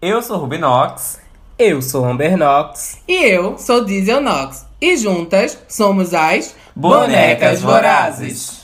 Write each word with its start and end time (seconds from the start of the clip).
Eu 0.00 0.20
sou 0.20 0.36
Rubinox. 0.36 1.18
Eu 1.58 1.80
sou 1.80 2.04
Amber 2.04 2.36
Knox. 2.36 2.98
E 3.08 3.14
eu 3.14 3.56
sou 3.56 3.82
Diesel 3.82 4.20
Knox. 4.20 4.66
E 4.78 4.94
juntas 4.94 5.56
somos 5.68 6.12
as 6.12 6.54
Bonecas 6.74 7.62
Vorazes. 7.62 8.60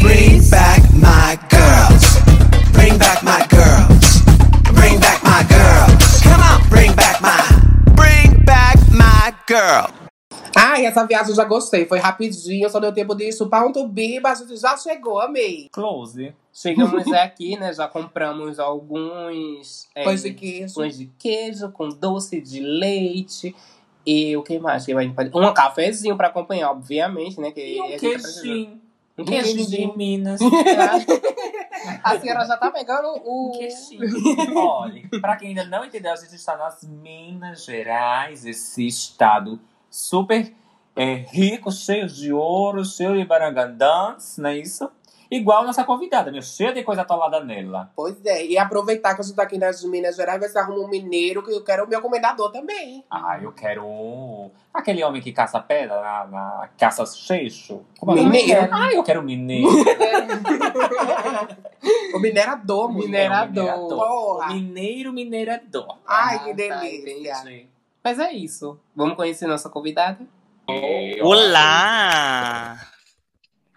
Bring 0.00 0.40
back 0.50 0.82
my 0.94 1.36
girls. 1.50 2.20
Bring 2.72 2.96
back 2.96 3.24
my 3.24 3.44
girls. 3.50 4.22
Bring 4.72 5.00
back 5.00 5.20
my 5.24 5.42
girls. 5.48 6.22
Come 6.22 6.40
on, 6.40 6.68
bring 6.68 6.94
back 6.94 7.20
my. 7.20 7.42
Bring 7.96 8.44
back 8.44 8.78
my 8.92 9.34
girl. 9.48 10.01
Ai, 10.72 10.86
essa 10.86 11.06
viagem 11.06 11.28
eu 11.28 11.36
já 11.36 11.44
gostei. 11.44 11.84
Foi 11.84 11.98
rapidinho, 11.98 12.70
só 12.70 12.80
deu 12.80 12.90
tempo 12.94 13.14
de 13.14 13.30
chupar 13.30 13.66
um 13.66 13.72
tubiba. 13.72 14.30
A 14.30 14.34
gente 14.34 14.56
já 14.56 14.74
chegou, 14.74 15.20
amei. 15.20 15.68
Close. 15.70 16.34
Chegamos 16.50 17.06
aqui, 17.12 17.58
né? 17.58 17.74
Já 17.74 17.86
compramos 17.86 18.58
alguns 18.58 19.86
é, 19.94 20.02
Pães 20.02 20.22
de 20.22 20.32
queijo. 20.32 20.74
pães 20.74 20.96
de 20.96 21.06
queijo 21.18 21.70
com 21.72 21.90
doce 21.90 22.40
de 22.40 22.60
leite. 22.60 23.54
E 24.06 24.34
o 24.34 24.42
que 24.42 24.58
mais? 24.58 24.86
que 24.86 24.94
vai 24.94 25.06
Um 25.06 25.52
cafezinho 25.52 26.16
pra 26.16 26.28
acompanhar, 26.28 26.70
obviamente, 26.70 27.38
né? 27.38 27.50
Que 27.50 27.76
E 27.76 27.80
um 27.80 27.90
tá 27.90 27.98
queijinho. 27.98 28.80
Um 29.18 29.24
queijo 29.26 29.66
de. 29.70 29.94
Minas. 29.94 30.40
A 32.02 32.18
senhora 32.18 32.46
já 32.46 32.56
tá 32.56 32.70
pegando 32.70 33.08
o. 33.26 33.50
Um 33.50 33.58
queijinho. 33.58 34.56
Olha, 34.56 35.02
pra 35.20 35.36
quem 35.36 35.48
ainda 35.48 35.66
não 35.66 35.84
entendeu, 35.84 36.12
a 36.12 36.16
gente 36.16 36.34
está 36.34 36.56
nas 36.56 36.82
Minas 36.82 37.62
Gerais, 37.66 38.46
esse 38.46 38.86
estado 38.86 39.60
super 39.90 40.50
é, 40.96 41.14
rico, 41.14 41.70
cheio 41.72 42.06
de 42.06 42.32
ouro, 42.32 42.84
cheio 42.84 43.16
de 43.16 43.24
barangandãs, 43.24 44.36
não 44.38 44.50
é 44.50 44.58
isso? 44.58 44.90
Igual 45.30 45.64
nossa 45.64 45.82
convidada, 45.82 46.30
meu, 46.30 46.42
cheio 46.42 46.74
de 46.74 46.82
coisa 46.82 47.00
atolada 47.00 47.42
nela. 47.42 47.90
Pois 47.96 48.22
é, 48.26 48.44
e 48.44 48.58
aproveitar 48.58 49.14
que 49.14 49.22
gente 49.22 49.34
tá 49.34 49.44
aqui 49.44 49.56
nas 49.56 49.82
Minas 49.82 50.14
Gerais, 50.14 50.38
vai 50.38 50.46
se 50.46 50.58
arrumar 50.58 50.84
um 50.84 50.88
mineiro, 50.88 51.42
que 51.42 51.50
eu 51.50 51.64
quero 51.64 51.86
o 51.86 51.88
meu 51.88 52.02
comendador 52.02 52.52
também. 52.52 53.02
Ah, 53.10 53.38
eu 53.40 53.50
quero 53.50 53.82
um- 53.82 54.50
aquele 54.74 55.02
homem 55.02 55.22
que 55.22 55.32
caça 55.32 55.58
pedra 55.58 55.98
na, 56.02 56.26
na 56.26 56.68
caça 56.76 57.06
seixo. 57.06 57.80
Como 57.98 58.12
é? 58.12 58.22
Mineiro. 58.22 58.68
Ah, 58.70 58.92
eu 58.92 59.02
quero 59.02 59.22
mineiro. 59.22 59.70
O 62.14 62.18
minerador, 62.20 62.92
mulher. 62.92 63.06
Minerador. 63.48 63.88
Porra. 63.88 64.52
Mineiro, 64.54 65.12
minerador. 65.12 65.98
Ai, 66.06 66.36
Ah, 66.36 66.38
que 66.40 66.68
tá, 66.68 66.80
delícia. 66.80 67.32
entendi. 67.42 67.66
Mas 68.04 68.18
é 68.18 68.32
isso. 68.32 68.78
Vamos 68.94 69.16
conhecer 69.16 69.46
nossa 69.46 69.68
convidada? 69.68 70.20
Olá! 70.66 72.92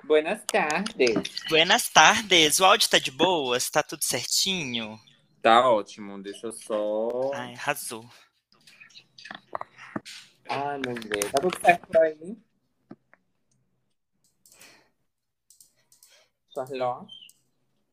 Buenas 0.03 0.43
tardes. 0.45 1.15
Buenas 1.49 1.89
tardes. 1.89 2.59
O 2.59 2.65
áudio 2.65 2.89
tá 2.89 2.99
de 2.99 3.11
boas? 3.11 3.69
Tá 3.69 3.81
tudo 3.81 4.03
certinho? 4.03 4.99
Tá 5.41 5.69
ótimo, 5.69 6.21
deixa 6.21 6.47
eu 6.47 6.51
só. 6.51 7.31
Ai, 7.33 7.53
arrasou. 7.53 8.07
Ai, 10.47 10.79
meu 10.85 10.95
Deus. 10.95 11.31
Tá 11.31 11.41
tudo 11.41 11.59
certo 11.59 11.87
por 11.87 11.97
aí? 11.97 12.37
Charlotte? 16.53 17.13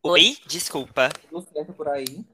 Oi? 0.03 0.37
Desculpa. 0.47 1.09
Tudo 1.31 1.49
certo 1.51 1.73
por 1.73 1.89
aí? 1.89 2.25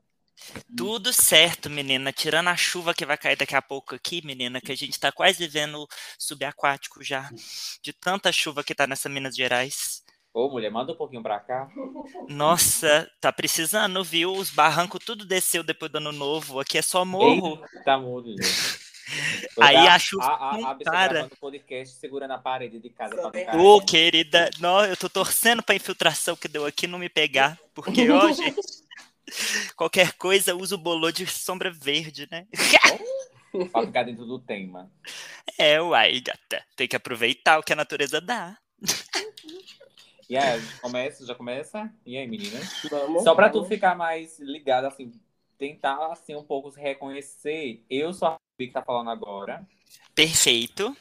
Tudo 0.76 1.12
certo, 1.12 1.68
menina. 1.68 2.12
Tirando 2.12 2.48
a 2.48 2.56
chuva 2.56 2.94
que 2.94 3.04
vai 3.06 3.16
cair 3.18 3.36
daqui 3.36 3.54
a 3.54 3.62
pouco 3.62 3.94
aqui, 3.94 4.24
menina, 4.24 4.60
que 4.60 4.72
a 4.72 4.76
gente 4.76 4.98
tá 4.98 5.10
quase 5.12 5.38
vivendo 5.38 5.86
subaquático 6.18 7.02
já. 7.02 7.28
De 7.82 7.92
tanta 7.92 8.30
chuva 8.32 8.62
que 8.64 8.74
tá 8.74 8.86
nessa 8.86 9.08
Minas 9.08 9.34
Gerais. 9.36 10.02
Ô, 10.32 10.48
mulher, 10.48 10.70
manda 10.70 10.92
um 10.92 10.96
pouquinho 10.96 11.22
pra 11.22 11.40
cá. 11.40 11.68
Nossa, 12.28 13.10
tá 13.20 13.32
precisando, 13.32 14.04
viu? 14.04 14.32
Os 14.32 14.50
barrancos 14.50 15.00
tudo 15.04 15.24
desceu 15.24 15.62
depois 15.62 15.90
do 15.90 15.98
ano 15.98 16.12
novo. 16.12 16.60
Aqui 16.60 16.78
é 16.78 16.82
só 16.82 17.04
morro. 17.04 17.62
Eita, 17.76 17.98
mulher. 17.98 18.36
Aí 19.58 19.74
Tá- 19.74 19.94
a 19.94 19.98
chuva 19.98 20.24
a, 20.26 20.58
não 20.58 20.66
a, 20.66 20.70
a 20.70 20.74
bicha 20.74 20.90
para. 20.90 21.30
podcast 21.40 21.96
segurando 21.96 22.32
a 22.32 22.38
parede 22.38 22.78
de 22.78 22.90
casa. 22.90 23.16
Ô, 23.58 23.80
querida, 23.80 24.50
não, 24.60 24.84
eu 24.84 24.96
tô 24.98 25.08
torcendo 25.08 25.62
pra 25.62 25.74
infiltração 25.74 26.36
que 26.36 26.46
deu 26.46 26.66
aqui 26.66 26.86
não 26.86 26.98
me 26.98 27.08
pegar. 27.08 27.58
Porque, 27.74 28.08
ó, 28.10 28.28
gente, 28.32 28.60
qualquer 29.76 30.12
coisa 30.14 30.54
usa 30.54 30.74
o 30.74 30.78
bolô 30.78 31.10
de 31.10 31.26
sombra 31.26 31.70
verde, 31.70 32.28
né? 32.30 32.46
Pra 33.72 33.86
ficar 33.86 34.02
dentro 34.04 34.26
do 34.26 34.38
tema. 34.38 34.90
É, 35.60 35.80
uai, 35.80 36.20
gata. 36.20 36.64
Tem 36.76 36.86
que 36.86 36.94
aproveitar 36.94 37.58
o 37.58 37.64
que 37.64 37.72
a 37.72 37.76
natureza 37.76 38.20
dá. 38.20 38.56
E 40.28 40.36
aí, 40.36 40.50
a 40.50 40.58
gente 40.58 40.80
começa, 40.80 41.26
já 41.26 41.34
começa? 41.34 41.92
E 42.06 42.16
aí, 42.16 42.28
meninas? 42.28 42.80
Vamos. 42.88 43.24
Só 43.24 43.34
pra 43.34 43.48
tu 43.48 43.54
vamos. 43.54 43.68
ficar 43.68 43.96
mais 43.96 44.38
ligado, 44.38 44.84
assim, 44.84 45.10
tentar, 45.56 46.12
assim, 46.12 46.36
um 46.36 46.44
pouco 46.44 46.70
se 46.70 46.78
reconhecer. 46.78 47.82
Eu 47.90 48.12
sou 48.12 48.28
a 48.28 48.30
Rubi 48.32 48.68
que 48.68 48.72
tá 48.72 48.82
falando 48.82 49.10
agora. 49.10 49.66
Perfeito. 50.14 50.96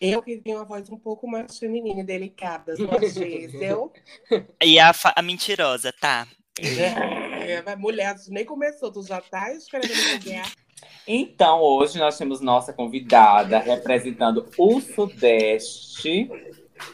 Eu 0.00 0.22
que 0.22 0.38
tenho 0.38 0.58
uma 0.58 0.64
voz 0.64 0.88
um 0.90 0.98
pouco 0.98 1.26
mais 1.26 1.58
feminina 1.58 2.02
e 2.02 2.04
delicada, 2.04 2.76
sou 2.76 2.90
a 2.90 3.00
Gisel. 3.00 3.92
E 4.62 4.78
a, 4.78 4.92
a 5.16 5.22
mentirosa, 5.22 5.92
tá? 5.92 6.26
É, 6.60 7.62
mas 7.64 7.78
mulher, 7.78 8.14
tu 8.14 8.30
nem 8.32 8.44
começou, 8.44 8.92
tu 8.92 9.02
já 9.02 9.20
tá 9.20 9.52
escrevendo 9.52 9.94
mulher. 10.22 10.44
Então, 11.06 11.60
hoje 11.60 11.98
nós 11.98 12.18
temos 12.18 12.40
nossa 12.40 12.72
convidada 12.72 13.58
representando 13.58 14.46
o 14.58 14.80
Sudeste. 14.80 16.30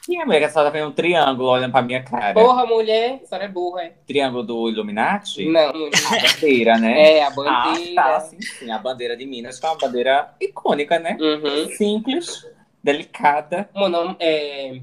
E 0.06 0.20
a 0.20 0.26
mulher 0.26 0.50
só 0.52 0.62
tá 0.62 0.68
vendo 0.70 0.88
um 0.88 0.92
triângulo 0.92 1.48
olhando 1.48 1.72
pra 1.72 1.80
minha 1.80 2.02
cara. 2.02 2.34
Porra, 2.34 2.66
mulher. 2.66 3.20
A 3.22 3.26
senhora 3.26 3.44
é 3.46 3.48
burra, 3.48 3.82
é? 3.84 3.92
Triângulo 4.06 4.42
do 4.44 4.68
Illuminati? 4.68 5.46
Não. 5.46 5.70
A 5.70 5.72
bandeira, 5.72 6.78
né? 6.78 7.16
É, 7.18 7.22
a 7.24 7.28
Ah, 7.28 7.30
bandeira. 7.30 7.94
tá, 7.94 8.20
sim, 8.20 8.40
sim. 8.40 8.70
A 8.70 8.78
bandeira 8.78 9.16
de 9.16 9.24
Minas 9.26 9.58
que 9.58 9.64
é 9.64 9.68
uma 9.70 9.78
bandeira 9.78 10.34
icônica, 10.40 10.98
né? 10.98 11.16
Uhum. 11.18 11.68
Simples, 11.70 12.46
delicada. 12.84 13.70
Mono, 13.74 14.14
é, 14.20 14.78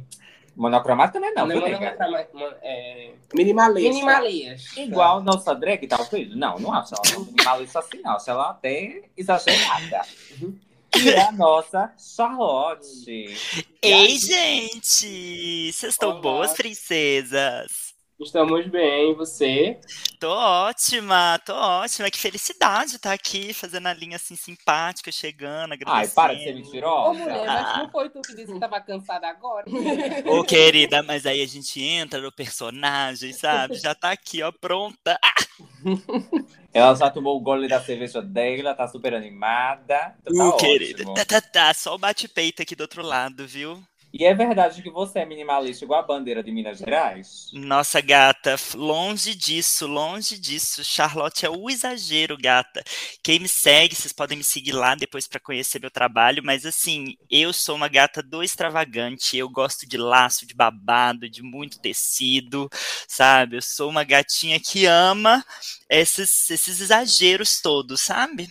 Monocromática 0.55 1.19
não 1.19 1.27
é 1.27 1.33
não, 1.33 1.45
não, 1.47 1.55
viu, 1.55 1.61
não, 1.61 1.79
nega? 1.79 1.97
não, 1.99 2.39
mon- 2.39 2.55
é, 2.61 3.11
Minimalista. 3.33 3.89
minimalista. 3.89 4.79
Igual 4.79 5.21
nossa 5.21 5.53
drag, 5.53 5.85
talvez. 5.87 6.33
Não, 6.35 6.57
não 6.57 6.71
acho 6.73 6.93
ela 6.95 7.19
minimalista 7.25 7.79
assim, 7.79 8.01
não. 8.01 8.11
Acho 8.15 8.29
ela 8.29 8.49
até 8.51 9.01
exagerada. 9.17 10.01
E 10.97 11.09
é 11.09 11.27
a 11.27 11.31
nossa 11.33 11.91
Charlotte. 11.97 13.35
Ei, 13.81 14.17
gente! 14.17 15.69
Vocês 15.73 15.91
estão 15.91 16.21
boas, 16.21 16.53
princesas? 16.53 17.84
Estamos 18.19 18.67
bem, 18.69 19.11
e 19.11 19.15
você? 19.15 19.79
Tô 20.19 20.29
ótima, 20.29 21.39
tô 21.45 21.53
ótima. 21.53 22.09
Que 22.09 22.17
felicidade 22.19 22.95
estar 22.95 23.13
aqui 23.13 23.53
fazendo 23.53 23.87
a 23.87 23.93
linha 23.93 24.15
assim 24.17 24.35
simpática, 24.35 25.11
chegando, 25.11 25.73
Ai, 25.83 26.07
agradecendo. 26.07 26.15
para 26.15 26.35
de 26.35 26.43
ser 26.43 26.53
Ô, 27.01 27.13
mentirosa. 27.13 27.13
mulher, 27.13 27.51
mas 27.51 27.73
não 27.73 27.89
foi 27.89 28.09
tu 28.09 28.23
que 28.25 28.33
disse 28.33 28.53
que 28.53 28.59
tava 28.59 28.81
cansada 28.81 29.27
agora? 29.27 29.71
Ô, 30.25 30.43
querida, 30.43 31.01
mas 31.03 31.25
aí 31.25 31.41
a 31.41 31.45
gente 31.47 31.81
entra 31.81 32.19
no 32.21 32.31
personagem, 32.31 33.33
sabe? 33.33 33.77
Já 33.77 33.93
tá 33.95 34.11
aqui, 34.11 34.41
ó, 34.43 34.51
pronta. 34.51 35.17
Ela 36.73 36.93
já 36.95 37.09
tomou 37.09 37.37
o 37.37 37.41
gole 37.41 37.67
da 37.67 37.81
cerveja 37.81 38.21
dela, 38.21 38.75
tá 38.75 38.87
super 38.87 39.13
animada. 39.13 40.15
Então 40.21 40.33
Ô, 40.33 40.35
tá 40.35 40.53
querida. 40.53 41.03
ótimo. 41.05 41.15
Tá, 41.15 41.25
tá, 41.25 41.41
tá. 41.41 41.73
Só 41.73 41.95
o 41.95 41.97
bate-peito 41.97 42.61
aqui 42.61 42.75
do 42.75 42.81
outro 42.81 43.01
lado, 43.01 43.47
viu? 43.47 43.81
E 44.17 44.23
é 44.25 44.33
verdade 44.33 44.81
que 44.81 44.89
você 44.89 45.19
é 45.19 45.25
minimalista 45.25 45.83
igual 45.85 45.99
a 45.99 46.07
bandeira 46.07 46.41
de 46.41 46.51
Minas 46.51 46.79
Gerais? 46.79 47.53
Nossa, 47.53 48.01
gata, 48.01 48.55
longe 48.75 49.33
disso, 49.33 49.87
longe 49.87 50.37
disso. 50.37 50.83
Charlotte 50.83 51.45
é 51.45 51.49
o 51.49 51.69
exagero, 51.69 52.37
gata. 52.37 52.83
Quem 53.23 53.39
me 53.39 53.47
segue, 53.47 53.95
vocês 53.95 54.11
podem 54.11 54.37
me 54.37 54.43
seguir 54.43 54.73
lá 54.73 54.93
depois 54.93 55.25
pra 55.25 55.39
conhecer 55.39 55.79
meu 55.79 55.89
trabalho, 55.89 56.43
mas 56.43 56.65
assim, 56.65 57.15
eu 57.29 57.53
sou 57.53 57.75
uma 57.75 57.87
gata 57.87 58.21
do 58.21 58.43
extravagante. 58.43 59.37
Eu 59.37 59.49
gosto 59.49 59.87
de 59.87 59.97
laço, 59.97 60.45
de 60.45 60.53
babado, 60.53 61.29
de 61.29 61.41
muito 61.41 61.79
tecido, 61.79 62.69
sabe? 63.07 63.55
Eu 63.57 63.61
sou 63.61 63.89
uma 63.89 64.03
gatinha 64.03 64.59
que 64.59 64.85
ama 64.85 65.45
esses, 65.89 66.49
esses 66.49 66.81
exageros 66.81 67.61
todos, 67.61 68.01
sabe? 68.01 68.49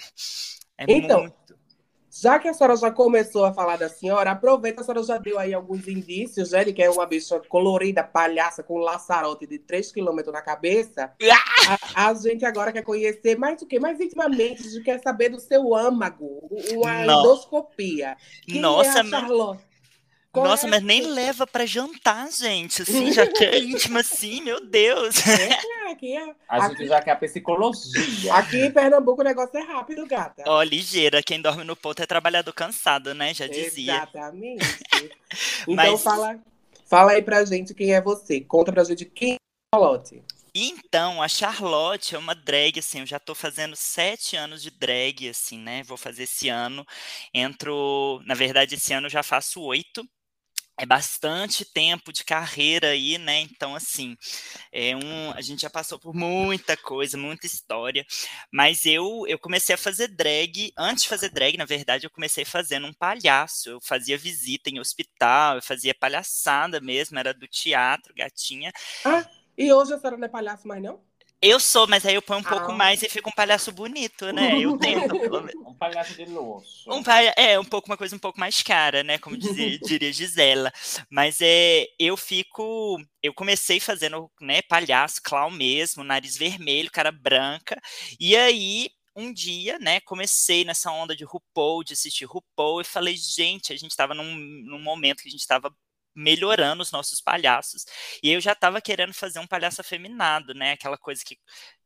É 0.79 0.87
Então, 0.87 1.21
muito. 1.21 1.44
Já 2.17 2.39
que 2.39 2.47
a 2.47 2.55
senhora 2.55 2.77
já 2.77 2.93
começou 2.93 3.45
a 3.45 3.53
falar 3.53 3.77
da 3.77 3.89
senhora, 3.89 4.31
aproveita, 4.31 4.81
a 4.81 4.85
senhora 4.85 5.03
já 5.03 5.19
deu 5.19 5.37
aí 5.37 5.53
alguns 5.53 5.89
indícios, 5.89 6.53
né, 6.53 6.65
de 6.65 6.73
que 6.73 6.81
é 6.81 6.89
uma 6.89 7.05
bicha 7.05 7.41
colorida, 7.49 8.05
palhaça, 8.05 8.63
com 8.63 8.77
um 8.77 8.83
laçarote 8.83 9.49
de 9.49 9.59
3 9.59 9.91
km 9.91 10.31
na 10.33 10.41
cabeça. 10.41 11.13
A, 11.97 12.09
a 12.09 12.15
gente 12.15 12.45
agora 12.45 12.73
quer 12.73 12.83
conhecer 12.83 13.37
mais 13.37 13.61
o 13.63 13.67
quê? 13.67 13.81
Mais 13.81 14.01
intimamente, 14.01 14.63
a 14.63 14.71
gente 14.71 14.85
quer 14.85 15.01
saber 15.01 15.31
do 15.31 15.41
seu 15.41 15.75
âmago, 15.75 16.49
uma 16.75 17.05
Não. 17.05 17.21
endoscopia. 17.21 18.17
Quem 18.47 18.61
Nossa, 18.61 18.99
é 18.99 19.01
a 19.01 19.05
Charlotte? 19.05 19.74
Qual 20.35 20.45
Nossa, 20.47 20.67
é 20.67 20.71
mas 20.71 20.83
nem 20.83 21.01
leva 21.07 21.47
pra 21.47 21.65
jantar, 21.65 22.29
gente. 22.33 22.83
Assim, 22.83 23.13
já 23.13 23.25
que 23.25 23.45
é 23.45 23.57
íntima 23.57 24.01
assim, 24.01 24.43
meu 24.43 24.61
Deus. 24.67 25.15
É, 25.29 25.93
aqui, 25.93 26.17
é- 26.17 26.35
A 26.49 26.59
gente 26.63 26.73
aqui, 26.73 26.87
já 26.89 27.01
quer 27.01 27.13
a 27.13 27.17
psicologia. 27.17 28.35
aqui 28.35 28.57
em 28.67 28.71
Pernambuco 28.73 29.21
o 29.21 29.25
negócio 29.25 29.57
é 29.57 29.63
rápido, 29.63 30.05
gata. 30.09 30.43
Ó, 30.45 30.61
ligeira, 30.65 31.23
quem 31.23 31.41
dorme 31.41 31.63
no 31.63 31.77
ponto 31.77 32.03
é 32.03 32.07
trabalhador 32.07 32.53
cansado, 32.53 33.15
né? 33.15 33.33
Já 33.33 33.47
dizia. 33.47 33.95
Exatamente. 33.95 34.65
Então 35.69 35.75
Mas- 35.77 36.03
fala, 36.03 36.39
Fala 36.87 37.13
aí 37.13 37.23
pra 37.23 37.45
gente 37.45 37.73
quem 37.75 37.95
é 37.95 38.01
você. 38.01 38.41
Conta 38.41 38.73
pra 38.73 38.85
gente 38.85 39.05
quem 39.05 39.35
é 39.35 39.37
Charlotte. 39.75 40.23
Então, 40.55 41.21
a 41.21 41.27
Charlotte 41.27 42.15
é 42.15 42.19
uma 42.19 42.35
drag, 42.35 42.79
assim, 42.79 43.01
eu 43.01 43.07
já 43.07 43.19
tô 43.19 43.35
fazendo 43.35 43.75
sete 43.75 44.37
anos 44.37 44.63
de 44.63 44.71
drag, 44.71 45.29
assim, 45.29 45.59
né? 45.59 45.83
Vou 45.83 45.97
fazer 45.97 46.25
esse 46.25 46.49
ano. 46.49 46.87
Entro, 47.33 48.23
na 48.25 48.35
verdade, 48.35 48.77
esse 48.77 48.93
ano 48.93 49.07
eu 49.07 49.11
já 49.11 49.23
faço 49.25 49.61
oito. 49.63 50.05
É 50.77 50.85
bastante 50.85 51.65
tempo 51.65 52.13
de 52.13 52.25
carreira 52.25 52.89
aí, 52.89 53.17
né? 53.17 53.41
Então, 53.41 53.77
assim, 53.77 54.17
é 54.73 54.97
um, 54.97 55.31
a 55.31 55.41
gente 55.41 55.63
já 55.63 55.71
passou 55.71 56.01
por 56.01 56.13
muita 56.13 56.77
coisa, 56.77 57.17
muita 57.17 57.47
história. 57.47 58.05
Mas 58.53 58.85
eu, 58.85 59.25
eu 59.29 59.39
comecei 59.39 59.75
a 59.75 59.79
fazer 59.79 60.09
drag. 60.09 60.73
Antes 60.77 61.05
de 61.05 61.09
fazer 61.09 61.29
drag, 61.31 61.57
na 61.57 61.65
verdade, 61.65 62.07
eu 62.07 62.11
comecei 62.11 62.45
fazendo 62.45 62.89
um 62.89 62.93
palhaço. 62.93 63.71
Eu 63.71 63.81
fazia 63.81 64.19
visita 64.19 64.69
em 64.69 64.81
hospital, 64.81 65.57
eu 65.57 65.63
fazia 65.63 65.95
palhaçada 65.95 66.81
mesmo, 66.81 67.19
era 67.19 67.33
do 67.33 67.47
teatro, 67.47 68.13
gatinha. 68.13 68.73
Ah, 69.05 69.25
e 69.57 69.73
hoje 69.73 69.95
a 69.95 69.99
senhora 69.99 70.17
não 70.17 70.27
é 70.27 70.29
palhaço 70.29 70.67
mais, 70.67 70.83
não? 70.83 71.01
Eu 71.43 71.61
sou, 71.61 71.87
mas 71.87 72.07
aí 72.07 72.15
eu 72.15 72.23
ponho 72.23 72.41
um 72.41 72.45
pouco 72.45 72.73
Ah. 72.73 72.75
mais 72.75 73.03
e 73.03 73.09
fica 73.09 73.29
um 73.29 73.33
palhaço 73.33 73.71
bonito, 73.71 74.33
né? 74.33 74.59
Eu 74.59 74.79
tento, 75.11 75.19
pelo 75.21 75.43
menos. 75.43 75.55
Um 75.67 75.75
palhaço 75.75 76.15
de 76.15 76.25
luxo. 76.25 76.91
Um 76.91 77.03
palha- 77.03 77.35
é, 77.37 77.59
um 77.59 77.65
pouco 77.65 77.87
uma 77.91 77.99
coisa 77.99 78.17
um 78.17 78.19
pouco 78.19 78.41
mais 78.41 78.63
cara, 78.63 79.03
né? 79.03 79.19
Como 79.19 79.37
dizia, 79.37 79.79
diria 80.01 80.11
Gisela. 80.13 80.73
Mas 81.11 81.39
é, 81.43 81.87
eu 81.99 82.17
fico. 82.17 82.99
Eu 83.23 83.35
comecei 83.35 83.79
fazendo, 83.79 84.31
né, 84.41 84.63
palhaço, 84.63 85.21
clown 85.23 85.51
mesmo, 85.51 86.03
nariz 86.03 86.37
vermelho, 86.37 86.91
cara 86.91 87.13
branca. 87.13 87.79
E 88.19 88.35
aí, 88.37 88.89
um 89.15 89.31
dia, 89.33 89.79
né, 89.79 90.01
comecei 90.01 90.65
nessa 90.65 90.91
onda 90.91 91.15
de 91.15 91.25
RuPaul, 91.25 91.85
de 91.85 91.93
assistir 91.93 92.25
RuPaul, 92.25 92.81
e 92.81 92.85
falei, 92.85 93.17
gente, 93.17 93.73
a 93.73 93.77
gente 93.77 93.95
tava 93.97 94.15
num, 94.15 94.35
num 94.35 94.79
momento 94.83 95.23
que 95.23 95.29
a 95.29 95.31
gente 95.31 95.47
tava 95.47 95.71
melhorando 96.15 96.83
os 96.83 96.93
nossos 96.93 97.21
palhaços. 97.21 97.85
E 98.23 98.31
eu 98.31 98.41
já 98.41 98.55
tava 98.55 98.81
querendo 98.81 99.13
fazer 99.15 99.39
um 99.39 99.47
palhaço 99.47 99.81
afeminado, 99.81 100.55
né? 100.55 100.73
Aquela 100.73 100.99
coisa 100.99 101.23
que 101.25 101.37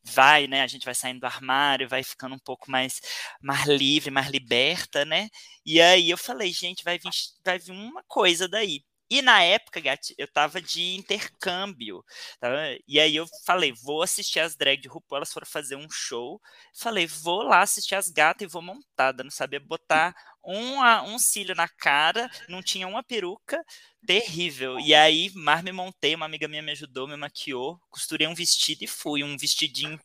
vai, 0.04 0.46
né? 0.46 0.62
A 0.62 0.66
gente 0.66 0.84
vai 0.84 0.94
saindo 0.94 1.20
do 1.20 1.26
armário, 1.26 1.88
vai 1.88 2.02
ficando 2.02 2.34
um 2.34 2.38
pouco 2.38 2.70
mais, 2.70 3.00
mais 3.42 3.66
livre, 3.66 4.10
mais 4.10 4.28
liberta, 4.28 5.04
né? 5.04 5.28
E 5.64 5.80
aí 5.80 6.10
eu 6.10 6.18
falei, 6.18 6.52
gente, 6.52 6.84
vai 6.84 6.98
vir, 6.98 7.10
vai 7.44 7.58
vir 7.58 7.72
uma 7.72 8.02
coisa 8.06 8.48
daí. 8.48 8.82
E 9.10 9.22
na 9.22 9.42
época, 9.42 9.80
Gati, 9.80 10.14
eu 10.18 10.28
tava 10.28 10.60
de 10.60 10.94
intercâmbio. 10.96 12.04
tava- 12.40 12.56
E 12.86 13.00
aí 13.00 13.16
eu 13.16 13.26
falei, 13.46 13.72
vou 13.82 14.02
assistir 14.02 14.40
as 14.40 14.54
drag 14.56 14.80
de 14.82 14.88
RuPaul, 14.88 15.18
elas 15.18 15.32
foram 15.32 15.46
fazer 15.46 15.76
um 15.76 15.88
show. 15.90 16.40
Falei, 16.74 17.06
vou 17.06 17.42
lá 17.42 17.62
assistir 17.62 17.94
as 17.94 18.08
gatas 18.10 18.42
e 18.48 18.50
vou 18.50 18.62
montada. 18.62 19.22
Não 19.24 19.30
sabia 19.30 19.60
botar 19.60 20.14
um, 20.44 20.80
um 21.12 21.18
cílio 21.18 21.54
na 21.54 21.68
cara, 21.68 22.30
não 22.48 22.62
tinha 22.62 22.86
uma 22.88 23.02
peruca. 23.02 23.62
Terrível. 24.06 24.78
E 24.80 24.94
aí, 24.94 25.30
mais 25.34 25.62
me 25.62 25.72
montei, 25.72 26.14
uma 26.14 26.24
amiga 26.26 26.46
minha 26.48 26.62
me 26.62 26.72
ajudou, 26.72 27.06
me 27.08 27.16
maquiou, 27.16 27.78
costurei 27.90 28.26
um 28.28 28.34
vestido 28.34 28.84
e 28.84 28.86
fui, 28.86 29.24
um 29.24 29.36
vestidinho 29.36 29.98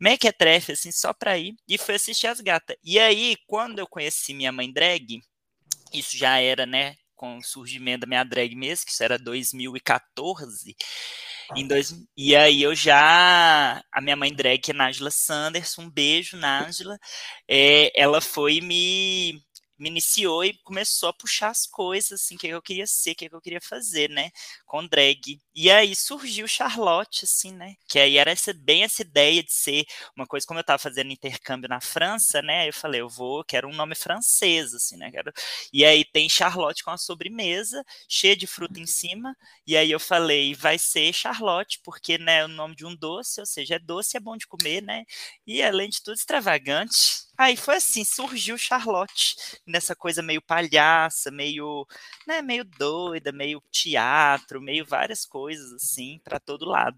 mequetrefe, 0.00 0.72
assim, 0.72 0.90
só 0.92 1.12
pra 1.12 1.38
ir, 1.38 1.54
e 1.68 1.78
fui 1.78 1.94
assistir 1.94 2.26
as 2.26 2.40
gatas. 2.40 2.76
E 2.82 2.98
aí, 2.98 3.36
quando 3.46 3.78
eu 3.78 3.86
conheci 3.86 4.34
minha 4.34 4.52
mãe 4.52 4.72
drag, 4.72 5.20
isso 5.92 6.16
já 6.16 6.38
era, 6.40 6.66
né, 6.66 6.96
com 7.14 7.38
o 7.38 7.42
surgimento 7.42 8.00
da 8.00 8.06
minha 8.06 8.24
drag 8.24 8.54
mesmo, 8.54 8.86
que 8.86 8.92
isso 8.92 9.02
era 9.02 9.18
2014, 9.18 10.76
em 11.56 11.66
dois, 11.66 11.94
e 12.16 12.34
aí 12.34 12.62
eu 12.62 12.74
já, 12.74 13.82
a 13.92 14.00
minha 14.00 14.16
mãe 14.16 14.32
drag, 14.32 14.58
que 14.58 14.70
é 14.70 14.74
Nájila 14.74 15.10
Sanderson, 15.10 15.82
um 15.82 15.90
beijo, 15.90 16.36
Nájila, 16.36 16.98
é, 17.48 17.92
ela 18.00 18.20
foi 18.20 18.60
me 18.60 19.42
me 19.78 19.88
iniciou 19.88 20.44
e 20.44 20.54
começou 20.62 21.08
a 21.08 21.12
puxar 21.12 21.50
as 21.50 21.66
coisas, 21.66 22.22
assim, 22.22 22.36
o 22.36 22.38
que 22.38 22.46
eu 22.46 22.62
queria 22.62 22.86
ser, 22.86 23.12
o 23.12 23.14
que 23.16 23.28
eu 23.30 23.40
queria 23.40 23.60
fazer, 23.60 24.08
né, 24.08 24.30
com 24.66 24.86
drag. 24.86 25.40
E 25.56 25.70
aí 25.70 25.94
surgiu 25.94 26.48
Charlotte, 26.48 27.24
assim, 27.24 27.52
né, 27.52 27.76
que 27.88 28.00
aí 28.00 28.16
era 28.18 28.32
essa, 28.32 28.52
bem 28.52 28.82
essa 28.82 29.02
ideia 29.02 29.40
de 29.40 29.52
ser 29.52 29.84
uma 30.16 30.26
coisa, 30.26 30.44
como 30.44 30.58
eu 30.58 30.64
tava 30.64 30.80
fazendo 30.80 31.12
intercâmbio 31.12 31.68
na 31.68 31.80
França, 31.80 32.42
né, 32.42 32.68
eu 32.68 32.72
falei, 32.72 33.00
eu 33.00 33.08
vou, 33.08 33.44
quero 33.44 33.68
um 33.68 33.72
nome 33.72 33.94
francês, 33.94 34.74
assim, 34.74 34.96
né, 34.96 35.12
quero... 35.12 35.32
E 35.72 35.84
aí 35.84 36.04
tem 36.04 36.28
Charlotte 36.28 36.82
com 36.82 36.90
a 36.90 36.98
sobremesa, 36.98 37.84
cheia 38.08 38.36
de 38.36 38.48
fruta 38.48 38.80
em 38.80 38.86
cima, 38.86 39.36
e 39.64 39.76
aí 39.76 39.92
eu 39.92 40.00
falei, 40.00 40.54
vai 40.56 40.76
ser 40.76 41.12
Charlotte, 41.12 41.78
porque, 41.84 42.18
né, 42.18 42.38
é 42.40 42.44
o 42.44 42.48
nome 42.48 42.74
de 42.74 42.84
um 42.84 42.94
doce, 42.96 43.38
ou 43.40 43.46
seja, 43.46 43.76
é 43.76 43.78
doce, 43.78 44.16
é 44.16 44.20
bom 44.20 44.36
de 44.36 44.48
comer, 44.48 44.82
né, 44.82 45.04
e 45.46 45.62
além 45.62 45.88
de 45.88 46.02
tudo, 46.02 46.14
extravagante. 46.16 47.22
Aí 47.36 47.56
foi 47.56 47.76
assim, 47.76 48.04
surgiu 48.04 48.56
Charlotte, 48.56 49.34
nessa 49.66 49.94
coisa 49.96 50.22
meio 50.22 50.40
palhaça, 50.40 51.30
meio, 51.32 51.84
né, 52.26 52.40
meio 52.42 52.64
doida, 52.64 53.32
meio 53.32 53.60
teatro, 53.72 54.60
meio 54.60 54.84
várias 54.86 55.24
coisas 55.26 55.43
assim, 55.48 56.20
para 56.24 56.38
todo 56.38 56.66
lado. 56.66 56.96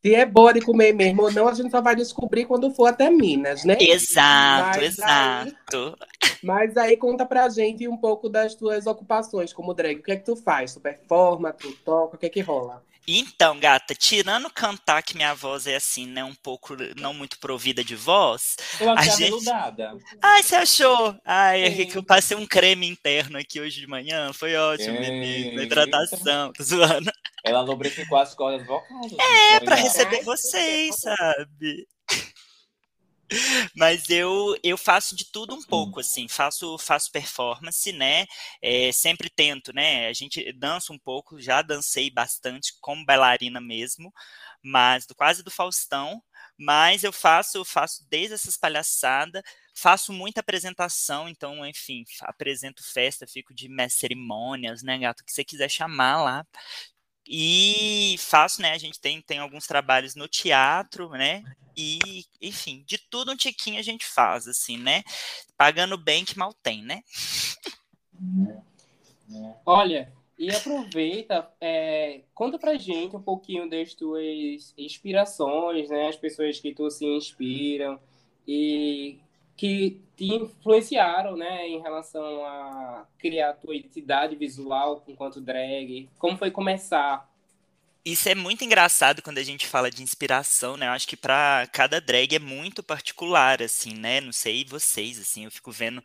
Se 0.00 0.14
é 0.14 0.24
boa 0.24 0.52
de 0.54 0.60
comer 0.60 0.92
mesmo 0.92 1.22
ou 1.22 1.32
não, 1.32 1.48
a 1.48 1.54
gente 1.54 1.70
só 1.70 1.82
vai 1.82 1.96
descobrir 1.96 2.46
quando 2.46 2.70
for 2.70 2.86
até 2.86 3.10
Minas, 3.10 3.64
né? 3.64 3.76
Exato, 3.80 4.78
Mas 4.78 4.84
exato. 4.84 5.98
Mas 6.42 6.76
aí 6.76 6.96
conta 6.96 7.26
pra 7.26 7.48
gente 7.48 7.88
um 7.88 7.96
pouco 7.96 8.28
das 8.28 8.54
tuas 8.54 8.86
ocupações 8.86 9.52
como 9.52 9.74
drag. 9.74 9.98
O 9.98 10.02
que 10.02 10.12
é 10.12 10.16
que 10.16 10.24
tu 10.24 10.36
faz? 10.36 10.72
Tu 10.72 10.80
performa, 10.80 11.52
tu 11.52 11.72
toca, 11.84 12.14
o 12.14 12.18
que 12.18 12.26
é 12.26 12.28
que 12.28 12.40
rola? 12.40 12.82
Então, 13.10 13.58
gata, 13.58 13.94
tirando 13.94 14.50
cantar 14.50 15.02
que 15.02 15.16
minha 15.16 15.34
voz 15.34 15.66
é 15.66 15.76
assim, 15.76 16.06
né, 16.06 16.22
um 16.22 16.34
pouco 16.34 16.76
não 16.94 17.14
muito 17.14 17.38
provida 17.38 17.82
de 17.82 17.96
voz. 17.96 18.54
Eu 18.78 18.90
achei 18.90 19.10
A 19.10 19.16
gente-. 19.16 19.50
Ai, 20.22 20.42
você 20.42 20.56
achou? 20.56 21.16
Ai, 21.24 21.62
é 21.64 21.86
que 21.86 21.96
eu 21.96 22.04
passei 22.04 22.36
um 22.36 22.46
creme 22.46 22.86
interno 22.86 23.38
aqui 23.38 23.60
hoje 23.60 23.80
de 23.80 23.86
manhã, 23.86 24.30
foi 24.34 24.54
ótimo, 24.56 25.00
menino, 25.00 25.52
Eita. 25.52 25.62
hidratação, 25.62 26.52
tô 26.52 26.62
zoando. 26.62 27.10
Ela 27.42 27.62
lubrificou 27.62 28.18
as 28.18 28.34
cordas 28.34 28.66
vocais. 28.66 29.12
É, 29.18 29.60
pra 29.60 29.76
Foi, 29.76 29.84
receber 29.84 30.22
vocês, 30.22 30.96
sabe? 30.96 31.86
Mas 33.74 34.08
eu, 34.10 34.56
eu 34.62 34.76
faço 34.76 35.14
de 35.16 35.24
tudo 35.30 35.54
um 35.54 35.62
pouco, 35.62 36.00
assim, 36.00 36.28
faço, 36.28 36.76
faço 36.78 37.10
performance, 37.10 37.92
né? 37.92 38.26
É, 38.62 38.90
sempre 38.92 39.30
tento, 39.30 39.72
né? 39.72 40.08
A 40.08 40.12
gente 40.12 40.52
dança 40.52 40.92
um 40.92 40.98
pouco, 40.98 41.40
já 41.40 41.62
dancei 41.62 42.10
bastante 42.10 42.74
como 42.80 43.04
bailarina 43.04 43.60
mesmo, 43.60 44.12
mas 44.62 45.06
do 45.06 45.14
quase 45.14 45.42
do 45.42 45.50
Faustão. 45.50 46.22
Mas 46.58 47.04
eu 47.04 47.12
faço, 47.12 47.64
faço 47.64 48.04
desde 48.10 48.34
essas 48.34 48.56
palhaçadas, 48.56 49.42
faço 49.74 50.12
muita 50.12 50.40
apresentação, 50.40 51.28
então, 51.28 51.64
enfim, 51.64 52.04
apresento 52.22 52.82
festa, 52.82 53.26
fico 53.28 53.54
de 53.54 53.68
mestre 53.68 54.00
cerimônias, 54.00 54.82
né, 54.82 54.98
gato? 54.98 55.20
O 55.20 55.24
que 55.24 55.32
você 55.32 55.44
quiser 55.44 55.68
chamar 55.70 56.22
lá. 56.22 56.44
E 57.30 58.16
faço, 58.18 58.62
né? 58.62 58.72
A 58.72 58.78
gente 58.78 58.98
tem, 58.98 59.20
tem 59.20 59.38
alguns 59.38 59.66
trabalhos 59.66 60.14
no 60.14 60.26
teatro, 60.26 61.10
né? 61.10 61.44
E, 61.76 62.24
enfim, 62.40 62.82
de 62.86 62.96
tudo 62.96 63.32
um 63.32 63.36
tiquinho 63.36 63.78
a 63.78 63.82
gente 63.82 64.06
faz, 64.06 64.48
assim, 64.48 64.78
né? 64.78 65.04
Pagando 65.56 65.98
bem 65.98 66.24
que 66.24 66.38
mal 66.38 66.54
tem, 66.54 66.82
né? 66.82 67.02
Olha, 69.66 70.10
e 70.38 70.50
aproveita, 70.50 71.50
é, 71.60 72.22
conta 72.34 72.58
pra 72.58 72.78
gente 72.78 73.14
um 73.14 73.22
pouquinho 73.22 73.68
das 73.68 73.92
tuas 73.92 74.72
inspirações, 74.78 75.90
né? 75.90 76.08
As 76.08 76.16
pessoas 76.16 76.58
que 76.58 76.74
tu 76.74 76.90
se 76.90 77.04
inspiram 77.04 78.00
e 78.46 79.18
que 79.58 80.00
te 80.16 80.24
influenciaram, 80.24 81.36
né? 81.36 81.68
Em 81.68 81.82
relação 81.82 82.44
a 82.46 83.06
criar 83.18 83.50
a 83.50 83.54
tua 83.54 83.76
identidade 83.76 84.36
visual 84.36 85.04
enquanto 85.06 85.40
drag. 85.40 86.08
Como 86.16 86.38
foi 86.38 86.50
começar? 86.50 87.28
Isso 88.04 88.28
é 88.28 88.34
muito 88.34 88.64
engraçado 88.64 89.20
quando 89.20 89.38
a 89.38 89.42
gente 89.42 89.66
fala 89.66 89.90
de 89.90 90.02
inspiração, 90.02 90.76
né? 90.76 90.86
Eu 90.86 90.92
acho 90.92 91.06
que 91.06 91.16
pra 91.16 91.68
cada 91.72 92.00
drag 92.00 92.36
é 92.36 92.38
muito 92.38 92.82
particular, 92.82 93.60
assim, 93.60 93.92
né? 93.92 94.20
Não 94.20 94.32
sei 94.32 94.64
vocês, 94.64 95.18
assim, 95.18 95.44
eu 95.44 95.50
fico 95.50 95.72
vendo. 95.72 96.02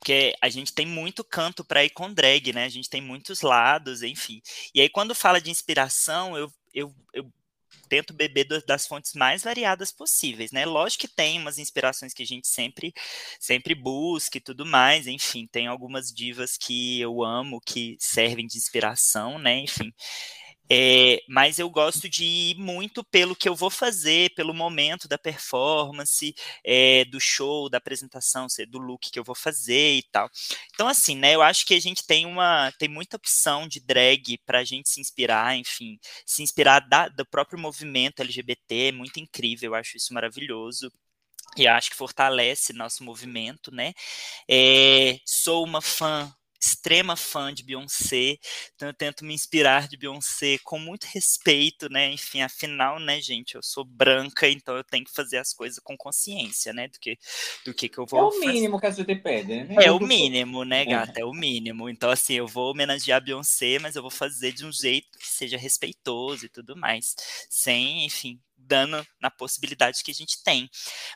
Porque 0.00 0.34
a 0.40 0.48
gente 0.48 0.72
tem 0.72 0.86
muito 0.86 1.22
canto 1.22 1.62
pra 1.62 1.84
ir 1.84 1.90
com 1.90 2.12
drag, 2.12 2.52
né? 2.52 2.64
A 2.64 2.70
gente 2.70 2.88
tem 2.88 3.02
muitos 3.02 3.42
lados, 3.42 4.02
enfim. 4.02 4.40
E 4.74 4.80
aí, 4.80 4.88
quando 4.88 5.14
fala 5.14 5.40
de 5.40 5.50
inspiração, 5.50 6.36
eu, 6.36 6.50
eu, 6.72 6.92
eu 7.12 7.30
tento 7.88 8.14
beber 8.14 8.46
das 8.66 8.86
fontes 8.86 9.12
mais 9.14 9.42
variadas 9.42 9.92
possíveis, 9.92 10.52
né? 10.52 10.64
Lógico 10.64 11.02
que 11.02 11.08
tem 11.08 11.38
umas 11.38 11.58
inspirações 11.58 12.12
que 12.12 12.22
a 12.22 12.26
gente 12.26 12.48
sempre, 12.48 12.92
sempre 13.38 13.74
busca 13.74 14.38
e 14.38 14.40
tudo 14.40 14.64
mais, 14.66 15.06
enfim, 15.06 15.46
tem 15.50 15.66
algumas 15.66 16.12
divas 16.12 16.56
que 16.56 17.00
eu 17.00 17.22
amo, 17.22 17.60
que 17.60 17.96
servem 18.00 18.46
de 18.46 18.56
inspiração, 18.56 19.38
né? 19.38 19.58
Enfim. 19.60 19.92
É, 20.70 21.20
mas 21.28 21.58
eu 21.58 21.68
gosto 21.68 22.08
de 22.08 22.24
ir 22.24 22.56
muito 22.58 23.04
pelo 23.04 23.36
que 23.36 23.46
eu 23.48 23.54
vou 23.54 23.68
fazer, 23.70 24.30
pelo 24.34 24.54
momento 24.54 25.06
da 25.06 25.18
performance, 25.18 26.34
é, 26.64 27.04
do 27.04 27.20
show, 27.20 27.68
da 27.68 27.76
apresentação, 27.78 28.48
se- 28.48 28.64
do 28.66 28.78
look 28.78 29.10
que 29.10 29.18
eu 29.18 29.24
vou 29.24 29.34
fazer 29.34 29.96
e 29.98 30.02
tal. 30.10 30.30
Então, 30.74 30.88
assim, 30.88 31.16
né? 31.16 31.34
Eu 31.34 31.42
acho 31.42 31.66
que 31.66 31.74
a 31.74 31.80
gente 31.80 32.06
tem 32.06 32.24
uma, 32.26 32.72
tem 32.78 32.88
muita 32.88 33.16
opção 33.16 33.68
de 33.68 33.78
drag 33.80 34.38
para 34.46 34.60
a 34.60 34.64
gente 34.64 34.88
se 34.88 35.00
inspirar, 35.00 35.54
enfim, 35.56 35.98
se 36.26 36.42
inspirar 36.42 36.80
da- 36.80 37.08
do 37.08 37.26
próprio 37.26 37.58
movimento 37.58 38.20
LGBT, 38.20 38.88
é 38.88 38.92
muito 38.92 39.20
incrível, 39.20 39.70
eu 39.72 39.74
acho 39.74 39.96
isso 39.96 40.14
maravilhoso. 40.14 40.90
E 41.56 41.66
acho 41.68 41.90
que 41.90 41.96
fortalece 41.96 42.72
nosso 42.72 43.04
movimento, 43.04 43.70
né? 43.72 43.92
É, 44.48 45.18
sou 45.26 45.64
uma 45.64 45.82
fã 45.82 46.32
extrema 46.64 47.16
fã 47.16 47.52
de 47.52 47.62
Beyoncé, 47.62 48.38
então 48.74 48.88
eu 48.88 48.94
tento 48.94 49.24
me 49.24 49.34
inspirar 49.34 49.86
de 49.88 49.96
Beyoncé 49.96 50.58
com 50.64 50.78
muito 50.78 51.04
respeito, 51.04 51.88
né? 51.90 52.10
Enfim, 52.12 52.40
afinal, 52.42 52.98
né, 52.98 53.20
gente, 53.20 53.54
eu 53.54 53.62
sou 53.62 53.84
branca, 53.84 54.48
então 54.48 54.76
eu 54.76 54.84
tenho 54.84 55.04
que 55.04 55.12
fazer 55.12 55.38
as 55.38 55.52
coisas 55.52 55.78
com 55.78 55.96
consciência, 55.96 56.72
né? 56.72 56.88
Do 56.88 56.98
que, 56.98 57.18
do 57.64 57.74
que, 57.74 57.88
que 57.88 57.98
eu 57.98 58.06
vou 58.06 58.20
É 58.20 58.22
o 58.22 58.32
fazer. 58.32 58.46
mínimo 58.46 58.80
que 58.80 58.86
a 58.86 58.90
gente 58.90 59.14
pede, 59.16 59.64
né? 59.64 59.74
É 59.80 59.90
o 59.92 60.00
mínimo, 60.00 60.64
né, 60.64 60.84
gata? 60.84 61.20
É 61.20 61.24
o 61.24 61.32
mínimo. 61.32 61.88
Então, 61.88 62.10
assim, 62.10 62.34
eu 62.34 62.46
vou 62.46 62.70
homenagear 62.70 63.18
a 63.18 63.20
Beyoncé, 63.20 63.78
mas 63.78 63.96
eu 63.96 64.02
vou 64.02 64.10
fazer 64.10 64.52
de 64.52 64.64
um 64.64 64.72
jeito 64.72 65.13
que 65.18 65.26
seja 65.26 65.56
respeitoso 65.56 66.46
e 66.46 66.48
tudo 66.48 66.76
mais. 66.76 67.14
Sem, 67.48 68.04
enfim, 68.04 68.40
dando 68.56 69.06
na 69.20 69.30
possibilidade 69.30 70.02
que 70.02 70.10
a 70.10 70.14
gente 70.14 70.42
tem. 70.42 70.70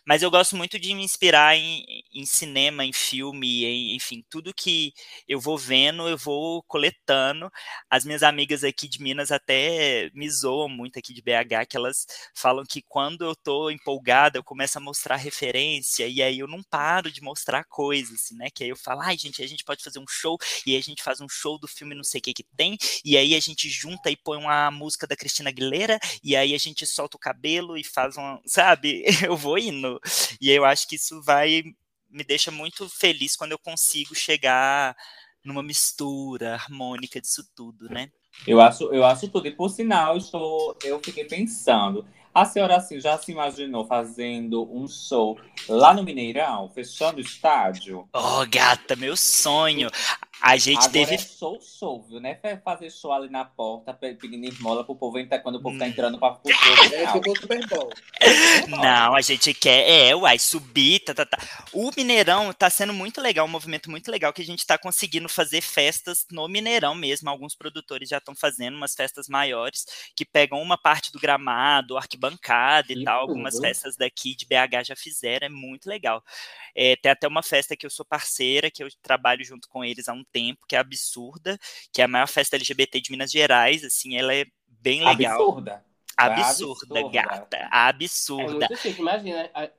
Mas 0.07 0.23
eu 0.23 0.31
gosto 0.31 0.57
muito 0.57 0.79
de 0.79 0.95
me 0.95 1.03
inspirar 1.03 1.57
em, 1.57 1.85
em 2.13 2.27
cinema, 2.27 2.85
em 2.85 2.93
filme, 2.93 3.65
em, 3.65 3.97
enfim, 3.97 4.25
tudo 4.29 4.55
que 4.55 4.93
eu 5.27 5.41
vou 5.41 5.57
vendo, 5.57 6.09
eu 6.09 6.17
vou 6.17 6.63
coletando. 6.65 7.51
As 7.89 8.05
minhas 8.05 8.23
amigas 8.23 8.65
aqui 8.65 8.89
de 8.89 9.01
Minas 9.03 9.31
até 9.31 10.11
me 10.15 10.29
zoam 10.31 10.69
muito 10.69 10.99
aqui 10.99 11.13
de 11.13 11.23
BH, 11.23 11.67
que 11.69 11.77
elas 11.77 12.07
falam 12.35 12.65
que 12.65 12.83
quando 12.83 13.25
eu 13.25 13.35
tô 13.35 13.71
empolgada, 13.71 14.39
eu 14.39 14.45
começo 14.45 14.79
a 14.79 14.81
mostrar 14.81 15.17
referência, 15.17 16.07
e 16.07 16.23
aí 16.23 16.39
eu 16.39 16.47
não 16.47 16.63
paro 16.63 17.11
de 17.11 17.23
mostrar 17.23 17.65
coisas, 17.65 18.15
assim, 18.15 18.37
né? 18.37 18.49
Que 18.55 18.65
aí 18.65 18.71
eu 18.71 18.77
falo, 18.77 19.01
ai, 19.01 19.17
gente, 19.17 19.43
a 19.43 19.47
gente 19.47 19.65
pode 19.65 19.83
fazer 19.83 19.99
um 19.99 20.09
show, 20.09 20.37
e 20.67 20.73
aí 20.73 20.79
a 20.79 20.83
gente 20.83 21.03
faz 21.03 21.21
um 21.21 21.29
show 21.29 21.59
do 21.59 21.69
filme 21.69 21.95
não 21.95 22.05
sei 22.05 22.19
o 22.19 22.23
que 22.23 22.35
que 22.35 22.45
tem, 22.57 22.77
e 23.05 23.17
aí 23.17 23.35
a 23.35 23.41
gente 23.41 23.69
junta 23.69 23.88
e 24.07 24.17
põe 24.17 24.39
uma 24.39 24.71
música 24.71 25.07
da 25.07 25.17
Cristina 25.17 25.51
Aguilera, 25.51 25.99
e 26.23 26.37
aí 26.37 26.55
a 26.55 26.59
gente 26.59 26.87
solta 26.87 27.17
o 27.17 27.21
cabelo 27.21 27.77
e 27.77 27.85
faz 27.85 28.17
uma, 28.17 28.41
sabe? 28.47 29.05
Eu 29.23 29.37
vou 29.37 29.59
indo. 29.59 30.01
E 30.41 30.51
eu 30.51 30.65
acho 30.65 30.87
que 30.89 30.97
isso 30.97 31.23
vai 31.23 31.63
me 32.11 32.25
deixa 32.25 32.51
muito 32.51 32.89
feliz 32.89 33.37
quando 33.37 33.53
eu 33.53 33.59
consigo 33.59 34.15
chegar 34.15 34.97
numa 35.45 35.63
mistura 35.63 36.55
harmônica 36.55 37.21
disso 37.21 37.43
tudo, 37.55 37.89
né? 37.89 38.11
Eu 38.47 38.61
acho, 38.61 38.85
eu 38.93 39.05
acho 39.05 39.29
tudo. 39.29 39.47
E 39.47 39.51
por 39.51 39.69
sinal, 39.69 40.17
estou, 40.17 40.77
eu 40.83 41.01
fiquei 41.03 41.25
pensando. 41.25 42.07
A 42.41 42.45
senhora 42.45 42.77
assim, 42.77 43.01
já 43.01 43.19
se 43.19 43.33
imaginou 43.33 43.85
fazendo 43.85 44.63
um 44.73 44.87
show 44.87 45.37
lá 45.69 45.93
no 45.93 46.05
Mineirão, 46.05 46.71
fechando 46.73 47.19
o 47.19 47.21
estádio? 47.21 48.09
Oh, 48.13 48.47
gata, 48.49 48.95
meu 48.95 49.17
sonho. 49.17 49.91
A 50.41 50.57
gente 50.57 50.77
Agora 50.79 50.93
teve. 50.93 51.15
é 51.17 51.19
show, 51.19 51.59
show, 51.61 52.01
viu? 52.09 52.21
Né? 52.21 52.39
Fazer 52.65 52.91
show 52.93 53.11
ali 53.13 53.29
na 53.29 53.45
porta, 53.45 53.93
pe- 53.93 54.15
pedindo 54.15 54.47
esmola 54.47 54.85
pro 54.85 54.95
povo 54.95 55.19
entrar 55.19 55.41
quando 55.41 55.57
o 55.57 55.61
povo 55.61 55.77
tá 55.77 55.89
entrando 55.89 56.17
pra 56.17 56.31
pro 56.31 56.53
show 56.55 56.95
É, 56.95 56.99
real. 56.99 57.13
ficou 57.15 57.37
super 57.37 57.67
bom. 57.67 57.89
Não, 58.69 59.17
a 59.17 59.21
gente 59.21 59.53
quer, 59.53 59.89
é, 60.11 60.15
uai, 60.15 60.39
subir, 60.39 61.01
tá, 61.01 61.13
tá, 61.13 61.27
tá. 61.27 61.39
O 61.73 61.91
Mineirão 61.97 62.53
tá 62.53 62.71
sendo 62.71 62.93
muito 62.95 63.21
legal, 63.21 63.47
um 63.47 63.51
movimento 63.51 63.91
muito 63.91 64.13
legal 64.13 64.33
que 64.33 64.41
a 64.41 64.45
gente 64.45 64.65
tá 64.65 64.79
conseguindo 64.79 65.29
fazer 65.29 65.61
festas 65.61 66.25
no 66.31 66.47
Mineirão 66.47 66.95
mesmo. 66.95 67.29
Alguns 67.29 67.57
produtores 67.57 68.09
já 68.09 68.19
estão 68.19 68.35
fazendo 68.37 68.77
umas 68.77 68.95
festas 68.95 69.27
maiores 69.29 69.87
que 70.15 70.25
pegam 70.25 70.63
uma 70.63 70.79
parte 70.79 71.11
do 71.11 71.19
gramado, 71.19 71.97
arquibancada 71.97 72.28
e 72.93 72.97
Que 72.97 73.05
tal. 73.05 73.21
Algumas 73.21 73.59
festas 73.59 73.97
daqui 73.97 74.35
de 74.35 74.47
BH 74.47 74.85
já 74.89 74.97
fizeram, 74.97 75.47
é 75.47 75.51
muito 75.51 75.87
legal. 75.89 76.23
É, 76.75 76.97
tem 76.97 77.11
até 77.13 77.27
uma 77.27 77.43
festa 77.43 77.77
que 77.77 77.87
eu 77.87 77.91
sou 77.91 78.05
parceira, 78.05 78.71
que 78.71 78.83
eu 78.83 78.89
trabalho 79.03 79.45
junto 79.45 79.69
com 79.69 79.85
eles 79.85 80.09
há 80.09 80.13
um 80.13 80.25
tempo, 80.33 80.67
que 80.69 80.77
é 80.77 80.79
absurda, 80.79 81.59
que 81.93 82.01
é 82.03 82.05
a 82.05 82.09
maior 82.09 82.29
festa 82.29 82.57
LGBT 82.57 83.01
de 83.01 83.11
Minas 83.11 83.31
Gerais, 83.31 83.85
assim, 83.85 84.17
ela 84.17 84.35
é 84.35 84.45
bem 84.67 85.05
legal. 85.05 85.41
Absurda. 85.41 85.85
Absurda, 86.17 86.99
Absurda. 86.99 87.11
gata. 87.23 87.57
É 87.57 87.69
Absurda. 87.71 88.67
muito 88.69 88.77
chique. 88.77 89.01
Imagina 89.01 89.51
a- 89.55 89.71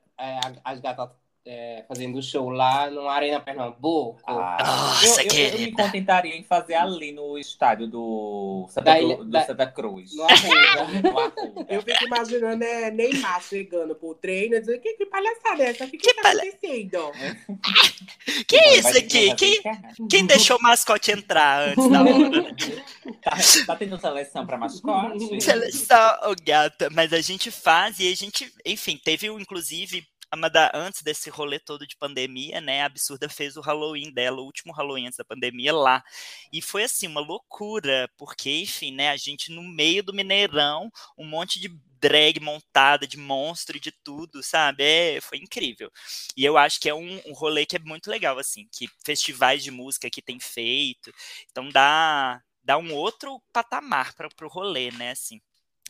as 0.64 0.80
gatas 0.80 1.10
é, 1.46 1.84
fazendo 1.88 2.22
show 2.22 2.50
lá 2.50 2.90
numa 2.90 3.12
arena 3.12 3.40
Pernambuco. 3.40 4.20
Ah, 4.26 4.58
Nossa, 4.60 5.22
eu, 5.22 5.32
eu- 5.32 5.48
eu 5.54 5.58
me 5.58 5.72
contentaria 5.72 6.36
em 6.36 6.44
fazer 6.44 6.74
ali 6.74 7.12
no 7.12 7.38
estádio 7.38 7.86
do 7.88 8.66
Santa, 8.68 8.84
Da 8.84 9.00
ilha- 9.00 9.16
do 9.16 9.24
da- 9.24 9.46
Santa 9.46 9.66
Cruz. 9.66 10.14
No 10.14 10.24
Arruda. 10.24 10.84
No. 11.02 11.66
Eu 11.68 11.82
fico 11.82 12.04
imaginando 12.04 12.62
é, 12.62 12.90
Neymar 12.90 13.42
chegando 13.42 13.94
pro 13.94 14.14
treino 14.14 14.54
e 14.56 14.60
dizendo: 14.60 14.80
que, 14.80 14.92
que 14.94 15.06
palhaçada 15.06 15.62
é 15.62 15.70
essa? 15.70 15.84
O 15.84 15.90
que, 15.90 15.96
que, 15.98 16.08
Que 16.08 16.14
tá 16.14 16.22
palha- 16.22 16.42
acontecendo? 16.42 17.12
Que 18.46 18.56
Vai 18.58 18.78
isso 18.78 18.88
aqui? 18.98 19.34
que 19.34 19.62
Quem, 19.62 20.08
quem 20.08 20.26
deixou 20.26 20.56
o 20.58 20.62
mascote 20.62 21.10
entrar 21.10 21.68
antes 21.68 21.88
da 21.90 22.00
hora? 22.02 22.54
Tá, 23.22 23.32
tá 23.66 23.76
tendo 23.76 23.98
seleção 23.98 24.46
pra 24.46 24.56
mascote? 24.56 25.40
Seleção, 25.42 25.96
ô 26.30 26.34
gata. 26.44 26.88
Mas 26.90 27.12
a 27.12 27.20
gente 27.20 27.50
faz 27.50 27.98
e 27.98 28.10
a 28.10 28.14
gente, 28.16 28.50
enfim, 28.64 28.98
teve 29.02 29.26
inclusive. 29.26 30.06
Antes 30.72 31.02
desse 31.02 31.28
rolê 31.28 31.58
todo 31.58 31.86
de 31.86 31.96
pandemia, 31.96 32.60
né? 32.60 32.82
A 32.82 32.86
Absurda 32.86 33.28
fez 33.28 33.56
o 33.56 33.60
Halloween 33.60 34.12
dela, 34.12 34.40
o 34.40 34.44
último 34.44 34.72
Halloween 34.72 35.06
antes 35.06 35.18
da 35.18 35.24
pandemia 35.24 35.72
lá. 35.72 36.04
E 36.52 36.62
foi 36.62 36.84
assim, 36.84 37.06
uma 37.06 37.20
loucura, 37.20 38.08
porque, 38.16 38.60
enfim, 38.60 38.92
né? 38.92 39.10
A 39.10 39.16
gente 39.16 39.50
no 39.50 39.62
meio 39.62 40.02
do 40.02 40.14
Mineirão, 40.14 40.90
um 41.18 41.26
monte 41.26 41.58
de 41.58 41.68
drag 42.00 42.40
montada, 42.40 43.06
de 43.06 43.16
monstro 43.18 43.76
e 43.76 43.80
de 43.80 43.92
tudo, 43.92 44.42
sabe? 44.42 44.82
É, 44.82 45.20
foi 45.20 45.38
incrível. 45.38 45.90
E 46.36 46.44
eu 46.44 46.56
acho 46.56 46.80
que 46.80 46.88
é 46.88 46.94
um, 46.94 47.20
um 47.26 47.32
rolê 47.32 47.66
que 47.66 47.76
é 47.76 47.80
muito 47.80 48.10
legal, 48.10 48.38
assim, 48.38 48.66
que 48.72 48.88
festivais 49.04 49.62
de 49.62 49.70
música 49.70 50.10
que 50.10 50.22
tem 50.22 50.40
feito. 50.40 51.12
Então 51.50 51.68
dá, 51.68 52.42
dá 52.62 52.78
um 52.78 52.94
outro 52.94 53.40
patamar 53.52 54.14
para 54.14 54.28
o 54.46 54.48
rolê, 54.48 54.90
né? 54.92 55.10
Assim. 55.10 55.40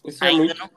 Isso 0.04 0.25
é 0.25 0.28
Ainda 0.28 0.54
muito 0.54 0.59
não, 0.59 0.70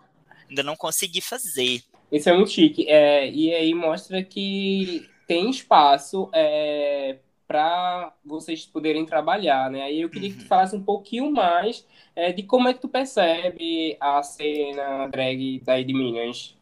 ainda 0.50 0.63
não 0.63 0.75
consegui 0.75 1.22
fazer. 1.22 1.84
Isso 2.13 2.29
é 2.29 2.34
muito 2.34 2.51
chique. 2.51 2.88
É, 2.88 3.29
e 3.29 3.53
aí 3.53 3.74
mostra 3.74 4.24
que 4.24 5.10
tem 5.27 5.50
espaço 5.50 6.29
é, 6.34 7.20
para 7.48 8.15
vocês 8.24 8.65
poderem 8.67 9.05
trabalhar, 9.05 9.70
né? 9.72 9.82
Aí 9.84 10.01
eu 10.01 10.10
queria 10.10 10.29
que 10.32 10.38
tu 10.38 10.46
falasse 10.48 10.75
um 10.75 10.84
pouquinho 10.84 11.32
mais 11.32 11.88
é, 12.15 12.32
de 12.32 12.43
como 12.43 12.67
é 12.67 12.74
que 12.74 12.82
tu 12.82 12.88
percebe 12.88 13.98
a 14.00 14.22
cena 14.22 15.08
drag 15.08 15.62
daí 15.65 15.84
de 15.84 15.93
Minas. 15.93 16.55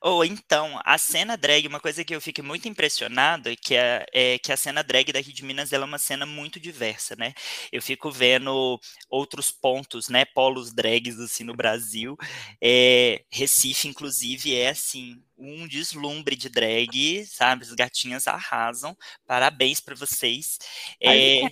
Ou 0.00 0.24
então, 0.24 0.80
a 0.84 0.98
cena 0.98 1.36
drag, 1.36 1.66
uma 1.66 1.80
coisa 1.80 2.04
que 2.04 2.14
eu 2.14 2.20
fico 2.20 2.42
muito 2.42 2.68
impressionado 2.68 3.48
é 3.48 3.56
que, 3.56 3.74
é, 3.74 4.04
é 4.12 4.38
que 4.38 4.52
a 4.52 4.56
cena 4.56 4.82
drag 4.82 5.12
daqui 5.12 5.32
de 5.32 5.44
Minas 5.44 5.72
ela 5.72 5.84
é 5.84 5.86
uma 5.86 5.98
cena 5.98 6.26
muito 6.26 6.60
diversa, 6.60 7.16
né? 7.16 7.32
Eu 7.72 7.82
fico 7.82 8.10
vendo 8.10 8.78
outros 9.08 9.50
pontos, 9.50 10.08
né? 10.08 10.24
Polos 10.24 10.72
drags 10.72 11.18
assim 11.18 11.44
no 11.44 11.54
Brasil. 11.54 12.16
É, 12.62 13.22
Recife, 13.32 13.88
inclusive, 13.88 14.54
é 14.54 14.70
assim 14.70 15.22
um 15.36 15.66
deslumbre 15.66 16.36
de 16.36 16.48
drag, 16.48 17.24
sabe? 17.26 17.64
As 17.64 17.72
gatinhas 17.72 18.28
arrasam. 18.28 18.96
Parabéns 19.26 19.80
pra 19.80 19.94
vocês. 19.94 20.58
É, 21.00 21.42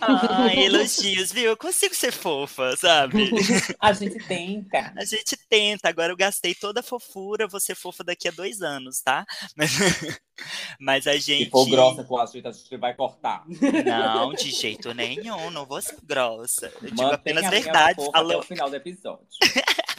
ah, 0.00 0.54
elogios, 0.56 1.32
viu? 1.32 1.50
Eu 1.50 1.56
consigo 1.56 1.94
ser 1.94 2.12
fofa, 2.12 2.76
sabe? 2.76 3.30
A 3.80 3.92
gente 3.92 4.18
tenta. 4.26 4.92
A 4.96 5.04
gente 5.04 5.36
tenta, 5.48 5.88
agora 5.88 6.12
eu 6.12 6.16
gastei 6.16 6.54
toda 6.54 6.80
a 6.80 6.82
fofura, 6.82 7.46
vou 7.46 7.60
ser 7.60 7.74
fofa 7.74 8.02
daqui 8.04 8.28
a 8.28 8.32
dois 8.32 8.62
anos, 8.62 9.00
tá? 9.00 9.24
Mas, 9.56 9.70
mas 10.80 11.06
a 11.06 11.16
gente. 11.16 11.44
Se 11.44 11.50
for 11.50 11.68
grossa 11.68 12.04
com 12.04 12.18
a 12.18 12.26
gente, 12.26 12.46
a 12.46 12.52
gente 12.52 12.76
vai 12.76 12.94
cortar. 12.94 13.44
Não, 13.84 14.32
de 14.32 14.50
jeito 14.50 14.92
nenhum, 14.94 15.50
não 15.50 15.66
vou 15.66 15.80
ser 15.80 15.98
grossa. 16.02 16.72
Eu 16.82 16.90
digo 16.90 17.02
Mantém 17.02 17.14
apenas 17.14 17.50
verdade, 17.50 17.96
fofa 17.96 18.18
até 18.18 18.36
o 18.36 18.42
final 18.42 18.70
do 18.70 18.76
episódio. 18.76 19.26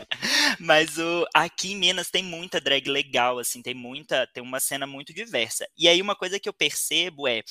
Mas 0.59 0.97
o, 0.97 1.25
aqui 1.33 1.71
em 1.71 1.77
Minas 1.77 2.09
tem 2.09 2.23
muita 2.23 2.59
drag 2.59 2.87
legal, 2.89 3.39
assim, 3.39 3.61
tem 3.61 3.73
muita, 3.73 4.27
tem 4.27 4.43
uma 4.43 4.59
cena 4.59 4.85
muito 4.87 5.13
diversa. 5.13 5.67
E 5.77 5.87
aí 5.87 6.01
uma 6.01 6.15
coisa 6.15 6.39
que 6.39 6.49
eu 6.49 6.53
percebo 6.53 7.27
é, 7.27 7.41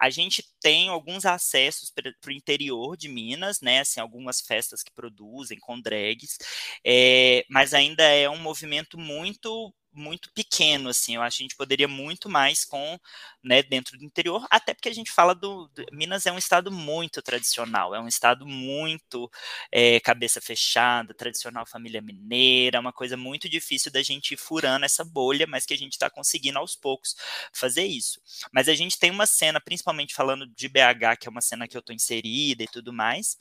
a 0.00 0.10
gente 0.10 0.44
tem 0.60 0.88
alguns 0.88 1.24
acessos 1.24 1.90
para 1.90 2.12
o 2.26 2.32
interior 2.32 2.96
de 2.96 3.08
Minas, 3.08 3.60
né, 3.60 3.80
assim, 3.80 4.00
algumas 4.00 4.40
festas 4.40 4.82
que 4.82 4.92
produzem 4.92 5.58
com 5.58 5.80
drags, 5.80 6.36
é, 6.84 7.44
mas 7.50 7.74
ainda 7.74 8.02
é 8.02 8.28
um 8.28 8.38
movimento 8.38 8.98
muito 8.98 9.72
muito 9.98 10.30
pequeno, 10.32 10.88
assim, 10.88 11.16
eu 11.16 11.22
acho 11.22 11.38
que 11.38 11.42
a 11.42 11.46
gente 11.46 11.56
poderia 11.56 11.88
muito 11.88 12.28
mais 12.28 12.64
com, 12.64 12.98
né, 13.42 13.62
dentro 13.62 13.98
do 13.98 14.04
interior, 14.04 14.46
até 14.50 14.72
porque 14.74 14.88
a 14.88 14.94
gente 14.94 15.10
fala 15.10 15.34
do, 15.34 15.68
do 15.68 15.84
Minas 15.92 16.26
é 16.26 16.32
um 16.32 16.38
estado 16.38 16.70
muito 16.70 17.20
tradicional, 17.20 17.94
é 17.94 18.00
um 18.00 18.08
estado 18.08 18.46
muito 18.46 19.30
é, 19.72 20.00
cabeça 20.00 20.40
fechada, 20.40 21.14
tradicional 21.14 21.66
família 21.66 22.00
mineira, 22.00 22.80
uma 22.80 22.92
coisa 22.92 23.16
muito 23.16 23.48
difícil 23.48 23.92
da 23.92 24.02
gente 24.02 24.34
ir 24.34 24.36
furando 24.36 24.84
essa 24.84 25.04
bolha, 25.04 25.46
mas 25.46 25.66
que 25.66 25.74
a 25.74 25.78
gente 25.78 25.92
está 25.92 26.08
conseguindo 26.08 26.58
aos 26.58 26.76
poucos 26.76 27.16
fazer 27.52 27.84
isso. 27.84 28.20
Mas 28.52 28.68
a 28.68 28.74
gente 28.74 28.98
tem 28.98 29.10
uma 29.10 29.26
cena, 29.26 29.60
principalmente 29.60 30.14
falando 30.14 30.46
de 30.46 30.68
BH, 30.68 31.18
que 31.20 31.28
é 31.28 31.30
uma 31.30 31.40
cena 31.40 31.66
que 31.68 31.76
eu 31.76 31.80
estou 31.80 31.94
inserida 31.94 32.62
e 32.62 32.68
tudo 32.68 32.92
mais, 32.92 33.36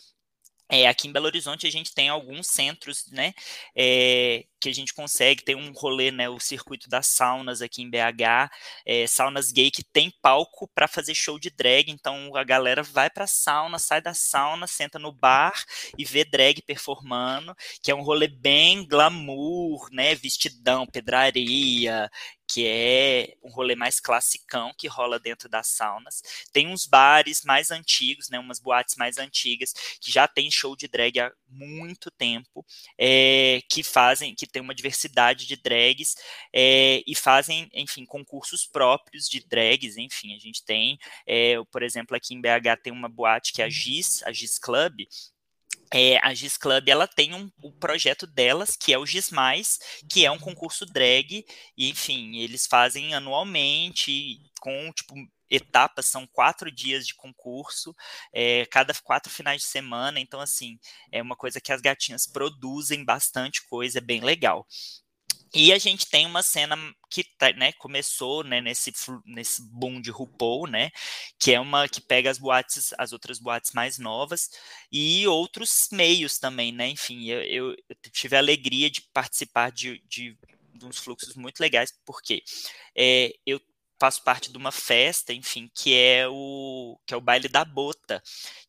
é, 0.70 0.88
aqui 0.88 1.08
em 1.08 1.12
Belo 1.12 1.26
Horizonte 1.26 1.66
a 1.66 1.72
gente 1.72 1.94
tem 1.94 2.10
alguns 2.10 2.48
centros, 2.48 3.08
né, 3.12 3.34
é, 3.76 4.46
que 4.60 4.70
a 4.70 4.74
gente 4.74 4.94
consegue, 4.94 5.44
tem 5.44 5.56
um 5.56 5.72
rolê, 5.72 6.12
né, 6.12 6.28
o 6.28 6.40
circuito 6.40 6.90
das 6.90 7.08
saunas 7.08 7.62
aqui 7.62 7.82
em 7.82 7.90
BH, 7.90 8.52
é, 8.86 9.08
saunas 9.08 9.52
gay 9.52 9.72
que 9.72 9.84
tem 9.84 10.12
palco 10.22 10.68
para 10.74 10.88
fazer 10.88 11.14
show 11.16 11.40
de 11.40 11.50
drag, 11.50 11.90
então 11.90 12.36
a 12.36 12.44
galera 12.44 12.84
vai 12.84 13.10
para 13.10 13.28
sauna, 13.28 13.80
sai 13.80 14.02
da 14.02 14.14
sauna, 14.14 14.68
senta 14.68 15.00
no 15.00 15.12
bar 15.12 15.64
e 15.98 16.04
vê 16.04 16.26
drag 16.26 16.62
performando, 16.62 17.56
que 17.82 17.92
é 17.92 17.96
um 17.96 18.02
rolê 18.02 18.28
bem 18.28 18.86
glamour, 18.86 19.88
né, 19.92 20.16
vestidão, 20.16 20.86
pedraria, 20.86 22.10
que 22.48 22.66
é 22.66 23.36
um 23.44 23.50
rolê 23.50 23.76
mais 23.76 24.00
classicão 24.00 24.74
que 24.78 24.88
rola 24.88 25.20
dentro 25.20 25.50
das 25.50 25.68
saunas. 25.68 26.22
Tem 26.52 26.68
uns 26.68 26.86
bares 26.86 27.44
mais 27.44 27.72
antigos, 27.72 28.30
né, 28.30 28.40
umas 28.40 28.60
boates 28.60 28.96
mais 28.96 29.18
antigas 29.18 29.74
que 30.00 30.12
já 30.12 30.28
tem 30.28 30.50
show 30.50 30.76
de 30.76 30.88
drag 30.88 31.20
há 31.20 31.32
muito 31.50 32.10
tempo, 32.12 32.66
é, 32.98 33.62
que 33.70 33.84
fazem, 33.84 34.34
que 34.34 34.48
tem 34.48 34.62
uma 34.62 34.76
diversidade 34.76 35.46
de 35.46 35.56
drags 35.56 36.16
é, 36.54 37.04
e 37.06 37.16
fazem, 37.16 37.70
enfim, 37.74 38.06
concursos 38.06 38.66
próprios 38.66 39.28
de 39.28 39.46
drags. 39.46 39.98
Enfim, 39.98 40.36
a 40.36 40.40
gente 40.40 40.64
tem, 40.64 40.98
é, 41.26 41.56
por 41.72 41.84
exemplo, 41.84 42.16
aqui 42.16 42.34
em 42.34 42.42
BH 42.42 42.82
tem 42.84 42.94
uma 42.94 43.10
boate 43.10 43.54
que 43.54 43.62
é 43.62 43.66
a 43.66 43.70
Giz, 43.70 44.24
a 44.24 44.32
Giz 44.32 44.58
Club, 44.58 45.02
é, 45.94 46.18
a 46.26 46.34
Giz 46.34 46.58
Club 46.58 46.90
ela 46.90 47.08
tem 47.08 47.34
um, 47.34 47.50
um 47.64 47.72
projeto 47.72 48.28
delas, 48.28 48.76
que 48.76 48.94
é 48.94 48.98
o 48.98 49.06
Giz 49.06 49.30
Mais, 49.30 49.80
que 50.10 50.26
é 50.26 50.32
um 50.32 50.40
concurso 50.40 50.86
drag, 50.86 51.46
e 51.78 51.90
enfim, 51.90 52.38
eles 52.38 52.68
fazem 52.68 53.14
anualmente 53.14 54.42
com 54.60 54.92
tipo 54.92 55.16
etapas, 55.50 56.08
são 56.08 56.28
quatro 56.28 56.70
dias 56.70 57.08
de 57.08 57.16
concurso, 57.16 57.96
é, 58.34 58.66
cada 58.66 58.94
quatro 58.96 59.32
finais 59.32 59.62
de 59.62 59.68
semana, 59.68 60.20
então 60.20 60.42
assim, 60.42 60.78
é 61.12 61.22
uma 61.22 61.36
coisa 61.38 61.62
que 61.62 61.72
as 61.72 61.80
gatinhas 61.80 62.28
produzem 62.28 63.06
bastante 63.06 63.66
coisa, 63.68 64.00
é 64.00 64.02
bem 64.02 64.20
legal. 64.22 64.68
E 65.54 65.72
a 65.72 65.78
gente 65.78 66.10
tem 66.10 66.26
uma 66.26 66.44
cena 66.44 66.76
que 67.10 67.24
tá, 67.38 67.52
né, 67.54 67.72
começou 67.74 68.44
né, 68.44 68.60
nesse, 68.62 68.92
nesse 69.26 69.62
boom 69.62 70.02
de 70.02 70.12
RuPaul, 70.12 70.68
né, 70.68 70.92
que 71.40 71.54
é 71.54 71.60
uma 71.60 71.88
que 71.88 72.02
pega 72.02 72.30
as 72.30 72.38
boates, 72.38 72.94
as 72.98 73.14
outras 73.14 73.40
boates 73.40 73.72
mais 73.72 73.98
novas 73.98 74.50
e 74.92 75.26
outros 75.28 75.88
meios 75.92 76.38
também, 76.38 76.72
né, 76.72 76.90
enfim, 76.90 77.26
eu, 77.28 77.42
eu, 77.44 77.76
tive 78.12 78.36
a 78.36 78.40
alegria 78.40 78.90
de 78.90 79.02
participar 79.14 79.72
de, 79.72 80.02
de, 80.08 80.38
de 80.74 80.86
uns 80.86 80.98
fluxos 80.98 81.36
muito 81.36 81.60
legais, 81.60 81.94
porque 82.06 82.44
é, 82.96 83.34
eu 83.46 83.60
faço 84.00 84.24
parte 84.24 84.52
de 84.52 84.58
uma 84.58 84.72
festa, 84.72 85.34
enfim, 85.34 85.70
que 85.74 85.96
é 85.96 86.28
o 86.28 87.00
que 87.06 87.14
é 87.14 87.18
o 87.18 87.22
baile 87.22 87.48
da 87.48 87.66
Bota, 87.66 88.22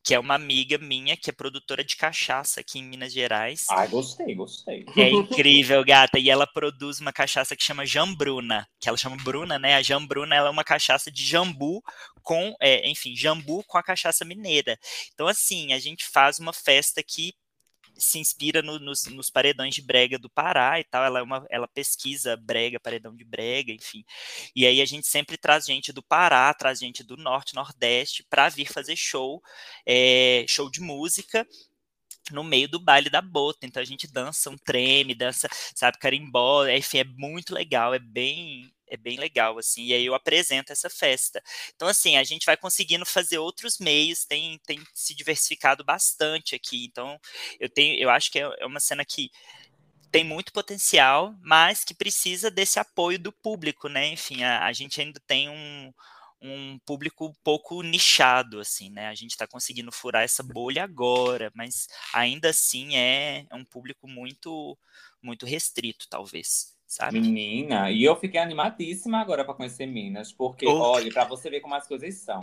que 0.03 0.13
é 0.13 0.19
uma 0.19 0.35
amiga 0.35 0.77
minha 0.77 1.15
que 1.15 1.29
é 1.29 1.33
produtora 1.33 1.83
de 1.83 1.95
cachaça 1.95 2.59
aqui 2.59 2.79
em 2.79 2.83
Minas 2.83 3.13
Gerais. 3.13 3.65
Ai, 3.69 3.87
gostei, 3.87 4.33
gostei. 4.35 4.85
É 4.97 5.09
incrível, 5.09 5.83
gata. 5.83 6.17
E 6.17 6.29
ela 6.29 6.47
produz 6.47 6.99
uma 6.99 7.13
cachaça 7.13 7.55
que 7.55 7.63
chama 7.63 7.85
Jambruna, 7.85 8.67
que 8.79 8.89
ela 8.89 8.97
chama 8.97 9.17
Bruna, 9.17 9.59
né? 9.59 9.75
A 9.75 9.81
Jambruna 9.81 10.35
ela 10.35 10.47
é 10.47 10.51
uma 10.51 10.63
cachaça 10.63 11.11
de 11.11 11.23
jambu 11.25 11.81
com, 12.23 12.55
é, 12.59 12.89
enfim, 12.89 13.15
jambu 13.15 13.63
com 13.65 13.77
a 13.77 13.83
cachaça 13.83 14.25
mineira. 14.25 14.77
Então, 15.13 15.27
assim, 15.27 15.73
a 15.73 15.79
gente 15.79 16.05
faz 16.05 16.39
uma 16.39 16.53
festa 16.53 17.03
que 17.03 17.33
se 17.99 18.19
inspira 18.19 18.61
no, 18.61 18.79
nos, 18.79 19.05
nos, 19.05 19.29
paredões 19.29 19.75
de 19.75 19.81
brega 19.81 20.17
do 20.17 20.29
Pará 20.29 20.79
e 20.79 20.83
tal. 20.83 21.03
Ela, 21.03 21.19
é 21.19 21.21
uma, 21.21 21.45
ela 21.49 21.67
pesquisa 21.67 22.35
brega, 22.37 22.79
paredão 22.79 23.15
de 23.15 23.23
brega, 23.23 23.71
enfim. 23.71 24.03
E 24.55 24.65
aí 24.65 24.81
a 24.81 24.85
gente 24.85 25.07
sempre 25.07 25.37
traz 25.37 25.65
gente 25.65 25.91
do 25.91 26.01
Pará, 26.01 26.53
traz 26.53 26.79
gente 26.79 27.03
do 27.03 27.17
Norte, 27.17 27.55
Nordeste, 27.55 28.23
para 28.29 28.49
vir 28.49 28.71
fazer 28.71 28.95
show, 28.95 29.41
é, 29.85 30.45
show 30.47 30.69
de 30.69 30.81
música 30.81 31.45
no 32.31 32.43
meio 32.43 32.67
do 32.67 32.79
baile 32.79 33.09
da 33.09 33.21
bota. 33.21 33.65
Então 33.65 33.81
a 33.81 33.85
gente 33.85 34.07
dança 34.11 34.49
um 34.49 34.57
treme, 34.57 35.15
dança, 35.15 35.47
sabe, 35.75 35.97
carimbó, 35.99 36.67
enfim, 36.67 36.99
é 36.99 37.03
muito 37.03 37.53
legal, 37.53 37.93
é 37.93 37.99
bem 37.99 38.71
é 38.89 38.97
bem 38.97 39.17
legal, 39.17 39.57
assim, 39.57 39.85
e 39.85 39.93
aí 39.93 40.05
eu 40.05 40.15
apresento 40.15 40.71
essa 40.71 40.89
festa. 40.89 41.41
Então, 41.75 41.87
assim, 41.87 42.17
a 42.17 42.23
gente 42.23 42.45
vai 42.45 42.57
conseguindo 42.57 43.05
fazer 43.05 43.37
outros 43.37 43.77
meios, 43.79 44.25
tem, 44.25 44.59
tem 44.65 44.79
se 44.93 45.15
diversificado 45.15 45.83
bastante 45.83 46.55
aqui, 46.55 46.85
então 46.85 47.19
eu 47.59 47.69
tenho, 47.69 47.95
eu 48.01 48.09
acho 48.09 48.31
que 48.31 48.39
é, 48.39 48.49
é 48.59 48.65
uma 48.65 48.79
cena 48.79 49.05
que 49.05 49.29
tem 50.11 50.23
muito 50.23 50.51
potencial, 50.51 51.35
mas 51.41 51.83
que 51.83 51.93
precisa 51.93 52.49
desse 52.49 52.79
apoio 52.79 53.19
do 53.19 53.31
público, 53.31 53.87
né, 53.87 54.07
enfim, 54.07 54.43
a, 54.43 54.65
a 54.65 54.73
gente 54.73 54.99
ainda 54.99 55.21
tem 55.27 55.49
um, 55.49 55.93
um 56.41 56.79
público 56.79 57.27
um 57.27 57.33
pouco 57.43 57.81
nichado, 57.83 58.59
assim, 58.59 58.89
né? 58.89 59.07
A 59.07 59.15
gente 59.15 59.31
está 59.31 59.45
conseguindo 59.47 59.91
furar 59.91 60.23
essa 60.23 60.41
bolha 60.41 60.83
agora, 60.83 61.51
mas 61.53 61.87
ainda 62.13 62.49
assim 62.49 62.95
é, 62.95 63.45
é 63.49 63.55
um 63.55 63.65
público 63.65 64.07
muito, 64.07 64.77
muito 65.21 65.45
restrito, 65.45 66.07
talvez 66.09 66.78
sabe? 66.89 67.21
Menina, 67.21 67.91
e 67.91 68.03
eu 68.03 68.15
fiquei 68.15 68.41
animadíssima 68.41 69.19
agora 69.19 69.45
para 69.45 69.53
conhecer 69.53 69.85
Minas, 69.85 70.33
porque, 70.33 70.65
oh. 70.65 70.79
olha, 70.79 71.13
para 71.13 71.23
você 71.23 71.47
ver 71.47 71.59
como 71.59 71.75
as 71.75 71.87
coisas 71.87 72.15
são. 72.15 72.39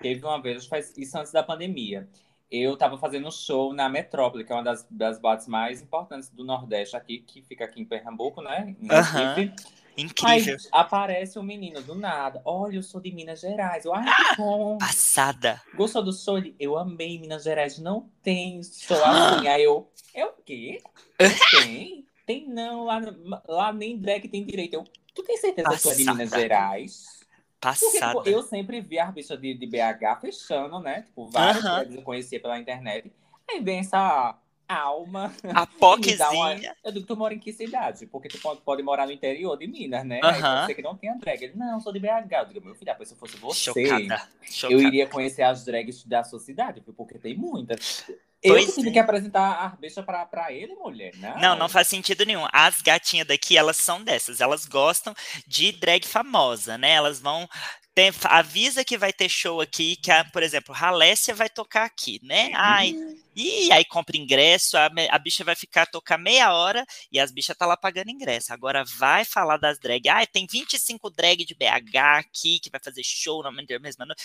Teve 0.00 0.24
uma 0.24 0.40
vez, 0.40 0.66
faz 0.66 0.96
isso 0.96 1.18
antes 1.18 1.30
da 1.30 1.42
pandemia. 1.42 2.08
Eu 2.50 2.72
estava 2.72 2.96
fazendo 2.98 3.28
um 3.28 3.30
show 3.30 3.74
na 3.74 3.88
Metrópole, 3.90 4.42
que 4.42 4.50
é 4.50 4.54
uma 4.56 4.64
das, 4.64 4.84
das 4.90 5.20
bates 5.20 5.46
mais 5.46 5.82
importantes 5.82 6.30
do 6.30 6.42
Nordeste 6.42 6.96
aqui, 6.96 7.18
que 7.18 7.42
fica 7.42 7.66
aqui 7.66 7.80
em 7.80 7.84
Pernambuco, 7.84 8.40
né? 8.40 8.74
Em 8.80 8.88
Recife. 8.88 9.52
Incrível. 9.96 10.56
Aí 10.56 10.68
aparece 10.72 11.38
um 11.38 11.42
menino 11.42 11.82
do 11.82 11.94
nada. 11.94 12.40
Olha, 12.44 12.76
eu 12.76 12.82
sou 12.82 13.00
de 13.00 13.12
Minas 13.12 13.40
Gerais. 13.40 13.84
Eu, 13.84 13.94
Ai, 13.94 14.04
que 14.04 14.36
bom. 14.36 14.78
Passada. 14.78 15.60
Gostou 15.74 16.02
do 16.02 16.12
show? 16.12 16.42
Eu 16.58 16.78
amei 16.78 17.18
Minas 17.18 17.44
Gerais. 17.44 17.78
Não 17.78 18.08
tem 18.22 18.62
show 18.62 18.96
assim. 19.04 19.46
Aí 19.46 19.62
eu, 19.62 19.88
é 20.14 20.24
o 20.24 20.32
quê? 20.44 20.82
Não 21.20 21.28
tem? 21.62 22.09
Tem 22.30 22.46
não, 22.46 22.84
lá, 22.84 23.00
lá 23.48 23.72
nem 23.72 23.98
drag 23.98 24.28
tem 24.28 24.44
direito. 24.44 24.74
Eu, 24.74 24.84
tu 25.12 25.24
tem 25.24 25.36
certeza 25.36 25.68
que 25.68 25.82
tu 25.82 25.90
é 25.90 25.94
de 25.96 26.04
Minas 26.04 26.30
Gerais? 26.30 27.26
Passada. 27.60 28.12
Porque 28.12 28.30
tipo, 28.30 28.38
eu 28.38 28.42
sempre 28.44 28.80
vi 28.80 29.00
a 29.00 29.10
bicha 29.10 29.36
de, 29.36 29.52
de 29.52 29.66
BH 29.66 30.20
fechando, 30.20 30.78
né? 30.78 31.02
Tipo, 31.02 31.26
vários 31.26 31.64
uh 31.64 31.68
-huh. 31.68 31.96
eu 31.96 32.02
conhecia 32.02 32.38
pela 32.38 32.56
internet. 32.56 33.12
Aí 33.50 33.60
vem 33.60 33.80
essa 33.80 34.38
alma. 34.68 35.34
A 35.52 35.66
poquezinha. 35.80 36.30
Uma... 36.30 36.54
Eu 36.84 36.92
digo, 36.92 37.04
tu 37.04 37.16
mora 37.16 37.34
em 37.34 37.38
que 37.40 37.52
cidade? 37.52 38.06
Porque 38.06 38.28
tu 38.28 38.38
pode, 38.40 38.60
pode 38.60 38.80
morar 38.80 39.06
no 39.06 39.12
interior 39.12 39.58
de 39.58 39.66
Minas, 39.66 40.06
né? 40.06 40.20
Aí 40.22 40.40
você 40.40 40.74
que 40.76 40.82
não 40.82 40.96
tem 40.96 41.10
a 41.10 41.14
drag. 41.14 41.42
Ele, 41.42 41.56
não, 41.56 41.80
sou 41.80 41.92
de 41.92 41.98
BH. 41.98 42.32
Eu 42.32 42.46
digo, 42.46 42.64
meu 42.64 42.76
filho, 42.76 42.94
se 43.04 43.12
eu 43.12 43.18
fosse 43.18 43.36
você, 43.38 43.88
Chocada. 43.88 44.28
Chocada. 44.42 44.72
eu 44.72 44.80
iria 44.86 45.08
conhecer 45.08 45.42
as 45.42 45.64
drags 45.64 46.04
da 46.04 46.22
sua 46.22 46.38
cidade, 46.38 46.80
porque 46.80 47.18
tem 47.18 47.36
muitas. 47.36 48.08
Eu 48.42 48.54
pois 48.54 48.74
tive 48.74 48.88
é. 48.88 48.92
que 48.92 48.98
apresentar 48.98 49.52
a 49.52 49.68
bicha 49.68 50.02
pra, 50.02 50.24
pra 50.24 50.50
ele, 50.50 50.74
mulher, 50.74 51.12
não? 51.16 51.38
Não, 51.38 51.56
não 51.56 51.68
faz 51.68 51.88
sentido 51.88 52.24
nenhum. 52.24 52.46
As 52.52 52.80
gatinhas 52.80 53.26
daqui, 53.26 53.56
elas 53.56 53.76
são 53.76 54.02
dessas. 54.02 54.40
Elas 54.40 54.64
gostam 54.64 55.14
de 55.46 55.72
drag 55.72 56.06
famosa, 56.06 56.78
né? 56.78 56.92
Elas 56.92 57.20
vão 57.20 57.46
tem, 57.92 58.10
avisa 58.24 58.84
que 58.84 58.96
vai 58.96 59.12
ter 59.12 59.28
show 59.28 59.60
aqui, 59.60 59.96
que, 59.96 60.10
a, 60.10 60.24
por 60.24 60.42
exemplo, 60.42 60.74
Halécia 60.74 61.34
vai 61.34 61.50
tocar 61.50 61.84
aqui, 61.84 62.20
né? 62.22 62.50
Ai, 62.54 62.94
e 63.34 63.70
aí 63.72 63.84
compra 63.84 64.16
ingresso, 64.16 64.76
a, 64.78 64.88
a, 65.10 65.18
bicha 65.18 65.44
vai 65.44 65.56
ficar 65.56 65.86
tocar 65.86 66.16
meia 66.16 66.52
hora 66.52 66.86
e 67.10 67.18
as 67.18 67.32
bichas 67.32 67.56
tá 67.56 67.66
lá 67.66 67.76
pagando 67.76 68.10
ingresso. 68.10 68.52
Agora 68.52 68.84
vai 68.96 69.24
falar 69.24 69.56
das 69.56 69.78
drag. 69.78 70.08
Ai, 70.08 70.26
tem 70.26 70.46
25 70.50 71.10
drag 71.10 71.44
de 71.44 71.54
BH 71.54 72.18
aqui 72.18 72.60
que 72.60 72.70
vai 72.70 72.80
fazer 72.82 73.02
show 73.04 73.42
na 73.42 73.50
mesma 73.50 74.06
noite. 74.06 74.24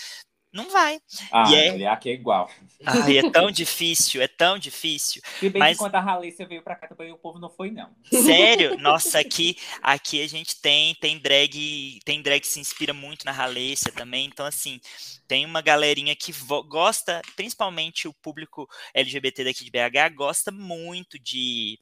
Não 0.56 0.70
vai. 0.70 0.98
Ah, 1.30 1.44
e 1.50 1.82
é... 1.82 1.86
aqui 1.86 2.08
é 2.08 2.14
igual. 2.14 2.50
Ai, 2.84 3.18
é 3.18 3.30
tão 3.30 3.50
difícil, 3.50 4.22
é 4.22 4.26
tão 4.26 4.58
difícil. 4.58 5.20
Se 5.38 5.50
bem 5.50 5.60
mas... 5.60 5.76
que 5.76 5.84
quando 5.84 5.94
a 5.94 6.00
Halícia 6.00 6.46
veio 6.46 6.62
pra 6.62 6.74
cá 6.74 6.88
também, 6.88 7.12
o 7.12 7.18
povo 7.18 7.38
não 7.38 7.50
foi, 7.50 7.70
não. 7.70 7.90
Sério? 8.10 8.78
Nossa, 8.78 9.18
aqui, 9.18 9.58
aqui 9.82 10.22
a 10.22 10.26
gente 10.26 10.58
tem, 10.60 10.94
tem 10.94 11.18
drag, 11.18 12.00
tem 12.06 12.22
drag 12.22 12.40
que 12.40 12.46
se 12.46 12.58
inspira 12.58 12.94
muito 12.94 13.26
na 13.26 13.38
Halícia 13.38 13.92
também. 13.92 14.24
Então, 14.24 14.46
assim, 14.46 14.80
tem 15.28 15.44
uma 15.44 15.60
galerinha 15.60 16.16
que 16.16 16.32
gosta, 16.66 17.20
principalmente 17.36 18.08
o 18.08 18.14
público 18.14 18.66
LGBT 18.94 19.44
daqui 19.44 19.62
de 19.62 19.70
BH, 19.70 20.14
gosta 20.14 20.50
muito 20.50 21.18
de 21.18 21.78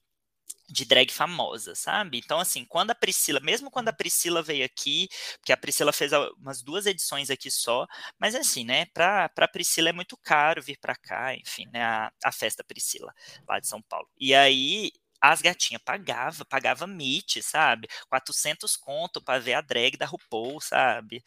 de 0.68 0.84
drag 0.84 1.10
famosa, 1.12 1.74
sabe? 1.74 2.18
Então, 2.18 2.40
assim, 2.40 2.64
quando 2.64 2.90
a 2.90 2.94
Priscila, 2.94 3.40
mesmo 3.40 3.70
quando 3.70 3.88
a 3.88 3.92
Priscila 3.92 4.42
veio 4.42 4.64
aqui, 4.64 5.08
porque 5.38 5.52
a 5.52 5.56
Priscila 5.56 5.92
fez 5.92 6.12
umas 6.38 6.62
duas 6.62 6.86
edições 6.86 7.30
aqui 7.30 7.50
só, 7.50 7.86
mas 8.18 8.34
assim, 8.34 8.64
né, 8.64 8.86
pra, 8.86 9.28
pra 9.28 9.48
Priscila 9.48 9.90
é 9.90 9.92
muito 9.92 10.16
caro 10.16 10.62
vir 10.62 10.78
pra 10.80 10.96
cá, 10.96 11.34
enfim, 11.34 11.66
né, 11.72 11.82
a, 11.82 12.12
a 12.24 12.32
festa 12.32 12.64
Priscila, 12.64 13.12
lá 13.48 13.60
de 13.60 13.66
São 13.68 13.82
Paulo. 13.82 14.08
E 14.18 14.34
aí, 14.34 14.90
as 15.20 15.40
gatinhas 15.40 15.82
pagava, 15.82 16.44
pagava 16.44 16.86
Meet, 16.86 17.40
sabe? 17.42 17.88
400 18.10 18.76
conto 18.76 19.22
para 19.22 19.38
ver 19.40 19.54
a 19.54 19.60
drag 19.62 19.96
da 19.96 20.06
RuPaul, 20.06 20.60
sabe? 20.60 21.22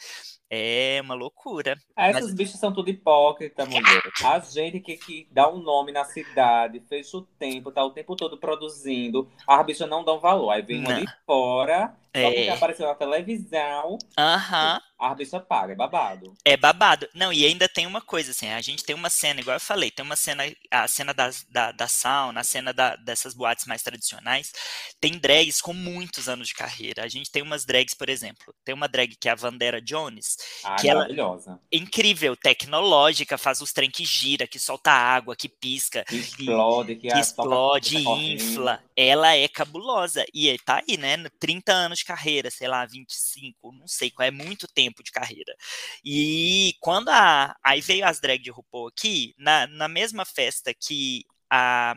É 0.50 1.00
uma 1.02 1.14
loucura. 1.14 1.78
Ah, 1.96 2.08
essas 2.08 2.28
Mas... 2.28 2.34
bichas 2.34 2.60
são 2.60 2.74
tudo 2.74 2.90
hipócrita, 2.90 3.66
mulher. 3.66 4.02
A 4.24 4.40
gente 4.40 4.80
que, 4.80 4.96
que 4.96 5.28
dá 5.30 5.50
um 5.50 5.58
nome 5.58 5.92
na 5.92 6.06
cidade, 6.06 6.82
fecha 6.88 7.18
o 7.18 7.22
tempo, 7.22 7.72
tá 7.72 7.84
o 7.84 7.92
tempo 7.92 8.16
todo 8.16 8.38
produzindo, 8.38 9.30
as 9.46 9.66
bichas 9.66 9.90
não 9.90 10.04
dão 10.04 10.20
valor. 10.20 10.52
Aí 10.52 10.62
vem 10.62 10.80
uma 10.80 11.02
de 11.02 11.06
fora, 11.26 11.94
é. 12.14 12.22
só 12.22 12.32
porque 12.32 12.50
apareceu 12.50 12.88
na 12.88 12.96
televisão. 12.96 13.98
Aham. 14.18 14.76
Uhum. 14.76 14.88
A 15.00 15.14
bicha 15.14 15.40
paga, 15.40 15.74
é 15.74 15.76
babado. 15.76 16.34
É 16.44 16.58
babado. 16.58 17.08
Não, 17.14 17.32
e 17.32 17.46
ainda 17.46 17.70
tem 17.70 17.86
uma 17.86 18.02
coisa, 18.02 18.32
assim, 18.32 18.50
a 18.50 18.62
gente 18.62 18.84
tem 18.84 18.96
uma 18.96 19.12
cena, 19.12 19.40
igual 19.40 19.56
eu 19.56 19.62
falei, 19.62 19.92
tem 19.92 20.04
uma 20.04 20.16
cena, 20.16 20.44
a 20.72 20.88
cena 20.88 21.14
da, 21.14 21.30
da, 21.50 21.72
da 21.72 21.88
sauna, 21.88 22.40
a 22.40 22.44
cena 22.44 22.74
da, 22.74 22.96
dessas 22.96 23.36
boates 23.36 23.68
mais 23.68 23.84
tradicionais, 23.84 24.52
tem 25.00 25.20
drags 25.20 25.62
com 25.62 25.72
muitos 25.72 26.28
anos 26.28 26.48
de 26.48 26.56
carreira. 26.56 27.04
A 27.04 27.08
gente 27.08 27.32
tem 27.32 27.44
umas 27.44 27.64
drags, 27.64 27.94
por 27.94 28.10
exemplo, 28.10 28.56
tem 28.66 28.74
uma 28.74 28.88
drag 28.88 29.16
que 29.16 29.30
é 29.30 29.32
a 29.32 29.36
Vandera 29.36 29.80
Jones, 29.80 30.37
ah, 30.63 30.76
que 30.76 30.93
maravilhosa. 30.93 31.52
Ela, 31.52 31.60
incrível, 31.71 32.36
tecnológica, 32.36 33.38
faz 33.38 33.62
os 33.62 33.71
trem 33.71 33.89
que 33.89 34.06
gira, 34.06 34.47
que 34.47 34.60
solta 34.60 34.91
água, 34.91 35.36
que 35.36 35.50
pisca. 35.50 36.04
Que 36.04 36.15
explode, 36.17 36.95
que, 36.95 37.08
que 37.10 37.17
explode, 37.17 37.97
infla. 37.97 38.84
ela 38.95 39.36
é 39.36 39.47
cabulosa. 39.47 40.26
E 40.34 40.50
é- 40.50 40.58
tá 40.58 40.84
aí, 40.88 40.97
né? 40.97 41.17
30 41.39 41.71
anos 41.73 42.00
de 42.00 42.06
carreira, 42.06 42.50
sei 42.50 42.67
lá, 42.67 42.86
25, 42.86 43.71
não 43.71 43.88
sei 43.88 44.12
qual 44.12 44.28
é 44.28 44.32
muito 44.32 44.67
tempo 44.67 45.04
de 45.04 45.12
carreira. 45.12 45.56
E 46.04 46.76
quando 46.80 47.10
a. 47.10 47.56
Aí 47.63 47.82
veio 47.82 48.06
as 48.06 48.19
drag 48.19 48.41
de 48.41 48.52
RuPaul 48.52 48.88
aqui, 48.88 49.34
na, 49.38 49.67
na 49.67 49.88
mesma 49.88 50.26
festa 50.26 50.73
que 50.73 51.23
a 51.50 51.95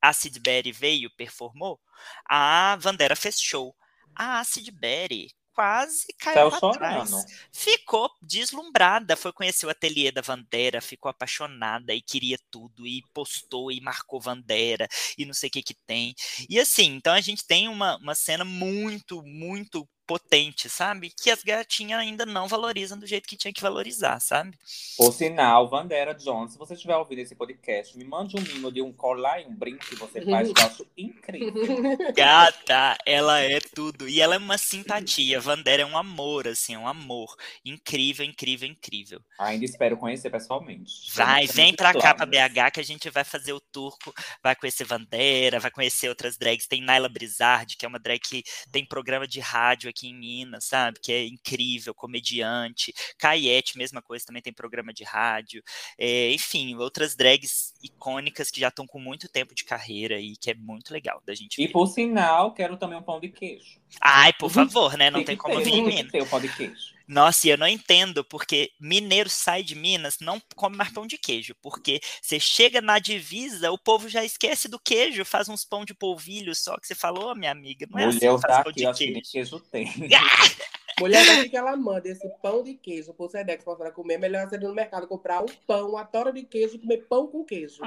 Acid 0.00 0.38
Berry 0.38 0.72
veio, 0.72 1.10
performou, 1.16 1.80
a 2.28 2.76
Vandera 2.80 3.16
fez 3.16 3.40
show. 3.40 3.74
A 4.14 4.40
Acid 4.40 4.70
Berry 4.72 5.30
quase 5.58 6.06
caiu 6.16 6.48
Saiu 6.50 6.50
pra 6.50 6.60
trás. 6.70 7.10
chorando. 7.10 7.24
Ficou 7.52 8.08
deslumbrada, 8.22 9.16
foi 9.16 9.32
conhecer 9.32 9.66
o 9.66 9.70
ateliê 9.70 10.12
da 10.12 10.20
Vandera, 10.20 10.80
ficou 10.80 11.10
apaixonada 11.10 11.92
e 11.92 12.00
queria 12.00 12.38
tudo, 12.48 12.86
e 12.86 13.02
postou 13.12 13.72
e 13.72 13.80
marcou 13.80 14.20
Vandera, 14.20 14.86
e 15.18 15.24
não 15.26 15.34
sei 15.34 15.48
o 15.48 15.50
que 15.50 15.62
que 15.64 15.74
tem. 15.84 16.14
E 16.48 16.60
assim, 16.60 16.94
então 16.94 17.12
a 17.12 17.20
gente 17.20 17.44
tem 17.44 17.66
uma, 17.66 17.96
uma 17.96 18.14
cena 18.14 18.44
muito, 18.44 19.20
muito 19.24 19.88
potente, 20.08 20.70
sabe? 20.70 21.10
Que 21.10 21.30
as 21.30 21.42
gatinhas 21.42 22.00
ainda 22.00 22.24
não 22.24 22.48
valorizam 22.48 22.98
do 22.98 23.06
jeito 23.06 23.28
que 23.28 23.36
tinha 23.36 23.52
que 23.52 23.60
valorizar, 23.60 24.18
sabe? 24.20 24.56
Por 24.96 25.12
sinal, 25.12 25.68
Vandera 25.68 26.14
Jones, 26.14 26.52
se 26.52 26.58
você 26.58 26.72
estiver 26.72 26.96
ouvindo 26.96 27.18
esse 27.18 27.34
podcast, 27.34 27.96
me 27.96 28.04
mande 28.04 28.34
um 28.34 28.40
mimo 28.40 28.72
de 28.72 28.80
um 28.80 28.90
colar 28.90 29.42
e 29.42 29.46
um 29.46 29.54
brinco 29.54 29.84
que 29.84 29.94
você 29.96 30.24
faz, 30.24 30.50
que 30.50 30.60
eu 30.60 30.66
acho 30.66 30.86
incrível. 30.96 31.52
Gata, 32.16 32.96
ela 33.04 33.38
é 33.40 33.60
tudo. 33.60 34.08
E 34.08 34.18
ela 34.22 34.34
é 34.34 34.38
uma 34.38 34.56
simpatia. 34.56 35.38
Vandera 35.40 35.82
é 35.82 35.86
um 35.86 35.98
amor, 35.98 36.48
assim, 36.48 36.74
é 36.74 36.78
um 36.78 36.88
amor. 36.88 37.36
Incrível, 37.62 38.24
incrível, 38.24 38.66
incrível. 38.66 39.20
Ainda 39.38 39.66
espero 39.66 39.98
conhecer 39.98 40.30
pessoalmente. 40.30 41.12
Vai, 41.14 41.46
vem 41.46 41.74
pra 41.74 41.92
cá, 41.92 42.14
pra. 42.14 42.24
BH, 42.24 42.72
que 42.72 42.80
a 42.80 42.84
gente 42.84 43.10
vai 43.10 43.24
fazer 43.24 43.52
o 43.52 43.60
turco, 43.60 44.14
vai 44.42 44.56
conhecer 44.56 44.84
Vandera, 44.84 45.60
vai 45.60 45.70
conhecer 45.70 46.08
outras 46.08 46.38
drags. 46.38 46.66
Tem 46.66 46.80
Naila 46.80 47.10
Brizard, 47.10 47.76
que 47.76 47.84
é 47.84 47.88
uma 47.88 47.98
drag 47.98 48.20
que 48.20 48.42
tem 48.72 48.86
programa 48.86 49.28
de 49.28 49.40
rádio 49.40 49.90
aqui 49.90 49.97
em 50.06 50.14
Minas, 50.14 50.64
sabe? 50.64 50.98
Que 51.02 51.12
é 51.12 51.26
incrível, 51.26 51.94
comediante. 51.94 52.92
Caiete, 53.18 53.76
mesma 53.78 54.00
coisa, 54.02 54.24
também 54.26 54.42
tem 54.42 54.52
programa 54.52 54.92
de 54.92 55.04
rádio. 55.04 55.62
É, 55.98 56.30
enfim, 56.32 56.74
outras 56.76 57.14
drags 57.16 57.74
icônicas 57.82 58.50
que 58.50 58.60
já 58.60 58.68
estão 58.68 58.86
com 58.86 58.98
muito 59.00 59.28
tempo 59.28 59.54
de 59.54 59.64
carreira 59.64 60.18
e 60.20 60.36
que 60.36 60.50
é 60.50 60.54
muito 60.54 60.92
legal 60.92 61.22
da 61.26 61.34
gente 61.34 61.60
E 61.60 61.66
ver. 61.66 61.72
por 61.72 61.86
sinal, 61.86 62.52
quero 62.52 62.76
também 62.76 62.98
um 62.98 63.02
pão 63.02 63.20
de 63.20 63.28
queijo. 63.28 63.78
Ai, 64.00 64.32
por 64.34 64.50
favor, 64.50 64.96
né? 64.96 65.10
Não 65.10 65.18
Tem 65.20 65.26
tem 65.26 65.36
como 65.36 65.56
ter, 65.56 65.64
vir 65.64 65.70
tem 65.72 65.80
em 65.80 65.86
Minas. 65.86 66.12
ter 66.12 66.22
o 66.22 66.26
pão 66.26 66.40
de 66.40 66.48
queijo. 66.54 66.97
Nossa, 67.08 67.46
e 67.46 67.50
eu 67.50 67.56
não 67.56 67.66
entendo, 67.66 68.22
porque 68.22 68.70
mineiro 68.78 69.30
sai 69.30 69.62
de 69.62 69.74
Minas, 69.74 70.18
não 70.20 70.40
come 70.54 70.76
mais 70.76 70.92
pão 70.92 71.06
de 71.06 71.16
queijo, 71.16 71.54
porque 71.62 72.00
você 72.20 72.38
chega 72.38 72.82
na 72.82 72.98
divisa, 72.98 73.72
o 73.72 73.78
povo 73.78 74.10
já 74.10 74.22
esquece 74.22 74.68
do 74.68 74.78
queijo, 74.78 75.24
faz 75.24 75.48
uns 75.48 75.64
pão 75.64 75.86
de 75.86 75.94
polvilho 75.94 76.54
só, 76.54 76.76
que 76.76 76.86
você 76.86 76.94
falou, 76.94 77.34
minha 77.34 77.50
amiga, 77.50 77.86
não 77.90 77.98
é 77.98 78.04
assim 78.04 78.18
Mulher 78.18 78.34
que 78.34 78.42
faz 78.42 78.62
pão 78.62 78.72
de 78.72 78.92
queijo. 78.92 79.30
queijo 79.32 79.60
tem. 79.60 79.86
Mulher, 81.00 81.24
daqui 81.24 81.48
que 81.48 81.56
ela 81.56 81.76
manda 81.76 82.08
esse 82.08 82.28
pão 82.42 82.62
de 82.62 82.74
queijo 82.74 83.12
pro 83.14 83.28
Sedex 83.28 83.64
pra 83.64 83.74
senhora 83.74 83.92
comer, 83.92 84.18
melhor 84.18 84.48
você 84.48 84.56
ir 84.56 84.60
no 84.60 84.74
mercado 84.74 85.06
comprar 85.06 85.42
um 85.42 85.46
pão, 85.66 85.90
uma 85.90 86.04
tora 86.04 86.32
de 86.32 86.42
queijo 86.42 86.76
e 86.76 86.78
comer 86.78 87.06
pão 87.08 87.26
com 87.26 87.44
queijo. 87.44 87.82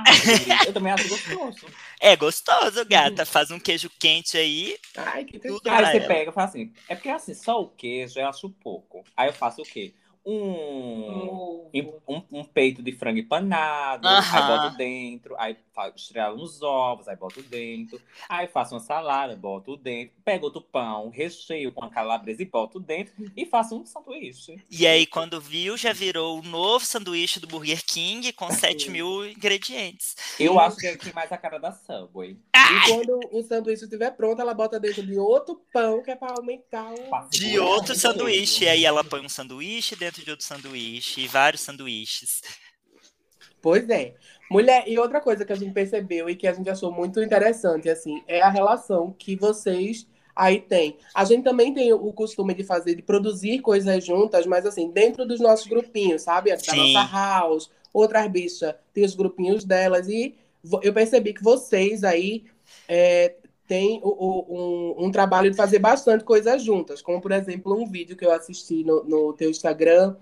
Eu 0.66 0.74
também 0.74 0.92
acho 0.92 1.08
gostoso. 1.08 1.68
É 2.00 2.16
gostoso, 2.16 2.86
gata, 2.86 3.26
faz 3.26 3.52
um 3.52 3.60
queijo 3.60 3.90
quente 4.00 4.38
aí, 4.38 4.78
Ai, 4.96 5.26
que 5.26 5.40
Tudo 5.40 5.62
tristeza. 5.62 5.76
Aí 5.76 5.86
você 5.86 5.98
ela. 5.98 6.08
pega 6.08 6.32
e 6.32 6.34
fala 6.34 6.48
assim, 6.48 6.74
é 6.88 6.96
porque 6.96 7.10
assim, 7.10 7.34
só 7.34 7.62
o 7.62 7.70
queijo 7.70 8.20
eu 8.20 8.28
acho 8.28 8.50
pouco. 8.50 9.04
Aí 9.16 9.30
eu 9.30 9.34
faço 9.34 9.62
o 9.62 9.66
quê? 9.66 9.94
Um, 10.24 11.70
um, 12.08 12.24
um 12.32 12.44
peito 12.44 12.84
de 12.84 12.92
frango 12.92 13.20
empanado, 13.20 14.08
aí 14.08 14.16
Aham. 14.16 14.48
boto 14.48 14.78
dentro, 14.78 15.36
aí 15.38 15.58
estrelo 15.96 16.42
uns 16.42 16.62
ovos, 16.62 17.08
aí 17.08 17.16
boto 17.16 17.42
dentro, 17.42 18.00
aí 18.30 18.48
faço 18.48 18.76
uma 18.76 18.80
salada, 18.82 19.36
boto 19.36 19.76
dentro, 19.78 20.14
pego 20.24 20.46
outro 20.46 20.62
pão, 20.62 21.10
recheio 21.10 21.72
com 21.72 21.84
a 21.84 21.90
calabresa 21.90 22.42
e 22.42 22.46
boto 22.46 22.80
dentro 22.80 23.14
e 23.36 23.46
faço 23.46 23.76
um 23.76 23.86
sanduíche. 23.86 24.58
e 24.70 24.86
aí 24.86 25.06
quando 25.06 25.40
viu, 25.40 25.76
já 25.78 25.94
virou 25.94 26.40
o 26.40 26.44
novo 26.44 26.86
sanduíche 26.86 27.40
do 27.40 27.48
Burger 27.48 27.84
King 27.86 28.32
com 28.34 28.50
7 28.52 28.90
mil 28.92 29.26
ingredientes. 29.26 30.16
Eu 30.40 30.60
acho 30.60 30.78
que 30.78 30.88
é 30.88 30.92
aqui 30.92 31.14
mais 31.14 31.32
a 31.32 31.38
cara 31.38 31.58
da 31.58 31.72
Subway. 31.72 32.38
E 32.56 32.88
quando 32.88 33.20
o 33.32 33.44
sanduíche 33.44 33.84
estiver 33.84 34.12
pronto, 34.12 34.42
ela 34.42 34.54
bota 34.54 34.80
dentro 34.80 35.06
de 35.06 35.18
outro 35.18 35.62
pão, 35.74 36.04
que 36.04 36.12
é 36.12 36.16
pra 36.16 36.34
aumentar 36.38 36.92
o... 36.94 37.30
De 37.30 37.60
outro 37.60 37.96
sanduíche, 37.96 38.66
e 38.66 38.70
aí 38.70 38.86
ela 38.86 39.04
põe 39.04 39.22
um 39.26 39.30
sanduíche 39.30 39.96
dentro 39.96 40.11
de 40.12 40.30
outro 40.30 40.46
sanduíche, 40.46 41.22
e 41.22 41.28
vários 41.28 41.62
sanduíches. 41.62 42.42
Pois 43.62 43.88
é. 43.90 44.16
Mulher, 44.50 44.84
e 44.88 44.98
outra 44.98 45.22
coisa 45.22 45.46
que 45.46 45.54
a 45.54 45.56
gente 45.56 45.72
percebeu 45.72 46.30
e 46.30 46.36
que 46.36 46.48
a 46.48 46.54
gente 46.54 46.70
achou 46.70 46.92
muito 46.92 47.22
interessante, 47.22 47.90
assim, 47.90 48.22
é 48.28 48.42
a 48.42 48.50
relação 48.50 49.16
que 49.18 49.36
vocês 49.36 50.08
aí 50.36 50.60
têm. 50.60 50.98
A 51.14 51.24
gente 51.24 51.44
também 51.44 51.74
tem 51.74 51.94
o 51.94 52.12
costume 52.12 52.54
de 52.54 52.64
fazer, 52.64 52.96
de 52.96 53.02
produzir 53.02 53.60
coisas 53.60 54.04
juntas, 54.04 54.46
mas 54.46 54.66
assim, 54.66 54.90
dentro 54.90 55.26
dos 55.26 55.40
nossos 55.40 55.68
grupinhos, 55.68 56.24
sabe? 56.24 56.50
Da 56.50 56.58
Sim. 56.58 56.94
nossa 56.94 57.12
house, 57.12 57.70
outras 57.94 58.28
bichas 58.30 58.76
tem 58.94 59.06
os 59.06 59.16
grupinhos 59.16 59.64
delas, 59.64 60.08
e 60.08 60.36
eu 60.82 60.94
percebi 60.94 61.34
que 61.34 61.44
vocês 61.44 62.04
aí 62.04 62.46
é, 62.88 63.36
têm 63.68 64.00
o- 64.04 64.10
o- 64.10 64.46
um, 65.00 65.06
um 65.08 65.12
trabalho 65.12 65.50
de 65.50 65.56
fazer 65.56 65.80
bastante 65.80 66.24
coisas 66.24 66.64
juntas, 66.64 67.02
como, 67.02 67.22
por 67.22 67.32
exemplo, 67.32 67.74
um 67.74 67.86
vídeo 67.86 68.16
que 68.18 68.26
eu 68.26 68.32
assisti 68.32 68.84
no, 68.84 69.04
no 69.04 69.34
teu 69.34 69.50
Instagram, 69.50 70.16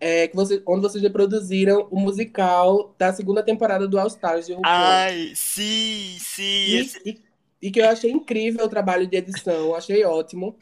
é, 0.00 0.28
que 0.28 0.36
você, 0.36 0.62
onde 0.66 0.82
vocês 0.82 1.02
reproduziram 1.02 1.88
o 1.90 1.98
musical 1.98 2.94
da 2.98 3.12
segunda 3.12 3.42
temporada 3.42 3.86
do 3.88 3.98
All 3.98 4.06
Stars 4.06 4.46
de 4.46 4.52
RuPaul. 4.52 4.72
Ai, 4.74 5.32
sim, 5.34 6.16
sim. 6.18 6.42
e, 7.04 7.10
e- 7.10 7.18
e 7.62 7.70
que 7.70 7.80
eu 7.80 7.88
achei 7.88 8.10
incrível 8.10 8.66
o 8.66 8.68
trabalho 8.68 9.06
de 9.06 9.16
edição, 9.16 9.74
achei 9.74 10.04
ótimo. 10.04 10.56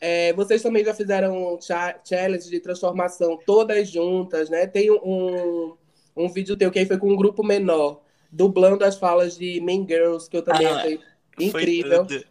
É, 0.00 0.32
vocês 0.32 0.62
também 0.62 0.82
já 0.82 0.94
fizeram 0.94 1.58
cha 1.60 2.00
challenge 2.02 2.48
de 2.48 2.58
transformação 2.60 3.38
todas 3.44 3.88
juntas, 3.90 4.48
né? 4.48 4.66
Tem 4.66 4.90
um, 4.90 5.74
um 6.16 6.28
vídeo 6.28 6.56
teu 6.56 6.70
que 6.70 6.78
aí 6.78 6.86
foi 6.86 6.96
com 6.96 7.10
um 7.12 7.16
grupo 7.16 7.44
menor, 7.44 8.00
dublando 8.32 8.82
as 8.82 8.96
falas 8.96 9.36
de 9.36 9.60
Mean 9.60 9.86
Girls, 9.86 10.28
que 10.30 10.36
eu 10.38 10.42
também 10.42 10.66
Ah, 10.66 10.76
achei 10.76 11.00
incrível. 11.38 12.06
tudo. 12.06 12.24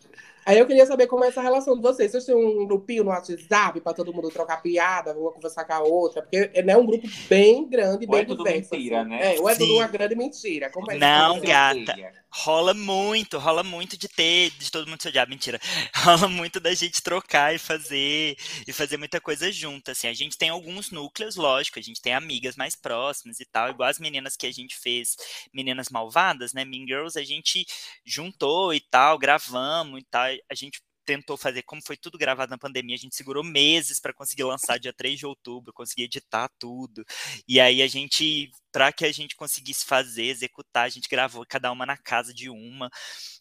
Aí 0.49 0.57
eu 0.57 0.65
queria 0.65 0.83
saber 0.83 1.05
como 1.05 1.23
é 1.23 1.27
essa 1.27 1.43
relação 1.43 1.75
de 1.75 1.81
vocês. 1.83 2.09
Vocês 2.11 2.25
têm 2.25 2.33
um 2.33 2.65
grupinho 2.65 3.03
no 3.03 3.11
WhatsApp 3.11 3.79
para 3.81 3.93
todo 3.93 4.11
mundo 4.11 4.31
trocar 4.31 4.57
piada, 4.63 5.15
uma 5.15 5.31
conversar 5.31 5.63
com 5.63 5.73
a 5.73 5.79
outra? 5.81 6.23
Porque 6.23 6.49
é 6.55 6.63
né, 6.63 6.75
um 6.75 6.87
grupo 6.87 7.07
bem 7.29 7.69
grande, 7.69 8.07
Ou 8.09 8.15
é 8.15 8.25
bem 8.25 8.25
tudo 8.25 8.43
diverso. 8.43 8.73
mentira, 8.73 9.01
assim. 9.01 9.09
né? 9.11 9.35
É, 9.35 9.39
ou 9.39 9.47
é 9.47 9.53
tudo 9.53 9.67
Sim. 9.67 9.75
uma 9.77 9.87
grande 9.87 10.15
mentira. 10.15 10.71
Como 10.71 10.89
é 10.89 10.95
que 10.95 10.99
Não, 11.01 11.39
gata. 11.39 11.95
Rola 12.31 12.73
muito, 12.73 13.37
rola 13.37 13.63
muito 13.63 13.95
de 13.95 14.07
ter, 14.07 14.49
de 14.51 14.71
todo 14.71 14.87
mundo 14.87 15.01
se 15.01 15.07
odiar, 15.07 15.29
mentira. 15.29 15.59
Rola 15.95 16.27
muito 16.27 16.59
da 16.59 16.73
gente 16.73 17.01
trocar 17.01 17.53
e 17.53 17.59
fazer, 17.59 18.35
e 18.67 18.73
fazer 18.73 18.97
muita 18.97 19.19
coisa 19.21 19.51
junto, 19.51 19.91
assim. 19.91 20.07
A 20.07 20.13
gente 20.13 20.37
tem 20.37 20.49
alguns 20.49 20.89
núcleos, 20.91 21.35
lógico, 21.35 21.77
a 21.77 21.81
gente 21.81 22.01
tem 22.01 22.13
amigas 22.13 22.55
mais 22.55 22.75
próximas 22.75 23.39
e 23.39 23.45
tal, 23.45 23.69
igual 23.69 23.89
as 23.89 23.99
meninas 23.99 24.35
que 24.35 24.47
a 24.47 24.51
gente 24.51 24.77
fez, 24.77 25.15
meninas 25.53 25.89
malvadas, 25.89 26.53
né, 26.53 26.63
Mean 26.65 26.85
Girls, 26.87 27.17
a 27.19 27.23
gente 27.23 27.65
juntou 28.05 28.73
e 28.73 28.79
tal, 28.79 29.17
gravamos 29.17 29.99
e 29.99 30.05
tal, 30.05 30.27
a 30.49 30.55
gente 30.55 30.81
tentou 31.05 31.35
fazer, 31.37 31.63
como 31.63 31.81
foi 31.83 31.97
tudo 31.97 32.19
gravado 32.19 32.51
na 32.51 32.57
pandemia, 32.57 32.95
a 32.95 32.99
gente 32.99 33.15
segurou 33.15 33.43
meses 33.43 33.99
para 33.99 34.13
conseguir 34.13 34.43
lançar 34.43 34.77
dia 34.77 34.93
3 34.93 35.17
de 35.17 35.25
outubro, 35.25 35.73
conseguir 35.73 36.03
editar 36.03 36.47
tudo. 36.59 37.03
E 37.47 37.59
aí 37.59 37.81
a 37.81 37.87
gente, 37.87 38.51
para 38.71 38.91
que 38.93 39.05
a 39.05 39.11
gente 39.11 39.35
conseguisse 39.35 39.85
fazer, 39.85 40.25
executar, 40.25 40.85
a 40.85 40.89
gente 40.89 41.09
gravou 41.09 41.43
cada 41.49 41.71
uma 41.71 41.85
na 41.85 41.97
casa 41.97 42.31
de 42.31 42.49
uma. 42.49 42.91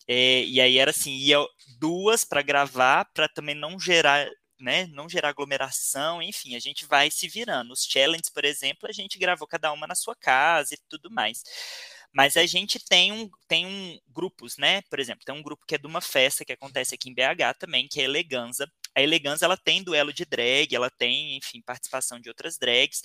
É, 0.07 0.45
e 0.45 0.61
aí 0.61 0.79
era 0.79 0.91
assim, 0.93 1.13
ia 1.13 1.39
duas 1.79 2.25
para 2.25 2.41
gravar, 2.41 3.05
para 3.13 3.29
também 3.29 3.55
não 3.55 3.79
gerar 3.79 4.27
né, 4.61 4.87
não 4.89 5.09
gerar 5.09 5.29
aglomeração, 5.29 6.21
enfim, 6.21 6.57
a 6.57 6.59
gente 6.59 6.85
vai 6.85 7.11
se 7.11 7.29
virando. 7.29 7.73
Os 7.73 7.85
challenges, 7.85 8.29
por 8.31 8.45
exemplo, 8.45 8.89
a 8.89 8.93
gente 8.93 9.19
gravou 9.19 9.47
cada 9.47 9.73
uma 9.73 9.87
na 9.87 9.95
sua 9.95 10.17
casa 10.17 10.75
e 10.75 10.79
tudo 10.89 11.11
mais. 11.11 11.43
Mas 12.13 12.37
a 12.37 12.47
gente 12.47 12.79
tem 12.79 13.13
um, 13.13 13.31
tem 13.47 13.67
um 13.67 13.99
grupos, 14.09 14.57
né? 14.57 14.83
Por 14.83 14.99
exemplo, 14.99 15.25
tem 15.25 15.35
um 15.35 15.43
grupo 15.43 15.65
que 15.67 15.75
é 15.75 15.79
de 15.79 15.87
uma 15.87 16.01
festa 16.01 16.45
que 16.45 16.53
acontece 16.53 16.95
aqui 16.95 17.11
em 17.11 17.15
BH 17.15 17.59
também, 17.59 17.87
que 17.89 18.01
é 18.01 18.05
Eleganza. 18.05 18.71
A 18.95 19.03
Eleganza 19.03 19.45
ela 19.45 19.57
tem 19.57 19.83
duelo 19.83 20.13
de 20.13 20.25
drag, 20.25 20.75
ela 20.75 20.91
tem, 20.91 21.37
enfim, 21.37 21.63
participação 21.63 22.19
de 22.21 22.29
outras 22.29 22.59
drags. 22.59 23.03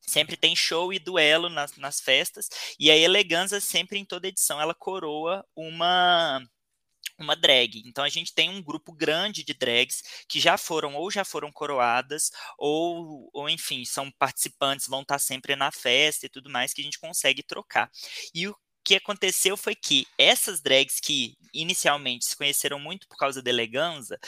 Sempre 0.00 0.36
tem 0.36 0.56
show 0.56 0.92
e 0.92 0.98
duelo 0.98 1.48
nas, 1.48 1.76
nas 1.76 2.00
festas. 2.00 2.48
E 2.78 2.90
a 2.90 2.96
Eleganza, 2.96 3.60
sempre 3.60 3.98
em 3.98 4.04
toda 4.04 4.28
edição, 4.28 4.60
ela 4.60 4.74
coroa 4.74 5.44
uma 5.54 6.42
uma 7.18 7.36
drag. 7.36 7.82
Então 7.86 8.04
a 8.04 8.08
gente 8.08 8.34
tem 8.34 8.48
um 8.48 8.62
grupo 8.62 8.92
grande 8.92 9.44
de 9.44 9.54
drags 9.54 10.02
que 10.28 10.40
já 10.40 10.56
foram 10.56 10.94
ou 10.94 11.10
já 11.10 11.24
foram 11.24 11.52
coroadas 11.52 12.30
ou, 12.58 13.30
ou 13.32 13.48
enfim, 13.48 13.84
são 13.84 14.10
participantes, 14.12 14.86
vão 14.88 15.02
estar 15.02 15.18
sempre 15.18 15.56
na 15.56 15.70
festa 15.70 16.26
e 16.26 16.28
tudo 16.28 16.50
mais 16.50 16.72
que 16.72 16.80
a 16.80 16.84
gente 16.84 16.98
consegue 16.98 17.42
trocar. 17.42 17.90
E 18.34 18.48
o 18.48 18.56
que 18.84 18.96
aconteceu 18.96 19.56
foi 19.56 19.74
que 19.74 20.06
essas 20.18 20.60
drags 20.60 20.98
que 21.00 21.36
inicialmente 21.54 22.24
se 22.24 22.36
conheceram 22.36 22.80
muito 22.80 23.06
por 23.08 23.16
causa 23.16 23.40
da 23.40 23.50
eleganza, 23.50 24.18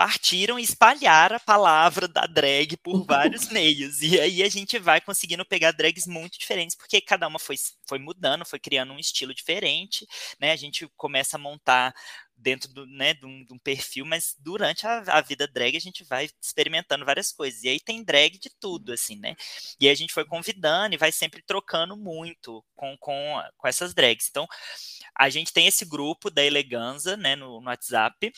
partiram 0.00 0.58
e 0.58 0.62
espalharam 0.62 1.36
a 1.36 1.40
palavra 1.40 2.08
da 2.08 2.24
drag 2.24 2.74
por 2.78 3.04
vários 3.04 3.50
meios. 3.50 4.00
E 4.00 4.18
aí 4.18 4.42
a 4.42 4.48
gente 4.48 4.78
vai 4.78 4.98
conseguindo 4.98 5.44
pegar 5.44 5.72
drags 5.72 6.06
muito 6.06 6.38
diferentes, 6.38 6.74
porque 6.74 7.02
cada 7.02 7.28
uma 7.28 7.38
foi, 7.38 7.56
foi 7.86 7.98
mudando, 7.98 8.46
foi 8.46 8.58
criando 8.58 8.94
um 8.94 8.98
estilo 8.98 9.34
diferente, 9.34 10.08
né? 10.40 10.52
A 10.52 10.56
gente 10.56 10.88
começa 10.96 11.36
a 11.36 11.38
montar 11.38 11.94
dentro 12.34 12.72
do, 12.72 12.86
né, 12.86 13.12
de, 13.12 13.26
um, 13.26 13.44
de 13.44 13.52
um 13.52 13.58
perfil, 13.58 14.06
mas 14.06 14.34
durante 14.38 14.86
a, 14.86 15.00
a, 15.06 15.20
vida 15.20 15.46
drag 15.46 15.76
a 15.76 15.80
gente 15.80 16.02
vai 16.02 16.30
experimentando 16.40 17.04
várias 17.04 17.30
coisas. 17.30 17.62
E 17.62 17.68
aí 17.68 17.78
tem 17.78 18.02
drag 18.02 18.38
de 18.38 18.48
tudo, 18.58 18.94
assim, 18.94 19.16
né? 19.16 19.36
E 19.78 19.86
a 19.86 19.94
gente 19.94 20.14
foi 20.14 20.24
convidando 20.24 20.94
e 20.94 20.98
vai 20.98 21.12
sempre 21.12 21.42
trocando 21.42 21.94
muito 21.94 22.64
com, 22.74 22.96
com, 22.96 23.42
com 23.58 23.68
essas 23.68 23.92
drags. 23.92 24.28
Então, 24.30 24.48
a 25.14 25.28
gente 25.28 25.52
tem 25.52 25.66
esse 25.66 25.84
grupo 25.84 26.30
da 26.30 26.42
Eleganza, 26.42 27.18
né, 27.18 27.36
no, 27.36 27.60
no 27.60 27.66
WhatsApp, 27.66 28.32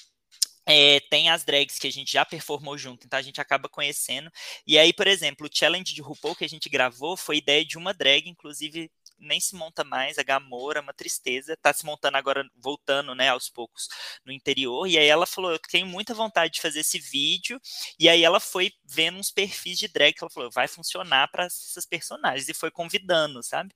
é, 0.66 1.01
tem 1.11 1.29
as 1.29 1.44
drags 1.44 1.79
que 1.79 1.87
a 1.87 1.92
gente 1.92 2.12
já 2.12 2.25
performou 2.25 2.79
junto, 2.79 3.07
então 3.07 3.18
a 3.18 3.22
gente 3.22 3.40
acaba 3.40 3.68
conhecendo. 3.68 4.31
E 4.66 4.79
aí, 4.79 4.92
por 4.92 5.07
exemplo, 5.07 5.46
o 5.46 5.51
challenge 5.53 5.94
de 5.94 6.03
RuPaul 6.03 6.37
que 6.37 6.44
a 6.44 6.48
gente 6.48 6.68
gravou 6.68 7.16
foi 7.16 7.38
ideia 7.38 7.64
de 7.64 7.77
uma 7.77 7.92
drag, 7.92 8.29
inclusive 8.29 8.90
nem 9.22 9.40
se 9.40 9.55
monta 9.55 9.85
mais, 9.85 10.18
a 10.18 10.22
Gamora, 10.22 10.81
uma 10.81 10.92
tristeza, 10.92 11.57
tá 11.62 11.72
se 11.72 11.87
montando 11.87 12.16
agora, 12.16 12.44
voltando, 12.57 13.14
né, 13.14 13.29
aos 13.29 13.48
poucos 13.48 13.88
no 14.25 14.33
interior, 14.33 14.87
e 14.87 14.98
aí 14.98 15.07
ela 15.07 15.27
falou, 15.27 15.53
eu 15.53 15.59
tenho 15.59 15.87
muita 15.87 16.12
vontade 16.12 16.55
de 16.55 16.61
fazer 16.61 16.81
esse 16.81 16.98
vídeo, 16.98 17.61
e 17.98 18.09
aí 18.09 18.25
ela 18.25 18.40
foi 18.40 18.72
vendo 18.85 19.18
uns 19.18 19.31
perfis 19.31 19.79
de 19.79 19.88
drag, 19.88 20.14
que 20.14 20.25
ela 20.25 20.31
falou, 20.31 20.51
vai 20.51 20.66
funcionar 20.68 21.29
para 21.29 21.44
essas 21.44 21.87
personagens, 21.87 22.48
e 22.48 22.55
foi 22.55 22.70
convidando, 22.70 23.42
sabe? 23.42 23.72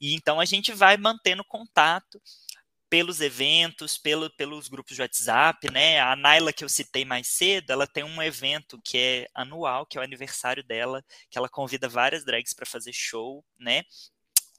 E 0.00 0.14
então 0.14 0.38
a 0.38 0.44
gente 0.44 0.72
vai 0.72 0.96
mantendo 0.96 1.44
contato, 1.44 2.20
pelos 2.96 3.20
eventos, 3.20 3.98
pelo, 3.98 4.30
pelos 4.30 4.68
grupos 4.68 4.96
de 4.96 5.02
WhatsApp, 5.02 5.70
né? 5.70 6.00
A 6.00 6.16
Naila 6.16 6.50
que 6.50 6.64
eu 6.64 6.68
citei 6.68 7.04
mais 7.04 7.28
cedo, 7.28 7.70
ela 7.70 7.86
tem 7.86 8.02
um 8.02 8.22
evento 8.22 8.80
que 8.82 8.96
é 8.96 9.26
anual, 9.34 9.84
que 9.84 9.98
é 9.98 10.00
o 10.00 10.02
aniversário 10.02 10.64
dela, 10.64 11.04
que 11.28 11.36
ela 11.36 11.46
convida 11.46 11.90
várias 11.90 12.24
drags 12.24 12.54
para 12.54 12.64
fazer 12.64 12.94
show, 12.94 13.44
né? 13.58 13.82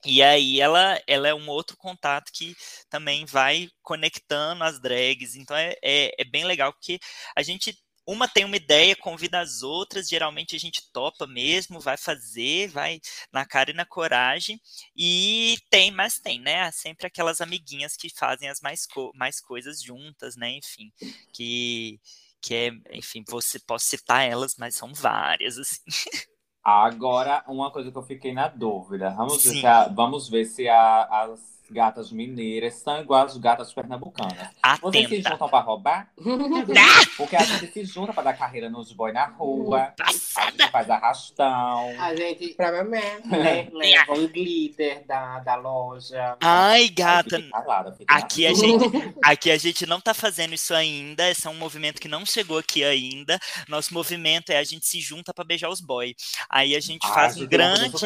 E 0.05 0.21
aí 0.21 0.61
ela, 0.61 1.01
ela 1.07 1.27
é 1.27 1.33
um 1.33 1.49
outro 1.49 1.75
contato 1.77 2.31
que 2.31 2.55
também 2.91 3.25
vai 3.25 3.69
conectando 3.81 4.63
as 4.63 4.79
drags. 4.79 5.35
Então 5.35 5.57
é, 5.57 5.73
é, 5.83 6.21
é 6.21 6.23
bem 6.23 6.45
legal, 6.45 6.71
porque 6.71 6.99
a 7.35 7.41
gente 7.41 7.75
uma 8.07 8.27
tem 8.27 8.45
uma 8.45 8.55
ideia, 8.55 8.95
convida 8.95 9.41
as 9.41 9.61
outras, 9.61 10.07
geralmente 10.07 10.55
a 10.55 10.59
gente 10.59 10.89
topa 10.93 11.27
mesmo, 11.27 11.79
vai 11.81 11.97
fazer, 11.97 12.69
vai 12.69 13.01
na 13.33 13.45
cara 13.45 13.71
e 13.71 13.73
na 13.73 13.85
coragem, 13.85 14.59
e 14.95 15.57
tem, 15.69 15.91
mas 15.91 16.17
tem, 16.17 16.39
né? 16.39 16.71
Sempre 16.71 17.07
aquelas 17.07 17.41
amiguinhas 17.41 17.97
que 17.97 18.09
fazem 18.09 18.47
as 18.49 18.61
mais, 18.61 18.85
co 18.85 19.11
mais 19.13 19.41
coisas 19.41 19.81
juntas, 19.81 20.37
né? 20.37 20.51
Enfim, 20.51 20.89
que, 21.33 21.99
que 22.41 22.55
é, 22.55 22.71
enfim, 22.97 23.25
você 23.27 23.59
posso 23.59 23.87
citar 23.87 24.23
elas, 24.25 24.55
mas 24.57 24.75
são 24.75 24.93
várias, 24.93 25.57
assim. 25.57 25.81
Agora, 26.63 27.43
uma 27.47 27.71
coisa 27.71 27.91
que 27.91 27.97
eu 27.97 28.03
fiquei 28.03 28.33
na 28.33 28.49
dúvida. 28.49 29.09
Vamos 29.11 29.41
ver 29.43 29.51
se 29.51 29.65
a, 29.65 29.87
vamos 29.87 30.29
ver 30.29 30.45
se 30.45 30.67
a, 30.67 31.03
as 31.03 31.56
gatas 31.69 32.11
mineiras 32.11 32.75
são 32.75 33.01
igual 33.01 33.25
às 33.25 33.37
gatas 33.37 33.73
pernambucanas. 33.73 34.49
Atenta. 34.61 34.81
Vocês 34.81 35.09
se 35.09 35.21
juntam 35.21 35.49
pra 35.49 35.59
roubar? 35.59 36.09
Porque 37.17 37.35
a 37.35 37.43
gente 37.43 37.67
se 37.71 37.85
junta 37.85 38.13
pra 38.13 38.23
dar 38.23 38.33
carreira 38.33 38.69
nos 38.69 38.91
boy 38.91 39.11
na 39.11 39.25
rua. 39.25 39.93
A 39.99 40.11
gente 40.11 40.71
faz 40.71 40.89
arrastão. 40.89 41.93
A 41.99 42.15
gente, 42.15 42.53
pra 42.53 42.71
mamãe, 42.71 43.21
né, 43.25 43.67
leva 43.73 44.13
um 44.13 44.27
glitter 44.27 45.05
da, 45.05 45.39
da 45.39 45.55
loja. 45.55 46.37
Ai, 46.41 46.89
gata. 46.89 47.41
Calada, 47.49 47.97
aqui 48.07 48.45
a, 48.45 48.53
gente, 48.53 48.85
aqui 49.23 49.51
a 49.51 49.57
gente 49.57 49.85
não 49.85 49.99
tá 49.99 50.13
fazendo 50.13 50.53
isso 50.53 50.73
ainda. 50.73 51.29
Esse 51.29 51.47
é 51.47 51.49
um 51.49 51.55
movimento 51.55 51.99
que 51.99 52.07
não 52.07 52.25
chegou 52.25 52.57
aqui 52.57 52.83
ainda. 52.83 53.39
Nosso 53.67 53.93
movimento 53.93 54.51
é 54.51 54.57
a 54.57 54.63
gente 54.63 54.85
se 54.85 54.99
junta 54.99 55.33
pra 55.33 55.43
beijar 55.43 55.69
os 55.69 55.81
boy. 55.81 56.15
Aí 56.49 56.75
a 56.75 56.79
gente 56.79 57.07
faz 57.07 57.37
um 57.37 57.47
grande, 57.47 58.05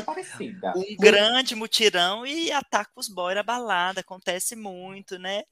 um 0.75 0.95
grande 0.97 1.55
mutirão 1.55 2.25
e 2.25 2.51
ataca 2.51 2.91
os 2.95 3.07
boy 3.07 3.35
na 3.35 3.43
balada, 3.51 3.99
acontece 3.99 4.55
muito, 4.55 5.19
né? 5.19 5.43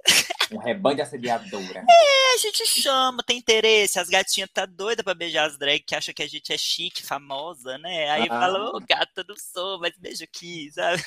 Um 0.51 0.57
rebanho 0.57 0.95
de 0.95 1.01
assediadora. 1.01 1.85
É, 1.87 2.33
a 2.33 2.37
gente 2.37 2.65
chama, 2.65 3.21
tem 3.23 3.37
interesse. 3.37 3.99
As 3.99 4.09
gatinhas 4.09 4.49
tá 4.51 4.65
doida 4.65 5.03
pra 5.03 5.13
beijar 5.13 5.45
as 5.45 5.57
drag 5.57 5.81
que 5.81 5.93
acham 5.93 6.13
que 6.13 6.23
a 6.23 6.27
gente 6.27 6.53
é 6.53 6.57
chique, 6.57 7.05
famosa, 7.05 7.77
né? 7.77 8.09
Aí 8.09 8.23
ah. 8.23 8.39
fala, 8.39 8.71
ô 8.71 8.77
oh, 8.77 8.79
gata, 8.79 9.25
não 9.27 9.35
sou, 9.37 9.79
mas 9.79 9.95
beijo 9.97 10.23
aqui, 10.23 10.71
sabe? 10.71 11.03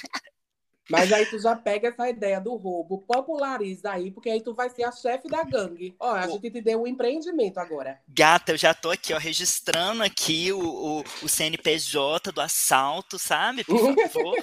Mas 0.92 1.11
aí 1.11 1.24
tu 1.24 1.38
já 1.38 1.57
pega 1.57 1.88
essa 1.88 2.07
ideia 2.07 2.38
do 2.38 2.55
roubo, 2.55 2.98
populariza 2.98 3.92
aí, 3.92 4.11
porque 4.11 4.28
aí 4.28 4.42
tu 4.42 4.52
vai 4.52 4.68
ser 4.68 4.85
a 4.85 4.92
chefe 4.92 5.26
da 5.26 5.42
gangue. 5.42 5.96
Ó, 5.98 6.12
a 6.12 6.26
gente 6.26 6.50
te 6.50 6.61
deu 6.61 6.83
um 6.83 6.87
empreendimento 6.87 7.57
agora. 7.57 7.98
Gata, 8.07 8.52
eu 8.52 8.59
já 8.59 8.74
tô 8.74 8.90
aqui, 8.90 9.14
ó, 9.14 9.18
registrando 9.18 10.02
aqui 10.02 10.52
o, 10.52 10.61
o, 10.61 11.05
o 11.22 11.28
CNPJ 11.28 12.31
do 12.31 12.42
assalto, 12.42 13.18
sabe? 13.18 13.64
Por 13.64 13.78
favor. 14.11 14.37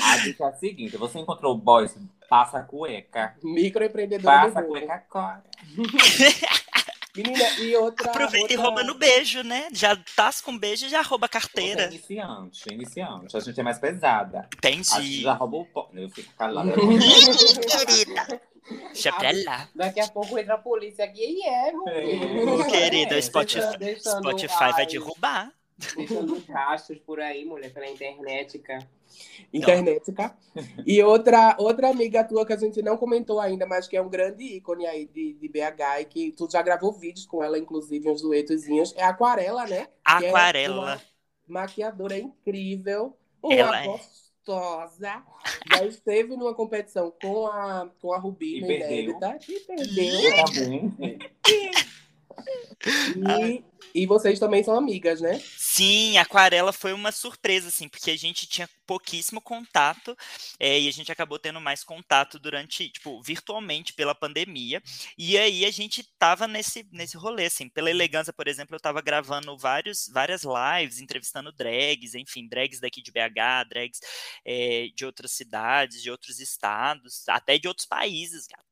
a 0.00 0.16
dica 0.18 0.44
é 0.44 0.46
a 0.46 0.52
seguinte, 0.52 0.96
você 0.96 1.18
encontrou 1.18 1.52
o 1.52 1.58
boys, 1.58 1.96
passa 2.28 2.58
a 2.58 2.62
cueca. 2.62 3.34
Microempreendedor 3.42 4.32
Passa 4.32 4.60
a 4.60 4.62
cueca 4.62 5.04
agora. 5.10 5.42
Menina, 7.22 7.60
e 7.60 7.76
outra. 7.76 8.10
Aproveita 8.10 8.44
outra... 8.44 8.54
e 8.54 8.56
rouba 8.56 8.82
no 8.82 8.94
beijo, 8.94 9.42
né? 9.42 9.68
Já 9.72 9.96
tá 10.16 10.30
com 10.44 10.56
beijo 10.56 10.86
e 10.86 10.88
já 10.88 11.02
rouba 11.02 11.26
a 11.26 11.28
carteira. 11.28 11.84
É 11.84 11.88
iniciante, 11.88 12.72
iniciante. 12.72 13.36
A 13.36 13.40
gente 13.40 13.58
é 13.58 13.62
mais 13.62 13.78
pesada. 13.78 14.48
Entendi. 14.56 14.90
A 14.92 15.00
gente 15.00 15.22
já 15.22 15.32
roubou 15.32 15.62
o 15.62 15.66
pó. 15.66 15.90
Eu 15.94 16.08
fico 16.10 16.32
calada. 16.34 16.72
Querida. 16.76 18.40
Deixa 18.92 19.12
pra 19.12 19.30
lá. 19.44 19.68
Daqui 19.74 20.00
a 20.00 20.08
pouco 20.08 20.38
entra 20.38 20.54
a 20.54 20.58
polícia 20.58 21.04
aqui 21.04 21.24
e 21.24 21.46
é, 21.46 21.68
é. 21.68 22.64
Querida, 22.70 23.16
o 23.16 23.22
Spotify, 23.22 23.98
Spotify 23.98 24.72
vai 24.72 24.86
derrubar. 24.86 25.52
Deixando 25.96 26.42
rastros 26.48 26.98
por 26.98 27.20
aí, 27.20 27.44
mulher, 27.44 27.72
pela 27.72 27.88
internet, 27.88 28.58
cara. 28.58 28.88
Internet, 29.52 30.12
tá? 30.12 30.36
E 30.84 31.02
outra, 31.02 31.56
outra 31.58 31.88
amiga 31.88 32.24
tua 32.24 32.44
que 32.44 32.52
a 32.52 32.56
gente 32.56 32.82
não 32.82 32.96
comentou 32.96 33.40
ainda, 33.40 33.64
mas 33.64 33.86
que 33.86 33.96
é 33.96 34.02
um 34.02 34.08
grande 34.08 34.44
ícone 34.44 34.86
aí 34.86 35.06
de, 35.06 35.34
de 35.34 35.48
BH 35.48 36.00
e 36.00 36.04
que 36.04 36.32
tu 36.32 36.48
já 36.50 36.60
gravou 36.62 36.92
vídeos 36.92 37.26
com 37.26 37.42
ela, 37.42 37.58
inclusive, 37.58 38.10
uns 38.10 38.22
duetozinhos, 38.22 38.92
é 38.96 39.04
a 39.04 39.10
Aquarela, 39.10 39.66
né? 39.66 39.88
Aquarela. 40.04 40.94
É 40.94 41.00
maquiadora 41.46 42.18
incrível, 42.18 43.16
uma 43.42 43.54
ela 43.54 43.82
é. 43.82 43.86
gostosa. 43.86 45.08
É. 45.08 45.76
Já 45.76 45.84
esteve 45.84 46.36
numa 46.36 46.54
competição 46.54 47.12
com 47.22 47.46
a, 47.46 47.88
com 48.00 48.12
a 48.12 48.18
Rubi, 48.18 48.58
e 48.58 48.66
perdeu. 48.66 49.18
e 49.48 49.60
perdeu. 49.60 50.44
Também. 50.44 51.18
E, 53.16 53.64
e 53.94 54.06
vocês 54.06 54.38
também 54.38 54.62
são 54.62 54.76
amigas, 54.76 55.20
né? 55.20 55.40
Sim, 55.56 56.18
Aquarela 56.18 56.72
foi 56.72 56.92
uma 56.92 57.12
surpresa, 57.12 57.68
assim, 57.68 57.88
porque 57.88 58.10
a 58.10 58.16
gente 58.16 58.46
tinha 58.46 58.68
pouquíssimo 58.86 59.40
contato 59.40 60.16
é, 60.58 60.80
e 60.80 60.88
a 60.88 60.92
gente 60.92 61.12
acabou 61.12 61.38
tendo 61.38 61.60
mais 61.60 61.84
contato 61.84 62.38
durante, 62.38 62.88
tipo, 62.88 63.22
virtualmente 63.22 63.92
pela 63.92 64.14
pandemia. 64.14 64.82
E 65.16 65.36
aí 65.36 65.64
a 65.64 65.70
gente 65.70 66.02
tava 66.18 66.46
nesse, 66.46 66.86
nesse 66.92 67.16
rolê, 67.16 67.46
assim, 67.46 67.68
pela 67.68 67.90
elegância, 67.90 68.32
por 68.32 68.48
exemplo, 68.48 68.74
eu 68.76 68.80
tava 68.80 69.00
gravando 69.00 69.56
vários, 69.56 70.08
várias 70.12 70.42
lives, 70.42 71.00
entrevistando 71.00 71.52
drags, 71.52 72.14
enfim, 72.14 72.48
drags 72.48 72.80
daqui 72.80 73.02
de 73.02 73.10
BH, 73.10 73.68
drags 73.68 74.00
é, 74.44 74.88
de 74.94 75.04
outras 75.04 75.32
cidades, 75.32 76.02
de 76.02 76.10
outros 76.10 76.40
estados, 76.40 77.28
até 77.28 77.58
de 77.58 77.68
outros 77.68 77.86
países, 77.86 78.46
gata. 78.46 78.67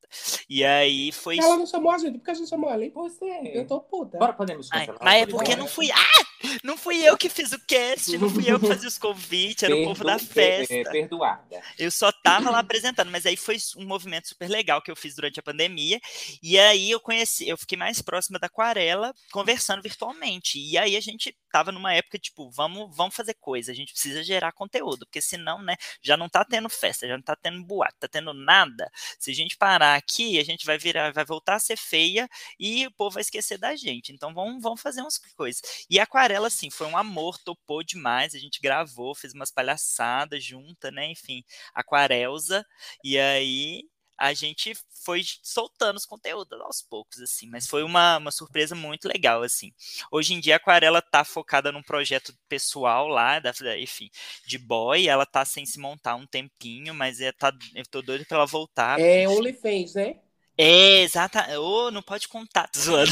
E 0.49 0.65
aí 0.65 1.13
foi. 1.13 1.39
Ela 1.39 1.57
não 1.57 1.67
chamou 1.67 1.91
a 1.91 1.99
gente, 1.99 2.19
porque 2.19 2.31
a 2.31 2.35
gente 2.35 2.49
chamou 2.49 2.71
ela, 2.71 2.85
hein? 2.85 2.93
Você. 2.95 3.25
Eu 3.55 3.67
tô 3.67 3.81
puta. 3.81 4.19
Bora, 4.19 4.33
podemos 4.33 4.69
cancelar. 4.69 4.99
Mas 5.03 5.23
é 5.23 5.27
porque 5.27 5.57
não 5.57 5.67
fui. 5.67 5.91
Ah! 5.91 6.27
Não 6.63 6.77
fui 6.77 6.97
eu 6.99 7.17
que 7.17 7.29
fiz 7.29 7.53
o 7.53 7.59
cast, 7.67 8.17
não 8.19 8.29
fui 8.29 8.45
eu 8.51 8.61
que 8.61 8.69
fazia 8.69 8.89
os 8.89 8.99
convites, 8.99 9.63
era 9.63 9.75
Perdo, 9.75 9.85
o 9.85 9.95
povo 9.95 10.05
da 10.05 10.19
festa. 10.19 10.75
É, 10.75 10.85
perdoada. 10.85 11.63
Eu 11.79 11.91
só 11.91 12.13
tava 12.13 12.51
lá 12.51 12.59
apresentando, 12.59 13.11
mas 13.11 13.27
aí 13.27 13.37
foi 13.37 13.57
um 13.77 13.87
movimento 13.87 14.29
super 14.29 14.49
legal 14.49 14.83
que 14.83 14.91
eu 14.91 14.97
fiz 14.97 15.15
durante 15.15 15.41
a 15.41 15.43
pandemia. 15.43 16.01
E 16.43 16.59
aí 16.59 16.91
eu 16.91 17.01
conheci, 17.01 17.49
eu 17.49 17.57
fiquei 17.57 17.77
mais 17.77 18.03
próxima 18.03 18.39
da 18.39 18.47
Aquarela, 18.47 19.13
conversando 19.33 19.83
virtualmente. 19.83 20.59
E 20.59 20.79
aí 20.79 20.97
a 20.97 21.01
gente 21.01 21.37
tava 21.57 21.73
numa 21.73 21.95
época, 21.95 22.19
tipo, 22.19 22.51
vamos, 22.51 22.95
vamos 22.95 23.15
fazer 23.15 23.33
coisa, 23.41 23.73
a 23.73 23.75
gente 23.75 23.93
precisa 23.93 24.23
gerar 24.23 24.53
conteúdo, 24.53 25.07
porque 25.07 25.23
senão, 25.23 25.63
né, 25.63 25.75
já 26.03 26.15
não 26.15 26.29
tá 26.29 26.45
tendo 26.45 26.69
festa, 26.69 27.09
já 27.09 27.17
não 27.17 27.23
tá 27.23 27.35
tendo 27.35 27.65
boate, 27.65 27.95
tá 27.99 28.07
tendo 28.07 28.35
nada. 28.35 28.91
Se 29.19 29.31
a 29.31 29.35
gente 29.35 29.57
parar 29.57 29.95
aqui, 29.97 30.39
a 30.39 30.45
gente 30.45 30.67
vai 30.67 30.77
virar, 30.77 31.13
vai 31.15 31.25
voltar 31.25 31.55
a 31.55 31.59
ser 31.59 31.79
feia 31.79 32.29
e 32.61 32.87
o 32.87 32.91
povo 32.93 33.15
vai 33.15 33.23
esquecer 33.23 33.57
da 33.57 33.75
gente. 33.75 34.13
Então 34.13 34.35
vamos, 34.35 34.63
vamos 34.63 34.83
fazer 34.83 35.01
umas 35.01 35.17
coisas. 35.17 35.63
E 35.89 35.99
Aquarela, 35.99 36.49
assim, 36.49 36.69
foi 36.71 36.87
um 36.89 36.97
amor, 36.97 37.39
topou 37.39 37.83
demais, 37.83 38.35
a 38.35 38.39
gente 38.39 38.61
gravou, 38.61 39.15
fez 39.15 39.33
umas 39.33 39.51
palhaçadas 39.51 40.45
junta, 40.45 40.91
né, 40.91 41.07
enfim, 41.11 41.43
Aquarelza, 41.75 42.67
e 43.03 43.19
aí 43.19 43.83
a 44.19 44.33
gente 44.33 44.75
foi 45.05 45.23
soltando 45.43 45.97
os 45.97 46.07
conteúdos 46.07 46.61
aos 46.61 46.83
poucos, 46.83 47.21
assim, 47.21 47.49
mas 47.49 47.67
foi 47.67 47.83
uma, 47.83 48.19
uma 48.19 48.31
surpresa 48.31 48.75
muito 48.75 49.07
legal, 49.07 49.43
assim. 49.43 49.73
Hoje 50.11 50.35
em 50.35 50.41
dia 50.41 50.55
a 50.55 50.57
Aquarela 50.57 51.01
tá 51.01 51.25
focada 51.25 51.71
num 51.71 51.83
projeto 51.83 52.35
pessoal 52.49 53.07
lá, 53.07 53.39
da, 53.39 53.53
enfim, 53.79 54.11
de 54.47 54.59
boy, 54.59 55.07
ela 55.07 55.25
tá 55.25 55.45
sem 55.45 55.65
se 55.65 55.79
montar 55.79 56.17
um 56.17 56.27
tempinho, 56.27 56.95
mas 56.95 57.21
é, 57.21 57.31
tá, 57.31 57.53
eu 57.75 57.85
tô 57.87 58.03
doido 58.03 58.25
pra 58.27 58.39
ela 58.39 58.47
voltar. 58.47 58.99
É 58.99 59.29
OnlyFans, 59.29 59.95
né? 59.95 60.17
É, 60.59 61.03
exata. 61.03 61.61
Oh, 61.61 61.91
não 61.91 62.03
pode 62.03 62.29
contar, 62.29 62.67
tô 62.69 62.81
zoando. 62.81 63.11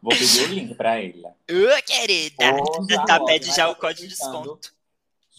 Vou 0.00 0.16
pedir 0.16 0.44
o 0.44 0.46
link 0.46 0.74
pra 0.76 1.00
ele. 1.00 1.22
Ô, 1.24 1.30
oh, 1.48 1.82
querida! 1.84 2.54
Oh, 2.54 2.86
tá, 3.04 3.24
pede 3.24 3.54
já 3.54 3.68
o 3.68 3.74
código 3.74 4.06
de 4.06 4.14
desconto 4.14 4.72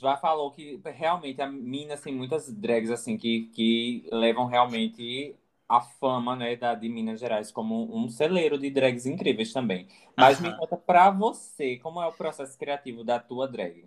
já 0.04 0.18
falou 0.18 0.52
que 0.52 0.80
realmente 0.86 1.42
a 1.42 1.48
mina 1.48 1.88
tem 1.90 1.94
assim, 1.94 2.12
muitas 2.14 2.52
drags 2.54 2.92
assim 2.92 3.18
que, 3.18 3.48
que 3.50 4.08
levam 4.12 4.46
realmente 4.48 5.36
a 5.68 5.82
fama, 5.82 6.36
né, 6.36 6.56
da, 6.56 6.76
de 6.76 6.90
Minas 6.90 7.20
Gerais 7.20 7.52
como 7.52 7.96
um 7.98 8.10
celeiro 8.10 8.58
de 8.60 8.70
drags 8.70 9.06
incríveis 9.08 9.54
também. 9.54 9.88
Mas 10.16 10.40
me 10.40 10.54
Aham. 10.54 10.54
conta 10.54 10.78
pra 10.78 11.10
você, 11.12 11.78
como 11.80 12.02
é 12.02 12.08
o 12.08 12.14
processo 12.14 12.58
criativo 12.58 13.04
da 13.04 13.20
tua 13.20 13.48
drag? 13.48 13.86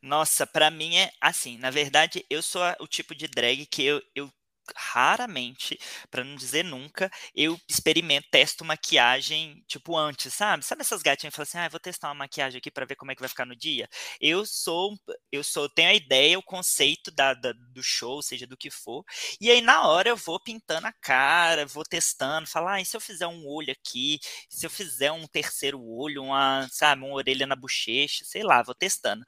Nossa, 0.00 0.46
pra 0.46 0.70
mim 0.70 0.96
é 0.96 1.10
assim, 1.20 1.58
na 1.58 1.70
verdade, 1.70 2.24
eu 2.28 2.42
sou 2.42 2.62
o 2.80 2.86
tipo 2.86 3.14
de 3.14 3.26
drag 3.28 3.66
que 3.66 3.84
eu, 3.84 4.02
eu 4.14 4.30
raramente, 4.76 5.78
pra 6.10 6.24
não 6.24 6.36
dizer 6.36 6.64
nunca, 6.64 7.10
eu 7.34 7.58
experimento, 7.68 8.28
testo 8.30 8.64
maquiagem, 8.64 9.62
tipo, 9.66 9.96
antes, 9.96 10.32
sabe? 10.34 10.64
Sabe 10.64 10.82
essas 10.82 11.02
gatinhas 11.02 11.32
que 11.32 11.36
falam 11.36 11.44
assim, 11.48 11.58
ah, 11.58 11.68
vou 11.68 11.80
testar 11.80 12.08
uma 12.08 12.14
maquiagem 12.14 12.58
aqui 12.58 12.70
pra 12.70 12.84
ver 12.86 12.96
como 12.96 13.10
é 13.10 13.14
que 13.14 13.20
vai 13.20 13.28
ficar 13.28 13.44
no 13.46 13.56
dia? 13.56 13.88
Eu 14.20 14.44
sou, 14.46 14.96
eu 15.30 15.42
sou, 15.44 15.68
tenho 15.68 15.90
a 15.90 15.94
ideia, 15.94 16.38
o 16.38 16.42
conceito 16.42 17.10
da, 17.10 17.34
da- 17.34 17.52
do 17.52 17.82
show, 17.82 18.22
seja 18.22 18.46
do 18.46 18.56
que 18.56 18.70
for, 18.70 19.04
e 19.40 19.50
aí 19.50 19.60
na 19.60 19.86
hora 19.88 20.08
eu 20.08 20.16
vou 20.16 20.40
pintando 20.40 20.86
a 20.86 20.92
cara, 20.92 21.66
vou 21.66 21.84
testando, 21.84 22.46
falar, 22.48 22.74
ah, 22.74 22.80
e 22.80 22.84
se 22.84 22.96
eu 22.96 23.00
fizer 23.00 23.26
um 23.26 23.46
olho 23.46 23.72
aqui, 23.72 24.18
se 24.48 24.66
eu 24.66 24.70
fizer 24.70 25.10
um 25.12 25.26
terceiro 25.26 25.80
olho, 25.82 26.22
uma, 26.24 26.68
sabe, 26.70 27.02
uma 27.04 27.14
orelha 27.14 27.46
na 27.46 27.56
bochecha, 27.56 28.24
sei 28.24 28.42
lá, 28.42 28.62
vou 28.62 28.74
testando. 28.74 29.24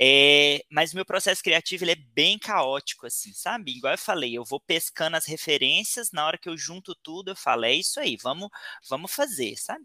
É, 0.00 0.60
mas 0.70 0.94
meu 0.94 1.04
processo 1.04 1.42
criativo 1.42 1.84
ele 1.84 1.92
é 1.92 1.96
bem 1.96 2.38
caótico, 2.38 3.06
assim, 3.06 3.32
sabe? 3.34 3.72
Igual 3.76 3.94
eu 3.94 3.98
falei, 3.98 4.36
eu 4.36 4.44
vou 4.44 4.60
pescando 4.70 5.16
as 5.16 5.26
referências, 5.26 6.12
na 6.12 6.24
hora 6.24 6.38
que 6.38 6.48
eu 6.48 6.56
junto 6.56 6.94
tudo, 6.94 7.32
eu 7.32 7.34
falo, 7.34 7.64
é 7.64 7.74
isso 7.74 7.98
aí, 7.98 8.16
vamos, 8.22 8.48
vamos 8.88 9.12
fazer, 9.12 9.56
sabe? 9.56 9.84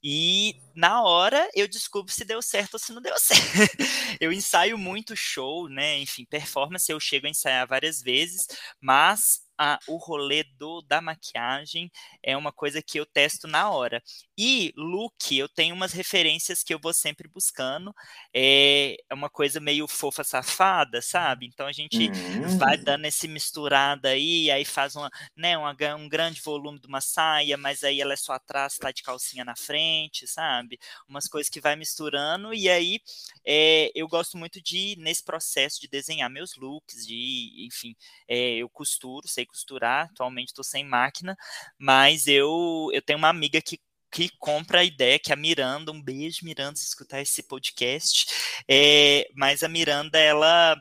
E 0.00 0.54
na 0.72 1.02
hora 1.02 1.50
eu 1.52 1.66
descubro 1.66 2.12
se 2.12 2.24
deu 2.24 2.40
certo 2.40 2.74
ou 2.74 2.78
se 2.78 2.92
não 2.92 3.02
deu 3.02 3.18
certo. 3.18 3.76
Eu 4.20 4.32
ensaio 4.32 4.78
muito 4.78 5.16
show, 5.16 5.68
né? 5.68 5.98
Enfim, 5.98 6.24
performance 6.24 6.88
eu 6.92 7.00
chego 7.00 7.26
a 7.26 7.30
ensaiar 7.30 7.66
várias 7.66 8.00
vezes, 8.00 8.46
mas 8.80 9.40
a- 9.60 9.78
o 9.86 9.96
rolê 9.96 10.42
do, 10.44 10.80
da 10.82 11.00
maquiagem 11.00 11.90
é 12.22 12.36
uma 12.36 12.52
coisa 12.52 12.82
que 12.82 12.98
eu 12.98 13.04
testo 13.06 13.46
na 13.46 13.70
hora. 13.70 14.02
E 14.38 14.72
look, 14.76 15.36
eu 15.36 15.48
tenho 15.48 15.74
umas 15.74 15.92
referências 15.92 16.62
que 16.62 16.72
eu 16.72 16.78
vou 16.82 16.92
sempre 16.94 17.28
buscando. 17.28 17.94
É, 18.34 18.96
é 19.08 19.14
uma 19.14 19.28
coisa 19.30 19.60
meio 19.60 19.86
fofa 19.86 20.24
safada, 20.24 21.02
sabe? 21.02 21.46
Então 21.46 21.66
a 21.66 21.72
gente 21.72 22.10
Hum. 22.20 22.58
vai 22.58 22.76
dando 22.78 23.04
esse 23.06 23.28
misturado 23.28 24.06
aí, 24.08 24.50
aí 24.50 24.64
faz 24.64 24.96
uma, 24.96 25.10
né, 25.36 25.56
uma 25.58 25.76
um 25.96 26.08
grande 26.08 26.40
volume 26.40 26.78
de 26.80 26.86
uma 26.86 27.00
saia, 27.00 27.56
mas 27.56 27.82
aí 27.84 28.00
ela 28.00 28.12
é 28.12 28.16
só 28.16 28.32
atrás, 28.34 28.76
tá 28.78 28.90
de 28.92 29.02
calcinha 29.02 29.44
na 29.44 29.56
frente, 29.56 30.26
sabe? 30.26 30.78
Umas 31.08 31.26
coisas 31.28 31.48
que 31.50 31.60
vai 31.60 31.76
misturando, 31.76 32.52
e 32.54 32.68
aí 32.68 33.00
é, 33.44 33.90
eu 33.94 34.06
gosto 34.08 34.36
muito 34.36 34.60
de, 34.62 34.96
nesse 34.98 35.22
processo 35.24 35.80
de 35.80 35.88
desenhar 35.88 36.30
meus 36.30 36.56
looks, 36.56 37.06
de, 37.06 37.64
enfim, 37.66 37.94
é, 38.28 38.56
eu 38.56 38.68
costuro, 38.68 39.28
sei 39.28 39.46
costurar, 39.50 40.06
atualmente 40.06 40.48
estou 40.48 40.64
sem 40.64 40.84
máquina, 40.84 41.36
mas 41.78 42.26
eu, 42.26 42.88
eu 42.92 43.02
tenho 43.02 43.18
uma 43.18 43.28
amiga 43.28 43.60
que 43.60 43.78
que 44.12 44.28
compra 44.40 44.80
a 44.80 44.84
ideia, 44.84 45.20
que 45.20 45.30
é 45.30 45.34
a 45.34 45.36
Miranda, 45.36 45.92
um 45.92 46.02
beijo, 46.02 46.44
Miranda, 46.44 46.74
se 46.76 46.84
escutar 46.84 47.20
esse 47.20 47.44
podcast, 47.44 48.26
é, 48.68 49.28
mas 49.36 49.62
a 49.62 49.68
Miranda, 49.68 50.18
ela 50.18 50.76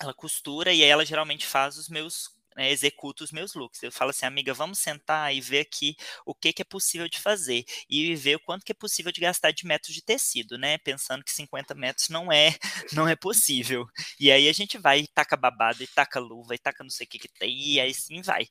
ela 0.00 0.14
costura 0.14 0.72
e 0.72 0.82
ela 0.82 1.04
geralmente 1.04 1.46
faz 1.46 1.76
os 1.76 1.88
meus, 1.88 2.30
né, 2.58 2.70
executa 2.70 3.24
os 3.24 3.32
meus 3.32 3.54
looks. 3.54 3.82
Eu 3.82 3.92
falo 3.92 4.10
assim, 4.10 4.26
amiga, 4.26 4.52
vamos 4.52 4.78
sentar 4.80 5.34
e 5.34 5.40
ver 5.40 5.60
aqui 5.60 5.96
o 6.26 6.34
que, 6.34 6.52
que 6.52 6.62
é 6.62 6.64
possível 6.64 7.08
de 7.08 7.18
fazer 7.20 7.64
e 7.88 8.14
ver 8.16 8.36
o 8.36 8.40
quanto 8.40 8.64
que 8.64 8.72
é 8.72 8.74
possível 8.74 9.12
de 9.12 9.20
gastar 9.20 9.52
de 9.52 9.66
metros 9.66 9.94
de 9.94 10.02
tecido, 10.02 10.58
né? 10.58 10.78
Pensando 10.78 11.24
que 11.24 11.30
50 11.32 11.74
metros 11.74 12.08
não 12.08 12.32
é 12.32 12.56
não 12.92 13.08
é 13.08 13.16
possível. 13.16 13.86
E 14.20 14.30
aí 14.30 14.48
a 14.48 14.52
gente 14.52 14.78
vai 14.78 15.00
e 15.00 15.06
taca 15.08 15.36
babado, 15.36 15.82
e 15.82 15.86
taca 15.86 16.18
luva, 16.20 16.54
e 16.54 16.58
taca 16.58 16.82
não 16.84 16.90
sei 16.90 17.06
o 17.06 17.08
que 17.08 17.18
que 17.18 17.28
tem, 17.28 17.56
e 17.74 17.80
aí 17.80 17.94
sim 17.94 18.20
vai. 18.22 18.46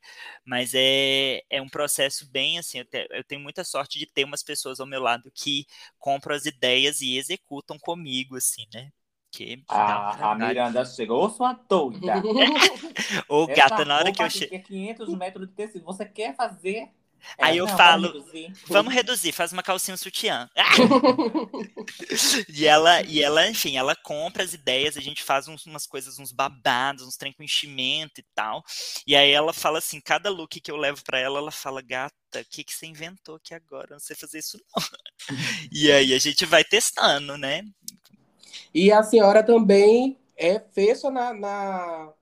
Mas 0.46 0.74
é, 0.74 1.41
é 1.50 1.62
um 1.62 1.70
processo 1.70 2.26
bem 2.30 2.58
assim, 2.60 2.80
eu, 2.80 2.86
te- 2.86 3.08
eu 3.12 3.24
tenho 3.24 3.41
muita 3.41 3.63
sorte 3.63 4.00
de 4.00 4.06
ter 4.06 4.24
umas 4.24 4.43
pessoas 4.43 4.80
ao 4.80 4.88
meu 4.88 5.02
lado 5.02 5.32
que 5.34 5.65
compram 6.00 6.36
as 6.36 6.46
ideias 6.46 7.02
e 7.02 7.17
executam 7.17 7.78
comigo, 7.80 8.36
assim, 8.38 8.65
né? 8.74 8.91
Que 9.38 9.63
um 9.69 9.73
A. 9.76 10.36
Miranda 10.36 10.84
chegou, 10.84 11.30
sua 11.30 11.54
doida. 11.69 12.21
Ô, 13.30 13.43
Essa 13.43 13.54
gata, 13.54 13.86
na 13.86 13.97
hora 13.97 14.12
que 14.12 14.21
eu 14.23 14.30
chego. 14.30 14.56
é 14.56 14.60
500 14.60 15.10
metros 15.15 15.47
de 15.47 15.54
tecido. 15.54 15.86
Você 15.86 16.06
quer 16.06 16.36
fazer? 16.36 16.89
Aí 17.39 17.58
Ela, 17.58 17.58
eu 17.58 17.67
"Não, 17.67 17.78
falo, 17.78 18.08
vamos 18.08 18.32
reduzir." 18.32 18.54
Vamos 18.67 18.93
reduzir, 18.93 19.32
faz 19.32 19.52
uma 19.52 19.62
calcinha 19.63 19.97
sutiã. 19.97 20.50
e 22.50 22.65
ela, 22.65 23.02
e 23.04 23.21
ela, 23.21 23.47
enfim, 23.47 23.76
ela 23.78 23.95
compra 23.95 24.43
as 24.43 24.54
ideias, 24.54 24.97
a 24.97 25.02
gente 25.02 25.23
faz 25.23 25.47
uns- 25.47 25.65
umas 25.65 25.86
coisas, 25.86 26.19
uns 26.19 26.32
babados, 26.32 27.04
uns 27.06 27.17
trem 27.17 27.34
com 27.34 27.43
enchimento 27.43 28.21
e 28.21 28.26
tal. 28.36 28.63
E 29.06 29.15
aí 29.15 29.32
ela 29.32 29.54
fala 29.54 29.80
assim, 29.80 30.00
cada 30.00 30.30
look 30.30 30.60
que 30.62 30.71
eu 30.71 30.78
levo 30.78 31.04
pra 31.04 31.19
ela, 31.19 31.39
ela 31.39 31.52
fala, 31.52 31.82
gata, 31.82 32.13
o 32.36 32.45
que 32.50 32.63
que 32.63 32.73
você 32.73 32.86
inventou 32.86 33.36
aqui 33.36 33.54
agora? 33.54 33.88
Eu 33.89 33.93
não 33.95 34.00
sei 34.00 34.15
fazer 34.15 34.39
isso 34.39 34.58
não. 34.76 34.84
E 35.71 35.91
aí 35.91 36.13
a 36.13 36.19
gente 36.19 36.45
vai 36.45 36.63
testando, 36.63 37.38
né? 37.38 37.62
E 38.77 38.91
a 38.91 39.03
senhora 39.03 39.43
também 39.43 40.17
é 40.37 40.59
fecha 40.59 41.09
na, 41.09 41.33
na- 41.33 42.13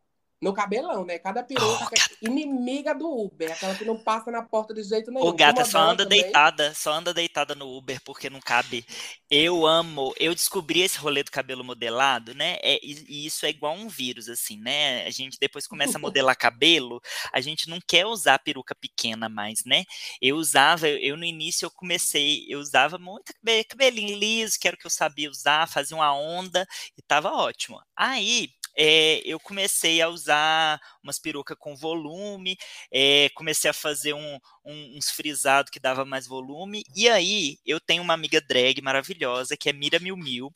no 0.45 0.53
cabelão, 0.53 1.03
né? 1.03 1.17
Cada 1.17 1.41
peruca 1.43 1.89
é 1.95 2.25
inimiga 2.29 2.93
do 2.93 3.10
Uber, 3.10 3.51
aquela 3.51 3.73
que 3.73 3.84
não 3.84 3.97
passa 3.97 4.29
na 4.29 4.43
porta 4.43 4.75
de 4.75 4.84
jeito 4.84 5.10
nenhum. 5.10 5.25
Ô, 5.25 5.34
gata, 5.34 5.65
só 5.65 5.79
anda 5.79 6.03
também- 6.03 6.21
deitada, 6.21 6.71
só 6.75 6.93
anda 6.93 7.12
deitada 7.12 7.55
no 7.55 7.75
Uber 7.75 7.99
porque 8.05 8.29
não 8.29 8.39
cabe. 8.39 8.86
Eu 9.27 9.65
amo, 9.65 10.13
eu 10.19 10.36
descobri 10.36 10.81
esse 10.81 10.99
rolê 10.99 11.23
do 11.23 11.31
cabelo 11.31 11.63
modelado, 11.63 12.36
né? 12.36 12.58
É, 12.62 12.79
e, 12.84 13.25
isso 13.25 13.43
é 13.43 13.49
igual 13.49 13.73
um 13.73 13.88
vírus, 13.88 14.29
assim, 14.29 14.60
né? 14.60 15.03
A 15.08 15.10
gente 15.10 15.39
depois 15.39 15.65
começa 15.65 15.97
a 15.97 15.99
modelar 16.13 16.38
cabelo, 16.38 17.01
a 17.34 17.41
gente 17.41 17.67
não 17.67 17.79
quer 17.81 18.05
usar 18.05 18.38
peruca 18.38 18.75
pequena 18.75 19.27
mais, 19.27 19.65
né? 19.65 19.84
Eu 20.21 20.36
usava, 20.36 20.88
eu, 20.88 21.17
no 21.17 21.25
início 21.25 21.65
eu 21.65 21.71
comecei, 21.71 22.45
eu 22.47 22.60
usava 22.60 22.99
muito 22.99 23.34
cabe- 23.34 23.63
cabelinho 23.63 24.15
liso, 24.15 24.60
que 24.60 24.67
era 24.67 24.75
o 24.75 24.79
que 24.79 24.86
eu 24.86 24.91
sabia 24.91 25.27
usar, 25.27 25.67
fazia 25.67 25.97
uma 25.97 26.13
onda 26.15 26.67
e 26.95 27.01
tava 27.01 27.31
ótimo. 27.31 27.81
Aí 27.95 28.51
é, 28.77 29.21
eu 29.25 29.39
comecei 29.39 30.01
a 30.01 30.09
usar 30.09 30.79
umas 31.03 31.19
perucas 31.19 31.57
com 31.59 31.75
volume, 31.75 32.57
é, 32.91 33.29
comecei 33.35 33.69
a 33.69 33.73
fazer 33.73 34.13
um, 34.13 34.39
um- 34.65 34.97
uns 34.97 35.09
frisados 35.11 35.71
que 35.71 35.79
dava 35.79 36.05
mais 36.05 36.27
volume. 36.27 36.83
E 36.95 37.09
aí, 37.09 37.57
eu 37.65 37.79
tenho 37.79 38.03
uma 38.03 38.13
amiga 38.13 38.41
drag 38.41 38.81
maravilhosa, 38.81 39.57
que 39.57 39.69
é 39.69 39.73
Mira 39.73 39.99
Mil 39.99 40.17
Mil. 40.17 40.53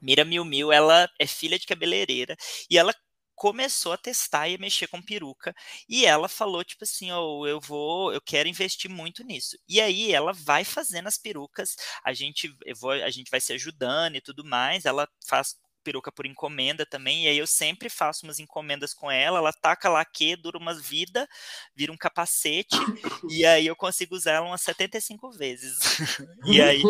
Mira 0.00 0.24
Mil 0.24 0.44
Mil, 0.44 0.72
ela 0.72 1.08
é 1.18 1.26
filha 1.26 1.58
de 1.58 1.66
cabeleireira 1.66 2.36
e 2.70 2.78
ela 2.78 2.94
começou 3.34 3.92
a 3.92 3.98
testar 3.98 4.48
e 4.48 4.54
a 4.54 4.58
mexer 4.58 4.86
com 4.88 5.02
peruca 5.02 5.54
e 5.88 6.06
ela 6.06 6.28
falou 6.28 6.64
tipo 6.64 6.84
assim, 6.84 7.12
oh, 7.12 7.46
eu 7.46 7.60
vou, 7.60 8.12
eu 8.12 8.20
quero 8.20 8.48
investir 8.48 8.90
muito 8.90 9.22
nisso. 9.24 9.56
E 9.68 9.80
aí 9.80 10.12
ela 10.12 10.32
vai 10.32 10.64
fazendo 10.64 11.06
as 11.06 11.18
perucas, 11.18 11.76
a 12.04 12.12
gente 12.14 12.50
vou, 12.80 12.92
a 12.92 13.10
gente 13.10 13.30
vai 13.30 13.40
se 13.40 13.52
ajudando 13.52 14.16
e 14.16 14.20
tudo 14.20 14.44
mais, 14.44 14.84
ela 14.86 15.08
faz 15.28 15.54
peruca 15.86 16.10
por 16.10 16.26
encomenda 16.26 16.84
também, 16.84 17.26
e 17.26 17.28
aí 17.28 17.38
eu 17.38 17.46
sempre 17.46 17.88
faço 17.88 18.26
umas 18.26 18.40
encomendas 18.40 18.92
com 18.92 19.08
ela, 19.08 19.38
ela 19.38 19.52
taca 19.52 19.88
laque, 19.88 20.34
dura 20.34 20.58
uma 20.58 20.74
vida, 20.74 21.28
vira 21.76 21.92
um 21.92 21.96
capacete, 21.96 22.76
e 23.30 23.46
aí 23.46 23.68
eu 23.68 23.76
consigo 23.76 24.16
usar 24.16 24.32
ela 24.32 24.48
umas 24.48 24.62
75 24.62 25.30
vezes. 25.30 25.78
e 26.44 26.60
aí 26.60 26.88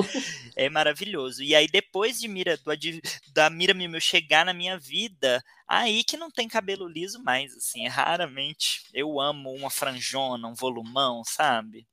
é 0.56 0.70
maravilhoso. 0.70 1.42
E 1.42 1.54
aí 1.54 1.68
depois 1.68 2.18
de 2.18 2.26
Mira, 2.26 2.56
do, 2.56 2.70
Adi- 2.70 3.02
da 3.34 3.50
Mira 3.50 3.74
Mimil 3.74 4.00
chegar 4.00 4.46
na 4.46 4.54
minha 4.54 4.78
vida, 4.78 5.44
aí 5.68 6.02
que 6.02 6.16
não 6.16 6.30
tem 6.30 6.48
cabelo 6.48 6.88
liso 6.88 7.22
mais, 7.22 7.54
assim, 7.54 7.84
é 7.84 7.88
raramente. 7.88 8.82
Eu 8.94 9.20
amo 9.20 9.52
uma 9.52 9.68
franjona, 9.68 10.48
um 10.48 10.54
volumão, 10.54 11.22
sabe? 11.22 11.86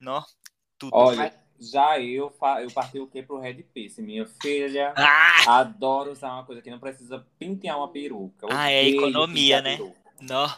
Nó, 0.00 0.24
tudo. 0.78 0.96
Olha, 0.96 1.32
já 1.70 1.98
eu, 2.00 2.32
eu 2.60 2.70
parti 2.72 2.98
o 2.98 3.06
quê 3.06 3.22
pro 3.22 3.38
Red 3.38 3.62
Piece? 3.62 4.02
Minha 4.02 4.26
filha 4.26 4.92
Ah, 4.96 5.58
adora 5.60 6.10
usar 6.10 6.32
uma 6.32 6.44
coisa 6.44 6.60
que 6.62 6.70
não 6.70 6.78
precisa 6.78 7.24
pentear 7.38 7.76
uma 7.78 7.88
peruca. 7.88 8.46
Ah, 8.50 8.70
é 8.70 8.88
economia, 8.88 9.60
né? 9.62 9.78
nó. 10.20 10.48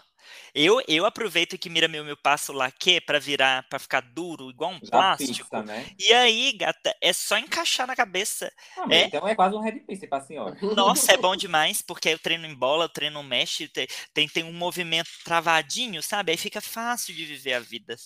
Eu, 0.54 0.80
eu 0.88 1.04
aproveito 1.04 1.58
que 1.58 1.68
Mira 1.68 1.88
Mil 1.88 2.04
Mil 2.04 2.16
passa 2.16 2.52
o 2.52 2.54
laque 2.54 3.00
pra 3.00 3.18
virar, 3.18 3.66
pra 3.68 3.78
ficar 3.78 4.00
duro, 4.00 4.50
igual 4.50 4.70
um 4.70 4.80
Já 4.80 4.90
plástico. 4.90 5.32
fixa, 5.34 5.62
né? 5.62 5.84
E 5.98 6.12
aí, 6.12 6.52
gata, 6.52 6.94
é 7.00 7.12
só 7.12 7.36
encaixar 7.38 7.86
na 7.86 7.96
cabeça. 7.96 8.50
Ah, 8.76 8.86
É? 8.90 9.04
Então 9.04 9.26
é 9.28 9.34
quase 9.34 9.54
um 9.54 9.60
Red 9.60 9.80
Piece 9.80 10.06
pra 10.06 10.20
senhora. 10.20 10.56
Nossa, 10.76 11.12
é 11.12 11.16
bom 11.16 11.34
demais, 11.36 11.82
porque 11.82 12.08
eu 12.08 12.18
treino 12.18 12.46
em 12.46 12.54
bola, 12.54 12.84
eu 12.84 12.88
treino 12.88 13.22
mexe, 13.22 13.68
te- 13.68 13.88
tem, 14.12 14.28
tem 14.28 14.44
um 14.44 14.52
movimento 14.52 15.10
travadinho, 15.24 16.02
sabe? 16.02 16.32
Aí 16.32 16.38
fica 16.38 16.60
fácil 16.60 17.14
de 17.14 17.24
viver 17.24 17.54
a 17.54 17.60
vida. 17.60 17.96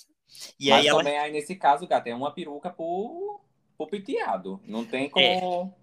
E 0.58 0.70
Mas 0.70 0.80
aí 0.80 0.86
ela. 0.88 0.98
também 0.98 1.18
aí 1.18 1.32
nesse 1.32 1.56
caso, 1.56 1.86
gata, 1.86 2.08
é 2.08 2.14
uma 2.14 2.32
peruca 2.32 2.70
por, 2.70 3.40
por 3.76 3.88
penteado. 3.88 4.60
Não 4.64 4.84
tem 4.84 5.08
como. 5.08 5.74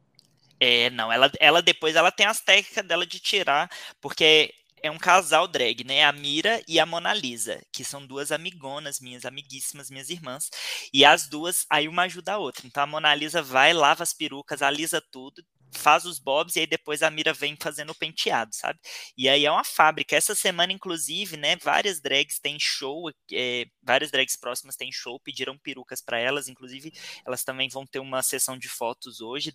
É, 0.60 0.90
não, 0.90 1.12
ela, 1.12 1.32
ela 1.40 1.62
depois 1.62 1.96
ela 1.96 2.12
tem 2.12 2.26
as 2.26 2.40
técnicas 2.40 2.86
dela 2.86 3.06
de 3.06 3.20
tirar, 3.20 3.70
porque 4.00 4.54
é 4.82 4.92
um 4.92 4.98
casal 4.98 5.48
drag, 5.48 5.84
né? 5.84 6.04
A 6.04 6.12
Mira 6.12 6.62
e 6.68 6.80
a 6.80 6.86
Mona 6.86 7.14
Lisa, 7.14 7.62
que 7.72 7.84
são 7.84 8.06
duas 8.06 8.32
amigonas 8.32 9.00
minhas, 9.00 9.26
amiguíssimas, 9.26 9.90
minhas 9.90 10.10
irmãs. 10.10 10.50
E 10.94 11.04
as 11.04 11.28
duas, 11.28 11.66
aí 11.70 11.88
uma 11.88 12.04
ajuda 12.04 12.34
a 12.34 12.38
outra. 12.38 12.68
Então 12.68 12.84
a 12.84 12.88
Mona 12.88 13.14
Lisa 13.16 13.42
vai, 13.42 13.74
lava 13.74 14.04
as 14.04 14.14
perucas, 14.14 14.62
alisa 14.62 15.02
tudo, 15.12 15.44
faz 15.74 16.06
os 16.06 16.20
bobs 16.20 16.56
e 16.56 16.62
aí 16.62 16.68
depois 16.68 17.04
a 17.04 17.10
Mira 17.12 17.34
vem 17.34 17.56
fazendo 17.60 17.92
o 17.92 17.96
penteado, 17.96 18.56
sabe? 18.56 18.80
E 19.18 19.28
aí 19.30 19.46
é 19.46 19.52
uma 19.52 19.64
fábrica. 19.64 20.16
Essa 20.16 20.36
semana, 20.36 20.74
inclusive, 20.74 21.38
né, 21.38 21.56
várias 21.58 22.02
drags 22.02 22.40
têm 22.40 22.58
show, 22.60 23.10
é, 23.32 23.66
várias 23.84 24.12
drags 24.12 24.36
próximas 24.36 24.76
têm 24.76 24.92
show, 24.92 25.20
pediram 25.20 25.58
perucas 25.58 26.02
para 26.02 26.20
elas, 26.20 26.48
inclusive 26.48 26.92
elas 27.26 27.44
também 27.44 27.70
vão 27.70 27.86
ter 27.86 28.00
uma 28.00 28.24
sessão 28.24 28.58
de 28.58 28.70
fotos 28.70 29.22
hoje, 29.22 29.54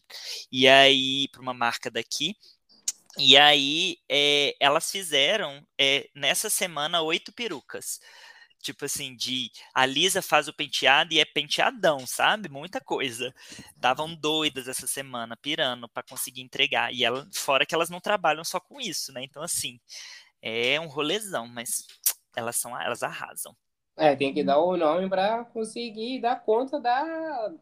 e 0.53 0.69
aí, 0.69 1.29
para 1.33 1.43
uma 1.43 1.55
marca 1.55 1.91
daqui. 1.91 2.37
E 3.19 3.37
aí, 3.37 3.97
é, 4.09 4.55
elas 4.61 4.91
fizeram 4.91 5.67
é, 5.79 6.09
nessa 6.15 6.49
semana 6.49 7.03
oito 7.03 7.33
perucas 7.33 8.01
tipo 8.61 8.85
assim, 8.85 9.15
de 9.15 9.51
a 9.75 9.87
Lisa 9.87 10.23
faz 10.23 10.49
o 10.49 10.53
penteado 10.53 11.13
e 11.13 11.21
é 11.21 11.25
penteadão, 11.25 12.07
sabe? 12.07 12.49
Muita 12.49 12.81
coisa. 12.81 13.35
Estavam 13.75 14.15
doidas 14.15 14.69
essa 14.69 14.87
semana, 14.87 15.37
pirando 15.37 15.89
para 15.89 16.03
conseguir 16.03 16.43
entregar. 16.43 16.93
E 16.93 17.05
ela, 17.05 17.29
fora 17.35 17.67
que 17.67 17.75
elas 17.75 17.91
não 17.91 18.01
trabalham 18.01 18.45
só 18.45 18.61
com 18.61 18.81
isso, 18.81 19.13
né? 19.13 19.23
Então, 19.25 19.43
assim, 19.43 19.81
é 20.43 20.81
um 20.81 20.87
rolezão, 20.87 21.47
mas 21.47 21.87
elas 22.37 22.57
são, 22.57 22.79
elas 22.81 23.03
arrasam. 23.03 23.57
É, 23.97 24.17
tem 24.17 24.33
que 24.33 24.43
dar 24.43 24.59
o 24.59 24.77
nome 24.77 25.09
para 25.09 25.45
conseguir 25.45 26.21
dar 26.21 26.37
conta 26.37 26.81
da, 26.81 27.53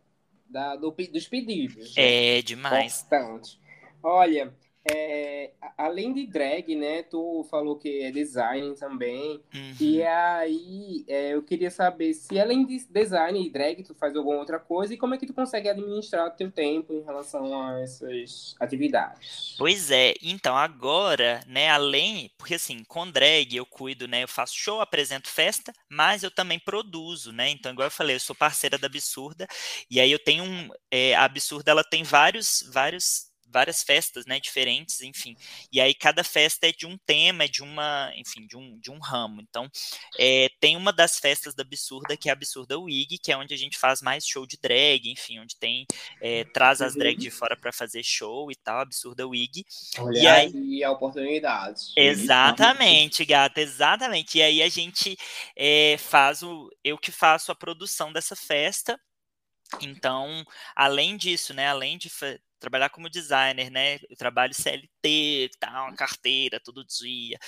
da 0.49 0.77
do, 0.77 0.91
dos 0.91 1.27
pedidos. 1.27 1.97
Né? 1.97 2.37
É 2.39 2.43
demais. 2.43 3.03
Bastante. 3.03 3.59
Olha, 4.03 4.55
é, 4.85 5.53
além 5.77 6.13
de 6.13 6.27
drag, 6.27 6.75
né? 6.75 7.03
Tu 7.03 7.47
falou 7.51 7.77
que 7.77 8.03
é 8.03 8.11
design 8.11 8.75
também. 8.75 9.43
Uhum. 9.55 9.75
E 9.81 10.03
aí, 10.03 11.05
é, 11.07 11.35
eu 11.35 11.43
queria 11.43 11.71
saber 11.71 12.15
se 12.15 12.39
além 12.39 12.67
de 12.67 12.87
design 12.89 13.45
e 13.45 13.51
drag, 13.51 13.83
tu 13.83 13.95
faz 13.95 14.17
alguma 14.17 14.39
outra 14.39 14.59
coisa 14.59 14.95
e 14.95 14.97
como 14.97 15.15
é 15.15 15.19
que 15.19 15.27
tu 15.27 15.35
consegue 15.35 15.69
administrar 15.69 16.27
o 16.27 16.31
teu 16.31 16.51
tempo 16.51 16.93
em 16.93 17.03
relação 17.03 17.61
a 17.61 17.81
essas 17.81 18.55
atividades? 18.59 19.55
Pois 19.59 19.91
é, 19.91 20.15
então 20.23 20.57
agora, 20.57 21.41
né, 21.47 21.69
além, 21.71 22.31
porque 22.39 22.55
assim, 22.55 22.83
com 22.85 23.11
drag 23.11 23.57
eu 23.57 23.67
cuido, 23.67 24.09
né, 24.09 24.23
eu 24.23 24.29
faço 24.29 24.55
show, 24.57 24.81
apresento 24.81 25.29
festa, 25.29 25.73
mas 25.89 26.23
eu 26.23 26.31
também 26.31 26.59
produzo, 26.59 27.33
né? 27.33 27.51
Então, 27.51 27.73
igual 27.73 27.87
eu 27.87 27.91
falei, 27.91 28.17
eu 28.17 28.21
sou 28.21 28.35
parceira 28.35 28.79
da 28.79 28.87
Absurda, 28.87 29.47
e 29.91 30.01
aí 30.01 30.11
eu 30.11 30.19
tenho 30.19 30.45
um, 30.45 30.69
é, 30.91 31.15
a 31.15 31.25
Absurda, 31.25 31.71
ela 31.71 31.85
tem 31.85 32.03
vários, 32.03 32.69
vários 32.73 33.28
várias 33.51 33.83
festas, 33.83 34.27
né, 34.27 34.39
diferentes, 34.41 35.01
enfim. 35.01 35.37
E 35.73 35.81
aí 35.81 35.95
cada 35.95 36.23
festa 36.23 36.69
é 36.69 36.73
de 36.73 36.87
um 36.87 36.97
tema, 37.07 37.45
é 37.45 37.49
de 37.49 37.63
uma, 37.63 38.13
enfim, 38.17 38.47
de 38.47 38.57
um, 38.57 38.79
de 38.79 38.91
um 38.91 38.99
ramo. 38.99 39.41
Então, 39.41 39.69
é, 40.19 40.49
tem 40.61 40.77
uma 40.77 40.93
das 40.93 41.19
festas 41.19 41.55
da 41.55 41.63
Absurda, 41.63 42.17
que 42.17 42.29
é 42.29 42.33
a 42.33 42.35
Absurda 42.35 42.79
Wig, 42.79 43.19
que 43.19 43.33
é 43.33 43.37
onde 43.37 43.55
a 43.55 43.57
gente 43.57 43.79
faz 43.79 44.01
mais 44.01 44.27
show 44.27 44.47
de 44.47 44.59
drag, 44.61 45.11
enfim, 45.11 45.39
onde 45.39 45.57
tem, 45.57 45.87
é, 46.21 46.45
traz 46.45 46.81
as 46.81 46.95
drag 46.95 47.17
de 47.17 47.31
fora 47.31 47.57
para 47.57 47.73
fazer 47.73 48.03
show 48.03 48.51
e 48.51 48.57
tal, 48.57 48.81
Absurda 48.81 49.27
Wig. 49.27 49.65
Olha 49.99 50.19
e 50.19 50.27
aí, 50.27 50.85
a 50.85 50.91
oportunidade. 50.91 51.93
Exatamente, 51.97 53.25
gata, 53.25 53.61
exatamente. 53.61 54.39
E 54.39 54.43
aí 54.43 54.63
a 54.63 54.69
gente 54.69 55.17
é, 55.57 55.97
faz 55.99 56.43
o, 56.43 56.71
eu 56.83 56.99
que 56.99 57.13
faço 57.13 57.53
a 57.53 57.55
produção 57.55 58.13
dessa 58.13 58.37
festa, 58.37 58.99
então, 59.81 60.45
além 60.75 61.17
disso, 61.17 61.55
né, 61.55 61.69
além 61.69 61.99
de 61.99 62.11
trabalhar 62.59 62.91
como 62.91 63.09
designer, 63.11 63.71
né? 63.71 63.97
Eu 64.11 64.17
trabalho 64.17 64.53
CLT, 64.55 65.51
tal, 65.61 65.95
carteira 65.95 66.61
todo 66.61 66.85
dia 66.85 67.39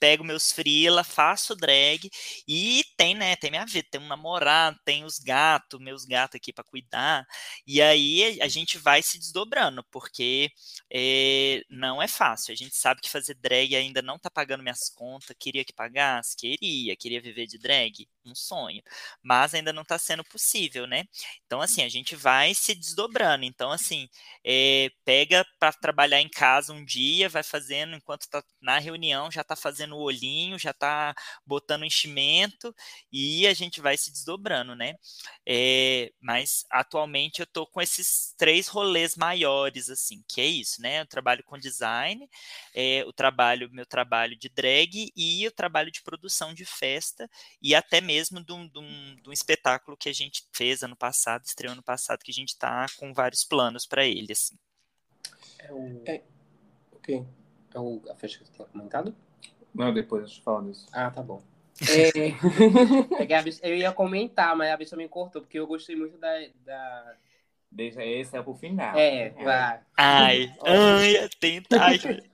pego 0.00 0.24
meus 0.24 0.52
frila, 0.52 1.04
faço 1.04 1.54
drag 1.56 2.08
e 2.46 2.82
tem, 2.96 3.14
né, 3.14 3.36
tem 3.36 3.50
minha 3.50 3.64
vida, 3.64 3.86
tem 3.90 4.00
um 4.00 4.06
namorado, 4.06 4.78
tem 4.84 5.04
os 5.04 5.18
gatos, 5.18 5.80
meus 5.80 6.04
gatos 6.04 6.36
aqui 6.36 6.52
para 6.52 6.64
cuidar. 6.64 7.26
E 7.66 7.80
aí 7.82 8.40
a 8.40 8.48
gente 8.48 8.78
vai 8.78 9.02
se 9.02 9.18
desdobrando, 9.18 9.84
porque 9.90 10.50
é, 10.92 11.62
não 11.70 12.02
é 12.02 12.08
fácil. 12.08 12.52
A 12.52 12.56
gente 12.56 12.76
sabe 12.76 13.00
que 13.00 13.10
fazer 13.10 13.34
drag 13.34 13.74
ainda 13.76 14.02
não 14.02 14.18
tá 14.18 14.30
pagando 14.30 14.62
minhas 14.62 14.88
contas. 14.90 15.36
Queria 15.38 15.64
que 15.64 15.72
pagasse? 15.72 16.36
Queria. 16.36 16.96
Queria 16.96 17.20
viver 17.20 17.46
de 17.46 17.58
drag? 17.58 18.08
Um 18.24 18.34
sonho. 18.34 18.82
Mas 19.22 19.54
ainda 19.54 19.72
não 19.72 19.84
tá 19.84 19.98
sendo 19.98 20.24
possível, 20.24 20.86
né? 20.86 21.04
Então, 21.46 21.60
assim, 21.60 21.82
a 21.82 21.88
gente 21.88 22.14
vai 22.16 22.54
se 22.54 22.74
desdobrando. 22.74 23.44
Então, 23.44 23.70
assim, 23.70 24.08
é, 24.44 24.90
pega 25.04 25.46
para 25.58 25.72
trabalhar 25.72 26.20
em 26.20 26.28
casa 26.28 26.72
um 26.72 26.84
dia, 26.84 27.28
vai 27.28 27.42
fazendo 27.42 27.94
enquanto 27.94 28.28
tá 28.28 28.42
na 28.60 28.78
reunião, 28.78 29.30
já 29.30 29.42
tá 29.44 29.56
fazendo 29.56 29.77
fazendo 29.78 29.96
o 29.96 30.00
olhinho, 30.00 30.58
já 30.58 30.72
está 30.72 31.14
botando 31.46 31.84
enchimento 31.84 32.74
e 33.12 33.46
a 33.46 33.54
gente 33.54 33.80
vai 33.80 33.96
se 33.96 34.10
desdobrando, 34.10 34.74
né? 34.74 34.96
É, 35.46 36.12
mas 36.20 36.64
atualmente 36.68 37.38
eu 37.38 37.44
estou 37.44 37.66
com 37.66 37.80
esses 37.80 38.34
três 38.36 38.66
rolês 38.66 39.14
maiores, 39.14 39.88
assim, 39.88 40.24
que 40.26 40.40
é 40.40 40.46
isso, 40.46 40.82
né? 40.82 41.00
Eu 41.00 41.06
trabalho 41.06 41.44
com 41.44 41.56
design, 41.56 42.28
é, 42.74 43.04
o 43.06 43.12
trabalho, 43.12 43.70
meu 43.70 43.86
trabalho 43.86 44.36
de 44.36 44.48
drag 44.48 45.12
e 45.16 45.46
o 45.46 45.52
trabalho 45.52 45.92
de 45.92 46.02
produção 46.02 46.52
de 46.52 46.64
festa 46.64 47.30
e 47.62 47.74
até 47.74 48.00
mesmo 48.00 48.42
de 48.42 48.52
um, 48.52 48.68
de 48.68 48.78
um, 48.78 49.16
de 49.22 49.28
um 49.28 49.32
espetáculo 49.32 49.96
que 49.96 50.08
a 50.08 50.12
gente 50.12 50.44
fez 50.52 50.82
ano 50.82 50.96
passado, 50.96 51.44
estreou 51.44 51.72
ano 51.72 51.82
passado, 51.82 52.24
que 52.24 52.32
a 52.32 52.34
gente 52.34 52.50
está 52.50 52.86
com 52.98 53.14
vários 53.14 53.44
planos 53.44 53.86
para 53.86 54.04
ele, 54.04 54.32
assim. 54.32 54.56
É 55.60 55.72
o... 55.72 56.02
É... 56.04 56.22
Ok. 56.92 57.24
É 57.74 57.78
o... 57.78 58.02
a 58.10 58.14
festa 58.16 58.38
que 58.38 58.46
você 58.46 58.52
tinha 58.52 58.66
comentado? 58.66 59.14
Não, 59.78 59.94
depois 59.94 60.24
a 60.24 60.26
gente 60.26 60.42
fala 60.42 60.64
disso. 60.64 60.86
Ah, 60.92 61.10
tá 61.10 61.22
bom. 61.22 61.40
É... 61.88 62.10
é 63.24 63.70
eu 63.70 63.76
ia 63.76 63.92
comentar, 63.92 64.56
mas 64.56 64.68
a 64.68 64.76
bicha 64.76 64.96
me 64.96 65.08
cortou, 65.08 65.40
porque 65.40 65.60
eu 65.60 65.66
gostei 65.66 65.94
muito 65.94 66.18
da. 66.18 66.28
da... 66.64 67.14
Deixa 67.70 68.04
esse 68.04 68.36
é 68.36 68.42
pro 68.42 68.54
final. 68.54 68.98
É, 68.98 69.30
vai. 69.30 69.80
Ai, 69.96 70.52
ai, 70.64 71.28
tentar. 71.38 71.92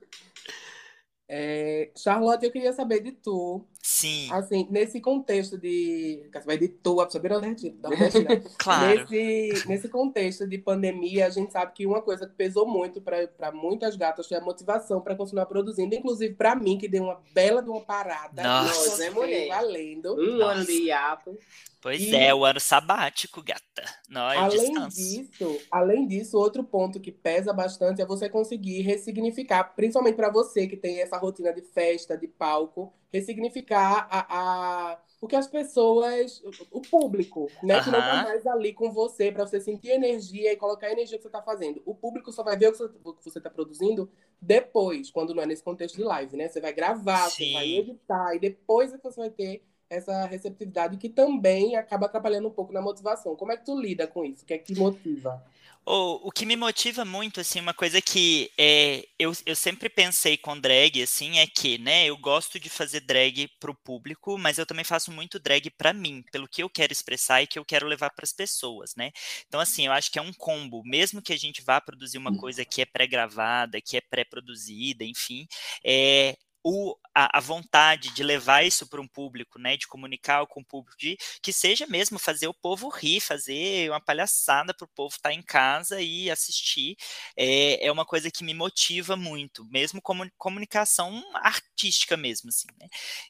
É, 1.27 1.91
Charlotte, 1.97 2.45
eu 2.45 2.53
queria 2.53 2.73
saber 2.75 3.01
de 3.01 3.11
tu. 3.11 3.67
Sim. 3.87 4.33
Assim, 4.33 4.67
nesse 4.71 4.99
contexto 4.99 5.59
de. 5.59 6.27
Vai 6.47 6.57
de 6.57 6.69
tu, 6.69 7.03
a 7.03 7.05
pessoa 7.05 7.21
virou 7.21 7.39
Claro. 8.57 9.07
Nesse, 9.11 9.69
nesse 9.69 9.89
contexto 9.91 10.49
de 10.49 10.57
pandemia, 10.57 11.27
a 11.27 11.29
gente 11.29 11.53
sabe 11.53 11.73
que 11.75 11.87
uma 11.87 12.01
coisa 12.01 12.27
que 12.27 12.33
pesou 12.35 12.67
muito 12.67 13.03
para 13.03 13.53
muitas 13.53 13.95
gatas 13.95 14.27
foi 14.27 14.39
a 14.39 14.41
motivação 14.41 15.03
para 15.03 15.15
continuar 15.15 15.45
produzindo. 15.45 15.95
Inclusive 15.95 16.33
para 16.33 16.57
mim, 16.57 16.79
que 16.79 16.89
deu 16.89 17.05
uma 17.05 17.21
bela 17.35 17.63
de 17.63 17.69
uma 17.69 17.83
parada. 17.83 18.43
Nossa, 18.43 18.89
Nós, 18.89 18.99
né, 19.01 19.11
mulher? 19.11 19.49
Valendo. 19.49 20.15
Um 20.15 20.43
ano 20.43 20.65
de 20.65 20.85
hiato. 20.85 21.39
Pois 21.85 22.01
e, 22.01 22.17
é, 22.17 22.35
o 22.35 22.47
ano 22.47 22.59
sabático, 22.59 23.43
gata. 23.43 23.85
Não, 24.09 24.31
é 24.31 24.39
além 24.39 24.73
descanso. 24.73 24.97
disso, 24.97 25.61
além 25.71 26.07
disso, 26.07 26.39
outro 26.39 26.65
ponto 26.65 26.99
que 26.99 27.13
pesa 27.13 27.53
bastante 27.53 28.01
é 28.01 28.07
você 28.07 28.27
conseguir 28.27 28.81
ressignificar, 28.81 29.65
principalmente 29.77 30.15
para 30.15 30.31
você 30.31 30.67
que 30.67 30.79
tem 30.79 31.03
essa 31.03 31.19
rotina 31.19 31.53
de 31.53 31.61
festa, 31.61 32.17
de 32.17 32.27
palco, 32.27 32.91
ressignificar 33.13 33.74
a, 33.79 34.27
a 34.29 34.99
o 35.25 35.27
que 35.27 35.37
as 35.37 35.47
pessoas, 35.47 36.43
o 36.71 36.83
público, 36.83 37.51
né, 37.63 37.83
que 37.83 37.91
não 37.91 37.99
tá 37.99 38.25
mais 38.25 38.47
ali 38.47 38.75
com 38.75 38.93
você 38.93 39.33
para 39.33 39.47
você 39.47 39.59
sentir 39.59 39.89
energia 39.89 40.53
e 40.53 40.57
colocar 40.57 40.89
a 40.89 40.93
energia 40.93 41.17
que 41.17 41.23
você 41.23 41.29
está 41.29 41.41
fazendo. 41.41 41.83
O 41.87 41.95
público 41.95 42.31
só 42.31 42.43
vai 42.43 42.59
ver 42.59 42.69
o 42.69 43.13
que 43.15 43.25
você 43.25 43.39
está 43.39 43.49
produzindo 43.49 44.11
depois, 44.39 45.11
quando 45.11 45.35
não 45.35 45.43
é 45.43 45.47
nesse 45.47 45.63
contexto 45.63 45.97
de 45.97 46.03
live, 46.03 46.37
né? 46.37 46.49
Você 46.49 46.61
vai 46.61 46.75
gravar, 46.75 47.31
Sim. 47.31 47.47
você 47.47 47.53
vai 47.55 47.69
editar 47.69 48.35
e 48.35 48.39
depois 48.39 48.93
é 48.93 48.99
que 48.99 49.05
você 49.05 49.19
vai 49.19 49.31
ter 49.31 49.63
essa 49.89 50.27
receptividade 50.27 50.99
que 50.99 51.09
também 51.09 51.77
acaba 51.77 52.05
atrapalhando 52.05 52.49
um 52.49 52.53
pouco 52.53 52.73
na 52.73 52.83
motivação. 52.83 53.35
Como 53.35 53.51
é 53.53 53.57
que 53.57 53.65
tu 53.65 53.81
lida 53.81 54.07
com 54.07 54.27
isso? 54.27 54.43
O 54.43 54.47
que 54.47 54.53
é 54.53 54.59
que 54.59 54.79
motiva? 54.79 55.43
O, 55.87 56.29
o 56.29 56.33
que 56.33 56.47
me 56.47 56.57
motiva 56.57 57.05
muito, 57.05 57.41
assim, 57.41 57.61
uma 57.61 57.75
coisa 57.75 58.01
que 58.01 58.51
é, 58.59 59.07
eu, 59.19 59.33
eu 59.45 59.55
sempre 59.55 59.91
pensei 59.91 60.37
com 60.39 60.59
drag, 60.59 61.03
assim, 61.03 61.39
é 61.39 61.47
que, 61.47 61.77
né, 61.77 62.07
eu 62.07 62.17
gosto 62.17 62.59
de 62.59 62.71
fazer 62.71 63.01
drag 63.01 63.49
para 63.61 63.71
o 63.71 63.75
público, 63.75 64.39
mas 64.39 64.57
eu 64.57 64.65
também 64.65 64.85
faço 64.85 65.13
muito 65.13 65.39
drag 65.39 65.71
para 65.71 65.93
mim, 65.93 66.25
pelo 66.33 66.49
que 66.49 66.63
eu 66.63 66.71
quero 66.71 66.93
expressar 66.93 67.43
e 67.43 67.47
que 67.47 67.59
eu 67.59 67.65
quero 67.67 67.87
levar 67.87 68.11
para 68.11 68.25
as 68.25 68.33
pessoas, 68.33 68.95
né? 68.97 69.11
Então, 69.47 69.61
assim, 69.61 69.85
eu 69.87 69.93
acho 69.93 70.11
que 70.11 70.19
é 70.19 70.23
um 70.23 70.33
combo, 70.33 70.83
mesmo 70.85 71.21
que 71.21 71.33
a 71.35 71.39
gente 71.39 71.63
vá 71.63 71.81
produzir 71.81 72.17
uma 72.17 72.31
hum. 72.31 72.37
coisa 72.39 72.65
que 72.65 72.81
é 72.81 72.87
pré-gravada, 72.87 73.81
que 73.81 73.97
é 73.97 74.01
pré-produzida, 74.01 75.05
enfim, 75.05 75.47
é, 75.85 76.35
o, 76.65 76.97
a, 77.15 77.39
a, 77.39 77.41
vontade 77.41 78.13
de 78.15 78.23
levar 78.23 78.65
isso 78.65 78.87
para 78.87 79.01
um 79.01 79.07
público, 79.07 79.59
né, 79.59 79.77
de 79.77 79.87
comunicar 79.87 80.47
com 80.47 80.61
o 80.61 80.65
público, 80.65 80.97
de 80.99 81.19
que 81.43 81.53
seja 81.53 81.87
mesmo 81.87 82.19
fazer 82.19 82.49
o 82.49 82.55
povo 82.55 82.89
rir, 82.89 83.21
fazer 83.21 83.91
uma 83.91 84.01
palhaçada 84.01 84.73
para 84.73 84.87
o 84.87 84.89
povo 84.89 85.15
estar 85.15 85.29
tá 85.29 85.35
em 85.35 85.43
casa 85.43 86.01
e 86.01 86.31
assistir, 86.31 86.97
é, 87.37 87.87
é 87.87 87.93
uma 87.93 88.07
coisa 88.07 88.31
que 88.31 88.43
me 88.43 88.55
motiva 88.55 89.15
muito, 89.15 89.65
mesmo 89.67 90.01
como 90.01 90.29
comunicação 90.39 91.23
artística 91.35 92.17
mesmo, 92.17 92.49
assim, 92.49 92.69
né? 92.81 92.89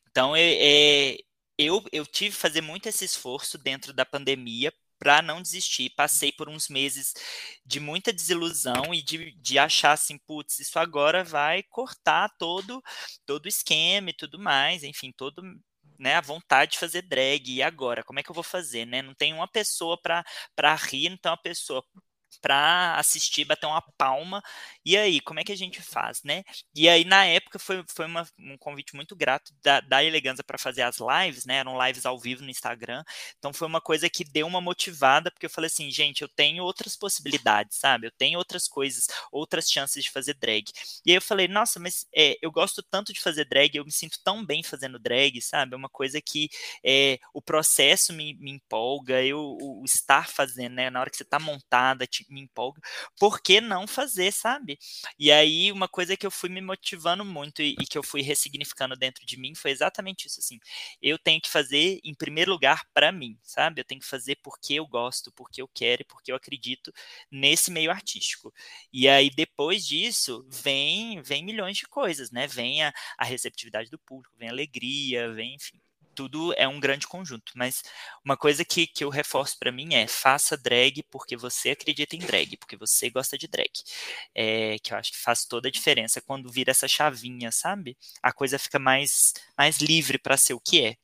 Então, 0.09 0.37
é, 0.37 1.15
é 1.15 1.19
eu, 1.59 1.85
eu 1.93 2.07
tive 2.07 2.35
que 2.35 2.41
fazer 2.41 2.61
muito 2.61 2.89
esse 2.89 3.05
esforço 3.05 3.59
dentro 3.59 3.93
da 3.93 4.05
pandemia 4.05 4.73
para 5.05 5.21
não 5.23 5.43
desistir. 5.43 5.91
Passei 5.91 6.33
por 6.33 6.49
uns 6.49 6.69
meses 6.69 7.13
de 7.65 7.79
muita 7.79 8.13
desilusão 8.13 8.95
e 8.95 9.03
de, 9.03 9.33
de 9.33 9.59
achar 9.59 9.93
assim, 9.93 10.17
putz, 10.19 10.59
isso 10.61 10.79
agora 10.79 11.23
vai 11.23 11.63
cortar 11.65 12.31
todo 12.39 12.83
todo 13.27 13.45
o 13.47 13.49
esquema 13.49 14.11
e 14.11 14.15
tudo 14.15 14.39
mais, 14.39 14.83
enfim, 14.83 15.13
todo 15.13 15.43
né, 15.99 16.15
a 16.17 16.21
vontade 16.23 16.73
de 16.73 16.79
fazer 16.79 17.03
drag. 17.03 17.51
E 17.51 17.63
agora, 17.63 18.03
como 18.05 18.19
é 18.19 18.23
que 18.23 18.31
eu 18.31 18.35
vou 18.35 18.45
fazer, 18.45 18.87
né? 18.87 19.03
Não 19.03 19.15
tem 19.15 19.35
uma 19.35 19.49
pessoa 19.49 20.01
para 20.01 20.25
rir, 20.77 21.11
não 21.11 21.19
tem 21.19 21.31
uma 21.31 21.39
pessoa 21.39 21.85
para 22.41 22.97
assistir, 22.99 23.45
bater 23.45 23.67
uma 23.67 23.83
palma 23.99 24.43
E 24.85 24.97
aí, 24.97 25.21
como 25.21 25.41
é 25.41 25.45
que 25.45 25.53
a 25.53 25.57
gente 25.57 25.81
faz, 25.81 26.23
né? 26.23 26.45
E 26.75 26.89
aí, 26.89 27.05
na 27.05 27.25
época, 27.25 27.59
foi, 27.59 27.83
foi 27.89 28.07
uma, 28.07 28.27
um 28.39 28.57
convite 28.59 28.95
muito 28.95 29.17
grato 29.17 29.53
da, 29.63 29.81
da 29.81 30.05
Eleganza 30.05 30.45
para 30.45 30.59
fazer 30.59 30.83
as 30.83 30.99
lives, 30.99 31.47
né? 31.47 31.57
Eram 31.57 31.83
lives 31.87 32.05
ao 32.05 32.19
vivo 32.19 32.43
no 32.43 32.51
Instagram. 32.51 33.03
Então, 33.39 33.53
foi 33.53 33.67
uma 33.67 33.81
coisa 33.81 34.11
que 34.11 34.25
deu 34.25 34.47
uma 34.47 34.61
motivada, 34.61 35.31
porque 35.31 35.47
eu 35.47 35.51
falei 35.51 35.69
assim, 35.69 35.91
gente, 35.91 36.23
eu 36.23 36.29
tenho 36.29 36.63
outras 36.65 36.97
possibilidades, 36.97 37.79
sabe? 37.79 38.07
Eu 38.09 38.13
tenho 38.19 38.39
outras 38.39 38.69
coisas, 38.69 39.07
outras 39.33 39.71
chances 39.71 40.05
de 40.05 40.11
fazer 40.11 40.35
drag. 40.35 40.65
E 41.05 41.11
aí 41.11 41.17
eu 41.17 41.23
falei, 41.23 41.49
nossa, 41.49 41.81
mas 41.81 42.07
é, 42.15 42.37
eu 42.43 42.51
gosto 42.51 42.83
tanto 42.83 43.13
de 43.13 43.21
fazer 43.21 43.47
drag, 43.47 43.77
eu 43.77 43.85
me 43.85 43.93
sinto 43.93 44.19
tão 44.23 44.45
bem 44.45 44.63
fazendo 44.63 44.99
drag, 44.99 45.41
sabe? 45.41 45.75
É 45.75 45.77
uma 45.77 45.89
coisa 45.89 46.21
que 46.21 46.49
é, 46.85 47.19
o 47.33 47.41
processo 47.41 48.13
me, 48.13 48.35
me 48.35 48.51
empolga, 48.51 49.23
eu, 49.23 49.39
o, 49.39 49.83
o 49.83 49.85
estar 49.85 50.29
fazendo, 50.29 50.75
né? 50.75 50.91
Na 50.91 51.01
hora 51.01 51.11
que 51.11 51.17
você 51.17 51.25
tá 51.25 51.39
montada, 51.39 52.07
te, 52.07 52.27
me 52.31 52.41
empolga. 52.41 52.81
Por 53.19 53.41
que 53.41 53.61
não 53.61 53.87
fazer, 53.87 54.33
sabe? 54.33 54.74
E 55.19 55.31
aí, 55.33 55.73
uma 55.73 55.89
coisa 55.89 56.17
que 56.17 56.27
eu 56.27 56.31
fui 56.31 56.49
me 56.49 56.61
motivando 56.61 57.25
muito 57.25 57.63
e, 57.63 57.77
e, 57.81 57.87
que 57.87 57.99
eu 57.99 58.03
fui 58.03 58.23
ressignificando 58.23 58.97
dentro 58.97 59.25
de 59.27 59.39
mim 59.39 59.55
foi 59.55 59.71
exatamente 59.71 60.27
isso, 60.27 60.41
assim. 60.41 60.59
Eu 61.01 61.19
tenho 61.19 61.41
que 61.41 61.49
fazer, 61.49 62.01
em 62.05 62.15
primeiro 62.15 62.51
lugar, 62.53 62.85
para 62.93 63.13
mim, 63.13 63.39
sabe? 63.43 63.81
Eu 63.81 63.85
tenho 63.85 64.01
que 64.01 64.07
fazer 64.07 64.37
porque 64.43 64.75
eu 64.75 64.87
gosto, 64.87 65.33
porque 65.33 65.61
eu 65.63 65.69
quero 65.69 66.03
e 66.03 66.05
porque 66.05 66.33
eu 66.33 66.37
acredito 66.37 66.93
nesse 67.31 67.71
meio 67.71 67.91
artístico. 67.91 68.53
E 68.93 69.09
aí, 69.09 69.31
depois 69.31 69.87
disso, 69.87 70.47
vem, 70.51 71.23
vem 71.23 71.45
milhões 71.45 71.77
de 71.77 71.87
coisas, 71.87 72.31
né? 72.31 72.47
Vem 72.47 72.83
a, 72.83 72.93
a 73.19 73.25
receptividade 73.25 73.91
do 73.91 73.99
público, 73.99 74.37
vem 74.39 74.49
a 74.49 74.53
alegria, 74.53 75.33
vem, 75.33 75.55
enfim, 75.55 75.81
tudo 76.15 76.55
é 76.57 76.67
um 76.69 76.81
grande 76.81 77.07
conjunto. 77.07 77.53
Mas 77.57 77.83
uma 78.25 78.37
coisa 78.37 78.65
que, 78.65 78.87
que 78.87 79.05
eu 79.05 79.09
reforço 79.11 79.59
para 79.59 79.73
mim 79.73 79.95
é 79.95 80.07
faça 80.07 80.57
drag 80.57 81.03
porque 81.11 81.37
você 81.37 81.71
acredita 81.71 82.17
em 82.17 82.21
drag, 82.21 82.57
porque 82.57 82.77
você 82.77 83.11
gosta 83.11 83.37
de 83.37 83.49
drag. 83.49 83.71
É, 84.35 84.79
que 84.79 84.93
eu 84.93 84.97
acho 84.99 85.13
que 85.13 85.19
faz 85.19 85.45
toda 85.45 85.69
a 85.69 85.71
diferença 85.71 86.21
quando 86.21 86.51
vira 86.51 86.71
essa 86.71 86.89
chavinha, 86.89 87.51
sabe? 87.53 87.97
A 88.23 88.33
coisa 88.33 88.59
fica 88.59 88.79
mais, 88.79 89.33
mais 89.57 89.79
livre 89.79 90.19
para 90.19 90.37
ser 90.37 90.55
o 90.55 90.61
que 90.61 90.85
é. 90.85 90.97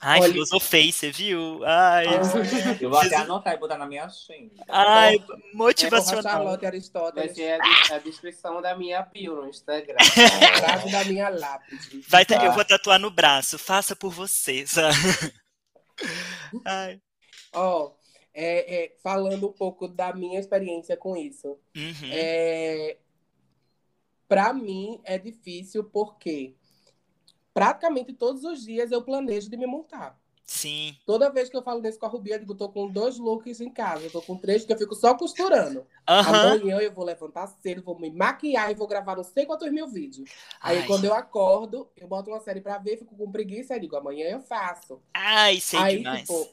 Ai, 0.00 0.20
Olha... 0.20 0.32
filosofei, 0.32 0.90
você 0.90 1.10
viu? 1.10 1.64
Ai, 1.64 2.06
eu 2.80 2.90
vou 2.90 2.98
até 2.98 3.16
anotar 3.16 3.54
e 3.54 3.56
botar 3.58 3.78
na 3.78 3.86
minha 3.86 4.04
agenda. 4.04 4.64
Ai, 4.68 5.24
motivacional. 5.54 6.20
É 6.20 6.22
Charlotte 6.22 6.66
Aristóteles. 6.66 7.26
Vai 7.26 7.34
ser 7.34 7.60
a, 7.60 7.96
a, 7.96 7.98
descrição 7.98 8.60
da 8.60 8.76
minha 8.76 9.02
bio 9.02 9.36
no 9.36 9.48
Instagram. 9.48 9.96
Frase 10.58 10.90
da 10.90 11.04
minha 11.04 11.28
lápide. 11.28 12.04
Vai 12.08 12.24
ter, 12.24 12.42
Eu 12.42 12.52
vou 12.52 12.64
tatuar 12.64 12.98
no 12.98 13.10
braço. 13.10 13.58
Faça 13.58 13.94
por 13.94 14.10
você. 14.10 14.64
Ó, 17.52 17.84
oh, 17.84 17.92
é, 18.34 18.84
é, 18.84 18.96
falando 19.02 19.48
um 19.48 19.52
pouco 19.52 19.86
da 19.86 20.12
minha 20.12 20.40
experiência 20.40 20.96
com 20.96 21.16
isso. 21.16 21.58
Uhum. 21.76 22.10
É, 22.10 22.96
para 24.26 24.52
mim 24.52 25.00
é 25.04 25.18
difícil 25.18 25.84
porque 25.84 26.56
praticamente 27.52 28.12
todos 28.12 28.44
os 28.44 28.64
dias 28.64 28.90
eu 28.90 29.02
planejo 29.02 29.50
de 29.50 29.56
me 29.56 29.66
montar. 29.66 30.18
Sim. 30.44 30.94
Toda 31.06 31.30
vez 31.30 31.48
que 31.48 31.56
eu 31.56 31.62
falo 31.62 31.80
nesse 31.80 31.98
com 31.98 32.04
a 32.04 32.08
Rubi, 32.08 32.30
eu 32.30 32.38
digo, 32.38 32.54
tô 32.54 32.68
com 32.68 32.86
dois 32.86 33.16
looks 33.18 33.60
em 33.60 33.70
casa. 33.70 34.04
Eu 34.04 34.10
tô 34.10 34.20
com 34.20 34.36
três, 34.36 34.64
que 34.64 34.72
eu 34.72 34.76
fico 34.76 34.94
só 34.94 35.14
costurando. 35.14 35.80
Uhum. 35.80 35.86
Amanhã 36.06 36.78
eu 36.78 36.92
vou 36.92 37.04
levantar 37.04 37.46
cedo, 37.62 37.82
vou 37.82 37.98
me 37.98 38.10
maquiar 38.10 38.70
e 38.70 38.74
vou 38.74 38.86
gravar 38.86 39.16
não 39.16 39.24
sei 39.24 39.46
quantos 39.46 39.70
mil 39.72 39.88
vídeos. 39.88 40.30
Aí 40.60 40.78
Ai. 40.78 40.86
quando 40.86 41.06
eu 41.06 41.14
acordo, 41.14 41.88
eu 41.96 42.06
boto 42.06 42.30
uma 42.30 42.40
série 42.40 42.60
pra 42.60 42.76
ver, 42.76 42.98
fico 42.98 43.16
com 43.16 43.32
preguiça 43.32 43.76
e 43.76 43.80
digo, 43.80 43.96
amanhã 43.96 44.28
eu 44.28 44.40
faço. 44.40 45.00
Ai, 45.14 45.58
sei 45.58 45.78
Aí, 45.78 45.96
demais. 45.98 46.20
Tipo, 46.20 46.48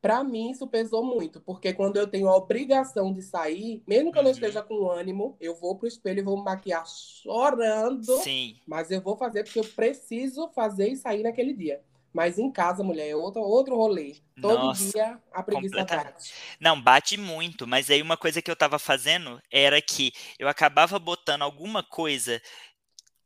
para 0.00 0.22
mim 0.22 0.50
isso 0.50 0.66
pesou 0.66 1.04
muito, 1.04 1.40
porque 1.40 1.72
quando 1.72 1.96
eu 1.96 2.06
tenho 2.06 2.28
a 2.28 2.36
obrigação 2.36 3.12
de 3.12 3.22
sair, 3.22 3.82
mesmo 3.86 4.12
que 4.12 4.18
eu 4.18 4.22
não 4.22 4.30
uhum. 4.30 4.34
esteja 4.34 4.62
com 4.62 4.90
ânimo, 4.90 5.36
eu 5.40 5.54
vou 5.54 5.76
pro 5.76 5.88
espelho 5.88 6.20
e 6.20 6.22
vou 6.22 6.38
me 6.38 6.44
maquiar 6.44 6.86
chorando. 6.86 8.16
Sim. 8.18 8.56
Mas 8.66 8.90
eu 8.90 9.00
vou 9.00 9.16
fazer 9.16 9.44
porque 9.44 9.58
eu 9.58 9.64
preciso 9.64 10.48
fazer 10.48 10.88
e 10.88 10.96
sair 10.96 11.22
naquele 11.22 11.52
dia. 11.52 11.82
Mas 12.12 12.38
em 12.38 12.50
casa, 12.50 12.82
mulher, 12.82 13.10
é 13.10 13.16
outro, 13.16 13.42
outro 13.42 13.76
rolê. 13.76 14.16
Todo 14.40 14.58
Nossa, 14.58 14.90
dia 14.90 15.18
a 15.32 15.42
preguiça 15.42 15.84
bate. 15.84 16.32
Não, 16.58 16.80
bate 16.80 17.16
muito. 17.18 17.66
Mas 17.66 17.90
aí 17.90 18.00
uma 18.00 18.16
coisa 18.16 18.40
que 18.40 18.50
eu 18.50 18.56
tava 18.56 18.78
fazendo 18.78 19.40
era 19.50 19.80
que 19.82 20.12
eu 20.38 20.48
acabava 20.48 20.98
botando 20.98 21.42
alguma 21.42 21.82
coisa 21.82 22.40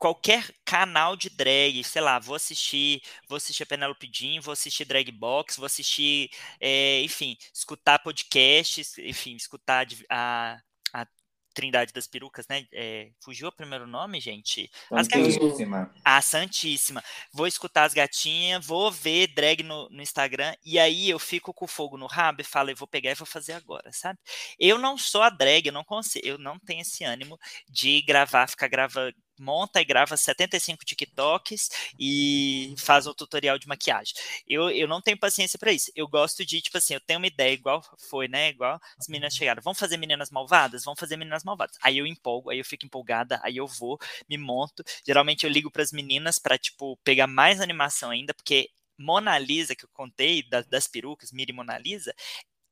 qualquer 0.03 0.53
canal 0.65 1.15
de 1.15 1.31
drag, 1.31 1.85
sei 1.85 2.03
lá, 2.03 2.19
vou 2.19 2.35
assistir, 2.35 3.01
vou 3.29 3.37
assistir 3.37 3.63
a 3.63 3.67
Penelope 3.67 4.11
Jean, 4.13 4.41
vou 4.41 4.51
assistir 4.51 4.85
Drag 4.85 5.09
Box, 5.13 5.57
vou 5.57 5.67
assistir, 5.67 6.29
é, 6.61 7.01
enfim, 7.03 7.37
escutar 7.55 8.01
podcasts, 8.01 8.99
enfim, 8.99 9.37
escutar 9.37 9.87
a, 10.11 10.59
a 10.93 11.07
Trindade 11.55 11.93
das 11.93 12.09
Perucas, 12.09 12.49
né? 12.49 12.67
É, 12.73 13.11
fugiu 13.21 13.47
o 13.47 13.53
primeiro 13.53 13.87
nome, 13.87 14.19
gente? 14.19 14.69
Santíssima. 15.05 15.95
A 16.05 16.21
Santíssima. 16.21 17.05
Vou 17.33 17.47
escutar 17.47 17.85
as 17.85 17.95
gatinhas, 17.95 18.67
vou 18.67 18.91
ver 18.91 19.29
drag 19.29 19.63
no, 19.63 19.89
no, 19.89 20.03
Instagram, 20.03 20.53
e 20.65 20.81
aí 20.81 21.11
eu 21.11 21.19
fico 21.21 21.55
com 21.55 21.67
o 21.67 21.69
fogo 21.69 21.97
no 21.97 22.07
rabo 22.07 22.41
e 22.41 22.45
falo, 22.45 22.71
eu 22.71 22.77
vou 22.77 22.89
pegar 22.89 23.13
e 23.13 23.15
vou 23.15 23.27
fazer 23.27 23.53
agora, 23.53 23.93
sabe? 23.93 24.19
Eu 24.59 24.79
não 24.79 24.99
sou 24.99 25.23
a 25.23 25.31
drag, 25.31 25.65
eu 25.65 25.73
não 25.73 25.85
consigo, 25.85 26.27
eu 26.27 26.39
não 26.39 26.59
tenho 26.59 26.81
esse 26.81 27.05
ânimo 27.05 27.39
de 27.69 28.03
gravar, 28.03 28.49
ficar 28.49 28.67
gravando 28.67 29.15
monta 29.43 29.81
e 29.81 29.85
grava 29.85 30.17
75 30.17 30.85
TikToks 30.85 31.69
e 31.99 32.75
faz 32.79 33.07
um 33.07 33.13
tutorial 33.13 33.59
de 33.59 33.67
maquiagem. 33.67 34.15
Eu, 34.49 34.71
eu 34.71 34.89
não 34.89 35.01
tenho 35.01 35.19
paciência 35.19 35.59
para 35.59 35.73
isso. 35.73 35.91
Eu 35.95 36.09
gosto 36.09 36.45
de, 36.45 36.61
tipo 36.61 36.79
assim, 36.79 36.95
eu 36.95 37.01
tenho 37.01 37.19
uma 37.19 37.27
ideia, 37.27 37.53
igual 37.53 37.83
foi, 38.09 38.29
né? 38.29 38.51
Igual 38.51 38.81
as 38.99 39.09
meninas 39.09 39.35
chegaram. 39.35 39.63
Vamos 39.63 39.79
fazer 39.79 39.97
meninas 39.97 40.31
malvadas? 40.31 40.85
Vamos 40.85 41.01
fazer 41.01 41.17
meninas 41.17 41.45
malvadas. 41.45 41.77
Aí 41.83 41.99
eu 41.99 42.07
empolgo, 42.07 42.51
aí 42.51 42.59
eu 42.59 42.65
fico 42.65 42.87
empolgada, 42.87 43.41
aí 43.43 43.57
eu 43.57 43.67
vou, 43.67 43.99
me 44.29 44.39
monto. 44.39 44.83
Geralmente 45.07 45.45
eu 45.45 45.51
ligo 45.51 45.71
para 45.71 45.83
as 45.83 45.93
meninas 45.93 46.39
para, 46.39 46.57
tipo, 46.59 46.97
pegar 47.05 47.27
mais 47.27 47.61
animação 47.61 48.11
ainda, 48.11 48.33
porque 48.35 48.71
Mona 48.99 49.39
Lisa, 49.39 49.75
que 49.75 49.85
eu 49.85 49.89
contei, 49.93 50.43
das, 50.49 50.67
das 50.67 50.87
perucas, 50.87 51.33
Miri 51.33 51.53
Mona 51.53 51.79
Lisa, 51.79 52.15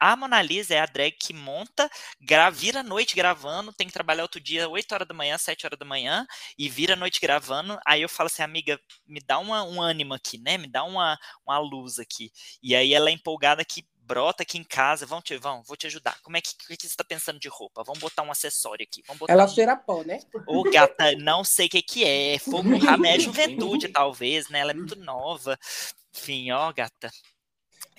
a 0.01 0.17
Mona 0.17 0.41
Lisa 0.41 0.75
é 0.75 0.81
a 0.81 0.87
drag 0.87 1.13
que 1.13 1.35
monta, 1.35 1.89
gra, 2.21 2.49
vira 2.49 2.81
a 2.81 2.83
noite 2.83 3.15
gravando, 3.15 3.73
tem 3.73 3.87
que 3.87 3.93
trabalhar 3.93 4.23
outro 4.23 4.41
dia 4.41 4.69
8 4.69 4.93
horas 4.93 5.07
da 5.07 5.15
manhã, 5.15 5.37
7 5.37 5.67
horas 5.67 5.79
da 5.79 5.85
manhã, 5.85 6.27
e 6.59 6.69
vira 6.69 6.95
a 6.95 6.97
noite 6.97 7.21
gravando. 7.21 7.79
Aí 7.87 8.01
eu 8.01 8.09
falo 8.09 8.29
assim, 8.29 8.43
amiga, 8.43 8.81
me 9.07 9.21
dá 9.21 9.39
uma, 9.39 9.63
um 9.63 9.81
ânimo 9.81 10.15
aqui, 10.15 10.39
né? 10.39 10.57
Me 10.57 10.67
dá 10.67 10.83
uma, 10.85 11.19
uma 11.47 11.59
luz 11.59 11.99
aqui. 11.99 12.33
E 12.63 12.75
aí 12.75 12.95
ela 12.95 13.11
é 13.11 13.13
empolgada 13.13 13.65
que 13.65 13.85
brota 14.11 14.43
aqui 14.43 14.59
em 14.59 14.65
casa, 14.65 15.07
vão 15.07 15.23
te, 15.23 15.37
vão, 15.37 15.63
vou 15.63 15.77
te 15.77 15.87
ajudar. 15.87 16.19
Como 16.23 16.37
é 16.37 16.41
que, 16.41 16.51
que, 16.57 16.77
que 16.77 16.83
você 16.83 16.89
está 16.89 17.05
pensando 17.05 17.39
de 17.39 17.49
roupa? 17.49 17.85
Vamos 17.85 18.01
botar 18.01 18.23
um 18.23 18.31
acessório 18.33 18.83
aqui. 18.83 19.03
Vamos 19.07 19.21
botar 19.21 19.33
ela 19.33 19.45
um... 19.45 19.49
cheira 19.49 19.77
pó, 19.77 20.03
né? 20.03 20.19
Ô, 20.49 20.65
gata, 20.65 21.13
não 21.17 21.45
sei 21.45 21.67
o 21.67 21.71
que, 21.71 21.81
que 21.81 22.05
é. 22.05 22.39
Fogo 22.39 22.71
é 23.07 23.21
juventude, 23.21 23.89
talvez, 23.93 24.49
né? 24.49 24.61
Ela 24.61 24.73
é 24.73 24.75
muito 24.75 24.97
nova. 24.97 25.57
Enfim, 26.13 26.51
ó, 26.51 26.73
gata. 26.73 27.09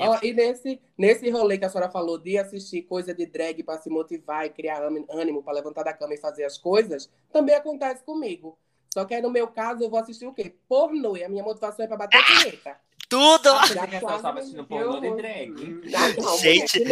Oh, 0.09 0.25
e 0.25 0.33
nesse, 0.33 0.81
nesse 0.97 1.29
rolê 1.29 1.57
que 1.57 1.65
a 1.65 1.69
senhora 1.69 1.91
falou 1.91 2.17
de 2.17 2.37
assistir 2.37 2.83
coisa 2.83 3.13
de 3.13 3.25
drag 3.25 3.63
para 3.63 3.79
se 3.79 3.89
motivar 3.89 4.45
e 4.45 4.49
criar 4.49 4.81
ânimo 5.09 5.43
para 5.43 5.53
levantar 5.53 5.83
da 5.83 5.93
cama 5.93 6.13
e 6.13 6.17
fazer 6.17 6.43
as 6.43 6.57
coisas, 6.57 7.09
também 7.31 7.55
acontece 7.55 8.03
comigo. 8.03 8.57
Só 8.93 9.05
que 9.05 9.13
aí 9.13 9.21
no 9.21 9.29
meu 9.29 9.47
caso 9.47 9.83
eu 9.83 9.89
vou 9.89 9.99
assistir 9.99 10.25
o 10.25 10.33
quê? 10.33 10.53
Pornô. 10.67 11.15
E 11.15 11.23
a 11.23 11.29
minha 11.29 11.43
motivação 11.43 11.85
é 11.85 11.87
para 11.87 11.97
bater 11.97 12.21
punheta. 12.23 12.77
Tudo! 13.07 13.49
Já 13.67 13.85
estava 13.85 14.39
assistindo 14.39 14.65
pornô 14.65 14.99
de 14.99 15.15
drag. 15.15 15.49
Não, 16.17 16.37
Gente, 16.37 16.83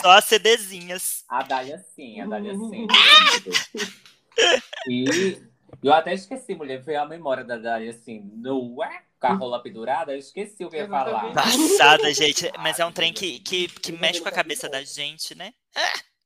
só 0.00 0.20
CDzinhas. 0.20 1.24
A 1.28 1.42
Dália 1.42 1.84
sim, 1.94 2.20
a 2.20 2.26
Dália 2.26 2.54
sim. 2.54 2.86
e 4.88 5.42
eu 5.82 5.92
até 5.92 6.14
esqueci, 6.14 6.54
mulher, 6.54 6.84
foi 6.84 6.94
a 6.94 7.04
memória 7.04 7.42
da 7.42 7.56
Dália 7.56 7.90
assim, 7.90 8.20
com 8.20 8.80
a 9.28 9.34
rola 9.34 9.62
pendurada, 9.62 10.12
eu 10.12 10.18
esqueci 10.18 10.64
o 10.64 10.68
que 10.68 10.76
eu 10.76 10.80
ia 10.80 10.88
falar. 10.88 11.32
Passada, 11.32 12.12
gente. 12.12 12.50
Mas 12.58 12.78
é 12.78 12.84
um 12.84 12.92
trem 12.92 13.12
que, 13.12 13.38
que, 13.40 13.68
que 13.68 13.92
mexe 13.92 14.20
com 14.20 14.28
a 14.28 14.32
cabeça 14.32 14.68
da 14.68 14.82
gente, 14.82 15.34
né? 15.34 15.52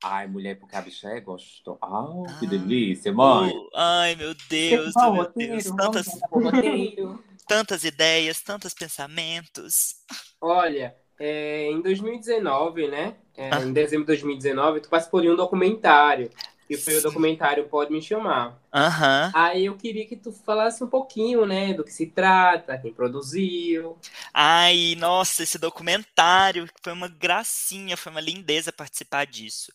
Ai, 0.02 0.26
mulher, 0.26 0.58
porque 0.58 0.76
a 0.76 0.80
bicha 0.80 1.08
é 1.08 1.20
gostosa. 1.20 1.78
Ah, 1.82 2.38
que 2.38 2.46
delícia, 2.46 3.12
mãe. 3.12 3.52
Oh, 3.54 3.70
ai, 3.74 4.14
meu 4.14 4.34
Deus, 4.48 4.94
meu 4.94 5.10
roteiro, 5.12 5.52
Deus. 5.52 5.76
Tantas, 5.76 6.06
tantas 7.48 7.84
ideias, 7.84 8.40
tantos 8.42 8.74
pensamentos. 8.74 9.96
Olha, 10.40 10.94
é, 11.18 11.70
em 11.70 11.80
2019, 11.80 12.88
né? 12.88 13.16
É, 13.36 13.50
ah. 13.52 13.62
Em 13.62 13.72
dezembro 13.72 14.04
de 14.04 14.08
2019, 14.08 14.80
tu 14.80 14.88
participou 14.88 15.20
de 15.20 15.30
um 15.30 15.36
documentário 15.36 16.30
que 16.66 16.76
foi 16.76 16.98
o 16.98 17.02
documentário 17.02 17.68
Pode 17.68 17.92
Me 17.92 18.02
Chamar. 18.02 18.60
Uhum. 18.74 19.30
Aí 19.34 19.66
eu 19.66 19.76
queria 19.76 20.06
que 20.06 20.16
tu 20.16 20.32
falasse 20.32 20.82
um 20.82 20.86
pouquinho, 20.86 21.46
né, 21.46 21.72
do 21.72 21.84
que 21.84 21.92
se 21.92 22.06
trata, 22.06 22.76
quem 22.76 22.92
produziu. 22.92 23.96
Ai, 24.34 24.94
nossa, 24.98 25.44
esse 25.44 25.58
documentário 25.58 26.68
foi 26.82 26.92
uma 26.92 27.08
gracinha, 27.08 27.96
foi 27.96 28.10
uma 28.10 28.20
lindeza 28.20 28.72
participar 28.72 29.26
disso. 29.26 29.72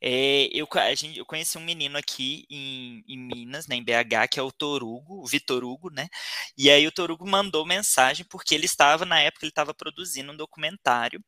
É, 0.00 0.48
eu, 0.52 0.66
a 0.74 0.94
gente, 0.94 1.18
eu 1.18 1.26
conheci 1.26 1.58
um 1.58 1.64
menino 1.64 1.98
aqui 1.98 2.46
em, 2.50 3.04
em 3.06 3.18
Minas, 3.18 3.68
né, 3.68 3.76
em 3.76 3.84
BH, 3.84 4.28
que 4.30 4.40
é 4.40 4.42
o 4.42 4.50
Torugo, 4.50 5.22
o 5.22 5.26
Vitor 5.26 5.62
Hugo, 5.62 5.90
né? 5.90 6.08
E 6.56 6.70
aí 6.70 6.86
o 6.86 6.92
Torugo 6.92 7.28
mandou 7.28 7.66
mensagem 7.66 8.24
porque 8.28 8.54
ele 8.54 8.64
estava, 8.64 9.04
na 9.04 9.20
época, 9.20 9.44
ele 9.44 9.50
estava 9.50 9.74
produzindo 9.74 10.32
um 10.32 10.36
documentário 10.36 11.22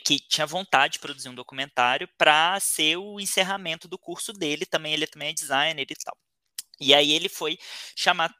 que 0.00 0.20
tinha 0.20 0.46
vontade 0.46 0.94
de 0.94 0.98
produzir 1.00 1.28
um 1.28 1.34
documentário 1.34 2.08
para 2.18 2.58
ser 2.60 2.96
o 2.96 3.20
encerramento 3.20 3.88
do 3.88 3.98
curso 3.98 4.32
dele, 4.32 4.66
também 4.66 4.92
ele 4.92 5.06
também 5.06 5.30
é 5.30 5.32
designer 5.32 5.86
e 5.90 5.94
tal. 6.04 6.16
E 6.80 6.94
aí 6.94 7.12
ele 7.12 7.28
foi 7.28 7.58
chamar 7.96 8.34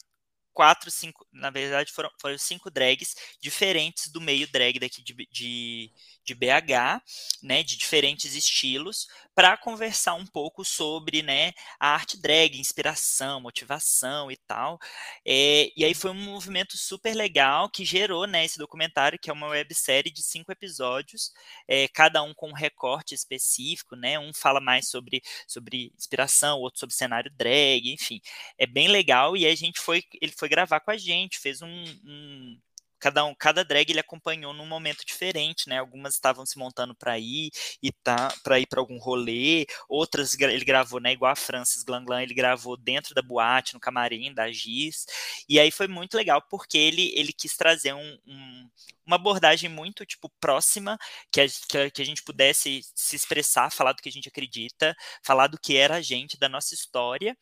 quatro, 0.52 0.90
cinco, 0.90 1.26
na 1.32 1.50
verdade 1.50 1.92
foram, 1.92 2.10
foram 2.20 2.38
cinco 2.38 2.70
drags 2.70 3.14
diferentes 3.40 4.08
do 4.08 4.20
meio 4.20 4.46
drag 4.50 4.78
daqui 4.78 5.02
de, 5.02 5.14
de, 5.30 5.92
de 6.24 6.34
BH, 6.34 7.02
né, 7.42 7.62
de 7.62 7.76
diferentes 7.76 8.34
estilos, 8.34 9.06
para 9.34 9.56
conversar 9.56 10.14
um 10.14 10.26
pouco 10.26 10.64
sobre, 10.64 11.22
né, 11.22 11.52
a 11.78 11.88
arte 11.94 12.20
drag, 12.20 12.58
inspiração, 12.58 13.40
motivação 13.40 14.30
e 14.30 14.36
tal. 14.36 14.78
É, 15.26 15.70
e 15.76 15.84
aí 15.84 15.94
foi 15.94 16.10
um 16.10 16.14
movimento 16.14 16.76
super 16.76 17.14
legal 17.14 17.68
que 17.70 17.84
gerou, 17.84 18.26
né, 18.26 18.44
esse 18.44 18.58
documentário, 18.58 19.18
que 19.18 19.30
é 19.30 19.32
uma 19.32 19.48
websérie 19.48 20.12
de 20.12 20.22
cinco 20.22 20.52
episódios, 20.52 21.32
é, 21.68 21.88
cada 21.88 22.22
um 22.22 22.34
com 22.34 22.50
um 22.50 22.54
recorte 22.54 23.14
específico, 23.14 23.96
né, 23.96 24.18
um 24.18 24.32
fala 24.34 24.60
mais 24.60 24.88
sobre, 24.88 25.22
sobre 25.46 25.92
inspiração, 25.96 26.58
outro 26.60 26.80
sobre 26.80 26.94
cenário 26.94 27.30
drag, 27.36 27.92
enfim, 27.92 28.20
é 28.58 28.66
bem 28.66 28.88
legal, 28.88 29.36
e 29.36 29.46
a 29.46 29.54
gente 29.54 29.80
foi, 29.80 30.02
ele 30.20 30.32
foi 30.40 30.48
gravar 30.48 30.80
com 30.80 30.90
a 30.90 30.96
gente, 30.96 31.38
fez 31.38 31.62
um, 31.62 31.84
um 32.04 32.58
cada 33.00 33.24
um, 33.24 33.34
cada 33.34 33.64
drag 33.64 33.90
ele 33.90 33.98
acompanhou 33.98 34.52
num 34.52 34.66
momento 34.66 35.04
diferente, 35.06 35.68
né? 35.68 35.78
Algumas 35.78 36.14
estavam 36.14 36.44
se 36.44 36.58
montando 36.58 36.94
para 36.94 37.18
ir 37.18 37.50
e 37.82 37.90
tá 37.90 38.32
para 38.44 38.60
ir 38.60 38.66
para 38.66 38.80
algum 38.80 38.98
rolê, 38.98 39.66
outras 39.88 40.38
ele 40.38 40.64
gravou, 40.64 41.00
né? 41.00 41.12
Igual 41.12 41.32
a 41.32 41.36
Francis 41.36 41.82
Glanglan, 41.82 42.22
ele 42.22 42.34
gravou 42.34 42.76
dentro 42.76 43.14
da 43.14 43.22
boate, 43.22 43.74
no 43.74 43.80
camarim 43.80 44.34
da 44.34 44.52
Giz. 44.52 45.06
E 45.48 45.58
aí 45.58 45.70
foi 45.70 45.88
muito 45.88 46.16
legal 46.16 46.42
porque 46.42 46.76
ele 46.78 47.12
ele 47.16 47.32
quis 47.32 47.56
trazer 47.56 47.94
um, 47.94 48.18
um 48.26 48.70
uma 49.06 49.16
abordagem 49.16 49.68
muito 49.68 50.06
tipo 50.06 50.28
próxima 50.40 50.96
que 51.32 51.40
a, 51.40 51.46
que 51.90 52.02
a 52.02 52.04
gente 52.04 52.22
pudesse 52.22 52.80
se 52.94 53.16
expressar, 53.16 53.72
falar 53.72 53.92
do 53.92 54.02
que 54.02 54.08
a 54.08 54.12
gente 54.12 54.28
acredita, 54.28 54.94
falar 55.24 55.48
do 55.48 55.58
que 55.58 55.76
era 55.76 55.96
a 55.96 56.00
gente, 56.02 56.38
da 56.38 56.48
nossa 56.48 56.74
história 56.74 57.36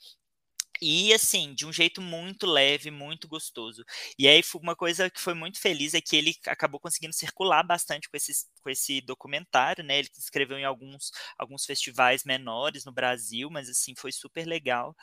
e 0.81 1.13
assim, 1.13 1.55
de 1.55 1.67
um 1.67 1.73
jeito 1.73 2.01
muito 2.01 2.47
leve, 2.47 2.91
muito 2.91 3.29
gostoso. 3.29 3.85
E 4.19 4.29
aí 4.29 4.43
uma 4.57 4.77
coisa 4.77 5.11
que 5.11 5.21
foi 5.21 5.35
muito 5.35 5.61
feliz 5.61 5.95
é 5.95 6.01
que 6.01 6.17
ele 6.17 6.35
acabou 6.47 6.81
conseguindo 6.81 7.13
circular 7.15 7.63
bastante 7.63 8.09
com, 8.09 8.17
esse 8.17 8.33
com 8.63 8.71
esse 8.71 9.01
documentário, 9.01 9.85
né? 9.85 9.99
Ele 9.99 10.09
escreveu 10.17 10.59
em 10.59 10.65
alguns, 10.65 11.11
alguns 11.39 11.65
festivais 11.65 12.25
menores 12.25 12.85
no 12.85 12.93
Brasil, 12.93 13.51
mas 13.51 13.69
assim, 13.69 13.95
foi 13.97 14.13
super 14.13 14.47
legal. 14.47 14.95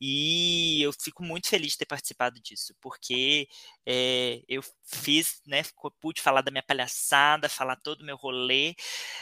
E 0.00 0.82
eu 0.82 0.92
fico 0.92 1.22
muito 1.22 1.48
feliz 1.48 1.72
de 1.72 1.78
ter 1.78 1.86
participado 1.86 2.40
disso, 2.40 2.74
porque 2.80 3.48
é, 3.86 4.42
eu 4.48 4.62
fiz, 4.84 5.40
né? 5.46 5.62
Pude 6.00 6.20
falar 6.20 6.42
da 6.42 6.50
minha 6.50 6.62
palhaçada, 6.62 7.48
falar 7.48 7.76
todo 7.76 8.02
o 8.02 8.04
meu 8.04 8.16
rolê. 8.16 8.74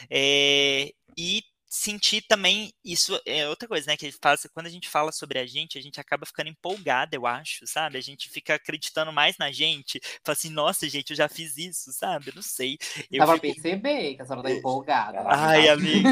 É, 0.09 0.91
e 1.17 1.43
sentir 1.69 2.21
também 2.23 2.73
isso 2.83 3.19
é 3.25 3.47
outra 3.47 3.67
coisa, 3.67 3.85
né? 3.91 3.95
Que 3.95 4.11
faz, 4.11 4.47
quando 4.51 4.65
a 4.65 4.71
gente 4.71 4.89
fala 4.89 5.11
sobre 5.11 5.37
a 5.37 5.45
gente, 5.45 5.77
a 5.77 5.81
gente 5.81 5.99
acaba 5.99 6.25
ficando 6.25 6.49
empolgada, 6.49 7.15
eu 7.15 7.27
acho, 7.27 7.67
sabe? 7.67 7.97
A 7.97 8.01
gente 8.01 8.29
fica 8.29 8.55
acreditando 8.55 9.13
mais 9.13 9.37
na 9.37 9.51
gente, 9.51 10.01
fala 10.23 10.33
assim, 10.33 10.49
nossa, 10.49 10.89
gente, 10.89 11.11
eu 11.11 11.17
já 11.17 11.29
fiz 11.29 11.57
isso, 11.57 11.93
sabe? 11.93 12.29
Eu 12.29 12.35
não 12.35 12.41
sei. 12.41 12.79
Eu 13.11 13.19
Dava 13.19 13.33
fico... 13.33 13.53
perceber 13.53 14.15
que 14.15 14.21
a 14.21 14.25
senhora 14.25 14.43
tá 14.43 14.51
empolgada. 14.51 15.23
Ai, 15.27 15.69
amigo. 15.69 16.09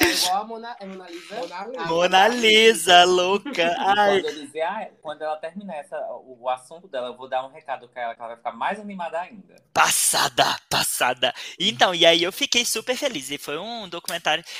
É 0.00 0.12
igual 0.12 0.42
a 0.42 0.44
Mona, 0.44 0.76
a 0.80 0.86
Mona 0.86 1.10
Lisa. 1.10 1.34
Mona 1.36 1.66
Lisa. 1.66 1.80
a 1.80 1.86
Mona 1.86 2.28
Lisa, 2.28 3.04
louca. 3.04 3.76
Ai. 3.78 4.22
Quando 4.22 4.34
eu 4.34 4.46
dizer, 4.46 4.62
ah, 4.62 4.90
quando 5.02 5.22
ela 5.22 5.36
terminar 5.36 5.76
essa, 5.76 5.98
o, 6.12 6.38
o 6.40 6.48
assunto 6.48 6.88
dela, 6.88 7.08
eu 7.08 7.16
vou 7.16 7.28
dar 7.28 7.44
um 7.44 7.50
recado 7.50 7.88
pra 7.88 8.02
ela, 8.02 8.14
que 8.14 8.20
ela 8.20 8.28
vai 8.28 8.36
ficar 8.36 8.52
mais 8.52 8.80
animada 8.80 9.20
ainda. 9.20 9.56
Passada, 9.74 10.58
passada. 10.70 11.34
Então, 11.58 11.94
e 11.94 12.06
aí 12.06 12.22
eu 12.22 12.32
fiquei 12.32 12.64
super 12.64 12.96
feliz. 12.96 13.30
E 13.30 13.36
foi 13.36 13.58
um 13.58 13.88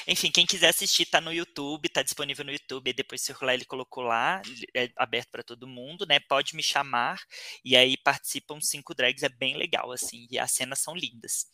Enfim, 0.07 0.31
quem 0.31 0.47
quiser 0.47 0.69
assistir, 0.69 1.07
tá 1.07 1.21
no 1.21 1.33
YouTube, 1.33 1.89
tá 1.89 2.03
disponível 2.03 2.45
no 2.45 2.53
YouTube. 2.53 2.93
Depois 2.93 3.21
circular, 3.23 3.55
ele 3.55 3.65
colocou 3.65 4.03
lá, 4.03 4.41
é 4.75 4.91
aberto 4.97 5.31
para 5.31 5.43
todo 5.43 5.67
mundo, 5.67 6.07
né? 6.07 6.19
Pode 6.21 6.55
me 6.57 6.63
chamar. 6.63 7.19
E 7.65 7.77
aí 7.77 7.97
participam 7.97 8.61
cinco 8.61 8.95
drags, 8.95 9.23
é 9.23 9.29
bem 9.29 9.57
legal, 9.57 9.93
assim. 9.93 10.27
E 10.31 10.39
as 10.39 10.51
cenas 10.53 10.79
são 10.81 10.95
lindas. 10.95 11.47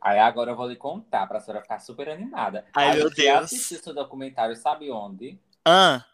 Aí 0.00 0.18
agora 0.18 0.52
eu 0.52 0.56
vou 0.56 0.66
lhe 0.68 0.76
contar 0.76 1.26
pra 1.26 1.40
senhora 1.40 1.62
ficar 1.62 1.78
super 1.78 2.08
animada. 2.08 2.64
Ai, 2.74 2.90
a 2.92 2.94
meu 2.94 3.10
Deus. 3.10 3.44
assistiu 3.44 3.78
esse 3.78 3.92
documentário, 3.92 4.56
sabe 4.56 4.90
onde? 4.90 5.38
Ah, 5.66 6.04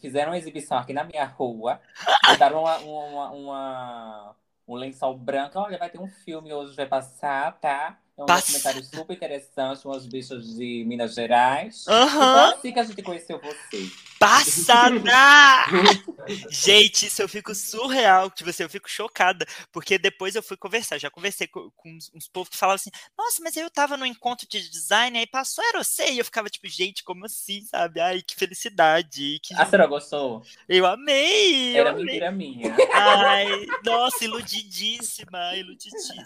fizeram 0.00 0.32
uma 0.32 0.38
exibição 0.38 0.76
aqui 0.76 0.92
na 0.92 1.04
minha 1.04 1.24
rua. 1.24 1.80
Botaram 2.26 2.60
uma, 2.60 2.78
uma- 2.78 3.30
uma- 3.30 4.36
um 4.66 4.74
lençol 4.74 5.16
branco. 5.16 5.58
Olha, 5.58 5.78
vai 5.78 5.88
ter 5.90 6.00
um 6.00 6.08
filme 6.08 6.52
hoje, 6.52 6.74
vai 6.74 6.86
passar, 6.86 7.52
tá? 7.60 7.98
É 8.20 8.22
um 8.22 8.26
Passa- 8.26 8.52
documentário 8.52 8.84
super 8.84 9.16
interessante, 9.16 9.86
umas 9.86 10.04
bichas 10.04 10.44
de 10.54 10.84
Minas 10.86 11.14
Gerais. 11.14 11.86
aham. 11.88 12.48
Então, 12.48 12.58
assim 12.58 12.70
que 12.72 12.78
a 12.78 12.84
gente 12.84 13.02
conheceu 13.02 13.40
você. 13.40 13.90
Passada! 14.20 15.10
Gente, 16.50 17.06
isso 17.06 17.22
eu 17.22 17.28
fico 17.28 17.54
surreal, 17.54 18.30
tipo 18.30 18.50
assim, 18.50 18.62
eu 18.62 18.68
fico 18.68 18.88
chocada, 18.88 19.46
porque 19.72 19.98
depois 19.98 20.34
eu 20.36 20.42
fui 20.42 20.56
conversar, 20.58 20.98
já 20.98 21.10
conversei 21.10 21.46
com, 21.48 21.70
com 21.74 21.88
uns, 21.88 22.10
uns 22.14 22.28
povos 22.28 22.50
que 22.50 22.56
falavam 22.58 22.76
assim, 22.76 22.90
nossa, 23.16 23.42
mas 23.42 23.56
eu 23.56 23.70
tava 23.70 23.96
no 23.96 24.04
encontro 24.04 24.46
de 24.46 24.68
design, 24.68 25.18
aí 25.18 25.26
passou, 25.26 25.64
era 25.64 25.82
você, 25.82 26.10
e 26.10 26.18
eu 26.18 26.24
ficava 26.24 26.50
tipo, 26.50 26.68
gente, 26.68 27.02
como 27.02 27.24
assim, 27.24 27.62
sabe? 27.62 27.98
Ai, 27.98 28.20
que 28.22 28.36
felicidade, 28.36 29.40
que... 29.42 29.54
A 29.54 29.64
senhora 29.64 29.86
gostou? 29.88 30.42
eu 30.68 30.86
amei, 30.86 31.74
eu 31.76 31.80
Era 31.80 31.90
amei. 31.90 32.04
mentira 32.04 32.30
minha. 32.30 32.76
Ai, 32.92 33.66
nossa, 33.84 34.22
iludidíssima, 34.24 35.56
iludidíssima. 35.56 36.22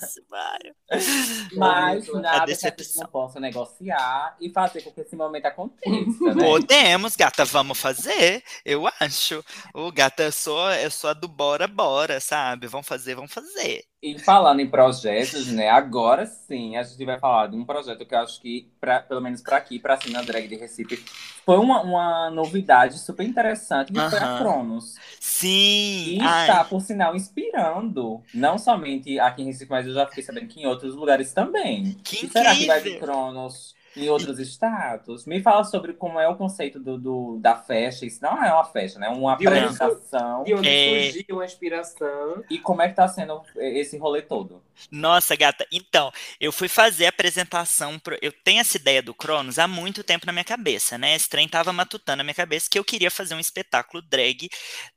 Mas 1.57 2.09
A 2.09 2.21
nada 2.21 2.47
que 2.47 2.67
a 2.67 2.71
gente 2.71 2.97
não 2.97 3.07
possa 3.07 3.39
negociar 3.39 4.37
e 4.41 4.51
fazer 4.51 4.83
com 4.83 4.91
que 4.91 5.01
esse 5.01 5.15
momento 5.15 5.47
aconteça, 5.47 6.35
né? 6.35 6.45
Podemos, 6.45 7.15
gata, 7.17 7.45
vamos 7.45 7.79
fazer, 7.85 8.43
eu 8.65 8.89
acho. 8.99 9.45
Ô, 9.75 9.93
gata, 9.93 10.23
eu 10.23 10.33
sou, 10.33 10.73
eu 10.73 10.91
sou 10.91 11.11
a 11.11 11.13
do 11.13 11.29
bora, 11.29 11.69
bora, 11.69 12.19
sabe? 12.19 12.67
Vamos 12.67 12.89
fazer, 12.89 13.15
vamos 13.15 13.33
fazer. 13.33 13.85
E 14.03 14.19
falando 14.19 14.61
em 14.61 14.69
projetos, 14.69 15.49
né? 15.49 15.69
Agora 15.69 16.27
sim, 16.27 16.77
a 16.77 16.83
gente 16.83 17.05
vai 17.05 17.19
falar 17.19 17.49
de 17.49 17.57
um 17.57 17.65
projeto 17.65 18.05
que 18.07 18.15
eu 18.15 18.19
acho 18.19 18.41
que, 18.41 18.71
pra, 18.81 19.01
pelo 19.01 19.21
menos 19.21 19.43
para 19.43 19.59
aqui, 19.59 19.79
para 19.79 20.01
cima 20.01 20.23
Drag 20.23 20.49
de 20.49 20.57
Recife, 20.57 21.05
foi 21.45 21.59
uma, 21.59 21.83
uma 21.83 22.31
novidade 22.31 22.99
super 22.99 23.25
interessante 23.27 23.93
que 23.93 24.01
foi 24.01 24.19
a. 24.19 24.39
Cronos. 24.39 24.95
Sim! 25.21 26.17
E 26.17 26.19
ai. 26.21 26.43
está, 26.43 26.65
por 26.65 26.81
sinal, 26.81 27.15
inspirando, 27.15 28.23
não 28.33 28.59
somente 28.59 29.19
aqui 29.19 29.43
em 29.43 29.47
Recife, 29.47 29.71
mas 29.71 29.87
eu 29.87 29.93
já 29.93 30.07
fiquei 30.07 30.23
sabendo 30.23 30.49
que 30.49 30.61
em 30.61 30.67
outros 30.67 30.95
lugares 30.95 31.33
também. 31.33 31.95
Que 32.03 32.27
E 32.27 32.31
será 32.31 32.55
que 32.55 32.67
vai 32.67 32.81
vir! 32.81 32.99
Cronos 32.99 33.75
em 33.97 34.09
outros 34.09 34.39
estados? 34.39 35.27
Me 35.27 35.43
fala 35.43 35.65
sobre 35.65 35.93
como 35.95 36.19
é 36.19 36.29
o 36.29 36.37
conceito 36.37 36.79
do, 36.81 36.99
do- 36.99 37.39
da 37.41 37.57
festa. 37.57 38.05
Isso 38.07 38.21
não 38.23 38.43
é 38.43 38.53
uma 38.53 38.65
festa, 38.65 38.99
né? 38.99 39.09
Uma 39.09 39.37
De 39.37 39.47
onde 39.49 39.59
apresentação. 39.59 40.45
De 40.45 40.55
onde 40.55 40.69
É. 40.69 41.13
surgiu 41.13 41.41
a 41.41 41.45
inspiração. 41.45 42.45
E 42.51 42.59
como 42.59 42.83
é 42.83 42.89
que 42.89 42.95
tá 42.95 43.07
sendo 43.09 43.43
esse 43.57 43.97
rolê 43.99 44.23
todo? 44.23 44.63
Nossa, 44.91 45.37
gata, 45.37 45.67
então, 45.73 46.11
eu 46.41 46.51
fui 46.51 46.69
fazer 46.69 47.07
a 47.07 47.11
apresentação. 47.11 47.99
Pro... 47.99 48.19
Eu 48.21 48.33
tenho 48.33 48.61
essa 48.61 48.77
ideia 48.77 49.03
do 49.03 49.15
Cronos 49.15 49.59
há 49.59 49.69
muito 49.69 50.03
tempo 50.03 50.27
na 50.27 50.33
minha 50.33 50.45
cabeça, 50.45 50.99
né? 50.99 51.15
Esse 51.15 51.29
trem 51.29 51.49
tava 51.49 51.73
matutando 51.73 52.19
na 52.19 52.25
minha 52.25 52.35
cabeça 52.35 52.69
que 52.71 52.79
eu 52.79 52.85
queria 52.85 53.11
fazer 53.11 53.35
um 53.35 53.41
espetáculo 53.41 54.03
drag 54.03 54.49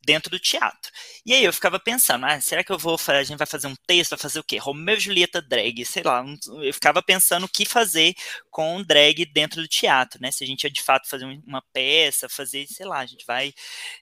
dentro 0.03 0.31
do 0.31 0.39
teatro. 0.39 0.91
E 1.25 1.33
aí 1.33 1.43
eu 1.43 1.53
ficava 1.53 1.79
pensando, 1.79 2.25
ah, 2.25 2.39
será 2.41 2.63
que 2.63 2.71
eu 2.71 2.77
vou 2.77 2.97
fazer, 2.97 3.19
a 3.19 3.23
gente 3.23 3.37
vai 3.37 3.47
fazer 3.47 3.67
um 3.67 3.75
texto, 3.85 4.11
vai 4.11 4.19
fazer 4.19 4.39
o 4.39 4.43
quê? 4.43 4.57
Romeu 4.57 4.95
e 4.97 4.99
Julieta 4.99 5.41
drag, 5.41 5.85
sei 5.85 6.01
lá. 6.03 6.23
Eu 6.61 6.73
ficava 6.73 7.01
pensando 7.03 7.43
o 7.45 7.49
que 7.49 7.65
fazer 7.65 8.13
com 8.49 8.81
drag 8.87 9.25
dentro 9.33 9.61
do 9.61 9.67
teatro, 9.67 10.19
né? 10.21 10.31
Se 10.31 10.43
a 10.43 10.47
gente 10.47 10.63
ia 10.63 10.71
de 10.71 10.81
fato 10.81 11.07
fazer 11.09 11.25
um- 11.25 11.41
uma 11.45 11.61
peça, 11.73 12.29
fazer, 12.29 12.67
sei 12.67 12.85
lá, 12.85 12.99
a 12.99 13.05
gente 13.05 13.25
vai 13.25 13.53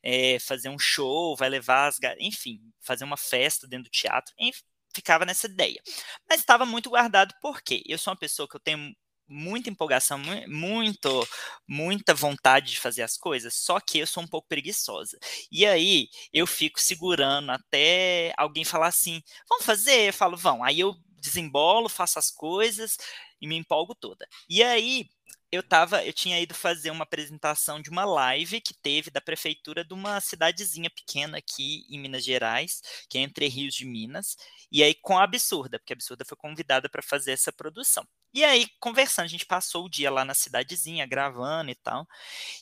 é, 0.04 0.40
fazer 0.40 0.70
um 0.70 0.80
show, 0.80 1.36
vai 1.36 1.50
levar 1.50 1.88
as. 1.88 1.98
Enfim, 2.20 2.60
fazer 2.82 3.04
uma 3.04 3.18
festa 3.18 3.68
dentro 3.68 3.86
do 3.86 3.90
teatro. 3.92 4.34
Enfim, 4.40 4.62
ficava 4.94 5.26
nessa 5.26 5.48
ideia. 5.48 5.82
Mas 6.30 6.40
estava 6.40 6.66
muito 6.66 6.90
guardado 6.90 7.34
porque 7.42 7.84
eu 7.86 7.98
sou 7.98 8.12
uma 8.14 8.20
pessoa 8.20 8.48
que 8.48 8.56
eu 8.56 8.60
tenho 8.60 8.94
muita 9.28 9.70
empolgação, 9.70 10.20
mu- 10.20 10.48
muito, 10.48 11.28
muita 11.68 12.14
vontade 12.14 12.72
de 12.72 12.80
fazer 12.80 13.02
as 13.02 13.18
coisas, 13.18 13.56
só 13.56 13.80
que 13.80 13.98
eu 14.00 14.06
sou 14.08 14.22
um 14.24 14.28
pouco 14.28 14.48
preguiçosa. 14.48 15.18
E 15.52 15.66
aí 15.66 16.08
eu 16.32 16.46
fico 16.46 16.80
segurando 16.80 17.52
até 17.52 18.34
alguém 18.38 18.64
falar 18.64 18.88
assim: 18.88 19.22
vamos 19.50 19.66
fazer? 19.66 20.10
Eu 20.10 20.14
falo, 20.14 20.38
vão. 20.38 20.64
Aí 20.64 20.80
eu 20.80 20.96
desembolo, 21.20 21.90
faço 21.90 22.20
as 22.20 22.30
coisas 22.30 22.98
e 23.46 23.48
me 23.48 23.56
empolgo 23.56 23.96
toda. 23.96 24.28
E 24.50 24.64
aí 24.64 25.08
eu 25.52 25.64
tava, 25.64 26.04
eu 26.04 26.12
tinha 26.12 26.40
ido 26.40 26.54
fazer 26.54 26.92
uma 26.92 27.04
apresentação 27.04 27.82
de 27.82 27.90
uma 27.90 28.04
live 28.04 28.60
que 28.60 28.74
teve 28.74 29.10
da 29.10 29.22
prefeitura 29.22 29.86
de 29.86 29.94
uma 29.94 30.20
cidadezinha 30.20 30.90
pequena 30.90 31.38
aqui 31.38 31.86
em 31.90 32.00
Minas 32.00 32.26
Gerais, 32.26 32.82
que 33.10 33.18
é 33.18 33.22
Entre 33.22 33.48
Rios 33.48 33.74
de 33.76 33.86
Minas, 33.86 34.36
e 34.72 34.84
aí 34.84 34.94
com 34.96 35.18
a 35.18 35.24
Absurda, 35.24 35.80
porque 35.80 35.94
a 35.94 35.96
Absurda 35.96 36.26
foi 36.26 36.36
convidada 36.38 36.90
para 36.90 37.02
fazer 37.02 37.32
essa 37.32 37.54
produção. 37.54 38.06
E 38.34 38.44
aí, 38.44 38.68
conversando, 38.82 39.26
a 39.26 39.30
gente 39.30 39.46
passou 39.46 39.86
o 39.86 39.90
dia 39.90 40.12
lá 40.12 40.26
na 40.26 40.34
cidadezinha, 40.34 41.06
gravando 41.06 41.72
e 41.72 41.76
tal. 41.76 42.06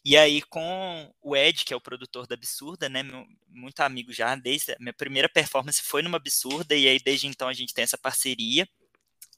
E 0.05 0.17
aí, 0.17 0.41
com 0.43 1.11
o 1.21 1.36
Ed, 1.36 1.65
que 1.65 1.73
é 1.73 1.77
o 1.77 1.81
produtor 1.81 2.27
da 2.27 2.36
Absurda, 2.36 2.89
né? 2.89 3.03
meu- 3.03 3.25
muito 3.47 3.79
amigo 3.81 4.11
já, 4.13 4.36
desde 4.36 4.73
a 4.73 4.77
minha 4.79 4.93
primeira 4.93 5.29
performance 5.29 5.81
foi 5.81 6.01
numa 6.01 6.17
Absurda, 6.17 6.75
e 6.75 6.88
aí 6.88 6.99
desde 6.99 7.27
então 7.27 7.47
a 7.47 7.53
gente 7.53 7.73
tem 7.73 7.84
essa 7.84 7.97
parceria. 7.97 8.67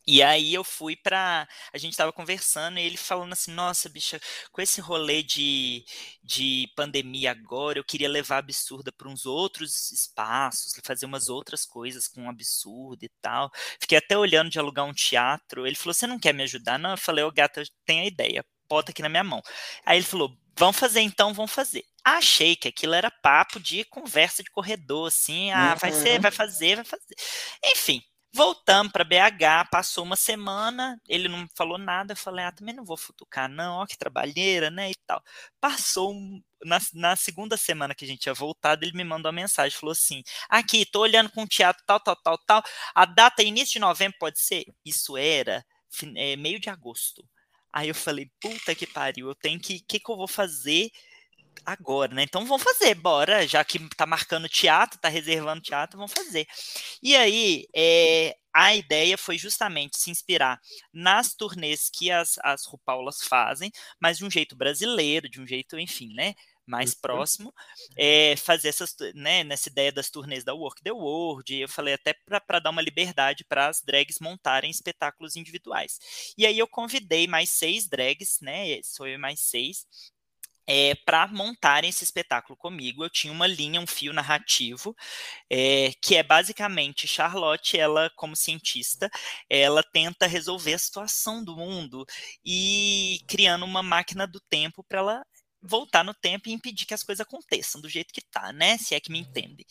E 0.08 0.22
aí 0.22 0.54
eu 0.54 0.64
fui 0.64 0.96
pra. 0.96 1.48
A 1.74 1.78
gente 1.78 1.98
tava 1.98 2.14
conversando 2.14 2.78
e 2.80 2.84
ele 2.84 2.98
falando 2.98 3.34
assim, 3.34 3.52
nossa, 3.52 3.90
bicha, 3.90 4.20
com 4.52 4.62
esse 4.62 4.80
rolê 4.82 5.24
de, 5.24 5.84
de 6.24 6.70
pandemia 6.76 7.32
agora, 7.32 7.80
eu 7.80 7.84
queria 7.84 8.08
levar 8.10 8.36
a 8.36 8.40
absurda 8.40 8.92
para 8.92 9.10
uns 9.10 9.26
outros 9.26 9.92
espaços, 9.92 10.74
fazer 10.84 11.06
umas 11.06 11.28
outras 11.30 11.66
coisas 11.66 12.08
com 12.08 12.30
absurda 12.30 13.06
e 13.06 13.10
tal. 13.22 13.52
Fiquei 13.80 13.98
até 13.98 14.18
olhando 14.18 14.50
de 14.50 14.60
alugar 14.60 14.86
um 14.86 14.94
teatro. 14.94 15.66
Ele 15.66 15.76
falou: 15.76 15.94
Você 15.94 16.06
não 16.08 16.20
quer 16.20 16.34
me 16.34 16.44
ajudar? 16.44 16.78
Não, 16.78 16.92
eu 16.92 16.98
falei, 16.98 17.24
ô 17.24 17.32
gata, 17.32 17.62
eu 17.62 17.66
tenho 17.86 18.04
a 18.04 18.08
ideia, 18.08 18.46
bota 18.70 18.92
aqui 18.92 19.02
na 19.02 19.10
minha 19.10 19.24
mão. 19.24 19.42
Aí 19.86 19.98
ele 19.98 20.06
falou: 20.06 20.36
Vamos 20.58 20.78
fazer 20.78 21.02
então, 21.02 21.34
vamos 21.34 21.52
fazer. 21.52 21.84
Achei 22.04 22.56
que 22.56 22.68
aquilo 22.68 22.94
era 22.94 23.10
papo 23.12 23.60
de 23.60 23.84
conversa 23.86 24.44
de 24.44 24.52
corredor, 24.52 25.08
assim, 25.08 25.52
ah, 25.52 25.74
vai 25.76 25.92
ser, 25.92 26.16
Uhum. 26.16 26.22
vai 26.22 26.32
fazer, 26.32 26.76
vai 26.76 26.86
fazer. 26.86 27.16
Enfim, 27.66 28.02
Voltamos 28.36 28.92
para 28.92 29.06
BH, 29.06 29.70
passou 29.72 30.04
uma 30.04 30.18
semana, 30.18 31.02
ele 31.08 31.30
não 31.30 31.48
falou 31.56 31.78
nada, 31.78 32.12
eu 32.12 32.18
falei, 32.18 32.44
ah, 32.44 32.52
também 32.52 32.76
não 32.76 32.84
vou 32.84 32.98
futucar 32.98 33.48
não, 33.48 33.78
ó 33.78 33.86
que 33.86 33.98
trabalheira, 33.98 34.70
né, 34.70 34.92
e 34.92 34.96
tal. 35.08 35.24
Passou, 35.58 36.14
na, 36.62 36.78
na, 36.94 37.16
segunda 37.16 37.56
semana 37.56 37.96
que 37.96 38.04
a 38.04 38.08
gente 38.08 38.20
tinha 38.20 38.34
voltado, 38.34 38.84
ele 38.84 38.92
me 38.92 39.06
mandou 39.06 39.32
uma 39.32 39.42
mensagem, 39.42 39.80
falou 39.80 39.94
assim, 39.94 40.22
aqui, 40.50 40.86
tô 40.86 41.00
olhando 41.00 41.32
com 41.32 41.44
o 41.44 41.48
teatro 41.48 41.82
tal, 41.88 41.98
tal, 41.98 42.18
tal, 42.18 42.38
tal, 42.40 42.64
a 42.94 43.06
data 43.06 43.42
é 43.42 43.46
início 43.46 43.72
de 43.76 43.80
novembro 43.80 44.18
pode 44.20 44.38
ser? 44.38 44.66
Isso 44.84 45.16
era 45.16 45.66
é, 46.18 46.36
meio 46.36 46.60
de 46.60 46.70
agosto. 46.70 47.24
Aí 47.72 47.88
eu 47.88 47.96
falei, 47.96 48.30
puta 48.42 48.76
que 48.76 48.86
pariu, 48.86 49.30
eu 49.30 49.36
tenho 49.36 49.62
que, 49.62 49.78
o 49.78 49.86
que 49.88 49.98
que 49.98 50.12
eu 50.12 50.18
vou 50.18 50.28
fazer 50.28 50.92
agora, 51.66 52.14
né? 52.14 52.24
Então 52.24 52.46
vamos 52.46 52.64
fazer, 52.64 52.96
bora, 52.96 53.48
já 53.48 53.64
que 53.64 53.80
tá 53.96 54.06
marcando 54.06 54.50
teatro, 54.50 55.00
tá 55.00 55.10
reservando 55.10 55.62
teatro, 55.62 55.98
vamos 55.98 56.14
fazer. 56.14 56.48
E 57.02 57.16
aí, 57.16 57.68
é, 57.76 58.36
a 58.56 58.74
ideia 58.74 59.18
foi 59.18 59.38
justamente 59.38 59.98
se 59.98 60.10
inspirar 60.10 60.62
nas 60.94 61.34
turnês 61.34 61.90
que 61.90 62.10
as, 62.10 62.40
as 62.42 62.66
Rupaulas 62.66 63.22
fazem, 63.22 63.70
mas 64.00 64.18
de 64.18 64.24
um 64.24 64.32
jeito 64.32 64.56
brasileiro, 64.56 65.28
de 65.28 65.42
um 65.42 65.46
jeito, 65.46 65.78
enfim, 65.78 66.14
né? 66.14 66.34
Mais 66.66 66.94
uhum. 66.94 67.00
próximo, 67.02 67.54
é, 67.96 68.36
fazer 68.38 68.70
essas, 68.70 68.96
né, 69.14 69.44
nessa 69.44 69.70
ideia 69.70 69.92
das 69.92 70.10
turnês 70.10 70.44
da 70.44 70.54
Work 70.54 70.82
the 70.82 70.92
World, 70.92 71.54
eu 71.54 71.70
falei 71.70 71.94
até 71.94 72.14
para 72.14 72.60
dar 72.60 72.72
uma 72.72 72.82
liberdade 72.82 73.44
para 73.44 73.68
as 73.68 73.82
drags 73.84 74.20
montarem 74.20 74.72
espetáculos 74.72 75.36
individuais. 75.36 76.00
E 76.36 76.44
aí 76.46 76.58
eu 76.58 76.68
convidei 76.68 77.28
mais 77.28 77.50
seis 77.52 77.88
drags, 77.88 78.40
né, 78.42 78.82
sou 78.82 79.06
eu 79.06 79.20
mais 79.20 79.42
seis, 79.42 79.86
é, 80.68 80.96
para 81.06 81.28
montarem 81.28 81.90
esse 81.90 82.04
espetáculo 82.04 82.58
comigo. 82.58 83.04
Eu 83.04 83.10
tinha 83.10 83.32
uma 83.32 83.48
linha, 83.48 83.80
um 83.82 83.88
fio 83.88 84.14
narrativo, 84.14 84.96
é, 85.50 85.92
que 86.02 86.16
é 86.16 86.24
basicamente 86.24 87.08
Charlotte, 87.08 87.78
ela, 87.78 88.10
como 88.16 88.36
cientista, 88.36 89.10
ela 89.50 89.84
tenta 89.84 90.28
resolver 90.28 90.74
a 90.74 90.80
situação 90.80 91.44
do 91.44 91.56
mundo 91.56 92.06
e 92.44 93.20
criando 93.28 93.66
uma 93.66 93.84
máquina 93.84 94.28
do 94.28 94.40
tempo 94.40 94.84
para 94.84 95.00
ela 95.00 95.26
voltar 95.62 96.04
no 96.04 96.14
tempo 96.14 96.48
e 96.48 96.52
impedir 96.52 96.86
que 96.86 96.94
as 96.94 97.04
coisas 97.04 97.26
aconteçam 97.26 97.82
do 97.82 97.90
jeito 97.90 98.14
que 98.14 98.22
tá, 98.22 98.54
né? 98.54 98.78
Se 98.78 98.94
é 98.94 99.00
que 99.00 99.12
me 99.12 99.20
entende. 99.20 99.66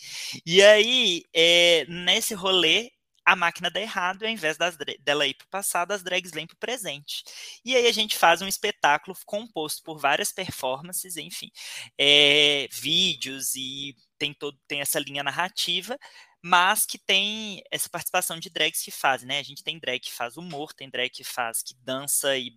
E 0.45 0.63
aí, 0.63 1.23
é, 1.33 1.87
nesse 1.89 2.35
rolê, 2.35 2.91
a 3.25 3.35
máquina 3.35 3.71
dá 3.71 3.81
errado 3.81 4.23
e 4.23 4.27
ao 4.27 4.33
invés 4.33 4.57
das, 4.57 4.77
dela 5.01 5.27
ir 5.27 5.35
para 5.35 5.47
o 5.47 5.49
passado, 5.49 5.93
as 5.93 6.03
drags 6.03 6.31
vêm 6.31 6.47
para 6.47 6.55
o 6.55 6.59
presente. 6.59 7.25
E 7.65 7.75
aí 7.75 7.87
a 7.87 7.93
gente 7.93 8.17
faz 8.17 8.43
um 8.43 8.49
espetáculo 8.49 9.17
composto 9.25 9.83
por 9.83 9.99
várias 9.99 10.33
performances, 10.33 11.17
enfim, 11.17 11.51
é, 11.99 12.69
vídeos 12.71 13.55
e 13.55 13.97
tem, 14.19 14.35
todo, 14.35 14.59
tem 14.69 14.81
essa 14.81 14.99
linha 14.99 15.23
narrativa, 15.23 15.99
mas 16.43 16.85
que 16.85 16.99
tem 16.99 17.63
essa 17.71 17.89
participação 17.89 18.39
de 18.39 18.51
drags 18.51 18.83
que 18.83 18.91
fazem, 18.91 19.27
né? 19.27 19.39
A 19.39 19.43
gente 19.43 19.65
tem 19.65 19.79
drag 19.79 20.01
que 20.01 20.13
faz 20.13 20.37
humor, 20.37 20.75
tem 20.75 20.91
drag 20.91 21.09
que 21.11 21.25
faz, 21.25 21.63
que 21.63 21.75
dança 21.83 22.37
e 22.37 22.53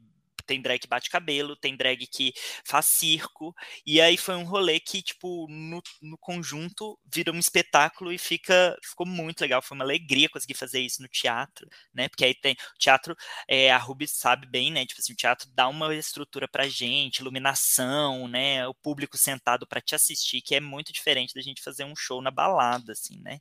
tem 0.47 0.61
drag 0.61 0.79
que 0.79 0.87
bate 0.87 1.09
cabelo, 1.09 1.55
tem 1.55 1.75
drag 1.75 2.07
que 2.07 2.33
faz 2.65 2.85
circo, 2.85 3.53
e 3.85 4.01
aí 4.01 4.17
foi 4.17 4.35
um 4.35 4.45
rolê 4.45 4.79
que, 4.79 5.01
tipo, 5.01 5.45
no, 5.49 5.81
no 6.01 6.17
conjunto 6.17 6.97
vira 7.13 7.31
um 7.31 7.37
espetáculo 7.37 8.11
e 8.11 8.17
fica, 8.17 8.75
ficou 8.83 9.05
muito 9.05 9.41
legal, 9.41 9.61
foi 9.61 9.75
uma 9.75 9.83
alegria 9.83 10.29
conseguir 10.29 10.53
fazer 10.55 10.79
isso 10.79 11.01
no 11.01 11.07
teatro, 11.09 11.67
né, 11.93 12.07
porque 12.07 12.25
aí 12.25 12.33
tem, 12.33 12.53
o 12.53 12.79
teatro, 12.79 13.15
é, 13.47 13.71
a 13.71 13.77
Ruby 13.77 14.07
sabe 14.07 14.47
bem, 14.47 14.71
né, 14.71 14.85
tipo 14.85 15.01
assim, 15.01 15.13
o 15.13 15.17
teatro 15.17 15.49
dá 15.53 15.67
uma 15.67 15.93
estrutura 15.93 16.47
pra 16.47 16.67
gente, 16.67 17.19
iluminação, 17.19 18.27
né, 18.27 18.65
o 18.67 18.73
público 18.73 19.17
sentado 19.17 19.67
para 19.67 19.81
te 19.81 19.93
assistir, 19.93 20.41
que 20.41 20.55
é 20.55 20.59
muito 20.59 20.93
diferente 20.93 21.33
da 21.35 21.41
gente 21.41 21.61
fazer 21.61 21.83
um 21.83 21.95
show 21.95 22.21
na 22.21 22.31
balada, 22.31 22.93
assim, 22.93 23.19
né. 23.21 23.39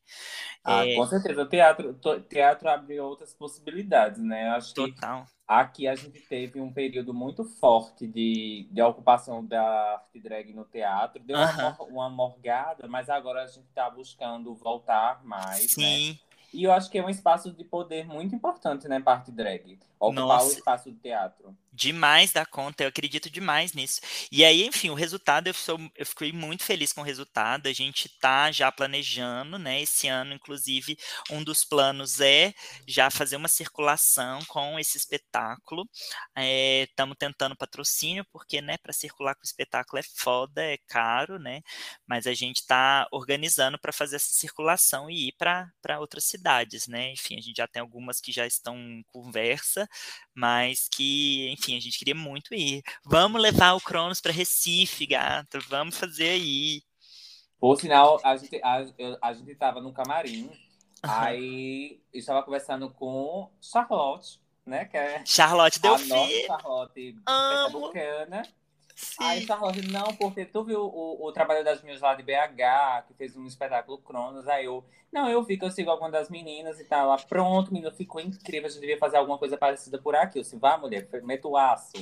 Ah, 0.64 0.84
é... 0.86 0.96
com 0.96 1.06
certeza, 1.06 1.42
o 1.42 1.48
teatro, 1.48 1.94
teatro 2.28 2.68
abre 2.68 2.98
outras 2.98 3.32
possibilidades, 3.32 4.20
né, 4.20 4.48
acho 4.50 4.74
Total. 4.74 5.24
que 5.24 5.35
Aqui 5.46 5.86
a 5.86 5.94
gente 5.94 6.20
teve 6.22 6.60
um 6.60 6.72
período 6.72 7.14
muito 7.14 7.44
forte 7.44 8.04
de, 8.04 8.68
de 8.68 8.82
ocupação 8.82 9.44
da 9.44 9.62
arte 9.92 10.18
drag 10.18 10.52
no 10.52 10.64
teatro. 10.64 11.22
Deu 11.22 11.36
uma, 11.36 11.82
uma 11.82 12.10
morgada, 12.10 12.88
mas 12.88 13.08
agora 13.08 13.44
a 13.44 13.46
gente 13.46 13.68
está 13.68 13.88
buscando 13.88 14.52
voltar 14.56 15.24
mais. 15.24 15.72
Sim. 15.72 16.14
Né? 16.14 16.25
E 16.52 16.64
eu 16.64 16.72
acho 16.72 16.90
que 16.90 16.98
é 16.98 17.04
um 17.04 17.10
espaço 17.10 17.52
de 17.52 17.64
poder 17.64 18.06
muito 18.06 18.34
importante, 18.34 18.88
né, 18.88 19.00
parte 19.00 19.30
drag. 19.30 19.78
Ocupar 19.98 20.26
Nossa. 20.26 20.48
o 20.48 20.52
espaço 20.52 20.90
do 20.90 20.98
teatro. 20.98 21.56
Demais 21.72 22.32
da 22.32 22.44
conta, 22.44 22.84
eu 22.84 22.88
acredito 22.88 23.28
demais 23.28 23.72
nisso. 23.72 24.00
E 24.30 24.44
aí, 24.44 24.64
enfim, 24.64 24.88
o 24.88 24.94
resultado, 24.94 25.46
eu, 25.46 25.54
sou, 25.54 25.78
eu 25.94 26.06
fiquei 26.06 26.32
muito 26.32 26.64
feliz 26.64 26.92
com 26.92 27.02
o 27.02 27.04
resultado. 27.04 27.66
A 27.66 27.72
gente 27.72 28.08
tá 28.18 28.50
já 28.50 28.72
planejando, 28.72 29.58
né? 29.58 29.82
Esse 29.82 30.08
ano, 30.08 30.34
inclusive, 30.34 30.96
um 31.30 31.42
dos 31.42 31.64
planos 31.64 32.20
é 32.20 32.54
já 32.86 33.10
fazer 33.10 33.36
uma 33.36 33.48
circulação 33.48 34.40
com 34.46 34.78
esse 34.78 34.96
espetáculo. 34.96 35.86
Estamos 36.34 37.14
é, 37.14 37.18
tentando 37.18 37.56
patrocínio, 37.56 38.24
porque, 38.32 38.62
né, 38.62 38.76
para 38.78 38.92
circular 38.92 39.34
com 39.34 39.42
o 39.42 39.44
espetáculo 39.44 39.98
é 40.00 40.02
foda, 40.02 40.62
é 40.62 40.78
caro, 40.86 41.38
né? 41.38 41.60
Mas 42.06 42.26
a 42.26 42.32
gente 42.34 42.56
está 42.56 43.06
organizando 43.12 43.78
para 43.78 43.92
fazer 43.92 44.16
essa 44.16 44.32
circulação 44.32 45.10
e 45.10 45.28
ir 45.28 45.34
para 45.38 45.70
outras 46.00 46.24
cidades, 46.24 46.35
né? 46.88 47.12
Enfim, 47.12 47.36
a 47.36 47.40
gente 47.40 47.56
já 47.56 47.66
tem 47.66 47.80
algumas 47.80 48.20
que 48.20 48.32
já 48.32 48.46
estão 48.46 48.76
em 48.76 49.02
conversa, 49.12 49.88
mas 50.34 50.88
que, 50.88 51.50
enfim, 51.50 51.76
a 51.76 51.80
gente 51.80 51.98
queria 51.98 52.14
muito 52.14 52.54
ir. 52.54 52.82
Vamos 53.04 53.40
levar 53.40 53.74
o 53.74 53.80
Cronos 53.80 54.20
para 54.20 54.32
Recife, 54.32 55.06
gata, 55.06 55.58
vamos 55.68 55.96
fazer 55.96 56.30
aí. 56.30 56.82
Por 57.58 57.80
sinal, 57.80 58.20
a 58.22 58.36
gente, 58.36 58.60
a, 58.62 58.84
a 59.22 59.32
gente 59.32 59.54
tava 59.54 59.80
no 59.80 59.92
camarim, 59.92 60.50
aí 61.02 62.00
eu 62.12 62.18
estava 62.18 62.42
conversando 62.42 62.90
com 62.90 63.50
Charlotte, 63.60 64.40
né? 64.64 64.84
Que 64.84 64.96
é 64.96 65.24
Charlotte 65.24 65.80
deu 65.80 65.94
a 65.94 65.98
nossa 65.98 66.46
Charlotte 66.46 67.16
pernambucana. 67.24 68.42
Sim. 68.96 69.16
Aí 69.20 69.46
Charlotte, 69.46 69.82
não, 69.88 70.14
porque 70.14 70.46
tu 70.46 70.64
viu 70.64 70.80
o, 70.80 71.26
o 71.26 71.30
trabalho 71.30 71.62
das 71.62 71.82
minhas 71.82 72.00
lá 72.00 72.14
de 72.14 72.22
BH, 72.22 73.06
que 73.06 73.14
fez 73.14 73.36
um 73.36 73.46
espetáculo 73.46 73.98
Cronos, 73.98 74.48
aí 74.48 74.64
eu, 74.64 74.82
não, 75.12 75.28
eu 75.28 75.42
vi 75.42 75.58
que 75.58 75.66
eu 75.66 75.70
sigo 75.70 75.90
alguma 75.90 76.10
das 76.10 76.30
meninas 76.30 76.80
e 76.80 76.84
tá 76.84 77.04
lá, 77.04 77.18
pronto, 77.18 77.70
menino, 77.70 77.92
ficou 77.92 78.22
incrível, 78.22 78.66
a 78.66 78.70
gente 78.70 78.80
devia 78.80 78.98
fazer 78.98 79.18
alguma 79.18 79.36
coisa 79.36 79.58
parecida 79.58 79.98
por 79.98 80.16
aqui. 80.16 80.38
Eu 80.38 80.42
disse, 80.42 80.56
vá, 80.56 80.78
mulher, 80.78 81.06
meta 81.24 81.46
o 81.46 81.58
aço. 81.58 81.92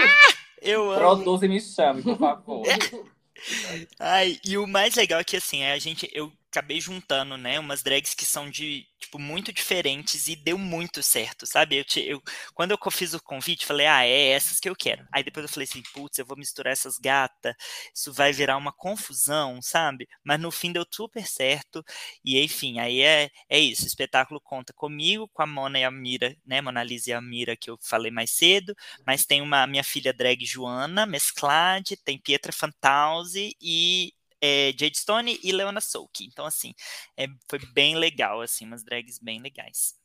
eu 0.62 0.90
amo. 0.90 0.98
Produz 0.98 1.42
e 1.42 1.48
me 1.48 1.60
chame, 1.60 2.02
por 2.02 2.16
favor. 2.16 2.64
Ai, 4.00 4.40
e 4.42 4.56
o 4.56 4.66
mais 4.66 4.94
legal 4.94 5.20
é 5.20 5.24
que, 5.24 5.36
assim, 5.36 5.62
a 5.64 5.78
gente, 5.78 6.10
eu 6.14 6.32
acabei 6.50 6.80
juntando, 6.80 7.36
né, 7.36 7.58
umas 7.60 7.82
drags 7.82 8.14
que 8.14 8.24
são 8.24 8.50
de, 8.50 8.86
tipo, 8.98 9.18
muito 9.18 9.52
diferentes 9.52 10.28
e 10.28 10.34
deu 10.36 10.56
muito 10.58 11.02
certo, 11.02 11.46
sabe? 11.46 11.76
Eu, 11.78 11.84
te, 11.84 12.00
eu, 12.00 12.22
quando 12.54 12.70
eu 12.72 12.78
fiz 12.90 13.12
o 13.14 13.22
convite, 13.22 13.66
falei, 13.66 13.86
ah, 13.86 14.04
é 14.04 14.30
essas 14.30 14.58
que 14.58 14.68
eu 14.68 14.74
quero. 14.74 15.06
Aí 15.12 15.22
depois 15.22 15.44
eu 15.44 15.48
falei 15.52 15.68
assim, 15.68 15.82
putz, 15.92 16.18
eu 16.18 16.24
vou 16.26 16.36
misturar 16.38 16.72
essas 16.72 16.98
gatas, 16.98 17.54
isso 17.94 18.12
vai 18.12 18.32
virar 18.32 18.56
uma 18.56 18.72
confusão, 18.72 19.60
sabe? 19.60 20.08
Mas 20.24 20.40
no 20.40 20.50
fim 20.50 20.72
deu 20.72 20.84
super 20.90 21.26
certo 21.26 21.84
e, 22.24 22.40
enfim, 22.42 22.78
aí 22.78 23.00
é, 23.02 23.30
é 23.48 23.58
isso, 23.58 23.84
o 23.84 23.86
espetáculo 23.86 24.40
conta 24.40 24.72
comigo, 24.72 25.28
com 25.32 25.42
a 25.42 25.46
Mona 25.46 25.78
e 25.78 25.84
a 25.84 25.90
Mira, 25.90 26.36
né, 26.46 26.60
Mona 26.60 26.82
Lisa 26.82 27.10
e 27.10 27.12
a 27.12 27.20
Mira, 27.20 27.56
que 27.56 27.70
eu 27.70 27.78
falei 27.82 28.10
mais 28.10 28.30
cedo, 28.30 28.74
mas 29.06 29.24
tem 29.26 29.40
uma 29.42 29.66
minha 29.66 29.84
filha 29.84 30.12
drag 30.12 30.44
Joana 30.44 31.06
Mesclade, 31.06 31.96
tem 31.96 32.18
Pietra 32.18 32.52
Fantausi 32.52 33.54
e 33.60 34.12
é, 34.40 34.72
Jade 34.78 34.98
Stone 34.98 35.38
e 35.42 35.52
Leona 35.52 35.80
Souki. 35.80 36.26
Então, 36.26 36.46
assim, 36.46 36.74
é, 37.16 37.26
foi 37.48 37.58
bem 37.72 37.96
legal, 37.96 38.40
assim, 38.40 38.66
umas 38.66 38.84
drags 38.84 39.18
bem 39.18 39.40
legais. 39.40 39.96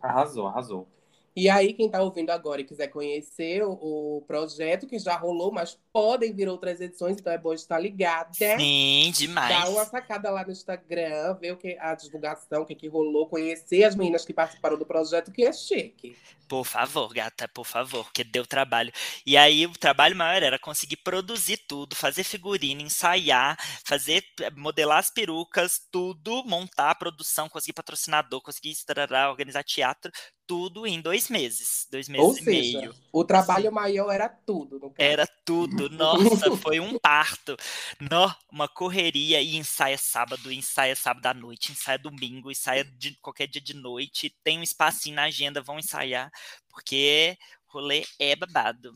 Arrasou, 0.00 0.46
arrasou. 0.46 0.88
E 1.36 1.48
aí, 1.48 1.72
quem 1.72 1.86
está 1.86 2.00
ouvindo 2.00 2.30
agora 2.30 2.60
e 2.60 2.64
quiser 2.64 2.88
conhecer 2.88 3.64
o, 3.64 3.72
o, 3.72 4.22
projeto, 4.26 4.86
que 4.86 4.98
já 4.98 5.16
rolou, 5.16 5.52
mas 5.52 5.78
podem 5.94 6.34
vir 6.34 6.48
outras 6.48 6.80
edições, 6.80 7.16
então 7.16 7.32
é 7.32 7.38
bom 7.38 7.54
estar 7.54 7.78
ligada. 7.78 8.28
Sim, 8.32 9.12
demais. 9.14 9.48
Dá 9.48 9.68
uma 9.70 9.84
sacada 9.84 10.28
lá 10.28 10.44
no 10.44 10.50
Instagram, 10.50 11.34
ver 11.40 11.52
o 11.52 11.56
que, 11.56 11.78
a 11.78 11.94
divulgação, 11.94 12.62
o 12.62 12.66
que, 12.66 12.74
que 12.74 12.88
rolou, 12.88 13.28
conhecer 13.28 13.84
as 13.84 13.94
meninas 13.94 14.24
que 14.24 14.34
participaram 14.34 14.76
do 14.76 14.84
projeto, 14.84 15.30
que 15.30 15.44
é 15.44 15.52
chique. 15.52 16.18
Por 16.48 16.64
favor, 16.64 17.14
gata, 17.14 17.46
por 17.48 17.64
favor, 17.64 18.12
que 18.12 18.24
deu 18.24 18.44
trabalho. 18.44 18.92
E 19.24 19.36
aí, 19.36 19.66
o 19.66 19.72
trabalho 19.72 20.16
maior 20.16 20.42
era 20.42 20.58
conseguir 20.58 20.96
produzir 20.96 21.58
tudo, 21.68 21.94
fazer 21.94 22.24
figurino, 22.24 22.82
ensaiar, 22.82 23.56
fazer, 23.84 24.24
modelar 24.56 24.98
as 24.98 25.10
perucas, 25.10 25.80
tudo, 25.92 26.44
montar 26.44 26.90
a 26.90 26.94
produção, 26.94 27.48
conseguir 27.48 27.72
patrocinador, 27.72 28.42
conseguir 28.42 28.72
estrará, 28.72 29.30
organizar 29.30 29.62
teatro, 29.62 30.10
tudo 30.46 30.86
em 30.86 31.00
dois 31.00 31.28
meses, 31.30 31.86
dois 31.90 32.08
Ou 32.14 32.34
meses 32.34 32.40
e 32.40 32.44
seja, 32.44 32.78
meio. 32.78 32.94
o 33.12 33.24
trabalho 33.24 33.72
maior 33.72 34.10
era 34.10 34.28
tudo. 34.28 34.92
Era 34.98 35.26
tudo, 35.44 35.83
nossa, 35.90 36.56
foi 36.56 36.80
um 36.80 36.98
parto. 36.98 37.56
Nó, 38.00 38.32
uma 38.50 38.68
correria 38.68 39.40
e 39.40 39.56
ensaia 39.56 39.98
sábado, 39.98 40.52
ensaia 40.52 40.94
sábado 40.96 41.26
à 41.26 41.34
noite, 41.34 41.72
ensaia 41.72 41.98
domingo, 41.98 42.50
ensaia 42.50 42.84
de 42.84 43.14
qualquer 43.20 43.46
dia 43.46 43.60
de 43.60 43.74
noite, 43.74 44.34
tem 44.42 44.58
um 44.58 44.62
espacinho 44.62 45.16
na 45.16 45.24
agenda, 45.24 45.62
vão 45.62 45.78
ensaiar, 45.78 46.30
porque 46.68 47.36
rolê 47.66 48.04
é 48.18 48.36
babado. 48.36 48.94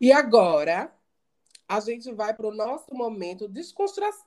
E 0.00 0.10
agora, 0.10 0.92
a 1.68 1.78
gente 1.78 2.10
vai 2.12 2.34
para 2.34 2.48
o 2.48 2.54
nosso 2.54 2.92
momento 2.92 3.46
de 3.46 3.54
descontração. 3.54 4.26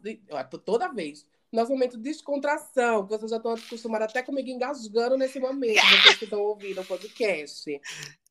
Toda 0.63 0.87
vez. 0.87 1.25
Nosso 1.51 1.71
momento 1.71 1.97
de 1.97 2.03
descontração, 2.03 3.03
que 3.03 3.09
vocês 3.09 3.29
já 3.29 3.37
estão 3.37 3.51
acostumados 3.51 4.07
até 4.07 4.23
comigo 4.23 4.49
engasgando 4.49 5.17
nesse 5.17 5.39
momento, 5.39 5.81
vocês 6.01 6.17
que 6.17 6.23
estão 6.23 6.41
ouvindo 6.41 6.81
o 6.81 6.85
podcast. 6.85 7.79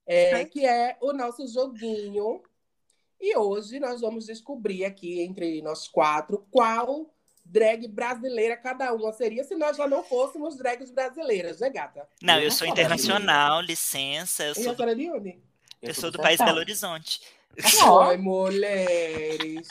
É, 0.07 0.45
que 0.45 0.67
é 0.67 0.97
o 1.01 1.13
nosso 1.13 1.47
joguinho. 1.47 2.43
E 3.23 3.37
hoje 3.37 3.79
nós 3.79 4.01
vamos 4.01 4.27
descobrir 4.27 4.85
aqui, 4.85 5.21
entre 5.23 5.63
nós 5.63 5.87
quatro, 5.87 6.45
qual 6.51 7.15
drag 7.45 7.87
brasileira 7.87 8.57
cada 8.57 8.93
uma 8.93 9.13
seria 9.13 9.45
se 9.45 9.55
nós 9.55 9.77
já 9.77 9.87
não 9.87 10.03
fôssemos 10.03 10.57
drags 10.57 10.91
brasileiras, 10.91 11.61
né, 11.61 11.71
gata? 11.71 12.09
Não, 12.21 12.41
Eu 12.41 12.43
eu 12.43 12.51
sou 12.51 12.67
internacional, 12.67 13.61
licença, 13.61 14.45
eu 14.45 14.55
E 14.57 14.61
a 14.61 14.65
sou 14.65 14.75
do, 14.75 14.77
senhora 14.77 14.97
de 14.97 15.11
onde? 15.11 15.39
eu 15.81 15.95
sou 15.95 16.11
do 16.11 16.19
país. 16.19 16.39
Belo 16.39 16.59
Horizonte. 16.59 17.21
Ai, 18.01 18.17
mulheres. 18.17 19.69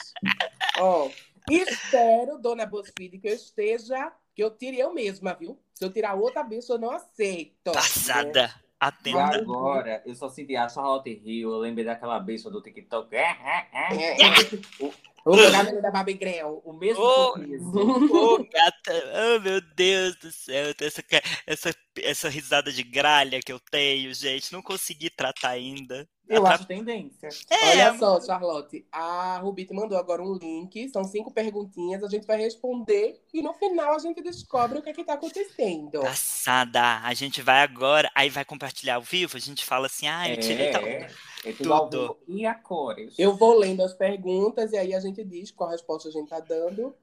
Ó, 0.80 1.10
espero, 1.50 2.38
dona 2.38 2.64
BuzzFeed, 2.66 3.18
que 3.18 3.28
eu 3.28 3.34
esteja, 3.34 4.12
que 4.34 4.42
eu 4.42 4.50
tire 4.56 4.78
eu 4.78 4.94
mesma, 4.94 5.34
viu? 5.34 5.58
Se 5.74 5.84
eu 5.84 5.92
tirar 5.92 6.14
outra 6.14 6.42
bicha, 6.42 6.72
eu 6.72 6.78
não 6.78 6.90
aceito. 6.90 7.72
Passada, 7.72 8.54
E 8.56 8.61
atenta. 8.88 9.36
agora, 9.36 10.02
eu 10.04 10.14
só 10.14 10.28
senti 10.28 10.56
a 10.56 10.68
Charlotte 10.68 11.10
Hill, 11.24 11.50
eu 11.50 11.58
lembrei 11.58 11.84
daquela 11.84 12.18
bicha 12.18 12.50
do 12.50 12.60
TikTok. 12.60 13.14
É, 13.14 13.20
é, 13.20 13.68
é. 13.72 14.22
É, 14.22 14.22
é. 14.22 14.90
O 15.24 15.36
cabelo 15.52 15.80
da 15.80 16.02
Grell. 16.02 16.60
O 16.64 16.72
mesmo 16.72 17.00
Oh. 17.02 17.32
sorriso. 17.34 17.78
Ô, 17.78 18.38
gata, 18.38 19.36
oh 19.36 19.40
meu 19.40 19.60
Deus 19.60 20.16
do 20.16 20.32
céu, 20.32 20.74
essa, 20.80 21.04
essa, 21.46 21.74
essa 21.98 22.28
risada 22.28 22.72
de 22.72 22.82
gralha 22.82 23.40
que 23.40 23.52
eu 23.52 23.60
tenho, 23.70 24.12
gente, 24.14 24.52
não 24.52 24.62
consegui 24.62 25.10
tratar 25.10 25.50
ainda. 25.50 26.08
Eu 26.28 26.42
Atra- 26.42 26.54
acho 26.54 26.66
tendência. 26.66 27.28
É, 27.50 27.70
Olha 27.70 27.98
só, 27.98 28.20
Charlotte, 28.20 28.86
a 28.90 29.38
Rubi 29.38 29.66
te 29.66 29.74
mandou 29.74 29.98
agora 29.98 30.22
um 30.22 30.34
link, 30.34 30.88
são 30.88 31.04
cinco 31.04 31.30
perguntinhas, 31.32 32.02
a 32.02 32.08
gente 32.08 32.26
vai 32.26 32.38
responder 32.38 33.20
e 33.34 33.42
no 33.42 33.52
final 33.52 33.94
a 33.94 33.98
gente 33.98 34.22
descobre 34.22 34.78
o 34.78 34.82
que 34.82 34.88
é 34.90 34.92
que 34.94 35.04
tá 35.04 35.14
acontecendo. 35.14 36.00
passada. 36.00 37.00
A 37.02 37.12
gente 37.12 37.42
vai 37.42 37.60
agora, 37.62 38.10
aí 38.14 38.30
vai 38.30 38.44
compartilhar 38.44 38.94
ao 38.94 39.02
vivo, 39.02 39.36
a 39.36 39.40
gente 39.40 39.64
fala 39.64 39.86
assim, 39.86 40.06
ah, 40.06 40.28
eu 40.30 40.38
tirei 40.40 40.70
tal. 40.70 40.82
É, 40.86 41.10
é 41.44 41.52
tudo 41.52 41.90
Tudo. 41.90 42.18
E 42.28 42.46
a 42.46 42.54
cores? 42.54 43.14
Eu 43.18 43.36
vou 43.36 43.58
lendo 43.58 43.82
as 43.82 43.92
perguntas 43.92 44.72
e 44.72 44.76
aí 44.78 44.94
a 44.94 45.00
gente 45.00 45.22
diz 45.24 45.50
qual 45.50 45.68
resposta 45.70 46.08
a 46.08 46.12
gente 46.12 46.28
tá 46.28 46.40
dando. 46.40 46.94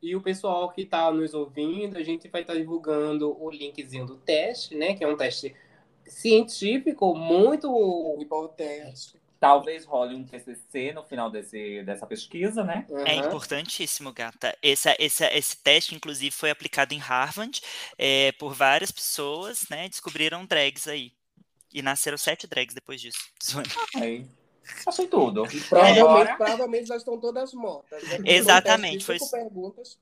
E 0.00 0.14
o 0.14 0.20
pessoal 0.20 0.70
que 0.70 0.82
está 0.82 1.10
nos 1.10 1.34
ouvindo, 1.34 1.98
a 1.98 2.02
gente 2.02 2.28
vai 2.28 2.42
estar 2.42 2.54
divulgando 2.54 3.36
o 3.42 3.50
linkzinho 3.50 4.06
do 4.06 4.16
teste, 4.16 4.76
né? 4.76 4.94
Que 4.94 5.04
é 5.04 5.08
um 5.08 5.16
teste 5.16 5.54
científico 6.06 7.14
muito 7.14 8.16
Importante. 8.20 9.18
Talvez 9.40 9.84
role 9.84 10.16
um 10.16 10.24
TCC 10.24 10.92
no 10.92 11.04
final 11.04 11.30
desse, 11.30 11.82
dessa 11.84 12.06
pesquisa, 12.06 12.64
né? 12.64 12.84
É 13.06 13.16
Aham. 13.16 13.26
importantíssimo, 13.26 14.12
gata. 14.12 14.56
Esse, 14.60 14.94
esse, 14.98 15.24
esse 15.26 15.56
teste, 15.56 15.94
inclusive, 15.94 16.32
foi 16.32 16.50
aplicado 16.50 16.92
em 16.92 16.98
Harvard 16.98 17.60
é, 17.96 18.32
por 18.32 18.52
várias 18.54 18.90
pessoas, 18.90 19.68
né? 19.68 19.88
Descobriram 19.88 20.44
drags 20.44 20.88
aí. 20.88 21.12
E 21.72 21.82
nasceram 21.82 22.18
sete 22.18 22.48
drags 22.48 22.74
depois 22.74 23.00
disso. 23.00 23.18
Zoando. 23.44 23.70
Achei 24.86 25.06
tudo. 25.06 25.46
E 25.46 25.60
provavelmente, 25.60 26.00
Agora, 26.00 26.36
provavelmente 26.36 26.86
já 26.86 26.96
estão 26.96 27.18
todas 27.18 27.52
mortas. 27.52 28.02
né? 28.02 28.18
Exatamente, 28.26 29.04
Foi 29.04 29.18
perguntas. 29.30 29.98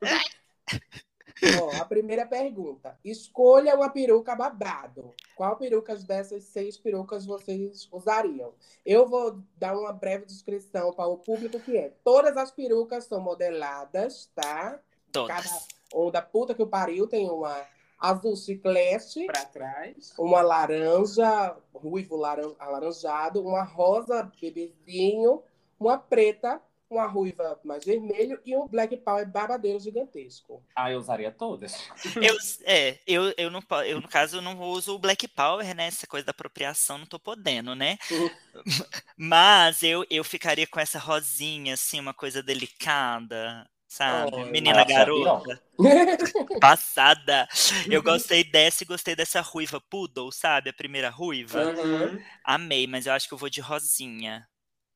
Ó, 1.61 1.77
a 1.77 1.85
primeira 1.85 2.25
pergunta. 2.27 2.99
Escolha 3.05 3.75
uma 3.75 3.91
peruca 3.91 4.35
babado. 4.35 5.15
Qual 5.35 5.57
perucas 5.57 6.03
dessas 6.03 6.45
seis 6.45 6.79
perucas 6.79 7.27
vocês 7.27 7.89
usariam? 7.93 8.55
Eu 8.85 9.07
vou 9.07 9.39
dar 9.57 9.77
uma 9.77 9.93
breve 9.93 10.25
descrição 10.25 10.93
para 10.95 11.07
o 11.07 11.19
público 11.19 11.61
que 11.61 11.77
é. 11.77 11.93
Todas 12.03 12.37
as 12.37 12.51
perucas 12.51 13.05
são 13.05 13.21
modeladas, 13.21 14.31
tá? 14.35 14.81
Cada 15.13 15.43
Todas. 15.43 15.69
onda 15.93 16.23
puta 16.23 16.55
que 16.55 16.63
o 16.63 16.67
pariu 16.67 17.07
tem 17.07 17.29
uma 17.29 17.63
azul 17.99 18.37
chiclete, 18.37 19.27
Para 19.27 19.45
trás. 19.47 20.15
uma 20.19 20.43
laranja, 20.43 21.57
ruivo 21.75 22.17
laran- 22.17 22.55
alaranjado, 22.59 23.41
uma 23.43 23.63
rosa 23.63 24.31
bebezinho, 24.41 25.43
uma 25.79 25.99
preta, 25.99 26.61
uma 26.89 27.07
ruiva 27.07 27.59
mais 27.65 27.85
vermelho 27.85 28.41
e 28.45 28.57
um 28.57 28.67
black 28.69 28.97
power 28.99 29.29
babadeiro 29.29 29.81
gigantesco. 29.81 30.63
ah, 30.75 30.91
eu 30.93 30.99
usaria 30.99 31.33
todas. 31.33 31.75
Eu, 32.23 32.37
é, 32.65 32.99
eu, 33.07 33.35
eu, 33.37 33.51
não, 33.51 33.61
eu, 33.85 34.01
no 34.01 34.09
caso, 34.09 34.37
eu 34.37 34.43
não 34.43 34.59
uso 34.61 34.95
o 34.95 34.99
Black 34.99 35.27
Power, 35.29 35.75
né? 35.75 35.87
Essa 35.89 36.07
coisa 36.07 36.25
da 36.27 36.31
apropriação, 36.31 36.97
não 36.99 37.07
tô 37.07 37.19
podendo, 37.19 37.75
né? 37.75 37.99
Uhum. 38.11 38.31
Mas 39.19 39.83
eu, 39.83 40.05
eu 40.09 40.23
ficaria 40.25 40.67
com 40.67 40.79
essa 40.81 40.99
rosinha, 40.99 41.75
assim, 41.75 41.99
uma 42.01 42.15
coisa 42.15 42.43
delicada, 42.43 43.69
sabe? 43.97 44.31
Oh, 44.35 44.45
Menina 44.47 44.83
acho 44.83 44.89
garota, 44.89 45.63
passada. 46.61 47.49
Eu 47.91 48.03
gostei 48.03 48.45
dessa 48.45 48.85
e 48.85 48.87
gostei 48.87 49.17
dessa 49.17 49.41
ruiva 49.41 49.81
poodle, 49.81 50.31
sabe? 50.31 50.71
A 50.71 50.73
primeira 50.73 51.09
ruiva. 51.09 51.65
Uhum. 51.65 52.23
Amei, 52.45 52.87
mas 52.87 53.07
eu 53.07 53.13
acho 53.15 53.27
que 53.27 53.35
eu 53.35 53.39
vou 53.39 53.49
de 53.49 53.61
rosinha. 53.61 54.47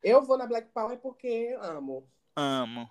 Eu 0.03 0.23
vou 0.23 0.37
na 0.37 0.47
black 0.47 0.69
power 0.73 0.99
porque 0.99 1.57
amo. 1.61 2.07
Amo. 2.37 2.91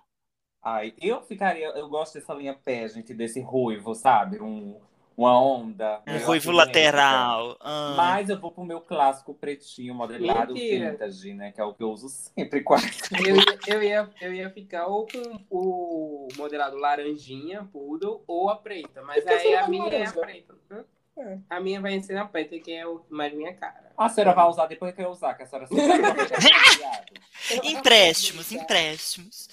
Ai, 0.62 0.94
eu 1.00 1.22
ficaria, 1.22 1.68
eu 1.68 1.88
gosto 1.88 2.14
dessa 2.14 2.34
linha 2.34 2.54
pé, 2.54 2.88
gente, 2.88 3.14
desse 3.14 3.40
ruivo, 3.40 3.94
sabe? 3.94 4.40
Um, 4.42 4.80
uma 5.20 5.40
onda. 5.40 6.00
Um 6.06 6.18
ruivo 6.18 6.50
lateral. 6.50 7.56
amo. 7.60 7.96
Mas 7.96 8.28
eu 8.30 8.38
vou 8.40 8.50
pro 8.50 8.64
meu 8.64 8.80
clássico 8.80 9.34
pretinho 9.34 9.94
modelado 9.94 10.54
Mentira. 10.54 10.92
vintage, 10.92 11.34
né? 11.34 11.52
Que 11.52 11.60
é 11.60 11.64
o 11.64 11.74
que 11.74 11.82
eu 11.82 11.90
uso 11.90 12.08
sempre, 12.08 12.60
quase. 12.64 12.86
Eu, 13.26 13.36
ia- 13.36 13.58
eu, 13.66 13.82
ia, 13.82 14.10
eu 14.20 14.34
ia 14.34 14.50
ficar 14.50 14.86
ou 14.86 15.06
com 15.06 15.40
o 15.50 16.28
modelado 16.36 16.76
laranjinha, 16.76 17.68
poodle, 17.72 18.22
ou 18.26 18.48
a 18.48 18.56
preta. 18.56 19.02
Mas 19.02 19.26
aí 19.26 19.54
a 19.54 19.68
minha 19.68 19.84
é 19.84 19.86
a 19.88 19.90
laranja? 20.00 20.20
preta. 20.20 20.54
Hã? 20.70 20.84
É. 21.18 21.38
A 21.50 21.60
minha 21.60 21.80
vai 21.82 22.00
ser 22.00 22.16
a 22.16 22.24
preta, 22.24 22.58
que 22.58 22.72
é 22.72 22.86
o 22.86 23.04
mais 23.10 23.34
minha 23.34 23.52
cara. 23.52 23.92
A 23.98 24.08
senhora 24.08 24.32
vai 24.32 24.48
usar 24.48 24.66
depois 24.66 24.94
que 24.94 25.02
eu 25.02 25.10
usar, 25.10 25.34
que 25.34 25.42
a 25.42 25.46
senhora. 25.46 25.68
Empréstimos, 27.64 28.52
empréstimos. 28.52 29.48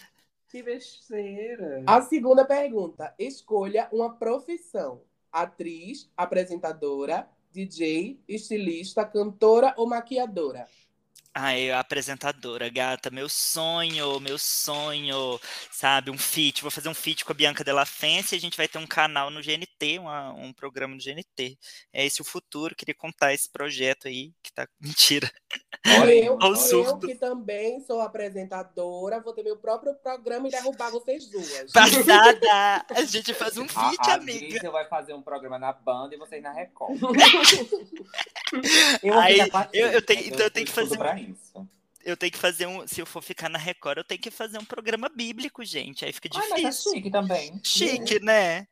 Que 0.50 0.64
besteira. 0.64 1.84
A 1.86 2.02
segunda 2.02 2.46
pergunta. 2.46 3.14
Escolha 3.20 3.90
uma 3.92 4.14
profissão. 4.16 5.02
Atriz, 5.42 6.10
apresentadora, 6.18 7.30
DJ, 7.52 8.20
estilista, 8.28 9.06
cantora 9.06 9.74
ou 9.78 9.88
maquiadora? 9.88 10.68
Ai, 11.40 11.70
a 11.70 11.80
apresentadora, 11.82 12.68
gata, 12.68 13.12
meu 13.12 13.30
sonho, 13.30 14.20
meu 14.20 14.40
sonho, 14.40 15.40
sabe, 15.72 16.10
um 16.10 16.18
feat, 16.18 16.64
vou 16.64 16.72
fazer 16.72 16.90
um 16.90 16.96
feat 16.96 17.24
com 17.24 17.32
a 17.32 17.36
Bianca 17.36 17.64
Della 17.64 17.86
Fence 17.86 18.34
e 18.34 18.40
a 18.40 18.42
gente 18.42 18.58
vai 18.58 18.68
ter 18.68 18.80
um 18.80 18.88
canal 18.88 19.30
no 19.30 19.40
GNT, 19.40 20.00
uma- 20.00 20.34
um 20.34 20.52
programa 20.52 20.96
no 20.96 21.00
GNT. 21.00 21.56
É 21.94 22.04
esse 22.04 22.24
o 22.24 22.26
futuro, 22.26 22.76
queria 22.76 22.96
contar 22.96 23.36
esse 23.36 23.48
projeto 23.52 24.08
aí, 24.08 24.34
que 24.42 24.52
tá, 24.52 24.68
mentira. 24.82 25.32
Olha, 26.02 26.12
eu, 26.12 26.40
eu 26.42 26.98
que 26.98 27.14
também 27.14 27.82
sou 27.86 28.02
apresentadora, 28.02 29.20
vou 29.22 29.32
ter 29.32 29.44
meu 29.44 29.58
próprio 29.58 29.94
programa 29.94 30.48
e 30.48 30.52
derrubar 30.52 30.90
vocês 30.90 31.28
duas. 31.30 31.72
Passada! 31.72 32.84
A 32.90 33.04
gente 33.06 33.32
faz 33.36 33.56
um 33.60 33.66
A, 33.66 33.68
feat, 33.68 34.10
a 34.10 34.14
amiga. 34.16 34.40
Lígia 34.40 34.72
vai 34.72 34.88
fazer 34.88 35.14
um 35.14 35.22
programa 35.22 35.60
na 35.60 35.72
banda 35.72 36.16
e 36.16 36.18
vocês 36.18 36.42
na 36.42 36.52
Record. 36.52 37.00
eu, 39.04 39.20
Aí, 39.20 39.40
eu- 39.74 39.92
eu 39.92 40.02
tenho- 40.02 40.26
então 40.28 40.40
eu 40.40 40.52
tenho 40.52 40.66
que 40.66 40.72
fazer 40.72 40.96
um- 40.96 40.98
pra 40.98 41.27
isso. 41.30 41.68
Eu 42.04 42.16
tenho 42.16 42.32
que 42.32 42.38
fazer 42.38 42.66
um, 42.68 42.88
se 42.88 43.02
eu 43.02 43.06
for 43.06 43.22
ficar 43.22 43.50
na 43.50 43.58
Record, 43.58 43.98
eu 43.98 44.04
tenho 44.04 44.22
que 44.22 44.32
fazer 44.32 44.58
um 44.58 44.66
programa 44.66 45.10
bíblico, 45.10 45.64
gente, 45.66 46.06
aí 46.06 46.14
fica 46.14 46.30
Ai, 46.34 46.50
mas 46.50 46.52
é 46.52 46.70
difícil. 46.70 46.92
chique 46.94 47.12
também. 47.12 47.60
Chique, 47.64 48.20
né? 48.24 48.68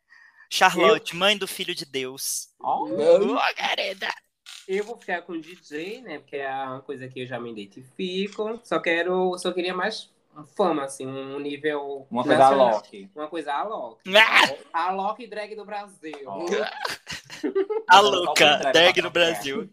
Charlotte, 0.50 1.16
mãe 1.16 1.38
do 1.38 1.48
filho 1.48 1.76
de 1.76 1.86
Deus. 1.86 2.50
Ó, 2.60 2.86
Ô, 2.86 3.38
querida! 3.56 4.10
Eu 4.68 4.84
vou 4.84 4.98
ficar 4.98 5.22
com 5.24 5.40
DJ, 5.40 6.02
né? 6.02 6.20
Porque 6.20 6.38
é 6.38 6.50
uma 6.50 6.82
coisa 6.82 7.08
que 7.08 7.20
eu 7.22 7.28
já 7.28 7.40
me 7.40 7.52
identifico. 7.52 8.60
Só 8.64 8.80
quero, 8.80 9.38
só 9.38 9.52
queria 9.52 9.74
mais 9.76 10.10
fama, 10.56 10.84
assim, 10.84 11.06
um 11.06 11.40
nível. 11.40 12.08
uma 12.10 12.24
coisa 12.24 12.38
nacional. 12.38 12.76
Loki. 12.76 13.10
Uma 13.16 13.28
coisa 13.28 13.54
a 13.54 13.64
Loki. 13.64 14.02
Ah! 14.74 14.88
A 14.88 14.92
Loki 14.92 15.28
drag 15.28 15.56
do 15.56 15.66
Brasil. 15.66 16.18
Ó. 16.26 16.46
A 17.88 18.00
louca, 18.00 18.58
no 18.58 18.64
qualquer. 18.64 19.10
Brasil. 19.10 19.70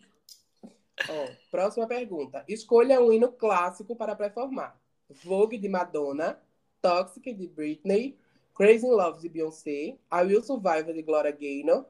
Ó, 1.08 1.28
próxima 1.50 1.86
pergunta. 1.86 2.44
Escolha 2.48 3.00
um 3.00 3.12
hino 3.12 3.32
clássico 3.32 3.96
para 3.96 4.14
performar. 4.14 4.76
Vogue 5.08 5.58
de 5.58 5.68
Madonna, 5.68 6.38
Toxic 6.80 7.32
de 7.32 7.46
Britney, 7.46 8.16
Crazy 8.54 8.86
in 8.86 8.90
Love 8.90 9.20
de 9.20 9.28
Beyoncé, 9.28 9.98
I 10.12 10.24
Will 10.24 10.42
Survive 10.42 10.92
de 10.92 11.02
Gloria 11.02 11.32
Gaynor, 11.32 11.86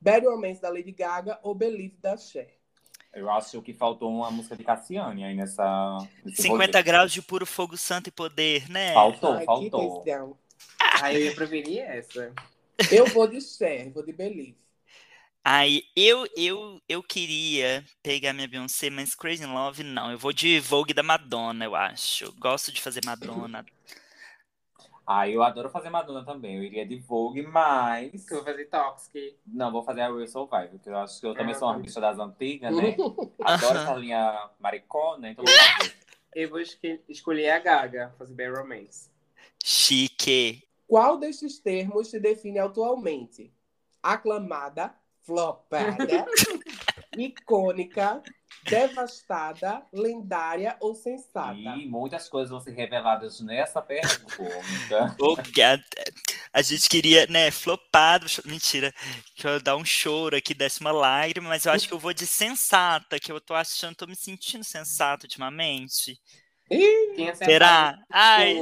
Bad 0.00 0.26
Romance 0.26 0.60
da 0.60 0.68
Lady 0.68 0.92
Gaga 0.92 1.38
ou 1.42 1.54
Believe 1.54 1.96
da 2.00 2.16
Cher? 2.16 2.62
Eu 3.12 3.30
acho 3.30 3.60
que 3.60 3.74
faltou 3.74 4.10
uma 4.10 4.30
música 4.30 4.56
de 4.56 4.64
Cassiane 4.64 5.22
aí 5.22 5.34
nessa. 5.34 5.98
nesse 6.24 6.42
50 6.42 6.78
rolê. 6.78 6.82
graus 6.82 7.12
de 7.12 7.20
puro 7.20 7.44
fogo 7.44 7.76
santo 7.76 8.08
e 8.08 8.10
poder, 8.10 8.68
né? 8.70 8.94
Faltou, 8.94 9.34
Ai, 9.34 9.44
faltou. 9.44 10.02
Aí 11.02 11.16
eu 11.16 11.26
ia 11.26 11.34
preferir 11.34 11.80
essa. 11.80 12.32
Eu 12.90 13.06
vou 13.06 13.28
de 13.28 13.40
Cher, 13.40 13.90
vou 13.90 14.04
de 14.04 14.12
Believe. 14.12 14.61
Aí 15.44 15.84
eu, 15.96 16.24
eu, 16.36 16.80
eu 16.88 17.02
queria 17.02 17.84
pegar 18.02 18.32
minha 18.32 18.46
Beyoncé, 18.46 18.90
mas 18.90 19.14
Crazy 19.14 19.42
in 19.42 19.52
Love 19.52 19.82
não. 19.82 20.10
Eu 20.10 20.18
vou 20.18 20.32
de 20.32 20.60
Vogue 20.60 20.94
da 20.94 21.02
Madonna, 21.02 21.64
eu 21.64 21.74
acho. 21.74 22.32
Gosto 22.38 22.70
de 22.70 22.80
fazer 22.80 23.00
Madonna. 23.04 23.66
Ah, 25.04 25.28
eu 25.28 25.42
adoro 25.42 25.68
fazer 25.68 25.90
Madonna 25.90 26.24
também. 26.24 26.56
Eu 26.56 26.62
iria 26.62 26.86
de 26.86 26.96
Vogue, 26.96 27.42
mas. 27.42 28.24
Que 28.24 28.34
eu 28.34 28.38
vou 28.38 28.46
fazer 28.46 28.66
Toxic. 28.66 29.36
Não, 29.44 29.72
vou 29.72 29.82
fazer 29.82 30.02
a 30.02 30.06
Real 30.06 30.26
Survival, 30.28 30.68
porque 30.68 30.88
eu 30.88 30.96
acho 30.96 31.20
que 31.20 31.26
eu 31.26 31.34
também 31.34 31.54
Ah, 31.54 31.58
sou 31.58 31.68
uma 31.68 31.78
bicha 31.78 32.00
das 32.00 32.18
antigas, 32.20 32.74
né? 32.76 32.96
Adoro 33.42 33.78
essa 33.78 33.94
linha 33.94 34.48
maricona, 34.60 35.30
então 35.30 35.44
vou 35.44 35.52
fazer. 35.76 35.96
Eu 36.34 36.48
vou 36.48 36.60
escolher 37.08 37.50
a 37.50 37.58
Gaga, 37.58 38.14
fazer 38.16 38.32
Bad 38.32 38.58
Romance. 38.58 39.10
Chique. 39.62 40.62
Qual 40.86 41.18
destes 41.18 41.58
termos 41.58 42.08
se 42.08 42.20
define 42.20 42.60
atualmente? 42.60 43.52
Aclamada, 44.02 44.94
flopada, 45.24 46.26
icônica, 47.16 48.22
devastada, 48.64 49.82
lendária 49.92 50.76
ou 50.80 50.94
sensata? 50.94 51.54
E 51.54 51.88
muitas 51.88 52.28
coisas 52.28 52.50
vão 52.50 52.60
ser 52.60 52.72
reveladas 52.72 53.40
nessa 53.40 53.80
pergunta. 53.80 55.16
A 56.52 56.60
gente 56.60 56.86
queria, 56.88 57.26
né, 57.28 57.50
flopado. 57.50 58.26
Mentira. 58.44 58.92
Que 59.34 59.46
eu 59.46 59.60
dar 59.60 59.76
um 59.76 59.84
choro 59.84 60.36
aqui, 60.36 60.52
desse 60.52 60.80
uma 60.80 60.92
lágrima, 60.92 61.48
mas 61.48 61.64
eu 61.64 61.72
acho 61.72 61.88
que 61.88 61.94
eu 61.94 61.98
vou 61.98 62.12
de 62.12 62.26
sensata, 62.26 63.18
que 63.18 63.32
eu 63.32 63.40
tô 63.40 63.54
achando, 63.54 63.96
tô 63.96 64.06
me 64.06 64.14
sentindo 64.14 64.62
sensato 64.62 65.24
ultimamente. 65.24 66.20
Quem 66.68 67.28
acertar 67.28 67.48
Será? 67.48 67.98
Ai, 68.10 68.56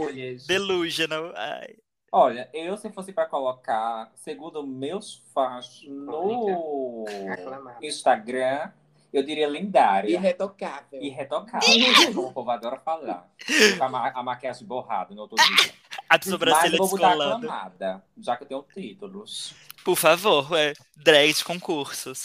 delusional. 0.46 1.32
Ai. 1.34 1.74
Olha, 2.12 2.48
eu 2.52 2.76
se 2.76 2.90
fosse 2.90 3.12
para 3.12 3.26
colocar, 3.26 4.10
segundo 4.16 4.66
meus 4.66 5.22
fãs 5.32 5.82
no 5.86 7.04
Aclamada. 7.32 7.78
Instagram, 7.86 8.72
eu 9.12 9.22
diria 9.22 9.48
lendária. 9.48 10.10
Irretocável. 10.10 11.00
Irretocável, 11.00 11.68
como 12.14 12.28
o 12.28 12.32
povo 12.32 12.50
adora 12.50 12.80
falar. 12.80 13.30
Com 13.78 13.84
a, 13.84 13.88
ma 13.88 14.08
a 14.08 14.22
maquiagem 14.24 14.66
borrada 14.66 15.14
no 15.14 15.22
outro 15.22 15.36
dia. 15.36 15.72
A 16.08 16.16
Mas 16.16 16.24
sobrancelha 16.26 16.74
eu 16.74 16.78
vou 16.78 16.88
botar 16.88 17.08
descolando. 17.10 17.46
aclamada, 17.46 18.04
já 18.18 18.36
que 18.36 18.42
eu 18.42 18.48
tenho 18.48 18.66
títulos. 18.74 19.54
Por 19.84 19.94
favor, 19.96 20.48
é, 20.58 20.72
drag 20.96 21.32
de 21.32 21.44
concursos. 21.44 22.22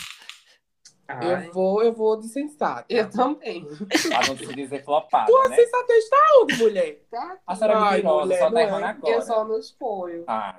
Ai, 1.08 1.48
Eu 1.48 1.52
vou, 1.54 1.84
eu 1.84 1.94
vou 1.94 2.20
de 2.20 2.28
sensata. 2.28 2.86
eu 2.90 3.10
também. 3.10 3.66
Pra 3.66 4.28
não 4.28 4.38
se 4.38 4.56
dizer 4.56 4.84
flopada, 4.84 5.28
Tua 5.28 5.48
né? 5.50 5.56
sensatez 5.56 6.10
tá 6.10 6.18
onde, 6.42 6.58
mulher? 6.58 7.02
A 7.46 7.56
senhora 7.56 7.74
é 7.74 7.78
Ai, 7.78 7.92
mentirosa, 7.98 8.26
mulher, 8.26 8.40
só 8.40 8.52
tá 8.52 8.60
é. 8.60 8.64
errando 8.64 8.86
agora. 8.86 9.14
Eu 9.16 9.22
só 9.22 9.46
não 9.46 9.60
exponho. 9.60 10.24
Ah, 10.28 10.58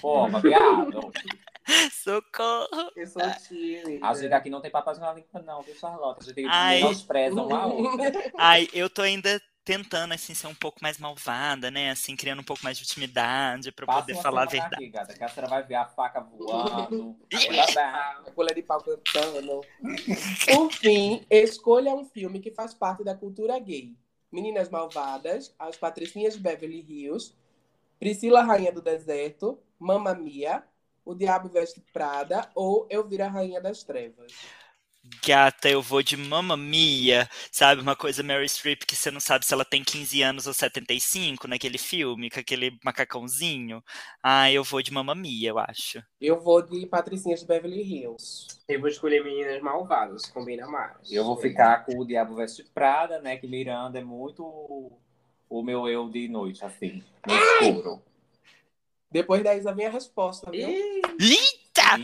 porra, 0.00 0.40
viado. 0.40 1.12
Socorro. 1.92 2.90
Eu 2.96 3.06
sou 3.06 3.22
tímida. 3.48 4.06
A 4.06 4.14
gente 4.14 4.32
aqui 4.32 4.50
não 4.50 4.60
tem 4.60 4.70
papas 4.70 4.98
na 4.98 5.12
língua, 5.12 5.42
não, 5.44 5.62
viu, 5.62 5.74
Charlotte? 5.74 6.22
A 6.30 6.32
gente 6.32 6.48
Ai. 6.48 6.82
menospreza 6.82 7.40
uma 7.42 7.58
a 7.62 7.66
outra. 7.66 8.12
Ai, 8.38 8.68
eu 8.72 8.88
tô 8.90 9.02
ainda 9.02 9.40
tentando, 9.70 10.12
assim, 10.12 10.34
ser 10.34 10.48
um 10.48 10.54
pouco 10.54 10.80
mais 10.82 10.98
malvada, 10.98 11.70
né? 11.70 11.90
Assim, 11.90 12.16
criando 12.16 12.40
um 12.40 12.44
pouco 12.44 12.64
mais 12.64 12.76
de 12.76 12.82
intimidade 12.82 13.70
pra 13.70 13.86
Passa 13.86 14.00
poder 14.00 14.14
falar 14.16 14.42
a 14.42 14.46
verdade. 14.46 14.74
aqui, 14.74 14.88
gata, 14.88 15.14
que 15.14 15.22
a 15.22 15.28
senhora 15.28 15.48
vai 15.48 15.62
ver 15.62 15.76
a 15.76 15.86
faca 15.86 16.20
voando. 16.20 17.16
a 18.26 18.30
colher 18.32 18.54
de 18.56 18.62
pau 18.62 18.82
cantando. 18.82 19.60
Por 20.52 20.72
fim, 20.72 21.24
escolha 21.30 21.94
um 21.94 22.04
filme 22.04 22.40
que 22.40 22.50
faz 22.50 22.74
parte 22.74 23.04
da 23.04 23.14
cultura 23.14 23.56
gay. 23.60 23.96
Meninas 24.32 24.68
Malvadas, 24.68 25.54
As 25.56 25.76
Patricinhas 25.76 26.34
de 26.34 26.40
Beverly 26.40 26.84
Hills, 26.88 27.34
Priscila 28.00 28.42
Rainha 28.42 28.72
do 28.72 28.82
Deserto, 28.82 29.60
Mamma 29.78 30.14
Mia, 30.14 30.64
O 31.04 31.14
Diabo 31.14 31.48
Veste 31.48 31.80
Prada 31.92 32.50
ou 32.56 32.88
Eu 32.90 33.06
Vira 33.06 33.26
a 33.26 33.28
Rainha 33.28 33.60
das 33.60 33.84
Trevas. 33.84 34.32
Gata, 35.26 35.68
eu 35.68 35.80
vou 35.80 36.02
de 36.02 36.16
Mamma 36.16 36.56
Mia, 36.56 37.28
sabe? 37.50 37.80
Uma 37.80 37.96
coisa 37.96 38.22
Mary 38.22 38.48
Streep 38.48 38.82
que 38.84 38.94
você 38.94 39.10
não 39.10 39.20
sabe 39.20 39.46
se 39.46 39.54
ela 39.54 39.64
tem 39.64 39.82
15 39.82 40.22
anos 40.22 40.46
ou 40.46 40.52
75 40.52 41.48
naquele 41.48 41.78
filme, 41.78 42.30
com 42.30 42.38
aquele 42.38 42.78
macacãozinho. 42.84 43.82
Ah, 44.22 44.52
eu 44.52 44.62
vou 44.62 44.82
de 44.82 44.92
Mamma 44.92 45.14
Mia, 45.14 45.48
eu 45.48 45.58
acho. 45.58 46.02
Eu 46.20 46.40
vou 46.40 46.60
de 46.60 46.86
Patricinhas 46.86 47.40
de 47.40 47.46
Beverly 47.46 47.82
Hills. 47.82 48.46
Eu 48.68 48.80
vou 48.80 48.88
escolher 48.88 49.24
Meninas 49.24 49.62
Malvadas, 49.62 50.26
combina 50.26 50.66
mais. 50.66 51.10
Eu 51.10 51.24
vou 51.24 51.36
ficar 51.36 51.84
com 51.86 51.98
o 51.98 52.06
Diabo 52.06 52.36
Veste 52.36 52.62
Prada, 52.74 53.20
né? 53.20 53.36
Que 53.38 53.46
Miranda 53.46 53.98
é 53.98 54.04
muito 54.04 54.44
o 55.48 55.62
meu 55.62 55.88
eu 55.88 56.08
de 56.10 56.28
noite, 56.28 56.64
assim, 56.64 57.02
no 57.26 57.34
escuro. 57.34 58.02
Depois 59.10 59.42
da 59.42 59.56
Isa 59.56 59.72
vem 59.72 59.86
a 59.86 59.90
resposta, 59.90 60.50
viu? 60.50 60.68
Ih, 61.18 61.60
Eita! 61.72 61.98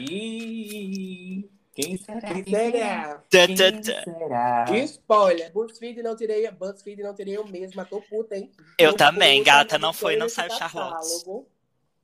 E... 1.77 1.83
Quem 1.83 1.97
será? 1.97 2.43
Que 2.43 2.51
será? 2.51 3.23
Quem 3.31 3.57
será? 3.57 4.65
Spoiler, 4.85 5.53
BuzzFeed 5.53 6.03
não 6.03 6.17
tirei, 6.17 6.51
BuzzFeed 6.51 7.03
não 7.03 7.15
tirei 7.15 7.37
eu 7.37 7.47
mesma, 7.47 7.85
tô 7.85 8.01
puta, 8.01 8.37
hein? 8.37 8.51
Eu 8.79 8.93
Tô 8.93 8.97
também, 8.97 9.41
puta, 9.41 9.51
gata, 9.51 9.79
não 9.79 9.93
foi, 9.93 10.17
não 10.17 10.29
saiu 10.29 10.51
Charlotte. 10.51 11.47